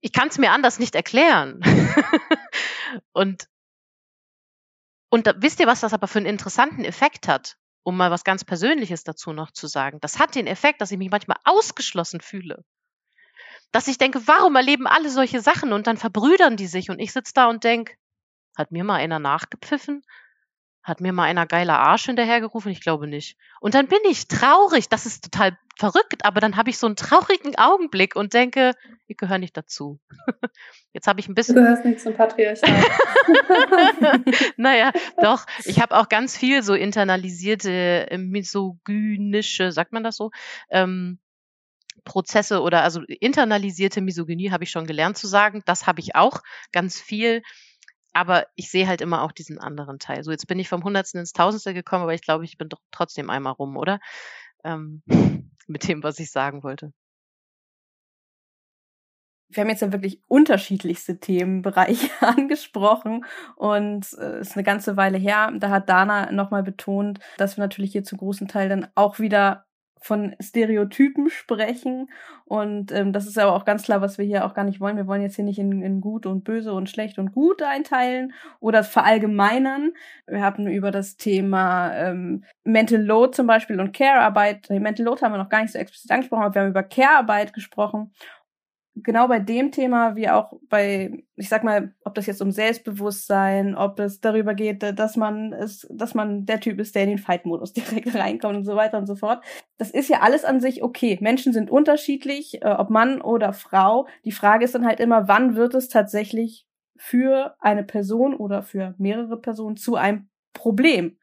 Ich 0.00 0.12
kann 0.12 0.28
es 0.28 0.38
mir 0.38 0.50
anders 0.50 0.78
nicht 0.78 0.94
erklären. 0.94 1.60
und 3.12 3.48
und 5.08 5.26
da, 5.26 5.34
wisst 5.36 5.60
ihr, 5.60 5.66
was 5.66 5.80
das 5.80 5.94
aber 5.94 6.08
für 6.08 6.18
einen 6.18 6.26
interessanten 6.26 6.84
Effekt 6.84 7.28
hat? 7.28 7.56
Um 7.84 7.96
mal 7.96 8.10
was 8.10 8.24
ganz 8.24 8.44
Persönliches 8.44 9.04
dazu 9.04 9.32
noch 9.32 9.52
zu 9.52 9.68
sagen. 9.68 9.98
Das 10.00 10.18
hat 10.18 10.34
den 10.34 10.48
Effekt, 10.48 10.80
dass 10.80 10.90
ich 10.90 10.98
mich 10.98 11.10
manchmal 11.10 11.38
ausgeschlossen 11.44 12.20
fühle 12.20 12.64
dass 13.72 13.88
ich 13.88 13.98
denke, 13.98 14.26
warum 14.26 14.56
erleben 14.56 14.86
alle 14.86 15.10
solche 15.10 15.40
Sachen 15.40 15.72
und 15.72 15.86
dann 15.86 15.96
verbrüdern 15.96 16.56
die 16.56 16.66
sich 16.66 16.90
und 16.90 16.98
ich 16.98 17.12
sitze 17.12 17.32
da 17.34 17.46
und 17.46 17.64
denke, 17.64 17.94
hat 18.56 18.72
mir 18.72 18.84
mal 18.84 18.96
einer 18.96 19.18
nachgepfiffen? 19.18 20.02
Hat 20.82 21.00
mir 21.00 21.12
mal 21.12 21.24
einer 21.24 21.46
geiler 21.46 21.80
Arsch 21.80 22.04
hinterhergerufen? 22.04 22.70
Ich 22.70 22.80
glaube 22.80 23.08
nicht. 23.08 23.36
Und 23.60 23.74
dann 23.74 23.88
bin 23.88 23.98
ich 24.08 24.28
traurig, 24.28 24.88
das 24.88 25.04
ist 25.04 25.24
total 25.24 25.58
verrückt, 25.76 26.24
aber 26.24 26.40
dann 26.40 26.56
habe 26.56 26.70
ich 26.70 26.78
so 26.78 26.86
einen 26.86 26.94
traurigen 26.94 27.56
Augenblick 27.56 28.14
und 28.14 28.32
denke, 28.34 28.72
ich 29.08 29.16
gehöre 29.16 29.38
nicht 29.38 29.56
dazu. 29.56 29.98
Jetzt 30.92 31.08
habe 31.08 31.20
ich 31.20 31.28
ein 31.28 31.34
bisschen. 31.34 31.56
Du 31.56 31.62
gehörst 31.62 31.84
nicht 31.84 32.00
zum 32.00 32.14
Patriarchat. 32.14 32.70
naja, 34.56 34.92
doch. 35.20 35.46
Ich 35.64 35.80
habe 35.80 35.96
auch 35.96 36.08
ganz 36.08 36.36
viel 36.36 36.62
so 36.62 36.74
internalisierte 36.74 38.08
äh, 38.08 38.16
misogynische, 38.16 39.72
sagt 39.72 39.92
man 39.92 40.04
das 40.04 40.16
so, 40.16 40.30
ähm, 40.70 41.18
Prozesse 42.06 42.62
oder 42.62 42.82
also 42.82 43.02
internalisierte 43.20 44.00
Misogynie 44.00 44.50
habe 44.50 44.64
ich 44.64 44.70
schon 44.70 44.86
gelernt 44.86 45.18
zu 45.18 45.26
sagen. 45.26 45.62
Das 45.66 45.86
habe 45.86 46.00
ich 46.00 46.14
auch 46.14 46.40
ganz 46.72 46.98
viel. 46.98 47.42
Aber 48.14 48.46
ich 48.54 48.70
sehe 48.70 48.88
halt 48.88 49.02
immer 49.02 49.20
auch 49.22 49.32
diesen 49.32 49.58
anderen 49.58 49.98
Teil. 49.98 50.24
So, 50.24 50.30
jetzt 50.30 50.46
bin 50.46 50.58
ich 50.58 50.70
vom 50.70 50.82
Hundertsten 50.82 51.20
ins 51.20 51.34
Tausendste 51.34 51.74
gekommen, 51.74 52.04
aber 52.04 52.14
ich 52.14 52.22
glaube, 52.22 52.44
ich 52.44 52.56
bin 52.56 52.70
doch 52.70 52.80
trotzdem 52.90 53.28
einmal 53.28 53.52
rum, 53.52 53.76
oder? 53.76 53.98
Ähm, 54.64 55.02
mit 55.66 55.86
dem, 55.86 56.02
was 56.02 56.18
ich 56.18 56.30
sagen 56.30 56.62
wollte. 56.62 56.92
Wir 59.48 59.62
haben 59.62 59.68
jetzt 59.70 59.82
ja 59.82 59.92
wirklich 59.92 60.20
unterschiedlichste 60.26 61.20
Themenbereiche 61.20 62.08
angesprochen 62.20 63.24
und 63.54 64.04
es 64.04 64.12
äh, 64.14 64.40
ist 64.40 64.56
eine 64.56 64.64
ganze 64.64 64.96
Weile 64.96 65.18
her. 65.18 65.52
Da 65.58 65.70
hat 65.70 65.88
Dana 65.88 66.32
nochmal 66.32 66.62
betont, 66.62 67.20
dass 67.36 67.56
wir 67.56 67.62
natürlich 67.62 67.92
hier 67.92 68.02
zu 68.02 68.16
großen 68.16 68.48
Teil 68.48 68.68
dann 68.68 68.88
auch 68.94 69.18
wieder 69.18 69.65
von 70.06 70.36
Stereotypen 70.40 71.28
sprechen. 71.28 72.08
Und 72.44 72.92
ähm, 72.92 73.12
das 73.12 73.26
ist 73.26 73.38
aber 73.38 73.54
auch 73.54 73.64
ganz 73.64 73.82
klar, 73.82 74.00
was 74.00 74.18
wir 74.18 74.24
hier 74.24 74.44
auch 74.44 74.54
gar 74.54 74.64
nicht 74.64 74.80
wollen. 74.80 74.96
Wir 74.96 75.06
wollen 75.06 75.22
jetzt 75.22 75.36
hier 75.36 75.44
nicht 75.44 75.58
in, 75.58 75.82
in 75.82 76.00
gut 76.00 76.26
und 76.26 76.44
böse 76.44 76.72
und 76.72 76.88
schlecht 76.88 77.18
und 77.18 77.32
gut 77.32 77.62
einteilen 77.62 78.32
oder 78.60 78.84
verallgemeinern. 78.84 79.92
Wir 80.26 80.42
haben 80.42 80.68
über 80.68 80.90
das 80.90 81.16
Thema 81.16 81.92
ähm, 81.94 82.44
Mental 82.64 83.02
Load 83.02 83.34
zum 83.34 83.46
Beispiel 83.46 83.80
und 83.80 83.92
Care-Arbeit. 83.92 84.70
Mental 84.70 85.04
Load 85.04 85.22
haben 85.22 85.32
wir 85.32 85.38
noch 85.38 85.48
gar 85.48 85.62
nicht 85.62 85.72
so 85.72 85.78
explizit 85.78 86.10
angesprochen, 86.10 86.44
aber 86.44 86.54
wir 86.54 86.62
haben 86.62 86.70
über 86.70 86.84
Care-Arbeit 86.84 87.52
gesprochen 87.52 88.12
genau 89.02 89.28
bei 89.28 89.38
dem 89.38 89.72
Thema, 89.72 90.16
wie 90.16 90.28
auch 90.28 90.54
bei, 90.68 91.24
ich 91.36 91.48
sag 91.48 91.64
mal, 91.64 91.94
ob 92.04 92.14
das 92.14 92.26
jetzt 92.26 92.40
um 92.40 92.50
Selbstbewusstsein, 92.50 93.74
ob 93.74 93.98
es 94.00 94.20
darüber 94.20 94.54
geht, 94.54 94.82
dass 94.82 95.16
man 95.16 95.52
es, 95.52 95.86
dass 95.90 96.14
man 96.14 96.46
der 96.46 96.60
Typ 96.60 96.80
ist, 96.80 96.94
der 96.94 97.02
in 97.02 97.10
den 97.10 97.18
Fight-Modus 97.18 97.72
direkt 97.74 98.14
reinkommt 98.14 98.56
und 98.56 98.64
so 98.64 98.74
weiter 98.74 98.98
und 98.98 99.06
so 99.06 99.16
fort. 99.16 99.44
Das 99.78 99.90
ist 99.90 100.08
ja 100.08 100.20
alles 100.20 100.44
an 100.44 100.60
sich 100.60 100.82
okay. 100.82 101.18
Menschen 101.20 101.52
sind 101.52 101.70
unterschiedlich, 101.70 102.62
äh, 102.62 102.68
ob 102.68 102.90
Mann 102.90 103.20
oder 103.20 103.52
Frau. 103.52 104.06
Die 104.24 104.32
Frage 104.32 104.64
ist 104.64 104.74
dann 104.74 104.86
halt 104.86 105.00
immer, 105.00 105.28
wann 105.28 105.56
wird 105.56 105.74
es 105.74 105.88
tatsächlich 105.88 106.66
für 106.96 107.54
eine 107.60 107.84
Person 107.84 108.34
oder 108.34 108.62
für 108.62 108.94
mehrere 108.98 109.38
Personen 109.38 109.76
zu 109.76 109.96
einem 109.96 110.28
Problem? 110.54 111.18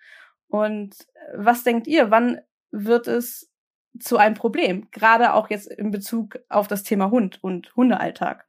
Und 0.48 0.94
äh, 1.14 1.38
was 1.38 1.64
denkt 1.64 1.88
ihr, 1.88 2.12
wann 2.12 2.40
wird 2.72 3.08
es 3.08 3.53
zu 4.00 4.18
einem 4.18 4.36
Problem, 4.36 4.90
gerade 4.92 5.34
auch 5.34 5.50
jetzt 5.50 5.68
in 5.68 5.92
Bezug 5.92 6.40
auf 6.50 6.68
das 6.68 6.84
Thema 6.84 7.12
Hund 7.12 7.44
und 7.44 7.76
Hundealltag. 7.76 8.46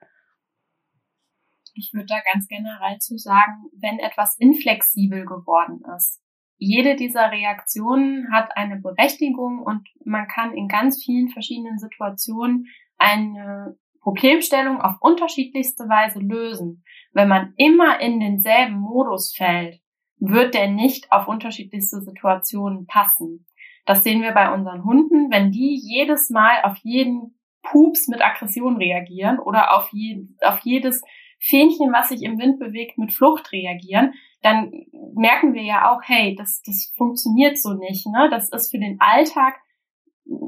Ich 1.75 1.93
würde 1.93 2.07
da 2.07 2.21
ganz 2.33 2.47
generell 2.47 2.99
zu 2.99 3.19
sagen, 3.19 3.65
wenn 3.77 3.99
etwas 3.99 4.37
inflexibel 4.39 5.25
geworden 5.25 5.83
ist. 5.97 6.23
Jede 6.57 6.95
dieser 6.95 7.33
Reaktionen 7.33 8.33
hat 8.33 8.57
eine 8.57 8.81
Berechtigung 8.81 9.61
und 9.61 9.89
man 10.05 10.29
kann 10.29 10.55
in 10.55 10.69
ganz 10.69 11.03
vielen 11.03 11.29
verschiedenen 11.29 11.79
Situationen 11.79 12.66
eine 12.97 13.77
Problemstellung 14.01 14.81
auf 14.81 14.97
unterschiedlichste 15.01 15.85
Weise 15.89 16.21
lösen. 16.21 16.85
Wenn 17.12 17.29
man 17.29 17.55
immer 17.57 18.01
in 18.01 18.21
denselben 18.21 18.79
Modus 18.79 19.35
fällt, 19.37 19.81
wird 20.19 20.55
der 20.55 20.71
nicht 20.71 21.11
auf 21.11 21.27
unterschiedlichste 21.27 22.01
Situationen 22.01 22.87
passen. 22.87 23.47
Das 23.85 24.02
sehen 24.02 24.23
wir 24.23 24.32
bei 24.32 24.52
unseren 24.52 24.85
Hunden, 24.85 25.31
wenn 25.31 25.51
die 25.51 25.78
jedes 25.82 26.31
Mal 26.31 26.62
auf 26.62 26.77
jeden 26.78 27.39
Pups 27.62 28.09
mit 28.09 28.23
Aggression 28.23 28.77
reagieren 28.77 29.39
oder 29.39 29.77
auf, 29.77 29.89
je, 29.93 30.27
auf 30.43 30.61
jedes 30.61 31.02
Fähnchen, 31.39 31.93
was 31.93 32.09
sich 32.09 32.23
im 32.23 32.39
Wind 32.39 32.59
bewegt, 32.59 32.97
mit 32.98 33.12
Flucht 33.12 33.52
reagieren, 33.52 34.15
dann 34.43 34.70
merken 35.15 35.55
wir 35.55 35.62
ja 35.62 35.90
auch, 35.90 36.01
hey, 36.02 36.35
das, 36.35 36.62
das 36.62 36.93
funktioniert 36.97 37.59
so 37.59 37.74
nicht. 37.74 38.06
Ne? 38.06 38.28
Das 38.31 38.51
ist 38.51 38.70
für 38.70 38.78
den 38.78 38.98
Alltag 39.01 39.55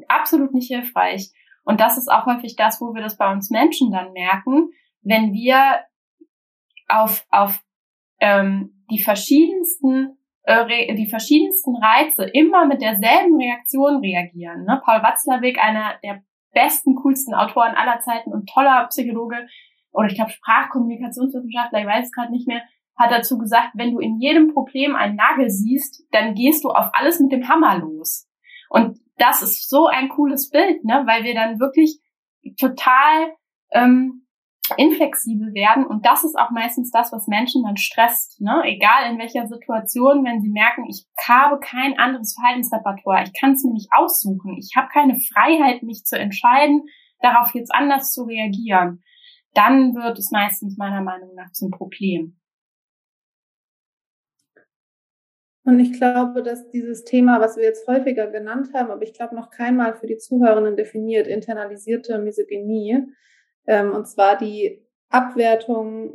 absolut 0.09 0.55
nicht 0.55 0.69
hilfreich. 0.69 1.31
Und 1.65 1.81
das 1.81 1.99
ist 1.99 2.09
auch 2.09 2.27
häufig 2.27 2.57
das, 2.57 2.81
wo 2.81 2.95
wir 2.95 3.03
das 3.03 3.19
bei 3.19 3.31
uns 3.31 3.51
Menschen 3.51 3.91
dann 3.91 4.13
merken, 4.13 4.71
wenn 5.03 5.33
wir 5.33 5.81
auf, 6.89 7.27
auf 7.31 7.61
ähm, 8.21 8.85
die 8.91 9.03
verschiedensten 9.03 10.17
äh, 10.47 10.95
die 10.95 11.09
verschiedensten 11.09 11.77
Reize 11.77 12.25
immer 12.25 12.67
mit 12.67 12.81
derselben 12.81 13.37
Reaktion 13.37 13.97
reagieren. 13.99 14.65
Ne? 14.65 14.81
Paul 14.85 15.03
Watzlawick, 15.03 15.63
einer 15.63 15.95
der 16.03 16.23
besten, 16.53 16.95
coolsten 16.95 17.35
Autoren 17.35 17.75
aller 17.75 18.01
Zeiten 18.01 18.33
und 18.33 18.49
toller 18.49 18.87
Psychologe 18.89 19.47
oder 19.93 20.09
ich 20.09 20.15
glaube 20.15 20.31
Sprachkommunikationswissenschaftler, 20.31 21.81
ich 21.81 21.87
weiß 21.87 22.07
es 22.07 22.13
gerade 22.13 22.33
nicht 22.33 22.47
mehr, 22.47 22.63
hat 22.97 23.11
dazu 23.11 23.39
gesagt, 23.39 23.73
wenn 23.75 23.93
du 23.93 23.99
in 23.99 24.19
jedem 24.21 24.55
Problem 24.55 24.95
einen 24.95 25.17
Nagel 25.17 25.51
siehst, 25.51 26.05
dann 26.13 26.35
gehst 26.35 26.65
du 26.65 26.71
auf 26.71 26.91
alles 26.93 27.21
mit 27.21 27.33
dem 27.33 27.49
Hammer 27.49 27.79
los. 27.79 28.29
Und 28.71 28.99
das 29.19 29.43
ist 29.43 29.69
so 29.69 29.87
ein 29.87 30.09
cooles 30.09 30.51
Bild, 30.51 30.85
ne? 30.85 31.03
weil 31.07 31.25
wir 31.25 31.35
dann 31.35 31.61
wirklich 31.61 31.99
total 32.59 33.33
ähm, 33.73 34.26
inflexibel 34.77 35.55
werden. 35.55 35.87
Und 35.87 36.05
das 36.05 36.25
ist 36.25 36.37
auch 36.37 36.51
meistens 36.51 36.91
das, 36.91 37.13
was 37.13 37.27
Menschen 37.27 37.63
dann 37.65 37.77
stresst. 37.77 38.41
Ne? 38.41 38.63
Egal 38.65 39.11
in 39.11 39.19
welcher 39.19 39.47
Situation, 39.47 40.25
wenn 40.25 40.41
sie 40.41 40.49
merken, 40.49 40.87
ich 40.89 41.07
habe 41.27 41.61
kein 41.61 41.99
anderes 41.99 42.35
Verhaltensrepertoire, 42.35 43.25
ich 43.25 43.39
kann 43.39 43.53
es 43.53 43.65
mir 43.65 43.73
nicht 43.73 43.91
aussuchen, 43.97 44.57
ich 44.59 44.73
habe 44.77 44.89
keine 44.93 45.19
Freiheit, 45.19 45.83
mich 45.83 46.05
zu 46.05 46.19
entscheiden, 46.19 46.83
darauf 47.21 47.55
jetzt 47.55 47.73
anders 47.75 48.13
zu 48.13 48.25
reagieren, 48.25 49.03
dann 49.55 49.95
wird 49.95 50.19
es 50.19 50.31
meistens 50.31 50.77
meiner 50.77 51.03
Meinung 51.03 51.35
nach 51.35 51.53
zum 51.53 51.71
Problem. 51.71 52.39
Und 55.65 55.81
ich 55.81 55.95
glaube, 55.95 56.45
dass 56.45 56.69
dieses 56.69 57.03
Thema, 57.03 57.41
was 57.41 57.57
wir 57.57 57.65
jetzt 57.65 57.89
häufiger 57.89 58.29
genannt 58.29 58.69
haben, 58.73 58.91
aber 58.91 59.03
ich 59.03 59.15
glaube 59.15 59.35
noch 59.35 59.51
keinmal 59.51 59.97
für 59.97 60.07
die 60.07 60.17
Zuhörenden 60.17 60.77
definiert, 60.77 61.27
internalisierte 61.27 62.21
Misogynie, 62.21 63.05
ähm, 63.67 63.93
und 63.93 64.07
zwar 64.07 64.37
die 64.37 64.83
Abwertung, 65.09 66.15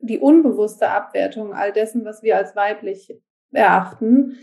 die 0.00 0.18
unbewusste 0.18 0.88
Abwertung 0.88 1.52
all 1.52 1.72
dessen, 1.72 2.04
was 2.04 2.22
wir 2.22 2.36
als 2.36 2.54
weiblich 2.54 3.16
erachten, 3.52 4.36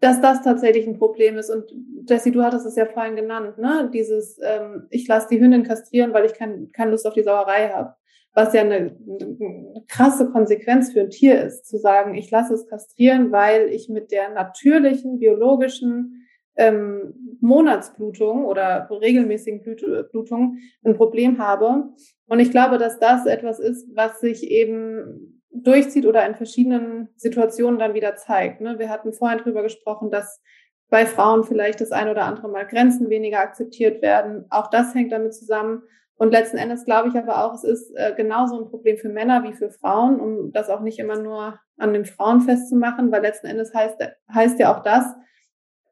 dass 0.00 0.20
das 0.20 0.42
tatsächlich 0.42 0.86
ein 0.86 0.98
Problem 0.98 1.36
ist. 1.36 1.50
Und 1.50 1.72
Jessie, 2.08 2.30
du 2.30 2.42
hattest 2.42 2.66
es 2.66 2.76
ja 2.76 2.86
vorhin 2.86 3.16
genannt, 3.16 3.58
ne? 3.58 3.90
Dieses, 3.92 4.38
ähm, 4.42 4.86
ich 4.90 5.08
lasse 5.08 5.28
die 5.30 5.40
Hündin 5.40 5.64
kastrieren, 5.64 6.12
weil 6.12 6.24
ich 6.24 6.34
kein, 6.34 6.70
keine 6.72 6.92
Lust 6.92 7.06
auf 7.06 7.14
die 7.14 7.24
Sauerei 7.24 7.68
habe. 7.68 7.94
Was 8.34 8.52
ja 8.52 8.60
eine, 8.60 8.76
eine 8.76 9.84
krasse 9.88 10.30
Konsequenz 10.30 10.92
für 10.92 11.00
ein 11.00 11.10
Tier 11.10 11.42
ist, 11.42 11.66
zu 11.66 11.78
sagen, 11.78 12.14
ich 12.14 12.30
lasse 12.30 12.54
es 12.54 12.68
kastrieren, 12.68 13.32
weil 13.32 13.68
ich 13.70 13.88
mit 13.88 14.12
der 14.12 14.28
natürlichen, 14.30 15.18
biologischen 15.18 16.17
ähm, 16.58 17.38
Monatsblutung 17.40 18.44
oder 18.44 18.88
regelmäßigen 18.90 19.62
Blutung 20.10 20.58
ein 20.84 20.94
Problem 20.94 21.38
habe. 21.38 21.84
Und 22.26 22.40
ich 22.40 22.50
glaube, 22.50 22.78
dass 22.78 22.98
das 22.98 23.26
etwas 23.26 23.58
ist, 23.60 23.88
was 23.94 24.20
sich 24.20 24.50
eben 24.50 25.42
durchzieht 25.50 26.04
oder 26.04 26.26
in 26.26 26.34
verschiedenen 26.34 27.08
Situationen 27.16 27.78
dann 27.78 27.94
wieder 27.94 28.16
zeigt. 28.16 28.60
Ne? 28.60 28.78
Wir 28.78 28.90
hatten 28.90 29.12
vorhin 29.12 29.38
drüber 29.38 29.62
gesprochen, 29.62 30.10
dass 30.10 30.42
bei 30.90 31.06
Frauen 31.06 31.44
vielleicht 31.44 31.80
das 31.80 31.92
ein 31.92 32.08
oder 32.08 32.24
andere 32.24 32.48
Mal 32.48 32.66
Grenzen 32.66 33.08
weniger 33.08 33.40
akzeptiert 33.40 34.02
werden. 34.02 34.46
Auch 34.50 34.68
das 34.68 34.94
hängt 34.94 35.12
damit 35.12 35.34
zusammen. 35.34 35.82
Und 36.16 36.32
letzten 36.32 36.56
Endes 36.56 36.84
glaube 36.84 37.08
ich 37.08 37.14
aber 37.14 37.44
auch, 37.44 37.54
es 37.54 37.62
ist 37.62 37.92
äh, 37.94 38.12
genauso 38.16 38.58
ein 38.58 38.68
Problem 38.68 38.96
für 38.96 39.08
Männer 39.08 39.44
wie 39.44 39.52
für 39.52 39.70
Frauen, 39.70 40.18
um 40.18 40.52
das 40.52 40.68
auch 40.68 40.80
nicht 40.80 40.98
immer 40.98 41.20
nur 41.20 41.60
an 41.76 41.92
den 41.92 42.04
Frauen 42.04 42.40
festzumachen, 42.40 43.12
weil 43.12 43.22
letzten 43.22 43.46
Endes 43.46 43.72
heißt, 43.72 44.00
heißt 44.34 44.58
ja 44.58 44.74
auch 44.74 44.82
das, 44.82 45.04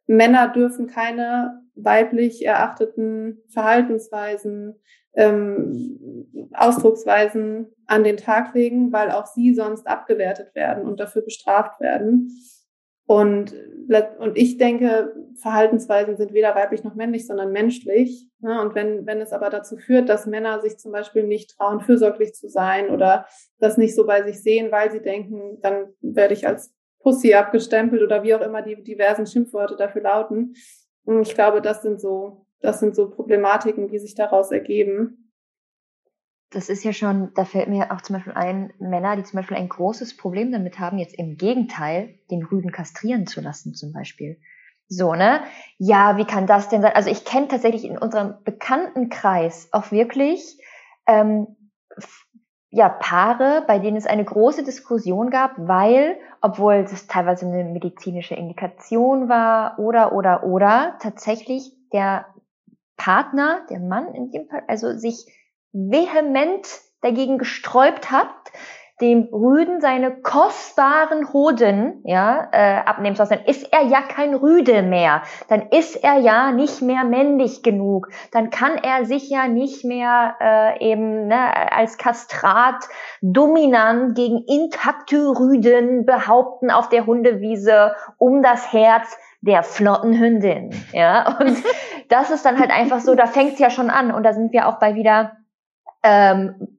Männer 0.07 0.49
dürfen 0.49 0.87
keine 0.87 1.63
weiblich 1.75 2.45
erachteten 2.45 3.43
Verhaltensweisen, 3.49 4.81
ähm, 5.15 6.49
Ausdrucksweisen 6.53 7.75
an 7.87 8.05
den 8.05 8.17
Tag 8.17 8.55
legen, 8.55 8.93
weil 8.93 9.11
auch 9.11 9.27
sie 9.27 9.55
sonst 9.55 9.87
abgewertet 9.87 10.55
werden 10.55 10.87
und 10.87 11.01
dafür 11.01 11.23
bestraft 11.23 11.81
werden. 11.81 12.31
Und, 13.07 13.55
und 14.19 14.37
ich 14.37 14.59
denke, 14.59 15.15
Verhaltensweisen 15.41 16.17
sind 16.17 16.33
weder 16.33 16.57
weiblich 16.57 16.83
noch 16.83 16.97
männlich, 16.97 17.27
sondern 17.27 17.53
menschlich. 17.53 18.29
Ne? 18.41 18.61
Und 18.61 18.75
wenn, 18.75 19.07
wenn 19.07 19.21
es 19.21 19.33
aber 19.33 19.49
dazu 19.49 19.77
führt, 19.77 20.09
dass 20.09 20.27
Männer 20.27 20.61
sich 20.61 20.77
zum 20.79 20.91
Beispiel 20.91 21.23
nicht 21.23 21.57
trauen, 21.57 21.81
fürsorglich 21.81 22.35
zu 22.35 22.49
sein 22.49 22.91
oder 22.91 23.27
das 23.61 23.77
nicht 23.77 23.95
so 23.95 24.07
bei 24.07 24.25
sich 24.25 24.43
sehen, 24.43 24.73
weil 24.73 24.91
sie 24.91 25.01
denken, 25.01 25.61
dann 25.63 25.95
werde 26.01 26.35
ich 26.35 26.49
als 26.49 26.75
Pussy 27.07 27.35
abgestempelt 27.35 28.03
oder 28.03 28.25
wie 28.25 28.35
auch 28.35 28.41
immer 28.41 28.63
die 28.63 28.83
diversen 28.83 29.29
Schimpfworte 29.29 29.77
dafür 29.77 30.03
lauten. 30.03 30.57
Und 31.05 31.23
ich 31.23 31.35
glaube, 31.35 31.63
das 31.63 31.81
sind 31.81 32.01
so, 32.01 32.47
das 32.59 32.81
sind 32.81 32.97
so 32.97 33.09
Problematiken, 33.09 33.87
die 33.87 34.01
sich 34.01 34.17
daraus 34.17 34.51
ergeben. 34.51 35.33
Das 36.51 36.69
ist 36.69 36.83
ja 36.83 36.93
schon, 36.93 37.33
da 37.35 37.45
fällt 37.45 37.69
mir 37.69 37.93
auch 37.93 38.01
zum 38.01 38.17
Beispiel 38.17 38.33
ein, 38.33 38.73
Männer, 38.81 39.15
die 39.15 39.23
zum 39.23 39.37
Beispiel 39.37 39.57
ein 39.57 39.69
großes 39.69 40.17
Problem 40.17 40.51
damit 40.51 40.81
haben, 40.81 40.99
jetzt 40.99 41.17
im 41.17 41.37
Gegenteil 41.37 42.19
den 42.29 42.43
Rüden 42.43 42.73
kastrieren 42.73 43.29
zu 43.29 43.41
lassen, 43.41 43.75
zum 43.75 43.93
Beispiel. 43.93 44.41
So, 44.89 45.15
ne? 45.15 45.43
Ja, 45.79 46.17
wie 46.17 46.25
kann 46.25 46.49
das 46.49 46.69
denn 46.69 46.83
sein? 46.83 46.95
Also 46.97 47.09
ich 47.09 47.25
kenne 47.25 47.47
tatsächlich 47.47 47.85
in 47.85 47.99
unserem 47.99 48.35
bekannten 48.43 49.11
Kreis 49.11 49.69
auch 49.71 49.93
wirklich 49.93 50.59
ähm, 51.07 51.47
ja, 52.77 52.91
Paare, 52.91 53.65
bei 53.67 53.79
denen 53.79 53.97
es 53.97 54.07
eine 54.07 54.25
große 54.25 54.63
Diskussion 54.63 55.31
gab, 55.31 55.53
weil, 55.57 56.19
obwohl 56.43 56.75
es 56.75 57.07
teilweise 57.07 57.47
eine 57.47 57.65
medizinische 57.65 58.35
Indikation 58.35 59.31
war 59.31 59.79
oder, 59.79 60.13
oder, 60.13 60.45
oder, 60.45 60.99
tatsächlich 61.01 61.73
der 61.95 62.27
Partner, 62.99 63.63
der 63.71 63.81
Mann 63.81 64.13
in 64.15 64.31
dem 64.31 64.47
Fall, 64.47 64.63
also 64.69 64.93
sich 64.93 65.25
vehement 65.73 66.67
dagegen 67.01 67.39
gesträubt 67.39 68.11
hat, 68.11 68.29
dem 69.01 69.29
Rüden 69.31 69.81
seine 69.83 70.11
kostbaren 70.23 71.33
Hoden 71.33 72.01
ja, 72.05 72.49
äh, 72.51 72.79
abnehmen 72.79 73.15
lassen, 73.15 73.35
dann 73.37 73.45
ist 73.45 73.71
er 73.71 73.83
ja 73.83 74.01
kein 74.01 74.35
Rüde 74.35 74.83
mehr. 74.83 75.23
Dann 75.49 75.69
ist 75.71 75.97
er 75.97 76.19
ja 76.19 76.51
nicht 76.51 76.81
mehr 76.81 77.05
männlich 77.05 77.63
genug. 77.63 78.09
Dann 78.33 78.49
kann 78.49 78.77
er 78.77 79.05
sich 79.05 79.29
ja 79.29 79.49
nicht 79.49 79.85
mehr 79.85 80.37
äh, 80.41 80.91
eben 80.91 81.27
ne, 81.27 81.73
als 81.73 81.99
Kastrat 81.99 82.89
dominant 83.21 84.17
gegen 84.17 84.43
intakte 84.47 85.29
Rüden 85.29 86.07
behaupten 86.07 86.71
auf 86.71 86.89
der 86.89 87.05
Hundewiese 87.05 87.95
um 88.17 88.43
das 88.43 88.73
Herz 88.73 89.19
der 89.43 89.63
flotten 89.63 90.19
Hündin. 90.19 90.71
Ja, 90.93 91.37
und 91.39 91.63
das 92.09 92.31
ist 92.31 92.47
dann 92.47 92.59
halt 92.59 92.71
einfach 92.71 93.01
so, 93.01 93.15
da 93.15 93.27
fängt's 93.27 93.59
ja 93.59 93.69
schon 93.69 93.91
an. 93.91 94.11
Und 94.11 94.23
da 94.23 94.33
sind 94.33 94.53
wir 94.53 94.69
auch 94.69 94.79
bei 94.79 94.95
wieder 94.95 95.37
ähm, 96.03 96.76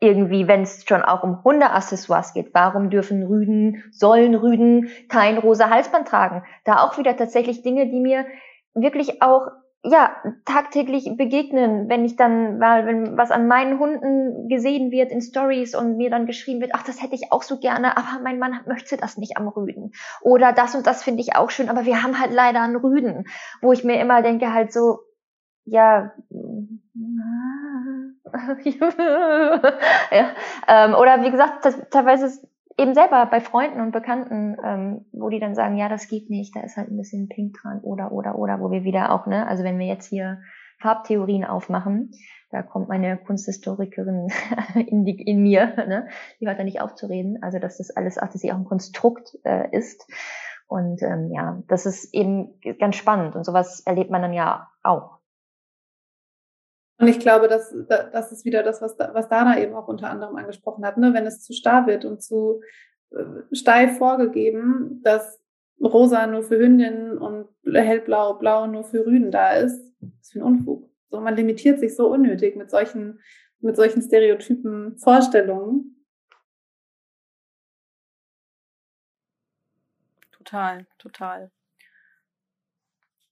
irgendwie, 0.00 0.48
wenn 0.48 0.62
es 0.62 0.84
schon 0.86 1.02
auch 1.02 1.22
um 1.22 1.44
Hundeaccessoires 1.44 2.32
geht, 2.32 2.54
warum 2.54 2.88
dürfen 2.88 3.22
Rüden, 3.22 3.84
sollen 3.92 4.34
Rüden 4.34 4.88
kein 5.08 5.36
rosa 5.36 5.68
Halsband 5.68 6.08
tragen? 6.08 6.42
Da 6.64 6.82
auch 6.82 6.96
wieder 6.96 7.16
tatsächlich 7.16 7.62
Dinge, 7.62 7.88
die 7.90 8.00
mir 8.00 8.24
wirklich 8.74 9.22
auch 9.22 9.48
ja 9.82 10.14
tagtäglich 10.44 11.10
begegnen, 11.16 11.88
wenn 11.88 12.04
ich 12.04 12.16
dann, 12.16 12.60
weil 12.60 12.86
wenn 12.86 13.16
was 13.16 13.30
an 13.30 13.46
meinen 13.46 13.78
Hunden 13.78 14.48
gesehen 14.48 14.90
wird 14.90 15.10
in 15.10 15.22
Stories 15.22 15.74
und 15.74 15.96
mir 15.96 16.10
dann 16.10 16.26
geschrieben 16.26 16.60
wird, 16.60 16.72
ach, 16.74 16.82
das 16.82 17.02
hätte 17.02 17.14
ich 17.14 17.30
auch 17.32 17.42
so 17.42 17.58
gerne, 17.58 17.96
aber 17.96 18.22
mein 18.22 18.38
Mann 18.38 18.60
möchte 18.66 18.96
das 18.96 19.16
nicht 19.16 19.36
am 19.36 19.48
Rüden. 19.48 19.92
Oder 20.22 20.52
das 20.52 20.74
und 20.74 20.86
das 20.86 21.02
finde 21.02 21.22
ich 21.22 21.36
auch 21.36 21.50
schön, 21.50 21.68
aber 21.68 21.84
wir 21.84 22.02
haben 22.02 22.18
halt 22.18 22.32
leider 22.32 22.62
einen 22.62 22.76
Rüden, 22.76 23.24
wo 23.62 23.72
ich 23.72 23.84
mir 23.84 24.00
immer 24.00 24.22
denke 24.22 24.52
halt 24.52 24.72
so, 24.72 25.00
ja, 25.64 26.12
ja, 30.10 30.30
ähm, 30.68 30.94
oder 30.94 31.22
wie 31.22 31.30
gesagt, 31.30 31.64
das, 31.64 31.80
teilweise 31.90 32.30
eben 32.76 32.94
selber 32.94 33.26
bei 33.26 33.40
Freunden 33.40 33.80
und 33.80 33.92
Bekannten, 33.92 34.56
ähm, 34.64 35.04
wo 35.12 35.28
die 35.28 35.40
dann 35.40 35.54
sagen, 35.54 35.76
ja, 35.76 35.88
das 35.88 36.08
geht 36.08 36.30
nicht, 36.30 36.56
da 36.56 36.60
ist 36.60 36.76
halt 36.76 36.90
ein 36.90 36.96
bisschen 36.96 37.28
Pink 37.28 37.56
dran 37.60 37.80
oder 37.80 38.12
oder 38.12 38.36
oder, 38.38 38.60
wo 38.60 38.70
wir 38.70 38.84
wieder 38.84 39.12
auch, 39.12 39.26
ne, 39.26 39.46
also 39.46 39.64
wenn 39.64 39.78
wir 39.78 39.86
jetzt 39.86 40.06
hier 40.06 40.40
Farbtheorien 40.78 41.44
aufmachen, 41.44 42.12
da 42.50 42.62
kommt 42.62 42.88
meine 42.88 43.18
Kunsthistorikerin 43.18 44.28
in, 44.86 45.04
die, 45.04 45.20
in 45.20 45.42
mir, 45.42 45.66
ne, 45.76 46.08
die 46.40 46.46
hört 46.46 46.58
da 46.58 46.64
nicht 46.64 46.80
aufzureden, 46.80 47.42
also 47.42 47.58
dass 47.58 47.78
das 47.78 47.90
alles, 47.90 48.18
ach, 48.18 48.30
dass 48.30 48.40
sie 48.40 48.52
auch 48.52 48.56
ein 48.56 48.64
Konstrukt 48.64 49.38
äh, 49.44 49.68
ist. 49.76 50.06
Und 50.66 51.02
ähm, 51.02 51.30
ja, 51.32 51.62
das 51.66 51.84
ist 51.84 52.14
eben 52.14 52.60
ganz 52.78 52.96
spannend 52.96 53.34
und 53.34 53.44
sowas 53.44 53.80
erlebt 53.80 54.10
man 54.10 54.22
dann 54.22 54.32
ja 54.32 54.68
auch. 54.82 55.19
Und 57.00 57.08
ich 57.08 57.18
glaube, 57.18 57.48
dass 57.48 57.74
das 57.88 58.30
ist 58.30 58.44
wieder 58.44 58.62
das, 58.62 58.82
was, 58.82 58.98
was 58.98 59.28
Dana 59.28 59.58
eben 59.58 59.74
auch 59.74 59.88
unter 59.88 60.10
anderem 60.10 60.36
angesprochen 60.36 60.84
hat, 60.84 60.98
ne? 60.98 61.14
wenn 61.14 61.26
es 61.26 61.42
zu 61.42 61.54
starr 61.54 61.86
wird 61.86 62.04
und 62.04 62.22
zu 62.22 62.60
äh, 63.10 63.24
steif 63.52 63.96
vorgegeben, 63.96 65.00
dass 65.02 65.40
rosa 65.82 66.26
nur 66.26 66.42
für 66.42 66.58
Hündinnen 66.58 67.16
und 67.16 67.48
hellblau, 67.64 68.34
blau 68.34 68.66
nur 68.66 68.84
für 68.84 69.06
Rüden 69.06 69.30
da 69.30 69.54
ist, 69.54 69.80
das 70.00 70.10
ist 70.20 70.32
für 70.32 70.40
ein 70.40 70.44
Unfug. 70.44 70.90
So, 71.08 71.20
man 71.20 71.36
limitiert 71.36 71.80
sich 71.80 71.96
so 71.96 72.08
unnötig 72.12 72.54
mit 72.56 72.70
solchen 72.70 73.18
mit 73.60 73.76
solchen 73.76 74.02
Stereotypen 74.02 74.98
Vorstellungen. 74.98 75.96
Total, 80.32 80.86
total. 80.98 81.50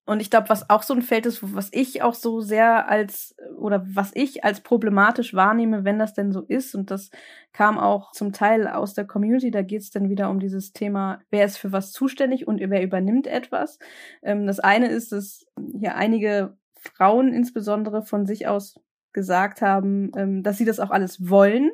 Und 0.09 0.21
ich 0.21 0.31
glaube, 0.31 0.49
was 0.49 0.71
auch 0.71 0.83
so 0.83 0.95
ein 0.95 1.03
Feld 1.03 1.27
ist, 1.27 1.55
was 1.55 1.69
ich 1.71 2.01
auch 2.01 2.15
so 2.15 2.41
sehr 2.41 2.89
als 2.89 3.37
oder 3.59 3.85
was 3.93 4.11
ich 4.15 4.43
als 4.43 4.63
problematisch 4.63 5.35
wahrnehme, 5.35 5.85
wenn 5.85 5.99
das 5.99 6.15
denn 6.15 6.33
so 6.33 6.41
ist, 6.41 6.75
und 6.75 6.91
das 6.91 7.11
kam 7.53 7.79
auch 7.79 8.13
zum 8.13 8.33
Teil 8.33 8.69
aus 8.69 8.95
der 8.95 9.07
Community, 9.07 9.51
da 9.51 9.61
geht 9.61 9.83
es 9.83 9.91
dann 9.91 10.09
wieder 10.09 10.31
um 10.31 10.41
dieses 10.41 10.73
Thema, 10.73 11.21
wer 11.29 11.45
ist 11.45 11.59
für 11.59 11.73
was 11.73 11.93
zuständig 11.93 12.49
und 12.49 12.59
wer 12.59 12.83
übernimmt 12.83 13.27
etwas. 13.27 13.79
Ähm, 14.23 14.47
das 14.47 14.61
eine 14.61 14.89
ist, 14.89 15.13
dass 15.13 15.45
hier 15.79 15.95
einige 15.95 16.57
Frauen 16.79 17.35
insbesondere 17.35 18.01
von 18.03 18.25
sich 18.25 18.49
aus 18.49 18.81
gesagt 19.13 19.61
haben, 19.61 20.11
ähm, 20.17 20.43
dass 20.43 20.57
sie 20.57 20.65
das 20.65 20.81
auch 20.81 20.91
alles 20.91 21.29
wollen 21.29 21.71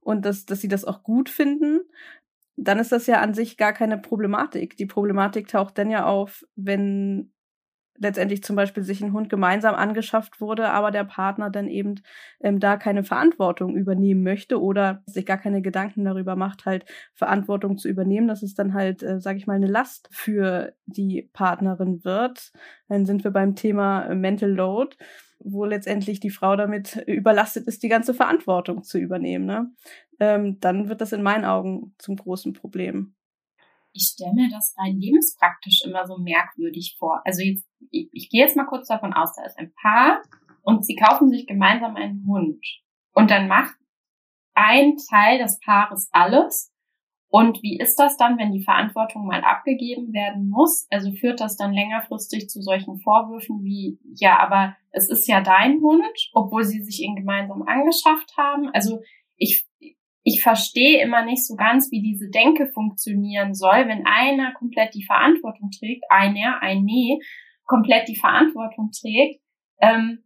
und 0.00 0.26
dass, 0.26 0.44
dass 0.44 0.60
sie 0.60 0.68
das 0.68 0.84
auch 0.84 1.02
gut 1.02 1.30
finden 1.30 1.80
dann 2.62 2.78
ist 2.78 2.92
das 2.92 3.06
ja 3.06 3.22
an 3.22 3.32
sich 3.32 3.56
gar 3.56 3.72
keine 3.72 3.96
Problematik. 3.96 4.76
Die 4.76 4.84
Problematik 4.84 5.48
taucht 5.48 5.78
dann 5.78 5.88
ja 5.88 6.04
auf, 6.04 6.44
wenn 6.56 7.32
letztendlich 8.00 8.42
zum 8.42 8.56
Beispiel 8.56 8.82
sich 8.82 9.02
ein 9.02 9.12
Hund 9.12 9.28
gemeinsam 9.28 9.74
angeschafft 9.74 10.40
wurde, 10.40 10.70
aber 10.70 10.90
der 10.90 11.04
Partner 11.04 11.50
dann 11.50 11.68
eben 11.68 11.96
ähm, 12.40 12.58
da 12.58 12.76
keine 12.76 13.04
Verantwortung 13.04 13.76
übernehmen 13.76 14.22
möchte 14.22 14.60
oder 14.60 15.02
sich 15.06 15.26
gar 15.26 15.38
keine 15.38 15.62
Gedanken 15.62 16.04
darüber 16.04 16.34
macht, 16.34 16.64
halt 16.64 16.86
Verantwortung 17.14 17.78
zu 17.78 17.88
übernehmen, 17.88 18.26
dass 18.26 18.42
es 18.42 18.54
dann 18.54 18.74
halt, 18.74 19.02
äh, 19.02 19.20
sage 19.20 19.38
ich 19.38 19.46
mal, 19.46 19.54
eine 19.54 19.68
Last 19.68 20.08
für 20.10 20.72
die 20.86 21.30
Partnerin 21.32 22.04
wird. 22.04 22.52
Dann 22.88 23.06
sind 23.06 23.22
wir 23.22 23.30
beim 23.30 23.54
Thema 23.54 24.06
äh, 24.06 24.14
Mental 24.14 24.50
Load 24.50 24.96
wo 25.42 25.64
letztendlich 25.64 26.20
die 26.20 26.28
Frau 26.28 26.54
damit 26.54 26.96
überlastet 27.06 27.66
ist, 27.66 27.82
die 27.82 27.88
ganze 27.88 28.12
Verantwortung 28.12 28.82
zu 28.82 28.98
übernehmen. 28.98 29.46
Ne? 29.46 29.70
Ähm, 30.18 30.60
dann 30.60 30.90
wird 30.90 31.00
das 31.00 31.12
in 31.12 31.22
meinen 31.22 31.46
Augen 31.46 31.94
zum 31.96 32.16
großen 32.16 32.52
Problem 32.52 33.14
ich 33.92 34.04
stelle 34.14 34.34
mir 34.34 34.48
das 34.50 34.74
rein 34.78 34.98
lebenspraktisch 34.98 35.82
immer 35.84 36.06
so 36.06 36.18
merkwürdig 36.18 36.96
vor. 36.98 37.22
Also 37.24 37.42
jetzt, 37.42 37.66
ich, 37.90 38.08
ich 38.12 38.30
gehe 38.30 38.42
jetzt 38.42 38.56
mal 38.56 38.66
kurz 38.66 38.88
davon 38.88 39.12
aus, 39.12 39.34
da 39.34 39.44
ist 39.44 39.58
ein 39.58 39.72
Paar 39.80 40.22
und 40.62 40.84
sie 40.84 40.96
kaufen 40.96 41.30
sich 41.30 41.46
gemeinsam 41.46 41.96
einen 41.96 42.26
Hund. 42.26 42.64
Und 43.12 43.30
dann 43.30 43.48
macht 43.48 43.74
ein 44.54 44.96
Teil 45.08 45.38
des 45.38 45.58
Paares 45.60 46.08
alles. 46.12 46.72
Und 47.32 47.62
wie 47.62 47.78
ist 47.78 47.96
das 47.96 48.16
dann, 48.16 48.38
wenn 48.38 48.50
die 48.50 48.64
Verantwortung 48.64 49.24
mal 49.24 49.42
abgegeben 49.42 50.12
werden 50.12 50.48
muss? 50.48 50.88
Also 50.90 51.12
führt 51.12 51.40
das 51.40 51.56
dann 51.56 51.72
längerfristig 51.72 52.48
zu 52.48 52.60
solchen 52.60 52.98
Vorwürfen 52.98 53.62
wie, 53.62 54.00
ja, 54.16 54.40
aber 54.40 54.76
es 54.90 55.08
ist 55.08 55.28
ja 55.28 55.40
dein 55.40 55.80
Hund, 55.80 56.30
obwohl 56.32 56.64
sie 56.64 56.82
sich 56.82 57.00
ihn 57.00 57.14
gemeinsam 57.14 57.62
angeschafft 57.62 58.36
haben. 58.36 58.68
Also 58.74 59.02
ich, 59.36 59.64
ich 60.24 60.42
verstehe 60.42 61.00
immer 61.00 61.24
nicht 61.24 61.46
so 61.46 61.54
ganz, 61.54 61.92
wie 61.92 62.02
diese 62.02 62.28
Denke 62.30 62.66
funktionieren 62.66 63.54
soll, 63.54 63.86
wenn 63.86 64.06
einer 64.06 64.52
komplett 64.52 64.94
die 64.94 65.04
Verantwortung 65.04 65.70
trägt, 65.70 66.04
einer, 66.10 66.60
ein 66.62 66.82
Nee, 66.82 67.20
komplett 67.70 68.08
die 68.08 68.16
Verantwortung 68.16 68.90
trägt 68.90 69.40
ähm, 69.80 70.24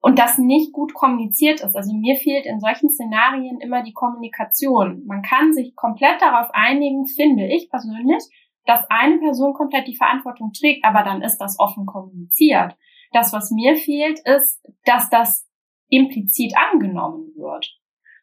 und 0.00 0.18
das 0.18 0.38
nicht 0.38 0.72
gut 0.72 0.94
kommuniziert 0.94 1.60
ist. 1.60 1.76
Also 1.76 1.92
mir 1.92 2.16
fehlt 2.16 2.46
in 2.46 2.58
solchen 2.58 2.88
Szenarien 2.88 3.60
immer 3.60 3.82
die 3.82 3.92
Kommunikation. 3.92 5.04
Man 5.06 5.20
kann 5.20 5.52
sich 5.52 5.76
komplett 5.76 6.22
darauf 6.22 6.48
einigen, 6.54 7.06
finde 7.06 7.46
ich 7.46 7.68
persönlich, 7.68 8.22
dass 8.64 8.88
eine 8.88 9.18
Person 9.18 9.52
komplett 9.52 9.86
die 9.86 9.96
Verantwortung 9.96 10.52
trägt, 10.52 10.86
aber 10.86 11.02
dann 11.02 11.20
ist 11.20 11.36
das 11.36 11.58
offen 11.58 11.84
kommuniziert. 11.84 12.76
Das, 13.12 13.34
was 13.34 13.50
mir 13.50 13.76
fehlt, 13.76 14.18
ist, 14.24 14.64
dass 14.86 15.10
das 15.10 15.46
implizit 15.88 16.54
angenommen 16.56 17.32
wird. 17.36 17.78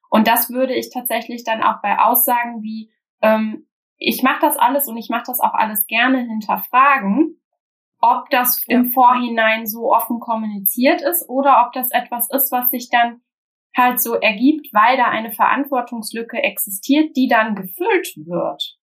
Und 0.10 0.28
das 0.28 0.50
würde 0.50 0.74
ich 0.74 0.90
tatsächlich 0.92 1.44
dann 1.44 1.62
auch 1.62 1.82
bei 1.82 2.00
Aussagen 2.00 2.64
wie, 2.64 2.92
ähm, 3.22 3.68
ich 3.98 4.24
mache 4.24 4.42
das 4.42 4.58
alles 4.58 4.88
und 4.88 4.98
ich 4.98 5.10
mache 5.10 5.26
das 5.28 5.40
auch 5.40 5.54
alles 5.54 5.86
gerne 5.86 6.20
hinterfragen, 6.22 7.40
ob 8.04 8.30
das 8.30 8.62
ja. 8.68 8.78
im 8.78 8.90
Vorhinein 8.90 9.66
so 9.66 9.94
offen 9.94 10.20
kommuniziert 10.20 11.02
ist 11.02 11.28
oder 11.30 11.64
ob 11.66 11.72
das 11.72 11.90
etwas 11.92 12.30
ist, 12.32 12.52
was 12.52 12.70
sich 12.70 12.90
dann 12.90 13.22
halt 13.76 14.02
so 14.02 14.16
ergibt, 14.16 14.74
weil 14.74 14.98
da 14.98 15.06
eine 15.06 15.32
Verantwortungslücke 15.32 16.44
existiert, 16.44 17.16
die 17.16 17.28
dann 17.30 17.56
gefüllt 17.56 18.14
wird. 18.18 18.78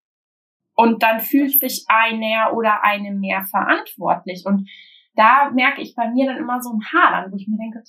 Und 0.73 1.03
dann 1.03 1.19
fühlt 1.19 1.59
sich 1.59 1.85
einer 1.89 2.55
oder 2.55 2.83
eine 2.85 3.11
mehr 3.11 3.43
verantwortlich. 3.43 4.45
Und 4.45 4.69
da 5.15 5.51
merke 5.51 5.81
ich 5.81 5.95
bei 5.95 6.09
mir 6.09 6.25
dann 6.25 6.37
immer 6.37 6.61
so 6.61 6.71
ein 6.71 6.81
Hadern, 6.81 7.29
wo 7.29 7.35
ich 7.35 7.47
mir 7.49 7.57
denke, 7.57 7.83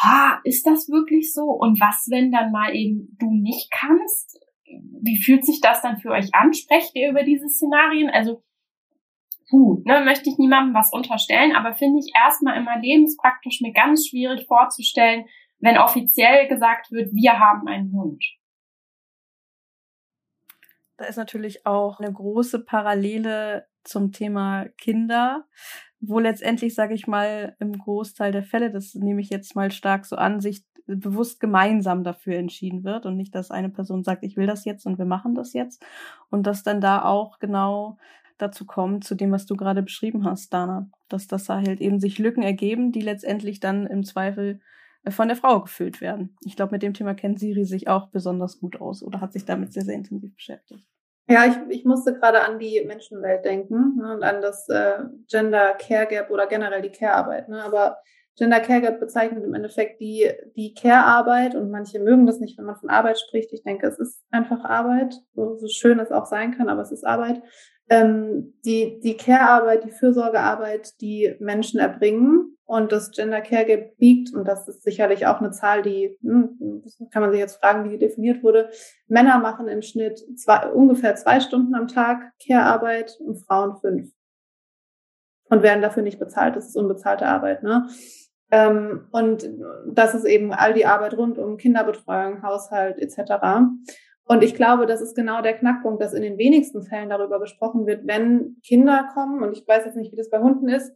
ha, 0.00 0.40
ist 0.44 0.66
das 0.66 0.88
wirklich 0.88 1.34
so? 1.34 1.42
Und 1.42 1.78
was, 1.78 2.06
wenn 2.08 2.32
dann 2.32 2.50
mal 2.50 2.74
eben 2.74 3.14
du 3.18 3.30
nicht 3.30 3.70
kannst? 3.70 4.40
Wie 5.02 5.22
fühlt 5.22 5.44
sich 5.44 5.60
das 5.60 5.82
dann 5.82 5.98
für 5.98 6.12
euch 6.12 6.34
an? 6.34 6.54
Sprecht 6.54 6.96
ihr 6.96 7.10
über 7.10 7.22
diese 7.22 7.50
Szenarien? 7.50 8.08
Also, 8.08 8.42
puh, 9.48 9.82
ne, 9.84 10.02
möchte 10.04 10.28
ich 10.30 10.38
niemandem 10.38 10.74
was 10.74 10.92
unterstellen, 10.92 11.54
aber 11.54 11.74
finde 11.74 12.00
ich 12.00 12.12
erstmal 12.14 12.56
immer 12.56 12.78
lebenspraktisch 12.78 13.60
mir 13.60 13.72
ganz 13.72 14.08
schwierig 14.08 14.46
vorzustellen, 14.46 15.24
wenn 15.58 15.78
offiziell 15.78 16.48
gesagt 16.48 16.90
wird, 16.90 17.12
wir 17.12 17.38
haben 17.38 17.66
einen 17.68 17.92
Hund. 17.92 18.24
Da 20.96 21.06
ist 21.06 21.16
natürlich 21.16 21.66
auch 21.66 21.98
eine 21.98 22.12
große 22.12 22.64
Parallele 22.64 23.66
zum 23.82 24.12
Thema 24.12 24.66
Kinder 24.78 25.46
wo 26.08 26.18
letztendlich, 26.18 26.74
sage 26.74 26.94
ich 26.94 27.06
mal, 27.06 27.56
im 27.58 27.78
Großteil 27.78 28.32
der 28.32 28.42
Fälle, 28.42 28.70
das 28.70 28.94
nehme 28.94 29.20
ich 29.20 29.30
jetzt 29.30 29.54
mal 29.56 29.70
stark 29.70 30.04
so 30.04 30.16
an, 30.16 30.40
sich 30.40 30.64
bewusst 30.86 31.40
gemeinsam 31.40 32.04
dafür 32.04 32.36
entschieden 32.36 32.84
wird 32.84 33.06
und 33.06 33.16
nicht, 33.16 33.34
dass 33.34 33.50
eine 33.50 33.70
Person 33.70 34.04
sagt, 34.04 34.22
ich 34.22 34.36
will 34.36 34.46
das 34.46 34.66
jetzt 34.66 34.84
und 34.86 34.98
wir 34.98 35.06
machen 35.06 35.34
das 35.34 35.54
jetzt 35.54 35.84
und 36.30 36.46
dass 36.46 36.62
dann 36.62 36.80
da 36.80 37.02
auch 37.04 37.38
genau 37.38 37.96
dazu 38.38 38.66
kommt, 38.66 39.04
zu 39.04 39.14
dem, 39.14 39.32
was 39.32 39.46
du 39.46 39.56
gerade 39.56 39.82
beschrieben 39.82 40.24
hast, 40.24 40.52
Dana, 40.52 40.90
dass 41.08 41.26
das 41.26 41.48
halt 41.48 41.80
eben 41.80 42.00
sich 42.00 42.18
Lücken 42.18 42.42
ergeben, 42.42 42.92
die 42.92 43.00
letztendlich 43.00 43.60
dann 43.60 43.86
im 43.86 44.04
Zweifel 44.04 44.60
äh, 45.04 45.10
von 45.10 45.28
der 45.28 45.36
Frau 45.36 45.60
gefüllt 45.60 46.00
werden. 46.00 46.36
Ich 46.44 46.56
glaube, 46.56 46.72
mit 46.72 46.82
dem 46.82 46.94
Thema 46.94 47.14
kennt 47.14 47.38
Siri 47.38 47.64
sich 47.64 47.88
auch 47.88 48.08
besonders 48.08 48.58
gut 48.58 48.80
aus 48.80 49.02
oder 49.02 49.20
hat 49.20 49.32
sich 49.32 49.44
damit 49.44 49.72
sehr, 49.72 49.84
sehr 49.84 49.94
intensiv 49.94 50.34
beschäftigt. 50.34 50.84
Ja, 51.26 51.46
ich, 51.46 51.56
ich 51.70 51.84
musste 51.84 52.12
gerade 52.12 52.42
an 52.42 52.58
die 52.58 52.84
Menschenwelt 52.86 53.44
denken 53.44 53.96
ne, 53.96 54.14
und 54.14 54.22
an 54.22 54.42
das 54.42 54.68
äh, 54.68 54.98
Gender 55.30 55.74
Care 55.74 56.06
Gap 56.06 56.30
oder 56.30 56.46
generell 56.46 56.82
die 56.82 56.92
Care-Arbeit. 56.92 57.48
Ne? 57.48 57.64
Aber 57.64 57.96
Gender 58.36 58.60
Care 58.60 58.80
Gap 58.80 59.00
bezeichnet 59.00 59.44
im 59.44 59.54
Endeffekt 59.54 60.00
die, 60.00 60.30
die 60.56 60.74
Care-Arbeit 60.74 61.54
und 61.54 61.70
manche 61.70 62.00
mögen 62.00 62.26
das 62.26 62.40
nicht, 62.40 62.58
wenn 62.58 62.64
man 62.64 62.76
von 62.76 62.90
Arbeit 62.90 63.18
spricht. 63.18 63.52
Ich 63.52 63.62
denke, 63.62 63.86
es 63.86 63.98
ist 63.98 64.24
einfach 64.30 64.64
Arbeit, 64.64 65.14
so, 65.34 65.56
so 65.56 65.68
schön 65.68 66.00
es 66.00 66.10
auch 66.10 66.26
sein 66.26 66.56
kann, 66.56 66.68
aber 66.68 66.82
es 66.82 66.92
ist 66.92 67.04
Arbeit. 67.04 67.42
Ähm, 67.90 68.54
die 68.64 68.98
die 69.00 69.16
Care-Arbeit, 69.16 69.84
die 69.84 69.90
Fürsorgearbeit, 69.90 71.00
die 71.00 71.36
Menschen 71.38 71.78
erbringen, 71.78 72.54
und 72.66 72.92
das 72.92 73.10
Gender 73.10 73.42
Care 73.42 73.66
Gap 73.66 73.92
liegt, 73.98 74.32
und 74.34 74.48
das 74.48 74.66
ist 74.68 74.82
sicherlich 74.82 75.26
auch 75.26 75.40
eine 75.40 75.50
Zahl, 75.50 75.82
die, 75.82 76.18
hm, 76.22 76.82
kann 77.10 77.22
man 77.22 77.30
sich 77.30 77.40
jetzt 77.40 77.56
fragen, 77.56 77.84
wie 77.84 77.90
die 77.90 77.98
definiert 77.98 78.42
wurde. 78.42 78.70
Männer 79.06 79.38
machen 79.38 79.68
im 79.68 79.82
Schnitt 79.82 80.24
zwei, 80.38 80.70
ungefähr 80.70 81.14
zwei 81.16 81.40
Stunden 81.40 81.74
am 81.74 81.88
Tag 81.88 82.32
Care-Arbeit 82.46 83.18
und 83.20 83.36
Frauen 83.36 83.76
fünf. 83.76 84.10
Und 85.50 85.62
werden 85.62 85.82
dafür 85.82 86.02
nicht 86.02 86.18
bezahlt. 86.18 86.56
Das 86.56 86.66
ist 86.66 86.76
unbezahlte 86.76 87.26
Arbeit, 87.26 87.62
ne? 87.62 87.86
Ähm, 88.54 89.08
und 89.10 89.50
das 89.84 90.14
ist 90.14 90.24
eben 90.24 90.52
all 90.52 90.74
die 90.74 90.86
Arbeit 90.86 91.16
rund 91.16 91.38
um 91.38 91.56
Kinderbetreuung, 91.56 92.44
Haushalt 92.44 92.98
etc. 93.00 93.32
Und 94.26 94.44
ich 94.44 94.54
glaube, 94.54 94.86
das 94.86 95.00
ist 95.00 95.16
genau 95.16 95.42
der 95.42 95.54
Knackpunkt, 95.54 96.00
dass 96.00 96.14
in 96.14 96.22
den 96.22 96.38
wenigsten 96.38 96.84
Fällen 96.84 97.10
darüber 97.10 97.40
gesprochen 97.40 97.84
wird, 97.84 98.06
wenn 98.06 98.56
Kinder 98.64 99.08
kommen, 99.12 99.42
und 99.42 99.58
ich 99.58 99.66
weiß 99.66 99.86
jetzt 99.86 99.96
nicht, 99.96 100.12
wie 100.12 100.16
das 100.16 100.30
bei 100.30 100.38
Hunden 100.38 100.68
ist, 100.68 100.92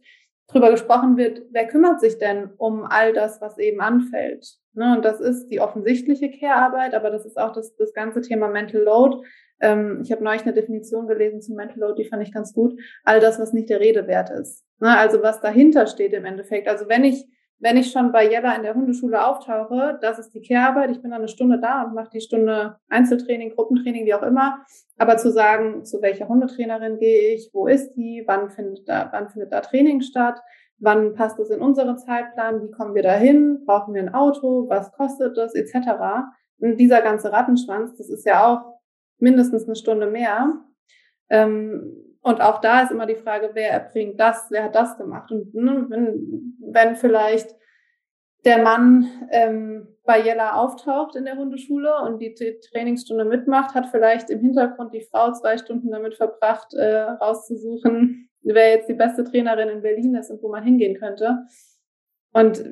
drüber 0.47 0.71
gesprochen 0.71 1.17
wird, 1.17 1.41
wer 1.51 1.67
kümmert 1.67 1.99
sich 1.99 2.17
denn 2.17 2.49
um 2.57 2.85
all 2.85 3.11
das, 3.11 3.41
was 3.41 3.57
eben 3.57 3.81
anfällt. 3.81 4.55
Ne? 4.73 4.95
Und 4.95 5.03
das 5.03 5.19
ist 5.19 5.49
die 5.49 5.59
offensichtliche 5.59 6.31
Care-Arbeit, 6.31 6.93
aber 6.93 7.11
das 7.11 7.25
ist 7.25 7.37
auch 7.37 7.51
das, 7.51 7.75
das 7.75 7.93
ganze 7.93 8.21
Thema 8.21 8.47
Mental 8.47 8.81
Load. 8.81 9.17
Ähm, 9.59 9.99
ich 10.01 10.13
habe 10.13 10.23
neulich 10.23 10.43
eine 10.43 10.53
Definition 10.53 11.07
gelesen 11.07 11.41
zum 11.41 11.57
Mental 11.57 11.79
Load, 11.79 12.01
die 12.01 12.07
fand 12.07 12.23
ich 12.23 12.33
ganz 12.33 12.53
gut. 12.53 12.79
All 13.03 13.19
das, 13.19 13.37
was 13.37 13.51
nicht 13.51 13.69
der 13.69 13.81
Rede 13.81 14.07
wert 14.07 14.29
ist. 14.29 14.63
Ne? 14.79 14.97
Also 14.97 15.21
was 15.21 15.41
dahinter 15.41 15.87
steht 15.87 16.13
im 16.13 16.23
Endeffekt. 16.23 16.69
Also 16.69 16.87
wenn 16.87 17.03
ich 17.03 17.27
wenn 17.59 17.77
ich 17.77 17.91
schon 17.91 18.11
bei 18.11 18.29
Jella 18.29 18.55
in 18.55 18.63
der 18.63 18.73
Hundeschule 18.73 19.25
auftauche, 19.25 19.99
das 20.01 20.17
ist 20.17 20.33
die 20.33 20.41
Care-Arbeit, 20.41 20.91
ich 20.91 21.01
bin 21.01 21.11
dann 21.11 21.19
eine 21.19 21.27
Stunde 21.27 21.59
da 21.59 21.83
und 21.83 21.93
mache 21.93 22.09
die 22.13 22.21
Stunde 22.21 22.77
Einzeltraining, 22.87 23.53
Gruppentraining, 23.53 24.05
wie 24.05 24.13
auch 24.13 24.23
immer. 24.23 24.65
Aber 24.97 25.17
zu 25.17 25.31
sagen, 25.31 25.83
zu 25.83 26.01
welcher 26.01 26.29
Hundetrainerin 26.29 26.97
gehe 26.97 27.33
ich, 27.33 27.49
wo 27.53 27.67
ist 27.67 27.93
die, 27.95 28.23
wann 28.25 28.49
findet 28.49 28.87
da, 28.87 29.09
wann 29.11 29.29
findet 29.29 29.51
da 29.51 29.59
Training 29.59 30.01
statt, 30.01 30.39
wann 30.77 31.13
passt 31.13 31.37
es 31.39 31.49
in 31.49 31.61
unseren 31.61 31.97
Zeitplan, 31.97 32.63
wie 32.63 32.71
kommen 32.71 32.95
wir 32.95 33.03
da 33.03 33.13
hin, 33.13 33.63
brauchen 33.65 33.93
wir 33.93 34.01
ein 34.01 34.13
Auto, 34.13 34.69
was 34.69 34.93
kostet 34.93 35.35
das, 35.37 35.53
etc. 35.53 35.75
Und 36.59 36.77
dieser 36.77 37.01
ganze 37.01 37.31
Rattenschwanz, 37.33 37.97
das 37.97 38.09
ist 38.09 38.25
ja 38.25 38.45
auch 38.45 38.79
mindestens 39.17 39.65
eine 39.65 39.75
Stunde 39.75 40.07
mehr. 40.07 40.53
Ähm, 41.29 42.08
und 42.21 42.41
auch 42.41 42.59
da 42.61 42.81
ist 42.81 42.91
immer 42.91 43.05
die 43.05 43.15
Frage, 43.15 43.51
wer 43.53 43.71
erbringt 43.71 44.19
das, 44.19 44.47
wer 44.49 44.65
hat 44.65 44.75
das 44.75 44.97
gemacht? 44.97 45.31
Und 45.31 45.53
ne, 45.53 45.85
wenn, 45.89 46.57
wenn 46.59 46.95
vielleicht 46.95 47.55
der 48.45 48.61
Mann 48.61 49.07
ähm, 49.31 49.87
bei 50.05 50.21
Jella 50.21 50.55
auftaucht 50.55 51.15
in 51.15 51.25
der 51.25 51.37
Hundeschule 51.37 51.93
und 52.05 52.19
die 52.19 52.33
Trainingsstunde 52.71 53.25
mitmacht, 53.25 53.75
hat 53.75 53.87
vielleicht 53.87 54.29
im 54.29 54.39
Hintergrund 54.39 54.93
die 54.93 55.05
Frau 55.09 55.31
zwei 55.33 55.57
Stunden 55.57 55.91
damit 55.91 56.15
verbracht, 56.15 56.73
äh, 56.73 57.01
rauszusuchen, 57.01 58.29
wer 58.41 58.71
jetzt 58.71 58.89
die 58.89 58.93
beste 58.93 59.23
Trainerin 59.23 59.69
in 59.69 59.81
Berlin 59.81 60.15
ist 60.15 60.31
und 60.31 60.41
wo 60.41 60.49
man 60.49 60.63
hingehen 60.63 60.97
könnte. 60.97 61.45
Und 62.33 62.63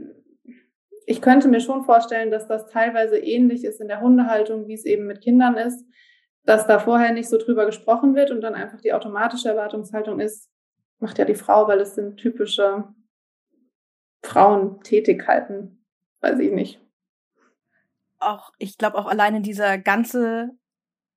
ich 1.05 1.21
könnte 1.21 1.47
mir 1.47 1.61
schon 1.61 1.83
vorstellen, 1.83 2.31
dass 2.31 2.47
das 2.47 2.67
teilweise 2.67 3.17
ähnlich 3.17 3.63
ist 3.63 3.79
in 3.79 3.87
der 3.87 4.01
Hundehaltung, 4.01 4.67
wie 4.67 4.73
es 4.73 4.85
eben 4.85 5.05
mit 5.05 5.21
Kindern 5.21 5.55
ist, 5.55 5.85
dass 6.47 6.65
da 6.65 6.79
vorher 6.79 7.11
nicht 7.11 7.27
so 7.27 7.37
drüber 7.37 7.65
gesprochen 7.65 8.15
wird 8.15 8.31
und 8.31 8.39
dann 8.39 8.55
einfach 8.55 8.79
die 8.79 8.93
automatische 8.93 9.49
Erwartungshaltung 9.49 10.21
ist, 10.21 10.49
macht 10.99 11.17
ja 11.17 11.25
die 11.25 11.35
Frau, 11.35 11.67
weil 11.67 11.81
es 11.81 11.93
sind 11.93 12.15
typische 12.15 12.85
Frauentätigkeiten, 14.23 15.85
weiß 16.21 16.39
ich 16.39 16.53
nicht. 16.53 16.81
Auch, 18.19 18.53
ich 18.59 18.77
glaube 18.77 18.97
auch 18.97 19.07
alleine 19.07 19.41
dieser 19.41 19.77
ganze 19.77 20.51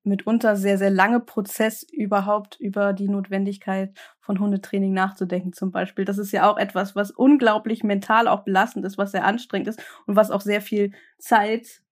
mitunter 0.03 0.57
sehr, 0.57 0.79
sehr 0.79 0.91
lange 0.91 1.21
Prozess 1.21 1.85
überhaupt 1.85 2.59
über 2.59 2.93
die 2.93 3.09
Notwendigkeit 3.09 3.97
von 4.19 4.41
Hundetraining 4.41 4.93
nachzudenken 4.93 5.53
zum 5.53 5.71
Beispiel. 5.71 6.05
Das 6.05 6.19
ist 6.19 6.33
ja 6.33 6.51
auch 6.51 6.59
etwas, 6.59 6.97
was 6.97 7.13
unglaublich 7.13 7.85
mental 7.85 8.27
auch 8.27 8.43
belastend 8.43 8.85
ist, 8.85 8.99
was 8.99 9.13
sehr 9.13 9.25
anstrengend 9.25 9.69
ist 9.69 9.81
und 10.07 10.17
was 10.17 10.33
auch 10.33 10.41
sehr 10.41 10.61
viel 10.61 10.93
Zeit 11.19 11.83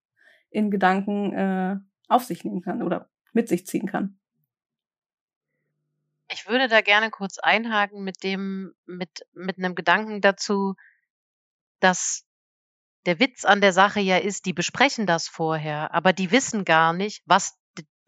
in 0.51 0.73
Gedanken 0.73 1.33
äh, 1.35 1.77
auf 2.09 2.25
sich 2.25 2.45
nehmen 2.45 2.63
kann 2.63 2.83
oder 2.83 3.09
mit 3.33 3.49
sich 3.49 3.67
ziehen 3.67 3.87
kann. 3.87 4.19
Ich 6.31 6.47
würde 6.47 6.69
da 6.69 6.83
gerne 6.83 7.11
kurz 7.11 7.39
einhaken 7.39 8.05
mit 8.05 8.23
dem, 8.23 8.75
mit, 8.85 9.27
mit 9.33 9.59
einem 9.59 9.75
Gedanken 9.75 10.21
dazu, 10.21 10.75
dass 11.81 12.25
der 13.07 13.19
Witz 13.19 13.45
an 13.45 13.61
der 13.61 13.73
Sache 13.73 14.01
ja 14.01 14.19
ist, 14.19 14.45
die 14.45 14.53
besprechen 14.53 15.07
das 15.07 15.29
vorher, 15.29 15.95
aber 15.95 16.13
die 16.13 16.31
wissen 16.31 16.65
gar 16.65 16.93
nicht, 16.93 17.23
was 17.25 17.59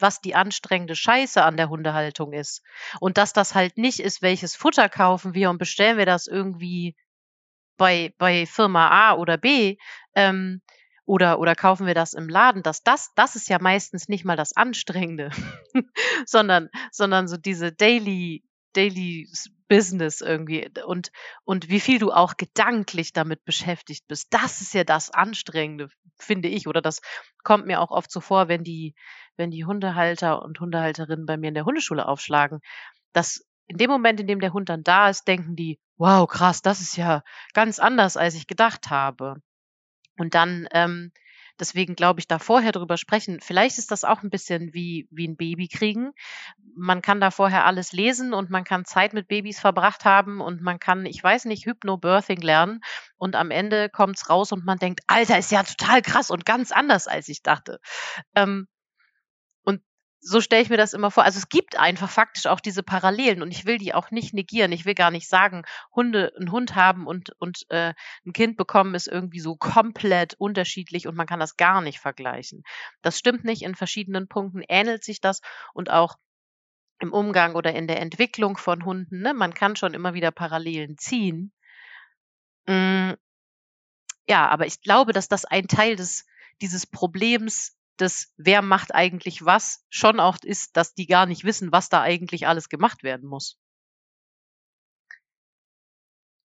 was 0.01 0.21
die 0.21 0.35
anstrengende 0.35 0.97
Scheiße 0.97 1.43
an 1.43 1.57
der 1.57 1.69
Hundehaltung 1.69 2.33
ist. 2.33 2.63
Und 3.01 3.19
dass 3.19 3.33
das 3.33 3.55
halt 3.55 3.77
nicht 3.77 4.01
ist, 4.01 4.23
welches 4.23 4.57
Futter 4.57 4.89
kaufen 4.89 5.35
wir 5.35 5.51
und 5.51 5.59
bestellen 5.59 5.99
wir 5.99 6.07
das 6.07 6.27
irgendwie 6.27 6.97
bei, 7.77 8.15
bei 8.19 8.47
Firma 8.47 8.89
A 8.89 9.15
oder 9.15 9.39
B 9.39 9.77
ähm, 10.15 10.61
oder, 11.11 11.41
oder 11.41 11.57
kaufen 11.57 11.89
wir 11.89 11.95
das 11.95 12.13
im 12.15 12.29
Laden, 12.29 12.63
dass 12.63 12.85
das, 12.85 13.11
das 13.17 13.35
ist 13.35 13.49
ja 13.49 13.59
meistens 13.61 14.09
nicht 14.09 14.25
mal 14.25 14.37
das 14.37 14.55
Anstrengende, 14.57 15.31
sondern, 16.25 16.69
sondern 16.93 17.27
so 17.27 17.37
diese 17.37 17.73
Daily, 17.73 18.45
Daily 18.75 19.29
Business 19.67 20.21
irgendwie 20.21 20.71
und, 20.87 21.11
und 21.43 21.69
wie 21.69 21.81
viel 21.81 21.99
du 21.99 22.13
auch 22.13 22.37
gedanklich 22.37 23.13
damit 23.13 23.45
beschäftigt 23.45 24.07
bist. 24.07 24.29
Das 24.31 24.61
ist 24.61 24.73
ja 24.73 24.85
das 24.85 25.11
Anstrengende, 25.11 25.89
finde 26.17 26.49
ich, 26.49 26.69
oder 26.69 26.81
das 26.81 27.01
kommt 27.43 27.67
mir 27.67 27.81
auch 27.81 27.91
oft 27.91 28.13
so 28.13 28.21
vor, 28.21 28.47
wenn 28.47 28.63
die, 28.63 28.95
wenn 29.37 29.51
die 29.51 29.65
Hundehalter 29.65 30.41
und 30.43 30.61
Hundehalterinnen 30.61 31.27
bei 31.27 31.37
mir 31.37 31.49
in 31.49 31.55
der 31.55 31.65
Hundeschule 31.65 32.07
aufschlagen, 32.07 32.61
dass 33.13 33.45
in 33.67 33.79
dem 33.79 33.91
Moment, 33.91 34.21
in 34.21 34.29
dem 34.29 34.39
der 34.39 34.53
Hund 34.53 34.69
dann 34.69 34.85
da 34.85 35.09
ist, 35.09 35.27
denken 35.27 35.57
die, 35.57 35.81
wow, 35.97 36.29
krass, 36.29 36.63
das 36.63 36.81
ist 36.81 36.97
ja 36.97 37.25
ganz 37.53 37.81
anders, 37.81 38.17
als 38.17 38.37
ich 38.37 38.47
gedacht 38.47 38.91
habe. 38.91 39.43
Und 40.17 40.35
dann 40.35 40.69
ähm, 40.73 41.13
Deswegen 41.61 41.95
glaube 41.95 42.21
ich, 42.21 42.27
da 42.27 42.39
vorher 42.39 42.73
drüber 42.73 42.97
sprechen. 42.97 43.39
Vielleicht 43.43 43.77
ist 43.77 43.91
das 43.91 44.03
auch 44.03 44.23
ein 44.23 44.31
bisschen 44.31 44.73
wie, 44.73 45.07
wie 45.11 45.29
ein 45.29 45.37
Baby 45.37 45.69
kriegen. 45.69 46.13
Man 46.75 47.03
kann 47.03 47.21
da 47.21 47.31
vorher 47.31 47.67
alles 47.67 47.93
lesen 47.93 48.33
und 48.33 48.49
man 48.49 48.65
kann 48.65 48.87
Zeit 48.87 49.13
mit 49.13 49.29
Babys 49.29 49.61
verbracht 49.61 50.07
haben 50.07 50.41
und 50.41 50.63
man 50.63 50.79
kann, 50.79 51.05
ich 51.05 51.23
weiß 51.23 51.45
nicht, 51.45 51.67
Hypnobirthing 51.67 52.41
lernen 52.41 52.81
und 53.19 53.37
am 53.37 53.51
Ende 53.51 53.91
kommt's 53.91 54.31
raus 54.31 54.53
und 54.53 54.65
man 54.65 54.79
denkt, 54.79 55.03
Alter, 55.07 55.39
ist 55.39 55.53
ja 55.53 55.63
total 55.63 56.01
krass 56.01 56.31
und 56.31 56.47
ganz 56.47 56.73
anders, 56.73 57.07
als 57.07 57.29
ich 57.29 57.43
dachte. 57.43 57.79
Ähm, 58.35 58.67
so 60.23 60.41
stelle 60.43 60.63
ich 60.63 60.69
mir 60.69 60.77
das 60.77 60.93
immer 60.93 61.11
vor. 61.11 61.25
Also 61.25 61.39
es 61.39 61.49
gibt 61.49 61.79
einfach 61.79 62.11
faktisch 62.11 62.47
auch 62.47 62.61
diese 62.61 62.83
Parallelen 62.83 63.43
und 63.43 63.51
ich 63.51 63.65
will 63.65 63.79
die 63.79 63.95
auch 63.95 64.11
nicht 64.11 64.35
negieren. 64.35 64.71
Ich 64.71 64.85
will 64.85 64.95
gar 64.95 65.11
nicht 65.11 65.29
sagen, 65.29 65.65
Hunde, 65.95 66.33
einen 66.37 66.53
Hund 66.53 66.75
haben 66.75 67.07
und, 67.07 67.31
und 67.39 67.65
äh, 67.71 67.95
ein 68.27 68.33
Kind 68.35 68.59
bekommen 68.59 68.95
ist 68.95 69.09
irgendwie 69.09 69.41
so 69.41 69.57
komplett 69.57 70.35
unterschiedlich 70.35 71.07
und 71.07 71.17
man 71.17 71.27
kann 71.27 71.41
das 71.41 71.57
gar 71.57 71.81
nicht 71.81 72.01
vergleichen. 72.01 72.65
Das 73.01 73.19
stimmt 73.19 73.45
nicht. 73.45 73.63
In 73.63 73.75
verschiedenen 73.75 74.29
Punkten 74.29 74.63
ähnelt 74.69 75.05
sich 75.05 75.21
das 75.21 75.41
und 75.73 75.91
auch 75.91 76.17
im 76.99 77.15
Umgang 77.15 77.55
oder 77.55 77.75
in 77.75 77.87
der 77.87 78.01
Entwicklung 78.01 78.59
von 78.59 78.85
Hunden. 78.85 79.23
Ne? 79.23 79.33
Man 79.33 79.55
kann 79.55 79.75
schon 79.75 79.95
immer 79.95 80.13
wieder 80.13 80.31
Parallelen 80.31 80.99
ziehen. 80.99 81.51
Mm, 82.67 83.13
ja, 84.29 84.49
aber 84.49 84.67
ich 84.67 84.83
glaube, 84.83 85.15
dass 85.15 85.29
das 85.29 85.47
ein 85.47 85.67
Teil 85.67 85.97
des 85.97 86.27
dieses 86.61 86.87
Problems 86.87 87.75
das, 88.01 88.33
wer 88.37 88.63
macht 88.63 88.95
eigentlich 88.95 89.45
was, 89.45 89.85
schon 89.91 90.21
auch 90.21 90.39
ist, 90.43 90.77
dass 90.77 90.95
die 90.95 91.07
gar 91.07 91.27
nicht 91.27 91.45
wissen, 91.45 91.73
was 91.73 91.89
da 91.89 92.03
eigentlich 92.03 92.47
alles 92.47 92.69
gemacht 92.69 93.03
werden 93.03 93.29
muss. 93.29 93.59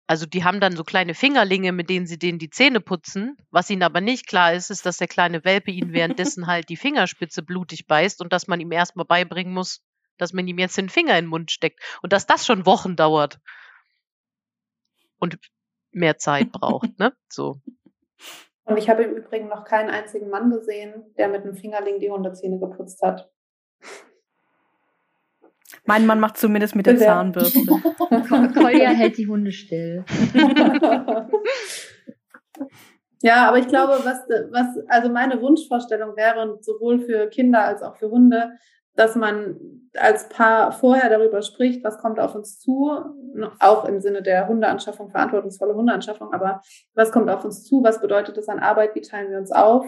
Also 0.06 0.26
die 0.26 0.44
haben 0.44 0.60
dann 0.60 0.76
so 0.76 0.84
kleine 0.84 1.14
Fingerlinge, 1.14 1.72
mit 1.72 1.88
denen 1.88 2.06
sie 2.06 2.18
denen 2.18 2.38
die 2.38 2.50
Zähne 2.50 2.80
putzen. 2.80 3.36
Was 3.50 3.70
ihnen 3.70 3.82
aber 3.82 4.00
nicht 4.00 4.26
klar 4.26 4.52
ist, 4.52 4.70
ist, 4.70 4.84
dass 4.84 4.98
der 4.98 5.08
kleine 5.08 5.44
Welpe 5.44 5.70
ihnen 5.70 5.92
währenddessen 5.94 6.46
halt 6.46 6.68
die 6.68 6.76
Fingerspitze 6.76 7.42
blutig 7.42 7.86
beißt 7.86 8.20
und 8.20 8.32
dass 8.32 8.46
man 8.46 8.60
ihm 8.60 8.72
erstmal 8.72 9.06
beibringen 9.06 9.54
muss, 9.54 9.82
dass 10.18 10.32
man 10.32 10.46
ihm 10.46 10.58
jetzt 10.58 10.76
den 10.76 10.90
Finger 10.90 11.18
in 11.18 11.24
den 11.24 11.30
Mund 11.30 11.50
steckt. 11.50 11.80
Und 12.02 12.12
dass 12.12 12.26
das 12.26 12.44
schon 12.44 12.66
Wochen 12.66 12.96
dauert. 12.96 13.40
Und 15.18 15.38
mehr 15.92 16.18
Zeit 16.18 16.52
braucht, 16.52 16.98
ne? 16.98 17.16
So. 17.28 17.60
Und 18.64 18.76
ich 18.76 18.88
habe 18.88 19.02
im 19.02 19.16
Übrigen 19.16 19.48
noch 19.48 19.64
keinen 19.64 19.90
einzigen 19.90 20.28
Mann 20.28 20.50
gesehen, 20.50 21.12
der 21.18 21.28
mit 21.28 21.42
einem 21.42 21.54
Fingerling 21.54 21.98
die 21.98 22.10
Hundezähne 22.10 22.58
geputzt 22.58 23.02
hat. 23.02 23.30
Mein 25.84 26.06
Mann 26.06 26.20
macht 26.20 26.36
zumindest 26.36 26.76
mit 26.76 26.86
der 26.86 26.92
Bitte. 26.92 27.06
Zahnbürste. 27.06 27.60
Kolja 28.54 28.90
hält 28.90 29.18
die 29.18 29.26
Hunde 29.26 29.50
still. 29.50 30.04
ja, 33.22 33.48
aber 33.48 33.58
ich 33.58 33.66
glaube, 33.66 33.94
was, 34.04 34.20
was, 34.50 34.78
also 34.88 35.10
meine 35.10 35.40
Wunschvorstellung 35.40 36.14
wäre, 36.16 36.58
sowohl 36.60 37.00
für 37.00 37.26
Kinder 37.28 37.64
als 37.64 37.82
auch 37.82 37.96
für 37.96 38.10
Hunde, 38.10 38.52
dass 38.94 39.16
man 39.16 39.56
als 39.96 40.28
Paar 40.28 40.72
vorher 40.72 41.10
darüber 41.10 41.42
spricht, 41.42 41.84
was 41.84 41.98
kommt 41.98 42.18
auf 42.18 42.34
uns 42.34 42.58
zu, 42.58 42.90
auch 43.60 43.84
im 43.84 44.00
Sinne 44.00 44.22
der 44.22 44.48
Hundeanschaffung, 44.48 45.10
verantwortungsvolle 45.10 45.74
Hundeanschaffung, 45.74 46.32
aber 46.32 46.62
was 46.94 47.12
kommt 47.12 47.28
auf 47.30 47.44
uns 47.44 47.64
zu, 47.64 47.82
was 47.82 48.00
bedeutet 48.00 48.36
das 48.36 48.48
an 48.48 48.58
Arbeit, 48.58 48.94
wie 48.94 49.00
teilen 49.00 49.30
wir 49.30 49.38
uns 49.38 49.52
auf? 49.52 49.84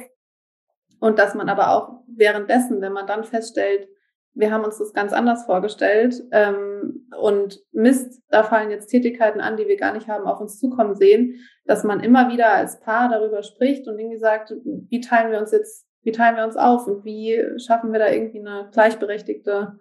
Und 1.01 1.18
dass 1.18 1.35
man 1.35 1.48
aber 1.48 1.70
auch 1.70 2.02
währenddessen, 2.06 2.81
wenn 2.81 2.93
man 2.93 3.06
dann 3.06 3.24
feststellt, 3.24 3.89
wir 4.35 4.51
haben 4.51 4.64
uns 4.64 4.78
das 4.78 4.93
ganz 4.93 5.12
anders 5.12 5.44
vorgestellt 5.44 6.20
ähm, 6.32 7.09
und 7.16 7.60
Mist, 7.72 8.20
da 8.31 8.43
fallen 8.43 8.70
jetzt 8.70 8.89
Tätigkeiten 8.89 9.40
an, 9.40 9.56
die 9.56 9.68
wir 9.68 9.76
gar 9.76 9.93
nicht 9.93 10.09
haben 10.09 10.26
auf 10.26 10.40
uns 10.40 10.59
zukommen 10.59 10.97
sehen, 10.97 11.40
dass 11.66 11.85
man 11.85 12.01
immer 12.01 12.31
wieder 12.31 12.52
als 12.52 12.81
Paar 12.81 13.09
darüber 13.09 13.43
spricht 13.43 13.86
und 13.86 13.98
irgendwie 13.98 14.18
sagt, 14.18 14.52
wie 14.64 15.01
teilen 15.01 15.31
wir 15.31 15.39
uns 15.39 15.52
jetzt 15.52 15.86
wie 16.05 16.12
teilen 16.12 16.36
wir 16.36 16.44
uns 16.44 16.56
auf 16.56 16.86
und 16.86 17.05
wie 17.05 17.43
schaffen 17.59 17.93
wir 17.93 17.98
da 17.98 18.10
irgendwie 18.10 18.40
eine 18.40 18.68
gleichberechtigte 18.72 19.78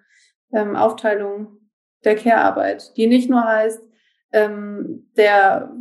ähm, 0.51 0.75
Aufteilung 0.75 1.59
der 2.03 2.15
Care-Arbeit, 2.15 2.95
die 2.97 3.07
nicht 3.07 3.29
nur 3.29 3.43
heißt, 3.43 3.81
ähm, 4.31 5.09
der, 5.15 5.71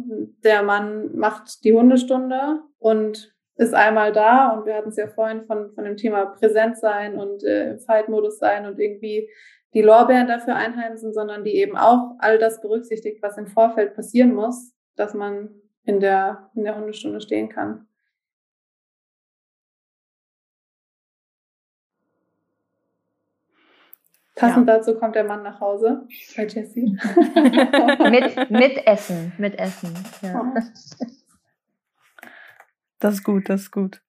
der 0.45 0.63
Mann 0.63 1.17
macht 1.17 1.65
die 1.65 1.73
Hundestunde 1.73 2.61
und 2.79 3.35
ist 3.57 3.75
einmal 3.75 4.13
da 4.13 4.51
und 4.51 4.67
wir 4.67 4.75
hatten 4.75 4.91
es 4.91 4.97
ja 4.97 5.09
vorhin 5.09 5.45
von, 5.45 5.73
von 5.75 5.85
dem 5.85 5.97
Thema 5.97 6.27
Präsent 6.27 6.79
sein 6.79 7.19
und 7.19 7.45
äh, 7.45 7.73
im 7.73 7.79
Fight-Modus 7.79 8.39
sein 8.39 8.67
und 8.67 8.79
irgendwie 8.79 9.29
die 9.75 9.83
Lorbeeren 9.83 10.27
dafür 10.27 10.55
einheimsen, 10.55 11.13
sondern 11.13 11.45
die 11.45 11.57
eben 11.57 11.77
auch 11.77 12.15
all 12.19 12.39
das 12.39 12.61
berücksichtigt, 12.61 13.23
was 13.23 13.39
im 13.39 13.47
Vorfeld 13.47 13.95
passieren 13.95 14.35
muss, 14.35 14.75
dass 14.97 15.15
man 15.15 15.51
in 15.85 16.01
der, 16.01 16.51
in 16.55 16.65
der 16.65 16.77
Hundestunde 16.77 17.21
stehen 17.21 17.49
kann. 17.49 17.87
Passend 24.35 24.67
ja. 24.67 24.79
dazu 24.79 24.95
kommt 24.99 25.15
der 25.15 25.25
Mann 25.25 25.43
nach 25.43 25.61
Hause 25.61 26.07
bei 26.37 26.47
Jessie. 26.47 26.85
mit, 28.11 28.51
mit 28.51 28.87
Essen, 28.87 29.33
mit 29.37 29.59
Essen. 29.59 29.93
Ja. 30.23 30.55
Das 32.99 33.15
ist 33.15 33.25
gut, 33.25 33.49
das 33.49 33.63
ist 33.63 33.71
gut. 33.73 34.01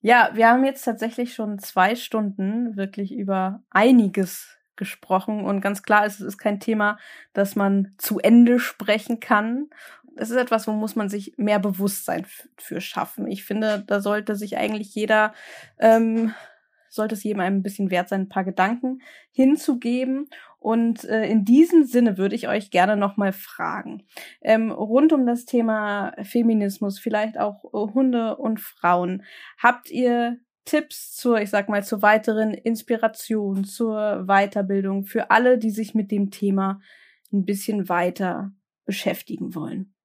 Ja, 0.00 0.30
wir 0.34 0.48
haben 0.48 0.64
jetzt 0.64 0.84
tatsächlich 0.84 1.34
schon 1.34 1.58
zwei 1.58 1.96
Stunden 1.96 2.76
wirklich 2.76 3.12
über 3.12 3.62
einiges 3.70 4.56
gesprochen 4.76 5.44
und 5.44 5.60
ganz 5.60 5.82
klar 5.82 6.06
ist, 6.06 6.20
es 6.20 6.26
ist 6.26 6.38
kein 6.38 6.60
Thema, 6.60 6.98
das 7.32 7.56
man 7.56 7.94
zu 7.98 8.20
Ende 8.20 8.58
sprechen 8.58 9.20
kann. 9.20 9.68
Es 10.16 10.30
ist 10.30 10.36
etwas, 10.36 10.66
wo 10.68 10.72
muss 10.72 10.96
man 10.96 11.08
sich 11.08 11.34
mehr 11.36 11.58
Bewusstsein 11.58 12.26
für 12.56 12.80
schaffen. 12.80 13.26
Ich 13.26 13.44
finde, 13.44 13.84
da 13.86 14.00
sollte 14.00 14.36
sich 14.36 14.56
eigentlich 14.56 14.94
jeder 14.94 15.34
ähm, 15.78 16.32
sollte 16.96 17.14
es 17.14 17.22
jedem 17.22 17.40
ein 17.40 17.62
bisschen 17.62 17.90
wert 17.90 18.08
sein, 18.08 18.22
ein 18.22 18.28
paar 18.28 18.44
Gedanken 18.44 19.00
hinzugeben. 19.30 20.28
Und 20.58 21.04
äh, 21.04 21.26
in 21.26 21.44
diesem 21.44 21.84
Sinne 21.84 22.18
würde 22.18 22.34
ich 22.34 22.48
euch 22.48 22.70
gerne 22.70 22.96
nochmal 22.96 23.32
fragen, 23.32 24.02
ähm, 24.40 24.72
rund 24.72 25.12
um 25.12 25.24
das 25.24 25.44
Thema 25.44 26.12
Feminismus, 26.22 26.98
vielleicht 26.98 27.38
auch 27.38 27.64
äh, 27.66 27.94
Hunde 27.94 28.36
und 28.36 28.58
Frauen, 28.60 29.22
habt 29.58 29.90
ihr 29.90 30.38
Tipps 30.64 31.14
zur, 31.14 31.40
ich 31.40 31.50
sag 31.50 31.68
mal, 31.68 31.84
zur 31.84 32.02
weiteren 32.02 32.52
Inspiration, 32.52 33.64
zur 33.64 34.24
Weiterbildung 34.26 35.04
für 35.04 35.30
alle, 35.30 35.58
die 35.58 35.70
sich 35.70 35.94
mit 35.94 36.10
dem 36.10 36.30
Thema 36.30 36.80
ein 37.32 37.44
bisschen 37.44 37.88
weiter 37.88 38.50
beschäftigen 38.84 39.54
wollen? 39.54 39.95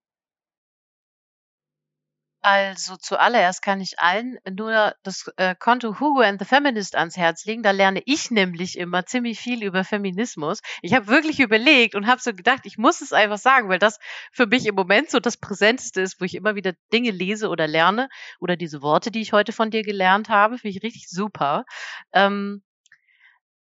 Also 2.43 2.97
zuallererst 2.97 3.61
kann 3.61 3.81
ich 3.81 3.99
allen 3.99 4.39
nur 4.49 4.95
das 5.03 5.31
äh, 5.38 5.53
Konto 5.53 5.99
Hugo 5.99 6.22
and 6.22 6.39
the 6.39 6.45
Feminist 6.45 6.95
ans 6.95 7.15
Herz 7.15 7.45
legen. 7.45 7.61
Da 7.61 7.69
lerne 7.69 8.01
ich 8.05 8.31
nämlich 8.31 8.80
immer 8.80 9.05
ziemlich 9.05 9.39
viel 9.39 9.63
über 9.63 9.84
Feminismus. 9.84 10.61
Ich 10.81 10.95
habe 10.95 11.07
wirklich 11.07 11.39
überlegt 11.39 11.93
und 11.93 12.07
habe 12.07 12.19
so 12.19 12.34
gedacht, 12.34 12.61
ich 12.63 12.80
muss 12.80 13.01
es 13.01 13.13
einfach 13.13 13.38
sagen, 13.38 13.69
weil 13.69 13.77
das 13.77 13.99
für 14.31 14.47
mich 14.47 14.65
im 14.65 14.73
Moment 14.73 15.11
so 15.11 15.19
das 15.19 15.38
Präsenteste 15.38 16.01
ist, 16.01 16.19
wo 16.19 16.26
ich 16.26 16.34
immer 16.34 16.55
wieder 16.55 16.73
Dinge 16.91 17.11
lese 17.11 17.47
oder 17.49 17.68
lerne 17.68 18.09
oder 18.39 18.55
diese 18.55 18.81
Worte, 18.81 19.11
die 19.11 19.22
ich 19.22 19.34
heute 19.34 19.53
von 19.53 19.69
dir 19.69 19.84
gelernt 19.84 20.30
habe, 20.30 20.57
finde 20.57 20.76
ich 20.76 20.84
richtig 20.84 21.09
super. 21.09 21.65
Ähm, 22.11 22.63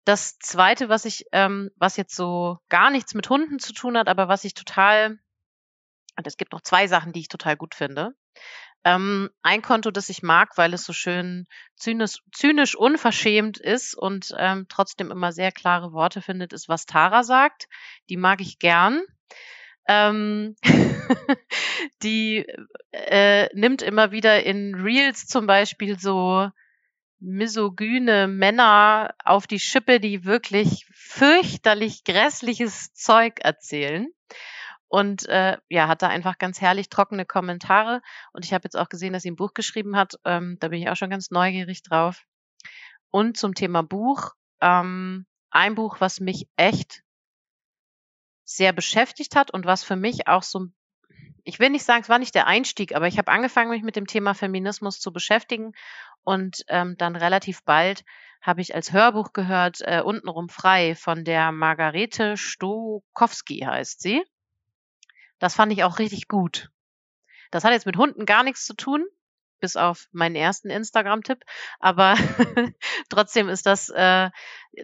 das 0.05 0.37
zweite, 0.39 0.89
was 0.89 1.05
ich, 1.05 1.25
ähm, 1.31 1.69
was 1.77 1.95
jetzt 1.95 2.15
so 2.15 2.57
gar 2.69 2.89
nichts 2.89 3.13
mit 3.13 3.29
Hunden 3.29 3.59
zu 3.59 3.73
tun 3.73 3.97
hat, 3.97 4.07
aber 4.07 4.27
was 4.27 4.43
ich 4.43 4.53
total, 4.53 5.19
und 6.17 6.27
es 6.27 6.37
gibt 6.37 6.51
noch 6.53 6.61
zwei 6.61 6.87
Sachen, 6.87 7.13
die 7.13 7.21
ich 7.21 7.27
total 7.27 7.57
gut 7.57 7.75
finde. 7.75 8.13
Ähm, 8.85 9.29
ein 9.41 9.61
Konto, 9.61 9.91
das 9.91 10.09
ich 10.09 10.23
mag, 10.23 10.57
weil 10.57 10.73
es 10.73 10.83
so 10.83 10.91
schön 10.91 11.47
zynisch, 11.75 12.17
zynisch 12.33 12.75
unverschämt 12.75 13.57
ist 13.57 13.95
und 13.95 14.33
ähm, 14.37 14.65
trotzdem 14.67 15.09
immer 15.09 15.31
sehr 15.31 15.51
klare 15.53 15.93
Worte 15.93 16.21
findet, 16.21 16.51
ist, 16.51 16.67
was 16.67 16.85
Tara 16.85 17.23
sagt. 17.23 17.67
Die 18.09 18.17
mag 18.17 18.41
ich 18.41 18.59
gern. 18.59 19.01
Ähm, 19.87 20.55
die 22.03 22.45
äh, 22.91 23.47
nimmt 23.53 23.81
immer 23.81 24.11
wieder 24.11 24.43
in 24.43 24.75
Reels 24.75 25.27
zum 25.27 25.47
Beispiel 25.47 25.97
so 25.97 26.49
misogyne 27.19 28.27
Männer 28.27 29.13
auf 29.23 29.47
die 29.47 29.59
Schippe, 29.59 30.01
die 30.01 30.25
wirklich 30.25 30.85
fürchterlich 30.93 32.03
grässliches 32.03 32.93
Zeug 32.93 33.39
erzählen 33.39 34.07
und 34.93 35.27
äh, 35.27 35.57
ja, 35.69 35.87
hat 35.87 36.03
da 36.03 36.07
einfach 36.07 36.37
ganz 36.37 36.61
herrlich 36.61 36.87
trockene 36.87 37.25
Kommentare. 37.25 38.03
Und 38.31 38.45
ich 38.45 38.53
habe 38.53 38.65
jetzt 38.65 38.75
auch 38.77 38.89
gesehen, 38.89 39.11
dass 39.11 39.23
sie 39.23 39.31
ein 39.31 39.35
Buch 39.35 39.55
geschrieben 39.55 39.95
hat. 39.95 40.19
Ähm, 40.23 40.57
da 40.59 40.67
bin 40.67 40.79
ich 40.79 40.87
auch 40.87 40.95
schon 40.95 41.09
ganz 41.09 41.31
neugierig 41.31 41.81
drauf. 41.81 42.21
Und 43.09 43.35
zum 43.35 43.55
Thema 43.55 43.81
Buch, 43.81 44.33
ähm, 44.61 45.25
ein 45.49 45.73
Buch, 45.73 45.99
was 45.99 46.19
mich 46.19 46.47
echt 46.57 47.01
sehr 48.43 48.71
beschäftigt 48.71 49.35
hat 49.35 49.49
und 49.49 49.65
was 49.65 49.83
für 49.83 49.95
mich 49.95 50.27
auch 50.27 50.43
so, 50.43 50.67
ich 51.43 51.57
will 51.57 51.71
nicht 51.71 51.85
sagen, 51.85 52.03
es 52.03 52.09
war 52.09 52.19
nicht 52.19 52.35
der 52.35 52.45
Einstieg, 52.45 52.93
aber 52.93 53.07
ich 53.07 53.17
habe 53.17 53.31
angefangen, 53.31 53.71
mich 53.71 53.81
mit 53.81 53.95
dem 53.95 54.05
Thema 54.05 54.35
Feminismus 54.35 54.99
zu 54.99 55.11
beschäftigen 55.11 55.71
und 56.21 56.65
ähm, 56.67 56.97
dann 56.99 57.15
relativ 57.15 57.63
bald 57.63 58.03
habe 58.43 58.61
ich 58.61 58.75
als 58.75 58.93
Hörbuch 58.93 59.33
gehört, 59.33 59.81
äh, 59.81 60.01
untenrum 60.01 60.49
frei 60.49 60.93
von 60.93 61.23
der 61.23 61.51
Margarete 61.51 62.37
Stokowski 62.37 63.61
heißt 63.61 63.99
sie. 63.99 64.23
Das 65.43 65.55
fand 65.55 65.73
ich 65.73 65.83
auch 65.83 65.99
richtig 65.99 66.29
gut. 66.29 66.71
Das 67.51 67.65
hat 67.65 67.73
jetzt 67.73 67.85
mit 67.85 67.97
Hunden 67.97 68.25
gar 68.25 68.43
nichts 68.43 68.65
zu 68.65 68.75
tun, 68.75 69.05
bis 69.59 69.75
auf 69.75 70.07
meinen 70.13 70.37
ersten 70.37 70.69
Instagram-Tipp. 70.69 71.43
Aber 71.81 72.15
trotzdem 73.09 73.49
ist 73.49 73.65
das, 73.65 73.89
äh, 73.89 74.29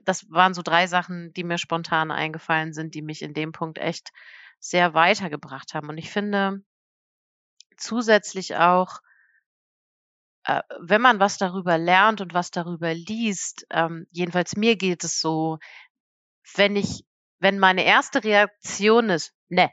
das 0.04 0.30
waren 0.30 0.54
so 0.54 0.62
drei 0.62 0.88
Sachen, 0.88 1.32
die 1.32 1.46
mir 1.46 1.58
spontan 1.60 2.12
eingefallen 2.12 2.74
sind, 2.74 2.94
die 2.94 3.02
mich 3.02 3.22
in 3.22 3.34
dem 3.34 3.54
Punkt 3.54 3.78
echt 3.78 4.12
sehr 4.60 4.94
weitergebracht 4.94 5.74
haben. 5.74 5.88
Und 5.88 5.98
ich 5.98 6.12
finde 6.12 6.62
zusätzlich 7.78 8.58
auch, 8.58 9.00
äh, 10.44 10.62
wenn 10.82 11.00
man 11.02 11.22
was 11.22 11.38
darüber 11.38 11.78
lernt 11.78 12.20
und 12.20 12.34
was 12.34 12.52
darüber 12.52 12.94
liest, 12.94 13.66
ähm, 13.70 14.08
jedenfalls 14.12 14.58
mir 14.58 14.76
geht 14.76 15.06
es 15.06 15.22
so, 15.22 15.58
wenn 16.56 16.76
ich, 16.76 17.06
wenn 17.40 17.60
meine 17.60 17.86
erste 17.86 18.26
Reaktion 18.26 19.10
ist, 19.10 19.34
ne, 19.48 19.72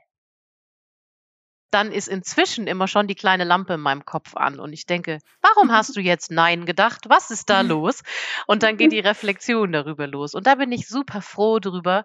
dann 1.70 1.92
ist 1.92 2.08
inzwischen 2.08 2.66
immer 2.66 2.88
schon 2.88 3.08
die 3.08 3.14
kleine 3.14 3.44
Lampe 3.44 3.74
in 3.74 3.80
meinem 3.80 4.04
Kopf 4.04 4.36
an 4.36 4.60
und 4.60 4.72
ich 4.72 4.86
denke, 4.86 5.18
warum 5.42 5.72
hast 5.72 5.96
du 5.96 6.00
jetzt 6.00 6.30
Nein 6.30 6.64
gedacht? 6.64 7.08
Was 7.08 7.30
ist 7.30 7.50
da 7.50 7.60
los? 7.62 8.02
Und 8.46 8.62
dann 8.62 8.76
geht 8.76 8.92
die 8.92 9.00
Reflexion 9.00 9.72
darüber 9.72 10.06
los. 10.06 10.34
Und 10.34 10.46
da 10.46 10.54
bin 10.54 10.72
ich 10.72 10.88
super 10.88 11.22
froh 11.22 11.58
drüber, 11.58 12.04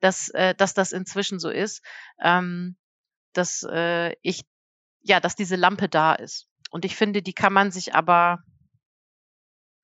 dass, 0.00 0.28
äh, 0.30 0.54
dass 0.54 0.74
das 0.74 0.92
inzwischen 0.92 1.38
so 1.38 1.50
ist, 1.50 1.82
ähm, 2.20 2.76
dass 3.32 3.62
äh, 3.62 4.14
ich, 4.22 4.44
ja, 5.02 5.20
dass 5.20 5.36
diese 5.36 5.56
Lampe 5.56 5.88
da 5.88 6.14
ist. 6.14 6.48
Und 6.70 6.84
ich 6.84 6.96
finde, 6.96 7.22
die 7.22 7.34
kann 7.34 7.52
man 7.52 7.70
sich 7.70 7.94
aber 7.94 8.42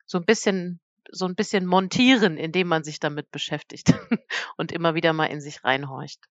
so 0.05 0.19
ein 0.19 0.25
bisschen 0.25 0.81
so 1.11 1.27
ein 1.27 1.35
bisschen 1.35 1.67
montieren, 1.67 2.37
indem 2.37 2.69
man 2.69 2.85
sich 2.85 3.01
damit 3.01 3.31
beschäftigt 3.31 3.93
und 4.57 4.73
immer 4.73 4.95
wieder 4.95 5.13
mal 5.13 5.27
in 5.27 5.41
sich 5.41 5.65
reinhorcht. 5.65 6.29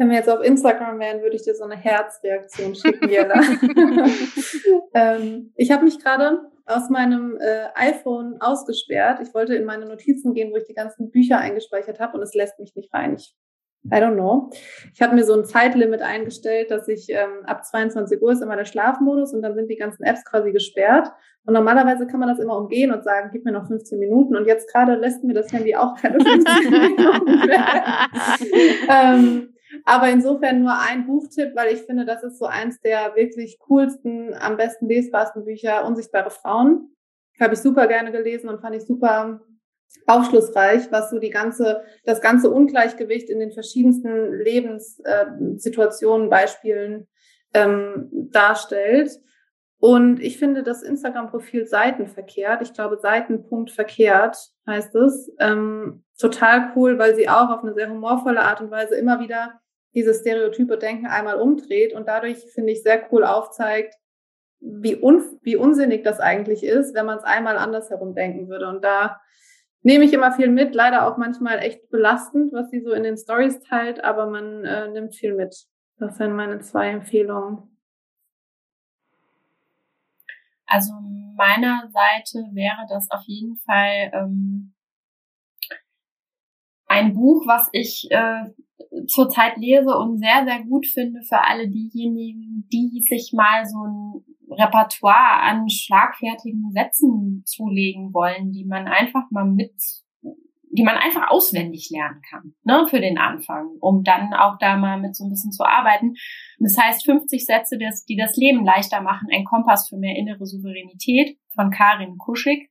Wenn 0.00 0.08
wir 0.08 0.16
jetzt 0.16 0.30
auf 0.30 0.42
Instagram 0.42 0.98
wären, 0.98 1.20
würde 1.20 1.36
ich 1.36 1.42
dir 1.42 1.54
so 1.54 1.64
eine 1.64 1.76
Herzreaktion 1.76 2.74
schicken, 2.74 3.10
Jella. 3.10 3.34
ähm, 4.94 5.52
ich 5.56 5.70
habe 5.70 5.84
mich 5.84 6.02
gerade 6.02 6.40
aus 6.64 6.88
meinem 6.88 7.36
äh, 7.38 7.66
iPhone 7.74 8.40
ausgesperrt. 8.40 9.20
Ich 9.20 9.34
wollte 9.34 9.54
in 9.54 9.66
meine 9.66 9.84
Notizen 9.84 10.32
gehen, 10.32 10.52
wo 10.52 10.56
ich 10.56 10.64
die 10.64 10.72
ganzen 10.72 11.10
Bücher 11.10 11.36
eingespeichert 11.36 12.00
habe 12.00 12.16
und 12.16 12.22
es 12.22 12.32
lässt 12.32 12.58
mich 12.58 12.74
nicht 12.74 12.90
rein. 12.94 13.16
Ich, 13.16 13.36
I 13.92 13.96
don't 13.96 14.14
know. 14.14 14.48
Ich 14.94 15.02
habe 15.02 15.14
mir 15.14 15.22
so 15.24 15.34
ein 15.34 15.44
Zeitlimit 15.44 16.00
eingestellt, 16.00 16.70
dass 16.70 16.88
ich 16.88 17.10
ähm, 17.10 17.44
ab 17.44 17.66
22 17.66 18.22
Uhr 18.22 18.32
ist 18.32 18.40
immer 18.40 18.56
der 18.56 18.64
Schlafmodus 18.64 19.34
und 19.34 19.42
dann 19.42 19.54
sind 19.54 19.68
die 19.68 19.76
ganzen 19.76 20.04
Apps 20.04 20.24
quasi 20.24 20.50
gesperrt. 20.50 21.12
Und 21.44 21.52
normalerweise 21.52 22.06
kann 22.06 22.20
man 22.20 22.30
das 22.30 22.38
immer 22.38 22.56
umgehen 22.56 22.90
und 22.90 23.04
sagen, 23.04 23.28
gib 23.34 23.44
mir 23.44 23.52
noch 23.52 23.66
15 23.66 23.98
Minuten. 23.98 24.34
Und 24.34 24.46
jetzt 24.46 24.72
gerade 24.72 24.94
lässt 24.94 25.24
mir 25.24 25.34
das 25.34 25.52
Handy 25.52 25.76
auch 25.76 25.94
keine 26.00 26.24
15 26.24 26.70
Minuten. 26.70 27.50
ähm, 28.88 29.54
aber 29.84 30.08
insofern 30.10 30.62
nur 30.62 30.72
ein 30.78 31.06
Buchtipp, 31.06 31.54
weil 31.54 31.74
ich 31.74 31.82
finde, 31.82 32.04
das 32.04 32.22
ist 32.22 32.38
so 32.38 32.46
eins 32.46 32.80
der 32.80 33.14
wirklich 33.14 33.58
coolsten, 33.60 34.34
am 34.34 34.56
besten 34.56 34.88
lesbarsten 34.88 35.44
Bücher, 35.44 35.86
Unsichtbare 35.86 36.30
Frauen. 36.30 36.94
Habe 37.40 37.54
ich 37.54 37.60
super 37.60 37.86
gerne 37.86 38.12
gelesen 38.12 38.48
und 38.48 38.60
fand 38.60 38.76
ich 38.76 38.84
super 38.84 39.40
aufschlussreich, 40.06 40.90
was 40.92 41.10
so 41.10 41.18
die 41.18 41.30
ganze, 41.30 41.82
das 42.04 42.20
ganze 42.20 42.50
Ungleichgewicht 42.50 43.28
in 43.30 43.40
den 43.40 43.52
verschiedensten 43.52 44.34
Lebenssituationen, 44.34 46.28
Beispielen 46.28 47.08
ähm, 47.54 48.08
darstellt. 48.30 49.10
Und 49.78 50.20
ich 50.20 50.38
finde 50.38 50.62
das 50.62 50.82
Instagram-Profil 50.82 51.66
Seitenverkehrt, 51.66 52.60
ich 52.60 52.74
glaube 52.74 52.98
Seitenpunkt 52.98 53.70
verkehrt 53.70 54.36
heißt 54.66 54.94
es, 54.94 55.32
ähm, 55.38 56.04
total 56.18 56.72
cool, 56.76 56.98
weil 56.98 57.14
sie 57.14 57.28
auch 57.28 57.48
auf 57.48 57.62
eine 57.62 57.72
sehr 57.74 57.90
humorvolle 57.90 58.42
Art 58.42 58.60
und 58.60 58.70
Weise 58.70 58.94
immer 58.96 59.20
wieder 59.20 59.59
dieses 59.94 60.20
stereotype 60.20 60.78
Denken 60.78 61.06
einmal 61.06 61.36
umdreht 61.40 61.92
und 61.92 62.06
dadurch, 62.06 62.38
finde 62.52 62.72
ich, 62.72 62.82
sehr 62.82 63.06
cool 63.12 63.24
aufzeigt, 63.24 63.94
wie, 64.60 64.96
un 64.96 65.38
wie 65.42 65.56
unsinnig 65.56 66.04
das 66.04 66.20
eigentlich 66.20 66.62
ist, 66.62 66.94
wenn 66.94 67.06
man 67.06 67.18
es 67.18 67.24
einmal 67.24 67.56
andersherum 67.56 68.14
denken 68.14 68.48
würde. 68.48 68.68
Und 68.68 68.84
da 68.84 69.20
nehme 69.82 70.04
ich 70.04 70.12
immer 70.12 70.32
viel 70.32 70.48
mit, 70.48 70.74
leider 70.74 71.06
auch 71.06 71.16
manchmal 71.16 71.58
echt 71.58 71.88
belastend, 71.90 72.52
was 72.52 72.70
sie 72.70 72.80
so 72.80 72.92
in 72.92 73.02
den 73.02 73.16
Stories 73.16 73.60
teilt, 73.60 74.04
aber 74.04 74.26
man 74.26 74.64
äh, 74.64 74.88
nimmt 74.88 75.14
viel 75.14 75.34
mit. 75.34 75.66
Das 75.98 76.16
sind 76.16 76.34
meine 76.34 76.60
zwei 76.60 76.88
Empfehlungen. 76.88 77.76
Also 80.66 80.92
meiner 81.36 81.88
Seite 81.90 82.38
wäre 82.52 82.86
das 82.88 83.10
auf 83.10 83.22
jeden 83.26 83.56
Fall 83.66 84.10
ähm, 84.12 84.72
ein 86.90 87.14
Buch, 87.14 87.46
was 87.46 87.68
ich 87.72 88.08
äh, 88.10 88.50
zurzeit 89.06 89.56
lese 89.56 89.96
und 89.96 90.18
sehr, 90.18 90.44
sehr 90.44 90.64
gut 90.64 90.86
finde 90.86 91.20
für 91.22 91.40
alle 91.40 91.68
diejenigen, 91.68 92.68
die 92.72 93.04
sich 93.08 93.32
mal 93.32 93.64
so 93.64 93.78
ein 93.86 94.24
Repertoire 94.50 95.40
an 95.42 95.70
schlagfertigen 95.70 96.72
Sätzen 96.72 97.44
zulegen 97.46 98.12
wollen, 98.12 98.50
die 98.50 98.64
man 98.64 98.88
einfach 98.88 99.30
mal 99.30 99.44
mit, 99.44 99.72
die 100.72 100.82
man 100.82 100.96
einfach 100.96 101.30
auswendig 101.30 101.90
lernen 101.90 102.22
kann, 102.28 102.54
ne, 102.64 102.84
für 102.88 103.00
den 103.00 103.18
Anfang, 103.18 103.68
um 103.80 104.02
dann 104.02 104.34
auch 104.34 104.58
da 104.58 104.76
mal 104.76 105.00
mit 105.00 105.14
so 105.14 105.24
ein 105.24 105.30
bisschen 105.30 105.52
zu 105.52 105.64
arbeiten. 105.64 106.14
Das 106.58 106.76
heißt 106.76 107.04
50 107.04 107.46
Sätze, 107.46 107.78
die 107.78 108.16
das 108.16 108.36
Leben 108.36 108.64
leichter 108.64 109.00
machen, 109.00 109.28
ein 109.32 109.44
Kompass 109.44 109.88
für 109.88 109.96
mehr 109.96 110.16
innere 110.16 110.44
Souveränität 110.44 111.38
von 111.54 111.70
Karin 111.70 112.18
Kuschig 112.18 112.69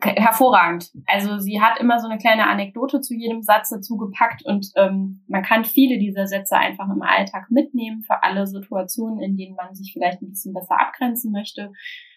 hervorragend. 0.00 0.90
Also 1.06 1.38
sie 1.38 1.60
hat 1.60 1.78
immer 1.78 2.00
so 2.00 2.08
eine 2.08 2.18
kleine 2.18 2.48
Anekdote 2.48 3.00
zu 3.00 3.14
jedem 3.14 3.42
Satz 3.42 3.70
dazu 3.70 3.96
gepackt 3.96 4.44
und 4.44 4.66
ähm, 4.76 5.22
man 5.28 5.42
kann 5.42 5.64
viele 5.64 5.98
dieser 5.98 6.26
Sätze 6.26 6.56
einfach 6.56 6.88
im 6.88 7.02
Alltag 7.02 7.50
mitnehmen 7.50 8.02
für 8.02 8.22
alle 8.22 8.46
Situationen, 8.46 9.20
in 9.20 9.36
denen 9.36 9.54
man 9.54 9.74
sich 9.74 9.92
vielleicht 9.92 10.22
ein 10.22 10.30
bisschen 10.30 10.54
besser 10.54 10.80
abgrenzen 10.80 11.30
möchte. 11.30 11.72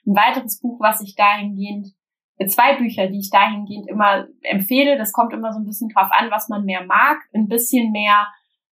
Ein 0.06 0.16
weiteres 0.16 0.60
Buch, 0.62 0.80
was 0.80 1.02
ich 1.02 1.16
dahingehend 1.16 1.94
zwei 2.48 2.76
Bücher, 2.76 3.08
die 3.08 3.20
ich 3.20 3.30
dahingehend 3.30 3.88
immer 3.88 4.28
empfehle. 4.42 4.98
Das 4.98 5.14
kommt 5.14 5.34
immer 5.34 5.54
so 5.54 5.60
ein 5.60 5.66
bisschen 5.66 5.90
drauf 5.90 6.10
an, 6.12 6.32
was 6.32 6.50
man 6.50 6.66
mehr 6.66 6.86
mag. 6.86 7.18
Ein 7.34 7.48
bisschen 7.48 7.92
mehr, 7.92 8.28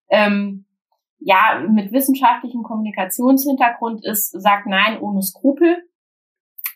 ähm, 0.09 0.65
ja, 1.19 1.63
mit 1.69 1.91
wissenschaftlichem 1.93 2.63
Kommunikationshintergrund 2.63 4.05
ist, 4.05 4.31
sagt 4.31 4.67
Nein 4.67 4.99
ohne 4.99 5.21
Skrupel. 5.21 5.77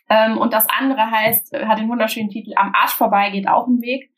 Ähm, 0.08 0.38
und 0.38 0.52
das 0.52 0.66
andere 0.68 1.10
heißt, 1.10 1.52
hat 1.52 1.78
den 1.78 1.88
wunderschönen 1.88 2.30
Titel 2.30 2.52
Am 2.56 2.72
Arsch 2.74 2.94
vorbei 2.94 3.30
geht 3.30 3.48
auch 3.48 3.66
ein 3.66 3.80
Weg. 3.80 4.10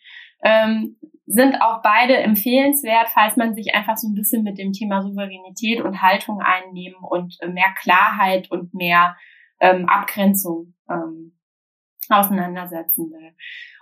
Ähm, 0.43 0.97
sind 1.27 1.61
auch 1.61 1.83
beide 1.83 2.17
empfehlenswert, 2.17 3.09
falls 3.09 3.37
man 3.37 3.55
sich 3.55 3.75
einfach 3.75 3.97
so 3.97 4.09
ein 4.09 4.15
bisschen 4.15 4.43
mit 4.43 4.59
dem 4.59 4.73
Thema 4.73 5.03
Souveränität 5.03 5.81
und 5.81 6.03
Haltung 6.03 6.41
einnehmen 6.41 6.99
und 7.03 7.39
mehr 7.53 7.73
Klarheit 7.81 8.51
und 8.51 8.75
mehr 8.75 9.17
ähm, 9.61 9.89
Abgrenzung 9.89 10.75
ähm, 10.89 11.39
auseinandersetzen 12.09 13.11
will. 13.11 13.35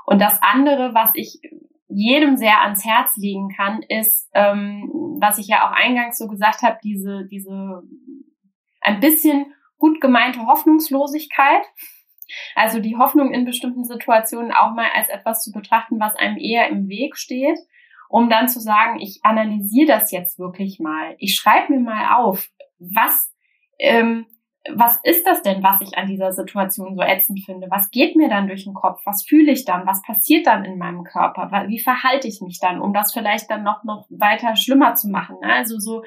Und 0.04 0.20
das 0.20 0.42
andere, 0.42 0.94
was 0.94 1.10
ich 1.14 1.40
jedem 1.88 2.36
sehr 2.36 2.62
ans 2.62 2.84
Herz 2.84 3.16
legen 3.16 3.48
kann, 3.56 3.82
ist, 3.88 4.28
ähm, 4.34 4.90
was 5.20 5.38
ich 5.38 5.48
ja 5.48 5.66
auch 5.66 5.72
eingangs 5.72 6.18
so 6.18 6.28
gesagt 6.28 6.62
habe, 6.62 6.78
diese, 6.84 7.26
diese 7.30 7.82
ein 8.82 9.00
bisschen 9.00 9.54
gut 9.78 10.00
gemeinte 10.00 10.46
Hoffnungslosigkeit. 10.46 11.62
Also 12.54 12.80
die 12.80 12.96
Hoffnung 12.96 13.32
in 13.32 13.44
bestimmten 13.44 13.84
Situationen 13.84 14.52
auch 14.52 14.72
mal 14.74 14.88
als 14.94 15.08
etwas 15.08 15.42
zu 15.42 15.52
betrachten, 15.52 16.00
was 16.00 16.16
einem 16.16 16.38
eher 16.38 16.68
im 16.68 16.88
Weg 16.88 17.16
steht, 17.16 17.58
um 18.08 18.30
dann 18.30 18.48
zu 18.48 18.60
sagen, 18.60 19.00
ich 19.00 19.20
analysiere 19.22 19.86
das 19.86 20.10
jetzt 20.10 20.38
wirklich 20.38 20.80
mal. 20.80 21.14
Ich 21.18 21.34
schreibe 21.34 21.72
mir 21.72 21.80
mal 21.80 22.16
auf, 22.16 22.48
was 22.78 23.32
ähm, 23.78 24.26
was 24.74 24.98
ist 25.02 25.26
das 25.26 25.42
denn, 25.42 25.62
was 25.62 25.80
ich 25.80 25.96
an 25.96 26.08
dieser 26.08 26.32
Situation 26.32 26.94
so 26.94 27.02
ätzend 27.02 27.40
finde? 27.44 27.68
Was 27.70 27.90
geht 27.90 28.16
mir 28.16 28.28
dann 28.28 28.48
durch 28.48 28.64
den 28.64 28.74
Kopf? 28.74 29.00
Was 29.04 29.24
fühle 29.24 29.52
ich 29.52 29.64
dann? 29.64 29.86
Was 29.86 30.02
passiert 30.02 30.46
dann 30.46 30.64
in 30.64 30.78
meinem 30.78 31.04
Körper? 31.04 31.50
Wie 31.68 31.78
verhalte 31.78 32.28
ich 32.28 32.40
mich 32.40 32.58
dann, 32.60 32.80
um 32.80 32.92
das 32.92 33.12
vielleicht 33.12 33.50
dann 33.50 33.62
noch, 33.62 33.84
noch 33.84 34.06
weiter 34.10 34.56
schlimmer 34.56 34.94
zu 34.94 35.08
machen? 35.08 35.36
Ne? 35.40 35.52
Also 35.52 35.78
so, 35.78 36.02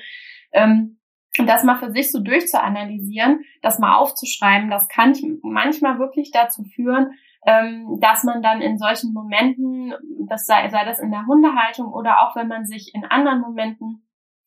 ähm, 0.51 0.99
das 1.37 1.63
mal 1.63 1.77
für 1.77 1.91
sich 1.91 2.11
so 2.11 2.19
durchzuanalysieren, 2.19 3.43
das 3.61 3.79
mal 3.79 3.95
aufzuschreiben, 3.95 4.69
das 4.69 4.87
kann 4.87 5.13
manchmal 5.41 5.99
wirklich 5.99 6.31
dazu 6.31 6.63
führen, 6.63 7.13
ähm, 7.45 7.97
dass 7.99 8.23
man 8.23 8.41
dann 8.41 8.61
in 8.61 8.77
solchen 8.77 9.13
Momenten, 9.13 9.93
das 10.27 10.45
sei, 10.45 10.69
sei 10.69 10.83
das 10.85 10.99
in 10.99 11.11
der 11.11 11.25
Hundehaltung 11.25 11.87
oder 11.87 12.21
auch 12.21 12.35
wenn 12.35 12.47
man 12.47 12.65
sich 12.65 12.93
in 12.93 13.05
anderen 13.05 13.41
Momenten 13.41 14.05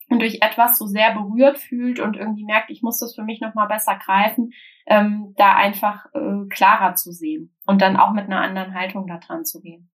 und 0.09 0.19
durch 0.19 0.39
etwas 0.41 0.77
so 0.77 0.85
sehr 0.85 1.13
berührt 1.13 1.57
fühlt 1.57 1.99
und 1.99 2.15
irgendwie 2.15 2.45
merkt, 2.45 2.69
ich 2.69 2.83
muss 2.83 2.99
das 2.99 3.15
für 3.15 3.23
mich 3.23 3.41
nochmal 3.41 3.67
besser 3.67 3.97
greifen, 3.97 4.51
ähm, 4.85 5.33
da 5.35 5.55
einfach 5.55 6.05
äh, 6.13 6.47
klarer 6.49 6.93
zu 6.93 7.11
sehen 7.11 7.55
und 7.65 7.81
dann 7.81 7.97
auch 7.97 8.11
mit 8.11 8.25
einer 8.25 8.41
anderen 8.41 8.75
Haltung 8.75 9.07
da 9.07 9.17
dran 9.17 9.45
zu 9.45 9.61
gehen. 9.61 9.89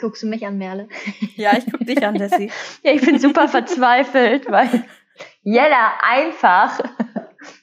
Guckst 0.00 0.22
du 0.22 0.28
mich 0.28 0.46
an, 0.46 0.56
Merle? 0.56 0.88
Ja, 1.36 1.52
ich 1.56 1.66
guck 1.70 1.86
dich 1.86 2.04
an, 2.04 2.14
Dessi. 2.14 2.50
ja, 2.82 2.92
ich 2.92 3.02
bin 3.02 3.18
super 3.18 3.48
verzweifelt, 3.48 4.50
weil 4.50 4.84
Jella 5.42 5.92
einfach 6.02 6.80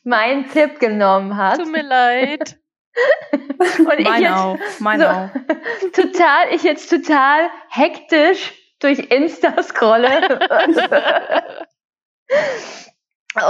meinen 0.03 0.47
Tipp 0.49 0.80
genommen 0.80 1.35
hat. 1.35 1.57
Tut 1.57 1.72
mir 1.72 1.81
leid. 1.84 2.59
Und 3.80 3.85
mein 3.85 3.99
ich 3.99 4.07
jetzt 4.19 4.31
auch, 4.31 4.57
mein 4.80 4.99
so, 4.99 5.07
auch. 5.07 5.30
Total, 5.93 6.53
ich 6.53 6.64
jetzt 6.64 6.89
total 6.89 7.49
hektisch 7.69 8.53
durch 8.80 8.99
Insta 9.11 9.61
scrolle. 9.61 10.39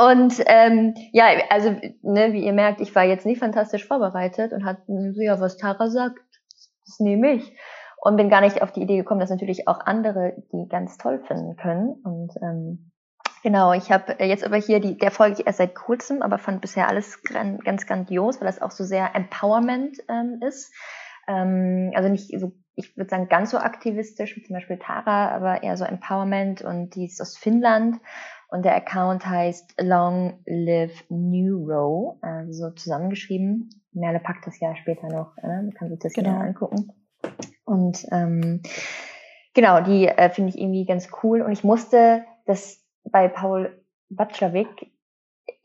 und 0.06 0.34
ähm, 0.46 0.96
ja, 1.14 1.28
also 1.50 1.80
ne, 2.02 2.34
wie 2.34 2.46
ihr 2.46 2.54
merkt, 2.54 2.82
ich 2.82 2.94
war 2.94 3.04
jetzt 3.04 3.26
nicht 3.26 3.40
fantastisch 3.40 3.86
vorbereitet 3.86 4.52
und 4.52 4.66
hat 4.66 4.80
so, 4.86 5.22
ja, 5.22 5.40
was 5.40 5.58
Tara 5.58 5.90
sagt, 5.90 6.20
das 6.86 7.00
nehme 7.00 7.34
ich. 7.34 7.54
Und 8.08 8.16
bin 8.16 8.30
gar 8.30 8.40
nicht 8.40 8.62
auf 8.62 8.72
die 8.72 8.82
Idee 8.82 8.96
gekommen, 8.96 9.20
dass 9.20 9.30
natürlich 9.30 9.68
auch 9.68 9.82
andere 9.82 10.42
die 10.54 10.70
ganz 10.70 10.98
toll 10.98 11.20
finden 11.28 11.58
können. 11.58 11.90
Und 12.06 12.32
ähm, 12.42 12.90
genau, 13.44 13.74
ich 13.74 13.92
habe 13.92 14.24
jetzt 14.24 14.46
aber 14.46 14.56
hier 14.56 14.80
die, 14.80 14.98
der 14.98 15.12
folge 15.12 15.42
ich 15.42 15.46
erst 15.46 15.58
seit 15.58 15.76
kurzem, 15.76 16.22
aber 16.22 16.38
fand 16.38 16.62
bisher 16.62 16.88
alles 16.88 17.22
ganz 17.22 17.86
grandios, 17.86 18.40
weil 18.40 18.48
das 18.48 18.62
auch 18.62 18.72
so 18.72 18.86
sehr 18.86 19.14
Empowerment 19.14 19.98
ähm, 20.08 20.40
ist. 20.42 20.74
Ähm, 21.28 21.92
also 21.96 22.08
nicht 22.08 22.32
so 22.40 22.54
ich 22.76 22.96
würde 22.96 23.10
sagen, 23.10 23.28
ganz 23.28 23.52
so 23.52 23.58
aktivistisch 23.58 24.38
wie 24.38 24.44
zum 24.44 24.54
Beispiel 24.54 24.78
Tara, 24.78 25.32
aber 25.32 25.64
eher 25.64 25.76
so 25.76 25.84
Empowerment 25.84 26.62
und 26.62 26.96
die 26.96 27.08
ist 27.08 27.20
aus 27.20 27.36
Finnland 27.36 27.98
und 28.48 28.64
der 28.64 28.78
Account 28.78 29.26
heißt 29.26 29.82
Long 29.82 30.40
Live 30.46 31.04
Neuro, 31.10 32.20
also 32.22 32.70
so 32.70 32.74
zusammengeschrieben. 32.74 33.70
Merle 33.92 34.22
packt 34.22 34.48
das 34.48 34.62
ja 34.62 34.78
später 34.78 35.10
noch, 35.10 35.36
man 35.44 35.74
kann 35.74 35.90
sich 35.90 36.00
das 36.00 36.14
genau. 36.14 36.40
angucken. 36.40 36.94
Und 37.68 38.06
ähm, 38.12 38.64
genau, 39.54 39.82
die 39.82 40.08
äh, 40.08 40.30
finde 40.30 40.50
ich 40.50 40.60
irgendwie 40.60 40.86
ganz 40.86 41.10
cool 41.22 41.42
und 41.42 41.52
ich 41.52 41.64
musste 41.64 42.24
das 42.46 42.84
bei 43.04 43.28
Paul 43.28 43.84
Batschlawik 44.10 44.92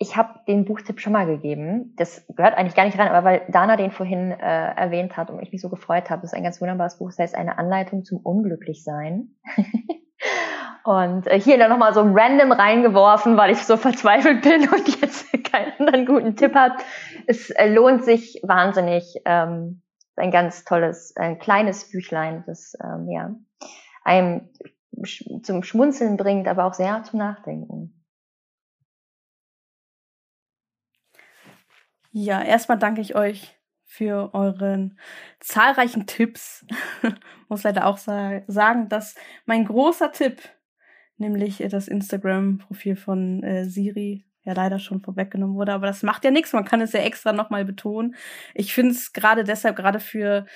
ich 0.02 0.16
habe 0.16 0.40
den 0.48 0.64
Buchtipp 0.64 1.00
schon 1.00 1.12
mal 1.12 1.26
gegeben. 1.26 1.94
Das 1.96 2.26
gehört 2.34 2.56
eigentlich 2.56 2.74
gar 2.74 2.84
nicht 2.84 2.98
rein, 2.98 3.08
aber 3.08 3.24
weil 3.24 3.42
Dana 3.48 3.76
den 3.76 3.92
vorhin 3.92 4.32
äh, 4.32 4.74
erwähnt 4.74 5.16
hat 5.16 5.30
und 5.30 5.40
ich 5.40 5.52
mich 5.52 5.60
so 5.60 5.68
gefreut 5.68 6.10
habe, 6.10 6.22
das 6.22 6.32
ist 6.32 6.36
ein 6.36 6.42
ganz 6.42 6.60
wunderbares 6.60 6.98
Buch, 6.98 7.10
das 7.10 7.18
heißt 7.18 7.34
eine 7.36 7.58
Anleitung 7.58 8.04
zum 8.04 8.18
Unglücklichsein. 8.18 9.36
und 10.84 11.26
äh, 11.28 11.40
hier 11.40 11.56
dann 11.56 11.70
nochmal 11.70 11.94
so 11.94 12.00
random 12.02 12.50
reingeworfen, 12.50 13.36
weil 13.36 13.52
ich 13.52 13.64
so 13.64 13.76
verzweifelt 13.76 14.42
bin 14.42 14.68
und 14.68 15.00
jetzt 15.00 15.32
keinen 15.52 15.72
anderen 15.78 16.06
guten 16.06 16.36
Tipp 16.36 16.54
habe. 16.54 16.74
Es 17.28 17.50
äh, 17.50 17.72
lohnt 17.72 18.04
sich 18.04 18.40
wahnsinnig. 18.42 19.20
Ähm, 19.24 19.82
ein 20.16 20.30
ganz 20.30 20.64
tolles, 20.64 21.14
ein 21.16 21.38
kleines 21.38 21.90
Büchlein, 21.90 22.44
das 22.46 22.76
ähm, 22.82 23.08
ja, 23.10 23.34
einem 24.04 24.48
zum 25.42 25.62
Schmunzeln 25.62 26.16
bringt, 26.16 26.48
aber 26.48 26.64
auch 26.64 26.74
sehr 26.74 27.02
zum 27.04 27.18
Nachdenken. 27.18 28.04
Ja, 32.10 32.42
erstmal 32.42 32.78
danke 32.78 33.00
ich 33.00 33.14
euch 33.14 33.58
für 33.84 34.34
euren 34.34 34.98
zahlreichen 35.40 36.06
Tipps. 36.06 36.66
Muss 37.48 37.62
leider 37.62 37.86
auch 37.86 37.96
sa 37.96 38.42
sagen, 38.46 38.88
dass 38.88 39.14
mein 39.46 39.64
großer 39.64 40.12
Tipp, 40.12 40.42
nämlich 41.16 41.64
das 41.70 41.88
Instagram-Profil 41.88 42.96
von 42.96 43.42
äh, 43.42 43.64
Siri, 43.64 44.26
ja 44.44 44.52
leider 44.52 44.78
schon 44.78 45.00
vorweggenommen 45.00 45.56
wurde, 45.56 45.72
aber 45.72 45.86
das 45.86 46.02
macht 46.02 46.24
ja 46.24 46.30
nichts, 46.30 46.52
man 46.52 46.64
kann 46.64 46.80
es 46.80 46.92
ja 46.92 47.00
extra 47.00 47.32
nochmal 47.32 47.64
betonen. 47.64 48.14
Ich 48.54 48.74
finde 48.74 48.92
es 48.92 49.12
gerade 49.12 49.44
deshalb, 49.44 49.76
gerade 49.76 50.00
für 50.00 50.46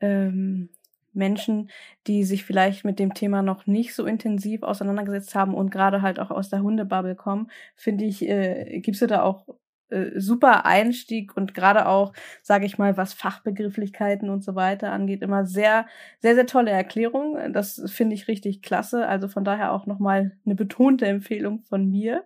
ähm, 0.00 0.70
Menschen, 1.12 1.70
die 2.06 2.24
sich 2.24 2.44
vielleicht 2.44 2.84
mit 2.84 2.98
dem 2.98 3.14
Thema 3.14 3.42
noch 3.42 3.66
nicht 3.66 3.94
so 3.94 4.04
intensiv 4.06 4.62
auseinandergesetzt 4.62 5.34
haben 5.34 5.54
und 5.54 5.70
gerade 5.70 6.02
halt 6.02 6.20
auch 6.20 6.30
aus 6.30 6.50
der 6.50 6.62
Hundebubble 6.62 7.16
kommen, 7.16 7.50
finde 7.74 8.04
ich, 8.04 8.28
äh, 8.28 8.80
gibst 8.80 9.02
du 9.02 9.06
da 9.06 9.22
auch 9.22 9.46
äh, 9.88 10.18
super 10.20 10.66
Einstieg 10.66 11.36
und 11.36 11.54
gerade 11.54 11.86
auch, 11.86 12.12
sage 12.42 12.66
ich 12.66 12.76
mal, 12.76 12.96
was 12.96 13.14
Fachbegrifflichkeiten 13.14 14.30
und 14.30 14.42
so 14.42 14.54
weiter 14.56 14.92
angeht, 14.92 15.22
immer 15.22 15.46
sehr, 15.46 15.86
sehr, 16.20 16.34
sehr 16.34 16.46
tolle 16.46 16.72
Erklärung. 16.72 17.52
Das 17.52 17.82
finde 17.86 18.14
ich 18.14 18.28
richtig 18.28 18.62
klasse. 18.62 19.06
Also 19.06 19.28
von 19.28 19.44
daher 19.44 19.72
auch 19.72 19.86
nochmal 19.86 20.32
eine 20.44 20.54
betonte 20.56 21.06
Empfehlung 21.06 21.62
von 21.62 21.88
mir. 21.88 22.24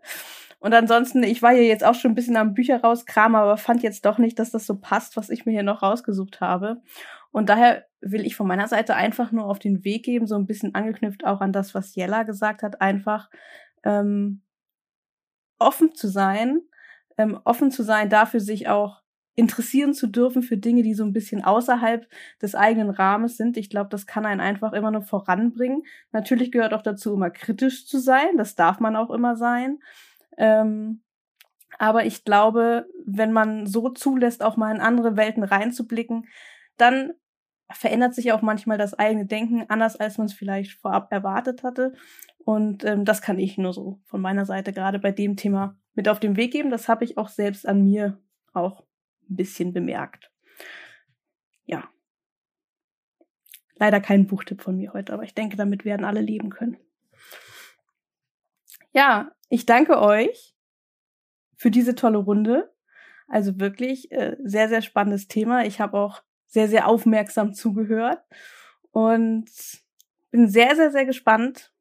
Und 0.60 0.74
ansonsten, 0.74 1.22
ich 1.22 1.42
war 1.42 1.52
hier 1.52 1.66
jetzt 1.66 1.84
auch 1.84 1.94
schon 1.94 2.12
ein 2.12 2.14
bisschen 2.14 2.36
am 2.36 2.54
Bücher 2.54 2.80
rauskramen, 2.80 3.40
aber 3.40 3.56
fand 3.56 3.82
jetzt 3.82 4.04
doch 4.06 4.18
nicht, 4.18 4.38
dass 4.38 4.50
das 4.50 4.66
so 4.66 4.78
passt, 4.78 5.16
was 5.16 5.30
ich 5.30 5.46
mir 5.46 5.52
hier 5.52 5.62
noch 5.62 5.82
rausgesucht 5.82 6.40
habe. 6.40 6.82
Und 7.32 7.48
daher 7.48 7.86
will 8.00 8.24
ich 8.24 8.36
von 8.36 8.46
meiner 8.46 8.68
Seite 8.68 8.94
einfach 8.94 9.32
nur 9.32 9.46
auf 9.46 9.58
den 9.58 9.84
Weg 9.84 10.04
geben, 10.04 10.26
so 10.26 10.36
ein 10.36 10.46
bisschen 10.46 10.74
angeknüpft 10.74 11.24
auch 11.24 11.40
an 11.40 11.52
das, 11.52 11.74
was 11.74 11.94
Jella 11.94 12.22
gesagt 12.22 12.62
hat, 12.62 12.80
einfach 12.80 13.30
ähm, 13.84 14.42
offen 15.58 15.94
zu 15.94 16.08
sein 16.08 16.60
ähm, 17.20 17.38
offen 17.44 17.70
zu 17.70 17.82
sein, 17.82 18.08
dafür 18.08 18.40
sich 18.40 18.68
auch 18.68 19.02
interessieren 19.34 19.94
zu 19.94 20.06
dürfen 20.06 20.42
für 20.42 20.56
Dinge, 20.56 20.82
die 20.82 20.94
so 20.94 21.04
ein 21.04 21.12
bisschen 21.12 21.44
außerhalb 21.44 22.06
des 22.42 22.54
eigenen 22.54 22.90
Rahmens 22.90 23.36
sind. 23.36 23.56
Ich 23.56 23.70
glaube, 23.70 23.90
das 23.90 24.06
kann 24.06 24.26
einen 24.26 24.40
einfach 24.40 24.72
immer 24.72 24.90
nur 24.90 25.02
voranbringen. 25.02 25.82
Natürlich 26.12 26.50
gehört 26.50 26.74
auch 26.74 26.82
dazu, 26.82 27.14
immer 27.14 27.30
kritisch 27.30 27.86
zu 27.86 27.98
sein. 27.98 28.36
Das 28.36 28.54
darf 28.54 28.80
man 28.80 28.96
auch 28.96 29.10
immer 29.10 29.36
sein. 29.36 29.78
Ähm, 30.36 31.02
aber 31.78 32.04
ich 32.04 32.24
glaube, 32.24 32.86
wenn 33.06 33.32
man 33.32 33.66
so 33.66 33.88
zulässt, 33.88 34.42
auch 34.42 34.56
mal 34.56 34.74
in 34.74 34.80
andere 34.80 35.16
Welten 35.16 35.42
reinzublicken, 35.42 36.26
dann 36.76 37.12
verändert 37.70 38.14
sich 38.14 38.32
auch 38.32 38.42
manchmal 38.42 38.78
das 38.78 38.94
eigene 38.94 39.26
Denken 39.26 39.64
anders, 39.68 39.96
als 39.96 40.18
man 40.18 40.26
es 40.26 40.32
vielleicht 40.32 40.72
vorab 40.72 41.12
erwartet 41.12 41.62
hatte. 41.62 41.94
Und 42.44 42.84
ähm, 42.84 43.04
das 43.04 43.22
kann 43.22 43.38
ich 43.38 43.58
nur 43.58 43.72
so 43.72 44.00
von 44.04 44.20
meiner 44.20 44.44
Seite 44.44 44.72
gerade 44.72 44.98
bei 44.98 45.12
dem 45.12 45.36
Thema 45.36 45.76
mit 45.94 46.08
auf 46.08 46.20
den 46.20 46.36
Weg 46.36 46.52
geben. 46.52 46.70
Das 46.70 46.88
habe 46.88 47.04
ich 47.04 47.16
auch 47.16 47.28
selbst 47.28 47.66
an 47.66 47.84
mir 47.84 48.18
auch 48.52 48.82
ein 49.28 49.36
bisschen 49.36 49.72
bemerkt. 49.72 50.30
Ja. 51.64 51.88
Leider 53.76 54.00
kein 54.00 54.26
Buchtipp 54.26 54.62
von 54.62 54.76
mir 54.76 54.92
heute, 54.92 55.12
aber 55.12 55.22
ich 55.22 55.34
denke, 55.34 55.56
damit 55.56 55.84
werden 55.84 56.04
alle 56.04 56.20
leben 56.20 56.50
können. 56.50 56.76
Ja, 58.92 59.30
ich 59.48 59.66
danke 59.66 60.00
euch 60.00 60.54
für 61.56 61.70
diese 61.70 61.94
tolle 61.94 62.18
Runde. 62.18 62.72
Also 63.28 63.60
wirklich 63.60 64.10
äh, 64.12 64.36
sehr, 64.42 64.68
sehr 64.68 64.82
spannendes 64.82 65.28
Thema. 65.28 65.64
Ich 65.64 65.80
habe 65.80 65.98
auch 65.98 66.22
sehr, 66.46 66.68
sehr 66.68 66.88
aufmerksam 66.88 67.54
zugehört 67.54 68.20
und 68.90 69.48
bin 70.32 70.48
sehr, 70.48 70.74
sehr, 70.74 70.90
sehr 70.90 71.06
gespannt, 71.06 71.72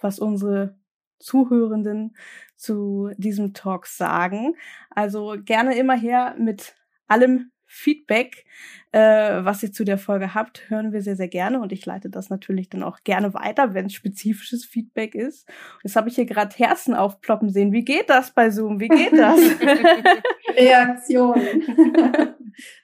was 0.00 0.18
unsere 0.18 0.78
Zuhörenden 1.18 2.16
zu 2.56 3.10
diesem 3.16 3.54
Talk 3.54 3.86
sagen. 3.86 4.56
Also 4.90 5.36
gerne 5.42 5.76
immer 5.78 5.96
her 5.96 6.34
mit 6.38 6.74
allem 7.06 7.50
Feedback, 7.72 8.44
äh, 8.90 8.98
was 9.44 9.62
ihr 9.62 9.72
zu 9.72 9.84
der 9.84 9.96
Folge 9.96 10.34
habt, 10.34 10.68
hören 10.68 10.92
wir 10.92 11.02
sehr, 11.02 11.14
sehr 11.14 11.28
gerne. 11.28 11.60
Und 11.60 11.70
ich 11.70 11.86
leite 11.86 12.10
das 12.10 12.28
natürlich 12.28 12.68
dann 12.68 12.82
auch 12.82 13.04
gerne 13.04 13.32
weiter, 13.32 13.74
wenn 13.74 13.86
es 13.86 13.94
spezifisches 13.94 14.64
Feedback 14.64 15.14
ist. 15.14 15.48
Jetzt 15.84 15.94
habe 15.94 16.08
ich 16.08 16.16
hier 16.16 16.26
gerade 16.26 16.56
Herzen 16.56 16.94
aufploppen 16.94 17.48
sehen. 17.50 17.72
Wie 17.72 17.84
geht 17.84 18.10
das 18.10 18.32
bei 18.32 18.50
Zoom? 18.50 18.80
Wie 18.80 18.88
geht 18.88 19.12
das? 19.12 19.38
Reaktion. 20.56 21.40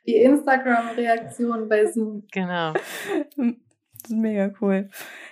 Die 0.06 0.14
Instagram-Reaktion 0.14 1.68
bei 1.68 1.86
Zoom. 1.86 2.22
Genau. 2.30 2.72
Das 4.06 4.12
ist 4.12 4.16
mega 4.16 4.52
cool. 4.60 4.88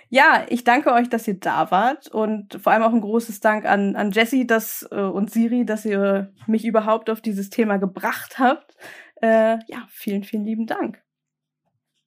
Ja, 0.09 0.45
ich 0.49 0.65
danke 0.65 0.91
euch, 0.91 1.09
dass 1.09 1.27
ihr 1.29 1.39
da 1.39 1.71
wart 1.71 2.09
und 2.09 2.59
vor 2.61 2.73
allem 2.73 2.83
auch 2.83 2.93
ein 2.93 3.01
großes 3.01 3.39
Dank 3.39 3.65
an, 3.65 3.95
an 3.95 4.11
Jessie 4.11 4.45
dass, 4.45 4.85
äh, 4.91 4.99
und 4.99 5.31
Siri, 5.31 5.65
dass 5.65 5.85
ihr 5.85 6.33
mich 6.45 6.65
überhaupt 6.65 7.09
auf 7.09 7.21
dieses 7.21 7.49
Thema 7.49 7.77
gebracht 7.77 8.37
habt. 8.37 8.75
Äh, 9.21 9.57
ja, 9.67 9.85
vielen, 9.89 10.23
vielen 10.23 10.45
lieben 10.45 10.65
Dank. 10.67 11.01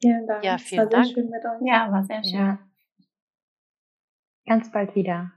Vielen 0.00 0.26
Dank. 0.26 0.44
Ja, 0.44 0.58
vielen 0.58 0.84
war 0.84 0.90
Dank. 0.90 1.06
Sehr 1.06 1.14
schön 1.14 1.30
mit 1.30 1.44
euch. 1.44 1.66
Ja, 1.66 1.90
war 1.90 2.04
sehr 2.04 2.22
schön. 2.22 2.38
Ja. 2.38 2.58
Ganz 4.46 4.70
bald 4.70 4.94
wieder. 4.94 5.32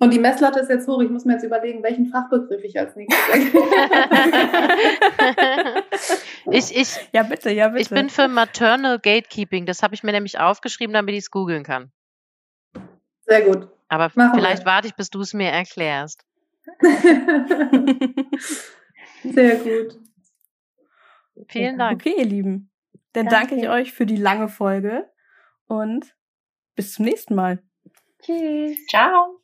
Und 0.00 0.12
die 0.12 0.18
Messlatte 0.18 0.60
ist 0.60 0.68
jetzt 0.68 0.88
hoch. 0.88 1.00
Ich 1.00 1.08
muss 1.10 1.24
mir 1.24 1.34
jetzt 1.34 1.44
überlegen, 1.44 1.82
welchen 1.82 2.06
Fachbegriff 2.06 2.62
ich 2.64 2.78
als 2.78 2.94
nächstes 2.96 3.24
ich, 6.50 6.76
ich, 6.76 7.08
Ja, 7.12 7.22
bitte, 7.22 7.50
ja, 7.50 7.68
bitte. 7.68 7.82
ich 7.82 7.90
bin 7.90 8.10
für 8.10 8.28
Maternal 8.28 8.98
Gatekeeping. 8.98 9.66
Das 9.66 9.82
habe 9.82 9.94
ich 9.94 10.02
mir 10.02 10.12
nämlich 10.12 10.38
aufgeschrieben, 10.38 10.92
damit 10.92 11.14
ich 11.14 11.20
es 11.20 11.30
googeln 11.30 11.62
kann. 11.62 11.90
Sehr 13.26 13.42
gut. 13.42 13.68
Aber 13.88 14.10
Machen 14.14 14.34
vielleicht 14.34 14.62
wir. 14.62 14.66
warte 14.72 14.88
ich, 14.88 14.94
bis 14.94 15.10
du 15.10 15.20
es 15.20 15.32
mir 15.32 15.50
erklärst. 15.50 16.24
Sehr 19.22 19.56
gut. 19.56 19.98
Vielen 21.48 21.78
Dank. 21.78 22.00
Okay, 22.00 22.14
ihr 22.18 22.26
Lieben. 22.26 22.70
Dann 23.12 23.26
Danke. 23.26 23.54
danke 23.54 23.54
ich 23.56 23.68
euch 23.68 23.92
für 23.92 24.06
die 24.06 24.16
lange 24.16 24.48
Folge 24.48 25.08
und 25.66 26.16
bis 26.74 26.94
zum 26.94 27.04
nächsten 27.04 27.34
Mal. 27.34 27.62
Tschüss. 28.22 28.86
Ciao. 28.86 29.40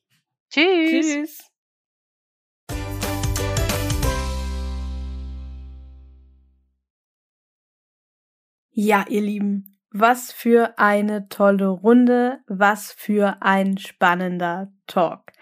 Tschüss. 0.51 1.07
Tschüss. 1.07 1.51
Ja, 8.73 9.05
ihr 9.09 9.21
Lieben, 9.21 9.79
was 9.91 10.33
für 10.33 10.79
eine 10.79 11.29
tolle 11.29 11.69
Runde, 11.69 12.41
was 12.47 12.93
für 12.93 13.37
ein 13.43 13.77
spannender 13.79 14.73
Talk. 14.87 15.33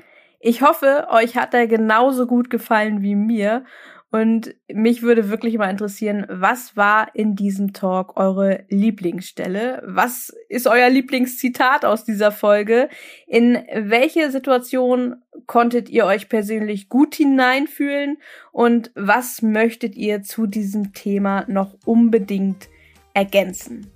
Ich 0.40 0.62
hoffe, 0.62 1.08
euch 1.10 1.36
hat 1.36 1.54
er 1.54 1.66
genauso 1.66 2.26
gut 2.26 2.50
gefallen 2.50 3.02
wie 3.02 3.14
mir 3.14 3.64
und 4.10 4.54
mich 4.72 5.02
würde 5.02 5.28
wirklich 5.28 5.58
mal 5.58 5.68
interessieren, 5.68 6.24
was 6.30 6.78
war 6.78 7.14
in 7.14 7.36
diesem 7.36 7.74
Talk 7.74 8.16
eure 8.16 8.64
Lieblingsstelle? 8.70 9.82
Was 9.84 10.34
ist 10.48 10.66
euer 10.66 10.88
Lieblingszitat 10.88 11.84
aus 11.84 12.04
dieser 12.04 12.32
Folge? 12.32 12.88
In 13.26 13.58
welche 13.74 14.30
Situation 14.30 15.16
konntet 15.46 15.90
ihr 15.90 16.06
euch 16.06 16.30
persönlich 16.30 16.88
gut 16.88 17.16
hineinfühlen? 17.16 18.16
Und 18.50 18.92
was 18.94 19.42
möchtet 19.42 19.94
ihr 19.94 20.22
zu 20.22 20.46
diesem 20.46 20.94
Thema 20.94 21.44
noch 21.46 21.76
unbedingt 21.84 22.68
ergänzen? 23.12 23.90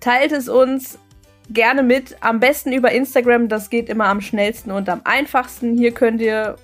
Teilt 0.00 0.32
es 0.32 0.48
uns 0.48 0.98
gerne 1.50 1.82
mit, 1.82 2.16
am 2.22 2.40
besten 2.40 2.72
über 2.72 2.90
Instagram, 2.90 3.48
das 3.48 3.68
geht 3.68 3.90
immer 3.90 4.06
am 4.06 4.22
schnellsten 4.22 4.70
und 4.70 4.88
am 4.88 5.02
einfachsten. 5.04 5.76
Hier 5.76 5.92
könnt 5.92 6.22
ihr 6.22 6.56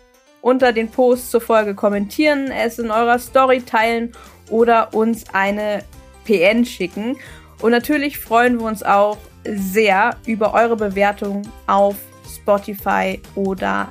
unter 0.42 0.72
den 0.72 0.90
Post 0.90 1.30
zur 1.30 1.40
Folge 1.40 1.74
kommentieren, 1.74 2.50
es 2.50 2.78
in 2.78 2.90
eurer 2.90 3.18
Story 3.18 3.62
teilen 3.62 4.12
oder 4.50 4.92
uns 4.92 5.24
eine 5.32 5.82
PN 6.24 6.66
schicken. 6.66 7.16
Und 7.62 7.70
natürlich 7.70 8.18
freuen 8.18 8.58
wir 8.58 8.66
uns 8.66 8.82
auch 8.82 9.16
sehr 9.44 10.16
über 10.26 10.52
eure 10.52 10.76
Bewertung 10.76 11.42
auf 11.66 11.96
Spotify 12.36 13.20
oder 13.34 13.88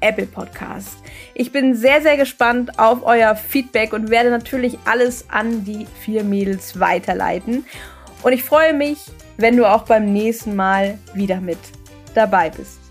Apple 0.00 0.26
Podcast. 0.26 0.98
Ich 1.34 1.50
bin 1.50 1.74
sehr, 1.74 2.02
sehr 2.02 2.18
gespannt 2.18 2.78
auf 2.78 3.04
euer 3.04 3.34
Feedback 3.34 3.94
und 3.94 4.10
werde 4.10 4.30
natürlich 4.30 4.78
alles 4.84 5.24
an 5.30 5.64
die 5.64 5.86
vier 6.00 6.22
Mädels 6.22 6.78
weiterleiten. 6.78 7.64
Und 8.22 8.32
ich 8.32 8.44
freue 8.44 8.74
mich, 8.74 8.98
wenn 9.38 9.56
du 9.56 9.64
auch 9.64 9.84
beim 9.84 10.12
nächsten 10.12 10.54
Mal 10.54 10.98
wieder 11.14 11.40
mit 11.40 11.58
dabei 12.14 12.50
bist. 12.50 12.83